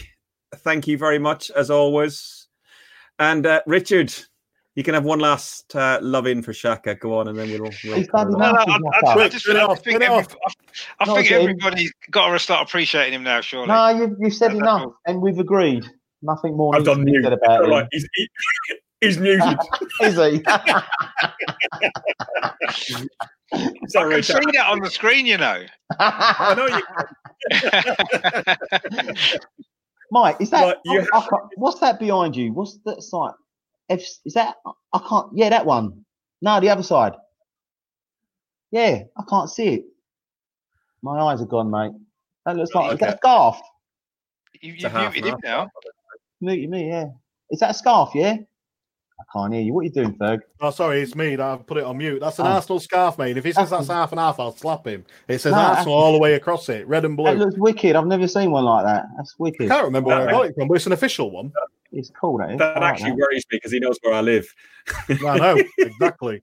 Thank 0.57 0.87
you 0.87 0.97
very 0.97 1.19
much 1.19 1.51
as 1.51 1.69
always. 1.69 2.42
And 3.19 3.45
uh, 3.45 3.61
Richard, 3.67 4.13
you 4.75 4.83
can 4.83 4.93
have 4.95 5.03
one 5.05 5.19
last 5.19 5.75
uh, 5.75 5.99
love 6.01 6.25
in 6.27 6.41
for 6.41 6.51
Xhaka. 6.51 6.99
Go 6.99 7.17
on, 7.19 7.27
and 7.27 7.37
then 7.37 7.49
we'll. 7.51 7.71
we'll 7.83 7.95
He's 7.97 8.07
cover 8.07 8.31
done 8.31 8.39
that. 8.39 8.67
No, 8.67 8.77
no, 8.77 8.89
I, 8.91 9.11
I, 9.11 9.23
I 9.25 9.27
just 9.29 9.47
I 9.47 9.75
think, 9.75 10.01
every. 10.01 10.07
I, 10.09 10.53
I 10.99 11.05
think 11.05 11.31
everybody's 11.31 11.93
got 12.11 12.29
to 12.31 12.39
start 12.39 12.67
appreciating 12.67 13.13
him 13.13 13.23
now. 13.23 13.41
Surely. 13.41 13.67
No, 13.67 13.89
you've, 13.89 14.15
you've 14.19 14.33
said 14.33 14.49
That's 14.51 14.59
enough, 14.61 14.81
all. 14.81 14.95
and 15.05 15.21
we've 15.21 15.39
agreed. 15.39 15.85
Nothing 16.23 16.55
more 16.57 16.73
I've 16.75 16.81
needs 16.81 16.89
to 16.89 16.95
done 16.95 17.05
be 17.05 17.11
mute. 17.11 17.23
said 17.23 17.33
about 17.33 17.67
Right, 17.67 17.87
he's, 17.91 18.07
he- 18.15 18.29
he's 19.01 19.17
muted. 19.19 19.57
Is 20.01 20.15
he? 20.15 20.41
Sorry, 23.89 24.15
I 24.15 24.21
can 24.21 24.23
see 24.23 24.33
that 24.53 24.67
on 24.69 24.79
the 24.79 24.89
screen, 24.89 25.25
you 25.25 25.37
know. 25.37 25.63
I 25.99 26.55
know 26.55 26.67
you. 26.67 26.81
Mike, 30.13 30.37
is 30.39 30.51
that? 30.51 30.63
Right, 30.63 30.77
you 30.85 31.01
I- 31.11 31.17
I 31.17 31.21
can't- 31.21 31.51
what's 31.55 31.79
that 31.79 31.99
behind 31.99 32.35
you? 32.35 32.53
What's 32.53 32.77
that 32.85 33.01
site? 33.01 33.33
F, 33.89 33.99
is 34.25 34.33
that? 34.35 34.57
I 34.93 34.99
can't. 35.09 35.35
Yeah, 35.35 35.49
that 35.49 35.65
one. 35.65 36.05
No, 36.39 36.59
the 36.59 36.69
other 36.69 36.83
side. 36.83 37.13
Yeah, 38.69 39.03
I 39.17 39.23
can't 39.27 39.49
see 39.49 39.69
it. 39.75 39.85
My 41.01 41.19
eyes 41.19 41.41
are 41.41 41.45
gone, 41.45 41.71
mate. 41.71 41.93
That 42.45 42.55
looks 42.57 42.75
like 42.75 42.93
is 42.93 42.99
that 42.99 43.15
a 43.15 43.17
scarf? 43.17 43.59
You, 44.61 44.73
It's 44.75 44.83
a 44.83 44.87
you've 44.87 45.13
muted 45.13 45.25
him 45.25 45.39
now. 45.43 45.69
Muted 46.41 46.69
me, 46.69 46.87
yeah. 46.89 47.07
Is 47.49 47.59
that 47.61 47.71
a 47.71 47.73
scarf? 47.73 48.11
Yeah. 48.13 48.37
I 49.19 49.23
can't 49.31 49.53
hear 49.53 49.61
you. 49.63 49.73
What 49.73 49.81
are 49.81 49.83
you 49.85 49.91
doing, 49.91 50.13
Ferg? 50.15 50.39
Oh, 50.61 50.71
sorry, 50.71 51.01
it's 51.01 51.15
me. 51.15 51.35
that 51.35 51.45
I've 51.45 51.65
put 51.65 51.77
it 51.77 51.83
on 51.83 51.97
mute. 51.97 52.19
That's 52.19 52.39
an 52.39 52.45
Oh. 52.47 52.51
Arsenal 52.51 52.79
scarf, 52.79 53.17
mate. 53.17 53.37
If 53.37 53.43
he 53.45 53.51
says 53.51 53.69
That's- 53.69 53.87
that's 53.87 53.97
half 53.99 54.11
and 54.11 54.19
half, 54.19 54.39
I'll 54.39 54.55
slap 54.55 54.85
him. 54.85 55.05
It 55.27 55.39
says 55.39 55.53
No, 55.53 55.59
Arsenal 55.59 55.93
all 55.93 56.11
the 56.13 56.19
way 56.19 56.33
across 56.33 56.67
it, 56.69 56.87
red 56.87 57.05
and 57.05 57.15
blue. 57.15 57.25
That 57.25 57.37
looks 57.37 57.57
wicked. 57.57 57.95
I've 57.95 58.07
never 58.07 58.27
seen 58.27 58.51
one 58.51 58.65
like 58.65 58.85
that. 58.85 59.05
That's 59.17 59.35
wicked. 59.39 59.65
I 59.71 59.75
can't 59.75 59.85
remember 59.85 60.09
where 60.09 60.27
I 60.27 60.31
got 60.31 60.45
it 60.47 60.55
from, 60.55 60.67
but 60.67 60.75
it's 60.75 60.85
an 60.87 60.91
official 60.93 61.31
one. 61.31 61.51
It's 61.95 62.09
cool. 62.19 62.39
That 62.39 62.51
is. 62.53 62.57
That 62.57 62.75
like 62.81 62.93
actually 62.93 63.11
that. 63.11 63.17
worries 63.17 63.43
me 63.51 63.57
because 63.57 63.71
he 63.71 63.79
knows 63.79 63.97
where 64.01 64.15
I 64.15 64.21
live. 64.21 64.47
I 65.09 65.37
know 65.37 65.63
exactly. 65.77 66.41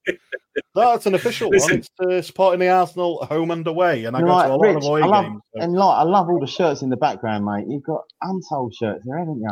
That's 0.76 1.06
an 1.06 1.14
official 1.16 1.48
Listen. 1.50 1.70
one. 1.70 1.78
It's 1.80 1.88
uh, 2.00 2.22
supporting 2.22 2.60
the 2.60 2.68
Arsenal 2.68 3.24
home 3.26 3.50
and 3.50 3.66
away, 3.66 4.04
and 4.04 4.16
I 4.16 4.20
You're 4.20 4.28
go 4.28 4.34
right, 4.34 4.46
to 4.46 4.52
a 4.52 4.54
lot 4.54 4.60
Rich, 4.62 4.76
of 4.76 4.84
away 4.84 5.02
I 5.02 5.06
love, 5.06 5.24
games. 5.24 5.40
so- 5.56 5.60
and 5.62 5.72
like 5.74 5.98
I 5.98 6.02
love 6.04 6.28
all 6.28 6.38
the 6.38 6.46
shirts 6.46 6.82
in 6.82 6.88
the 6.88 6.96
background, 6.96 7.44
mate. 7.44 7.64
You've 7.68 7.82
got 7.82 8.02
untold 8.22 8.74
shirts 8.74 9.02
there, 9.04 9.18
haven't 9.18 9.40
you? 9.40 9.48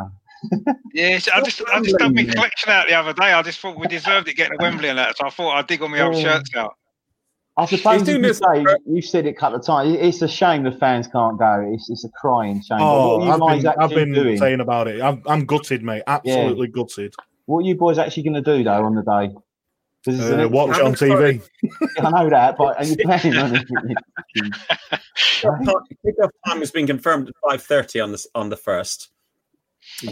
Yes, 0.93 1.27
I 1.27 1.41
just 1.41 1.61
I 1.71 1.81
just 1.81 1.97
done 1.97 2.13
my 2.13 2.23
collection 2.25 2.69
out 2.71 2.87
the 2.87 2.93
other 2.95 3.13
day. 3.13 3.33
I 3.33 3.41
just 3.41 3.59
thought 3.59 3.77
we 3.77 3.87
deserved 3.87 4.27
it 4.27 4.35
getting 4.35 4.53
a 4.59 4.63
Wembley 4.63 4.89
and 4.89 4.97
that, 4.97 5.17
so 5.17 5.25
I 5.27 5.29
thought 5.29 5.51
I'd 5.57 5.67
dig 5.67 5.81
all 5.81 5.89
my 5.89 5.99
old 6.01 6.15
Yeah. 6.15 6.21
shirts 6.37 6.49
out. 6.55 6.75
I 7.57 7.65
suppose 7.65 8.03
doing 8.03 8.17
you, 8.23 8.27
this- 8.29 8.37
say, 8.37 8.63
you've 8.85 9.03
said 9.03 9.25
it 9.25 9.31
a 9.31 9.33
couple 9.33 9.59
of 9.59 9.65
times. 9.65 9.97
It's 9.99 10.21
a 10.21 10.27
shame 10.29 10.63
the 10.63 10.71
fans 10.71 11.07
can't 11.09 11.37
go. 11.37 11.69
It's, 11.73 11.89
it's 11.89 12.05
a 12.05 12.09
crying 12.09 12.61
shame. 12.61 12.77
Oh, 12.79 13.17
what 13.17 13.41
are 13.41 13.55
you 13.55 13.55
I've 13.57 13.61
been, 13.61 13.73
I've 13.79 13.89
been 13.89 14.13
doing? 14.13 14.37
saying 14.37 14.61
about 14.61 14.87
it. 14.87 15.01
I'm, 15.01 15.21
I'm 15.27 15.45
gutted, 15.45 15.83
mate. 15.83 16.03
Absolutely 16.07 16.67
gutted. 16.69 17.13
What 17.47 17.59
are 17.59 17.67
you 17.67 17.75
boys 17.75 17.97
actually 17.97 18.23
going 18.23 18.35
to 18.35 18.41
do 18.41 18.63
though 18.63 18.85
on 18.85 18.95
the 18.95 19.01
day? 19.01 19.35
it's 20.07 20.23
an 20.29 20.39
Uh, 20.39 20.47
watch 20.47 20.77
it 20.77 20.83
on 20.85 20.93
TV. 20.93 21.41
I 21.99 22.09
know 22.09 22.29
that, 22.29 22.55
but 22.57 22.77
are 22.77 22.85
you 22.85 22.95
planning 22.95 23.35
on 23.37 23.55
it? 23.57 23.67
Kickoff 25.43 26.29
time 26.47 26.59
has 26.59 26.71
been 26.71 26.87
confirmed 26.87 27.27
at 27.29 27.35
five 27.49 27.61
thirty 27.61 27.99
on 27.99 28.11
the 28.13 28.25
on 28.35 28.49
the 28.49 28.55
first, 28.57 29.09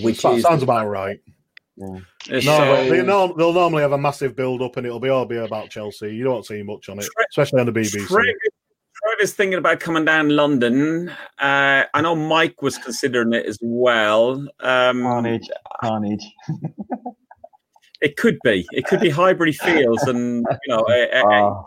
which 0.01 0.21
That 0.21 0.33
is 0.35 0.43
sounds 0.43 0.63
about 0.63 0.87
right. 0.87 1.19
Yeah. 1.77 1.99
No, 2.43 2.51
uh, 2.53 2.75
but 2.75 2.89
they 2.89 3.03
norm- 3.03 3.33
they'll 3.37 3.53
normally 3.53 3.83
have 3.83 3.91
a 3.91 3.97
massive 3.97 4.35
build 4.35 4.61
up, 4.63 4.77
and 4.77 4.85
it'll 4.87 4.99
be 4.99 5.09
all 5.09 5.25
be 5.25 5.37
about 5.37 5.69
Chelsea. 5.69 6.13
You 6.15 6.23
don't 6.23 6.45
see 6.45 6.63
much 6.63 6.89
on 6.89 6.97
it, 6.99 7.03
Tre- 7.05 7.25
especially 7.29 7.59
on 7.59 7.67
the 7.67 7.71
BBC. 7.71 8.07
Trev, 8.07 8.25
Trev 9.19 9.29
thinking 9.29 9.59
about 9.59 9.79
coming 9.79 10.03
down 10.03 10.29
London. 10.29 11.09
Uh, 11.37 11.83
I 11.93 12.01
know 12.01 12.15
Mike 12.15 12.61
was 12.63 12.77
considering 12.79 13.31
it 13.33 13.45
as 13.45 13.59
well. 13.61 14.39
Um, 14.59 15.03
Carnage, 15.03 15.47
carnage. 15.81 16.25
it 18.01 18.17
could 18.17 18.39
be. 18.43 18.65
It 18.71 18.85
could 18.85 18.99
be 18.99 19.09
Highbury 19.11 19.53
Fields 19.53 20.01
and 20.03 20.45
you 20.65 20.75
know 20.75 20.83
a, 20.89 21.19
a- 21.19 21.23
Oh, 21.25 21.65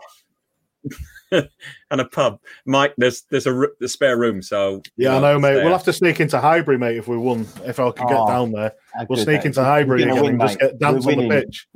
and 1.31 2.01
a 2.01 2.05
pub. 2.05 2.39
Mike, 2.65 2.93
there's 2.97 3.21
there's 3.29 3.47
a, 3.47 3.53
r- 3.55 3.71
a 3.81 3.87
spare 3.87 4.17
room, 4.17 4.41
so 4.41 4.81
Yeah, 4.97 5.11
you 5.11 5.17
I 5.17 5.21
know, 5.33 5.39
mate. 5.39 5.53
there. 5.55 5.63
We'll 5.63 5.73
have 5.73 5.83
to 5.85 5.93
sneak 5.93 6.19
into 6.19 6.39
Highbury, 6.39 6.77
mate, 6.77 6.97
if 6.97 7.07
we 7.07 7.17
won. 7.17 7.47
If 7.65 7.79
I 7.79 7.85
could 7.91 8.07
get 8.07 8.17
Oh, 8.17 8.27
down 8.27 8.51
there, 8.51 8.73
we'll 9.09 9.17
sneak 9.17 9.41
that 9.41 9.45
into. 9.47 9.63
Highbury 9.63 10.03
We're 10.05 10.11
and 10.11 10.21
win, 10.21 10.39
just 10.39 10.59
get 10.59 10.79
dance 10.79 11.05
on 11.07 11.17
the 11.17 11.29
pitch. 11.29 11.67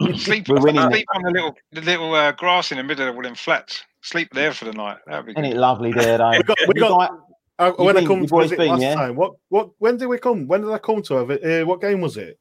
Sleep, 0.16 0.48
We're 0.48 0.60
winning. 0.62 0.80
sleep 0.90 1.06
on 1.14 1.22
the 1.22 1.30
little 1.30 1.54
the 1.72 1.80
little 1.82 2.14
uh, 2.14 2.32
grass 2.32 2.72
in 2.72 2.78
the 2.78 2.84
middle 2.84 3.06
of 3.06 3.12
the 3.14 3.16
wooden 3.18 3.34
flats. 3.34 3.84
Sleep 4.02 4.30
there 4.32 4.52
for 4.54 4.64
the 4.64 4.72
night. 4.72 4.96
That'd 5.06 5.26
be 5.26 5.32
Isn't 5.32 5.44
it 5.44 5.56
lovely 5.58 5.92
there, 5.92 6.16
though? 6.16 6.30
We 6.30 6.42
got, 6.42 6.58
we 6.68 6.74
got, 6.80 7.10
uh, 7.58 7.72
you 7.78 7.84
when 7.84 7.96
I 7.98 8.04
come 8.06 8.22
you 8.22 8.26
to 8.28 8.40
visit 8.40 8.56
been, 8.56 8.68
last 8.68 8.80
yeah? 8.80 8.94
time, 8.94 9.14
what, 9.14 9.34
what, 9.50 9.70
when 9.76 9.98
did 9.98 10.06
we 10.06 10.16
come? 10.16 10.46
When 10.46 10.62
did 10.62 10.70
I 10.70 10.78
come 10.78 11.02
to 11.02 11.14
have 11.16 11.28
it? 11.30 11.44
Uh, 11.44 11.66
what 11.66 11.82
game 11.82 12.00
was 12.00 12.16
it? 12.16 12.38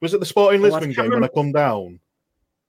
Was 0.00 0.14
it 0.14 0.20
the 0.20 0.26
Sporting 0.26 0.60
Oh, 0.60 0.64
Lisbon 0.64 0.94
can't 0.94 1.08
game 1.08 1.10
when 1.14 1.24
I 1.24 1.28
come 1.34 1.50
down? 1.50 1.98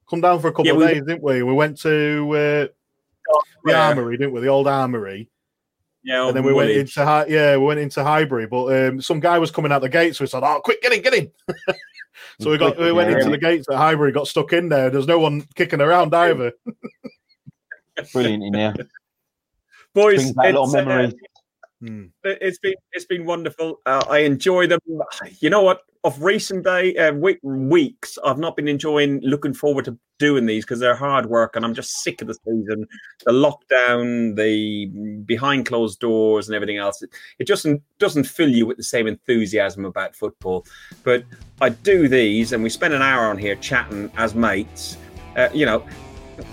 Come 0.09 0.21
down 0.21 0.39
for 0.39 0.47
a 0.47 0.51
couple 0.51 0.65
Yeah, 0.65 0.71
of 0.71 0.77
we- 0.79 0.85
days, 0.87 1.03
didn't 1.05 1.21
we? 1.21 1.43
We 1.43 1.53
went 1.53 1.79
to 1.81 2.31
uh, 2.35 2.67
the 3.63 3.71
Yeah. 3.71 3.87
Armory, 3.87 4.17
didn't 4.17 4.33
we? 4.33 4.41
The 4.41 4.47
old 4.47 4.67
Armory. 4.67 5.29
Yeah, 6.03 6.27
and 6.27 6.35
then 6.37 6.43
we 6.43 6.53
went 6.53 6.69
Woolwich. 6.69 6.95
into 6.97 7.03
Hi- 7.03 7.25
yeah, 7.27 7.57
we 7.57 7.65
went 7.65 7.79
into 7.79 8.03
Highbury, 8.03 8.45
but 8.45 8.65
um, 8.67 9.01
some 9.01 9.19
guy 9.19 9.39
was 9.39 9.49
coming 9.49 9.71
out 9.71 9.81
the 9.81 9.89
gate, 9.89 10.15
so 10.15 10.23
we 10.23 10.27
said, 10.27 10.43
"Oh, 10.43 10.61
quick, 10.63 10.79
get 10.83 10.93
in, 10.93 11.01
get 11.01 11.15
in!" 11.15 11.31
so 12.39 12.51
we 12.51 12.59
got 12.59 12.77
we 12.77 12.91
went 12.91 13.09
into 13.09 13.27
the 13.31 13.39
gates 13.39 13.67
at 13.71 13.77
Highbury, 13.77 14.11
got 14.11 14.27
stuck 14.27 14.53
in 14.53 14.69
there. 14.69 14.91
There's 14.91 15.07
no 15.07 15.17
one 15.17 15.41
kicking 15.55 15.81
around 15.81 16.13
either. 16.13 16.51
Brilliant 18.13 18.43
in 18.43 18.51
there. 18.53 18.73
boys. 19.95 20.17
Brings 20.17 20.33
back 20.33 20.53
a 20.53 20.59
lot 20.59 20.75
of 20.75 20.87
it's, 20.87 21.13
uh, 21.13 21.17
It- 22.23 22.37
It's 22.41 22.59
been 22.59 22.75
it's 22.93 23.05
been 23.05 23.25
wonderful. 23.25 23.81
Uh, 23.85 24.03
I 24.09 24.19
enjoy 24.19 24.67
them. 24.67 24.79
You 25.39 25.49
know 25.49 25.61
what? 25.61 25.81
Of 26.03 26.21
recent 26.21 26.63
day 26.63 26.95
uh, 26.97 27.13
week, 27.13 27.39
weeks, 27.41 28.17
I've 28.23 28.37
not 28.37 28.55
been 28.55 28.67
enjoying 28.67 29.21
looking 29.21 29.55
forward 29.55 29.85
to 29.85 29.97
doing 30.19 30.45
these 30.45 30.63
because 30.63 30.79
they're 30.79 30.95
hard 30.95 31.25
work, 31.25 31.55
and 31.55 31.65
I'm 31.65 31.73
just 31.73 32.03
sick 32.03 32.21
of 32.21 32.27
the 32.27 32.35
season, 32.45 32.85
the 33.25 33.31
lockdown, 33.31 34.35
the 34.35 34.85
behind 35.25 35.65
closed 35.65 35.99
doors, 35.99 36.47
and 36.47 36.55
everything 36.55 36.77
else. 36.77 37.01
It, 37.01 37.09
it 37.39 37.47
just 37.47 37.63
doesn't 37.63 37.81
doesn't 37.97 38.25
fill 38.25 38.49
you 38.49 38.67
with 38.67 38.77
the 38.77 38.83
same 38.83 39.07
enthusiasm 39.07 39.83
about 39.83 40.15
football. 40.15 40.65
But 41.03 41.23
I 41.59 41.69
do 41.69 42.07
these, 42.07 42.53
and 42.53 42.61
we 42.63 42.69
spend 42.69 42.93
an 42.93 43.01
hour 43.01 43.25
on 43.25 43.37
here 43.39 43.55
chatting 43.55 44.11
as 44.15 44.35
mates. 44.35 44.97
Uh, 45.35 45.49
you 45.55 45.65
know, 45.65 45.83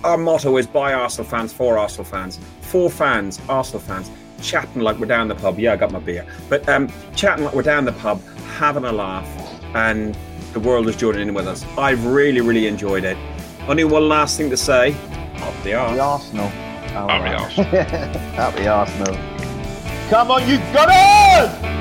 our 0.03 0.17
motto 0.17 0.57
is 0.57 0.67
by 0.67 0.95
Arsenal 0.95 1.29
fans 1.29 1.53
for 1.53 1.77
Arsenal 1.79 2.05
fans, 2.05 2.39
for 2.63 2.89
fans, 2.89 3.39
Arsenal 3.51 3.81
fans, 3.81 4.11
chatting 4.43 4.83
like 4.83 4.99
we're 4.99 5.07
down 5.07 5.29
the 5.29 5.35
pub. 5.35 5.59
Yeah, 5.59 5.73
I 5.73 5.77
got 5.77 5.91
my 5.93 5.99
beer, 6.01 6.27
but 6.49 6.69
um, 6.69 6.89
chatting 7.15 7.45
like 7.45 7.55
we're 7.55 7.63
down 7.63 7.85
the 7.85 7.93
pub, 7.93 8.21
having 8.57 8.85
a 8.85 8.93
laugh, 8.93 9.27
and 9.75 10.17
the 10.53 10.61
world 10.61 10.89
is 10.89 10.97
joining 10.97 11.29
in 11.29 11.35
with 11.35 11.47
us. 11.49 11.65
I've 11.79 12.05
really, 12.05 12.41
really 12.41 12.67
enjoyed 12.67 13.05
it. 13.05 13.17
Only 13.69 13.85
one 13.85 14.09
last 14.09 14.37
thing 14.37 14.51
to 14.51 14.57
say. 14.57 14.93
Up 15.37 15.55
the 15.63 15.71
The. 15.71 15.75
Arsenal. 16.01 16.51
Oh, 16.95 17.07
Up 17.09 17.23
the 17.23 17.35
arse. 17.35 17.59
Up 18.39 18.55
the 18.55 18.69
Arsenal. 18.69 19.15
Come 20.11 20.31
on, 20.31 20.47
you 20.49 20.59
got 20.75 20.89
it! 20.93 21.73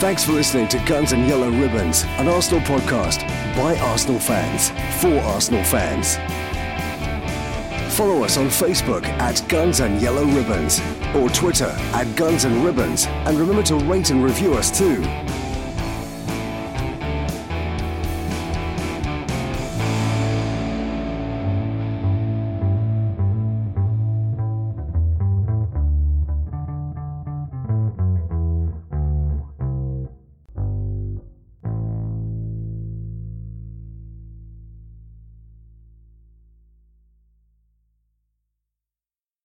Thanks 0.00 0.24
for 0.24 0.32
listening 0.32 0.66
to 0.68 0.78
Guns 0.84 1.12
and 1.12 1.28
Yellow 1.28 1.48
Ribbons, 1.48 2.02
an 2.18 2.26
Arsenal 2.26 2.60
podcast 2.62 3.20
by 3.56 3.78
Arsenal 3.78 4.18
fans 4.18 4.70
for 5.00 5.16
Arsenal 5.20 5.62
fans. 5.62 6.16
Follow 7.92 8.24
us 8.24 8.38
on 8.38 8.46
Facebook 8.46 9.04
at 9.04 9.46
Guns 9.50 9.80
and 9.80 10.00
Yellow 10.00 10.24
Ribbons 10.24 10.80
or 11.14 11.28
Twitter 11.28 11.76
at 11.92 12.16
Guns 12.16 12.44
and 12.44 12.64
Ribbons, 12.64 13.04
and 13.06 13.38
remember 13.38 13.62
to 13.64 13.76
rate 13.76 14.08
and 14.08 14.24
review 14.24 14.54
us 14.54 14.76
too. 14.76 15.02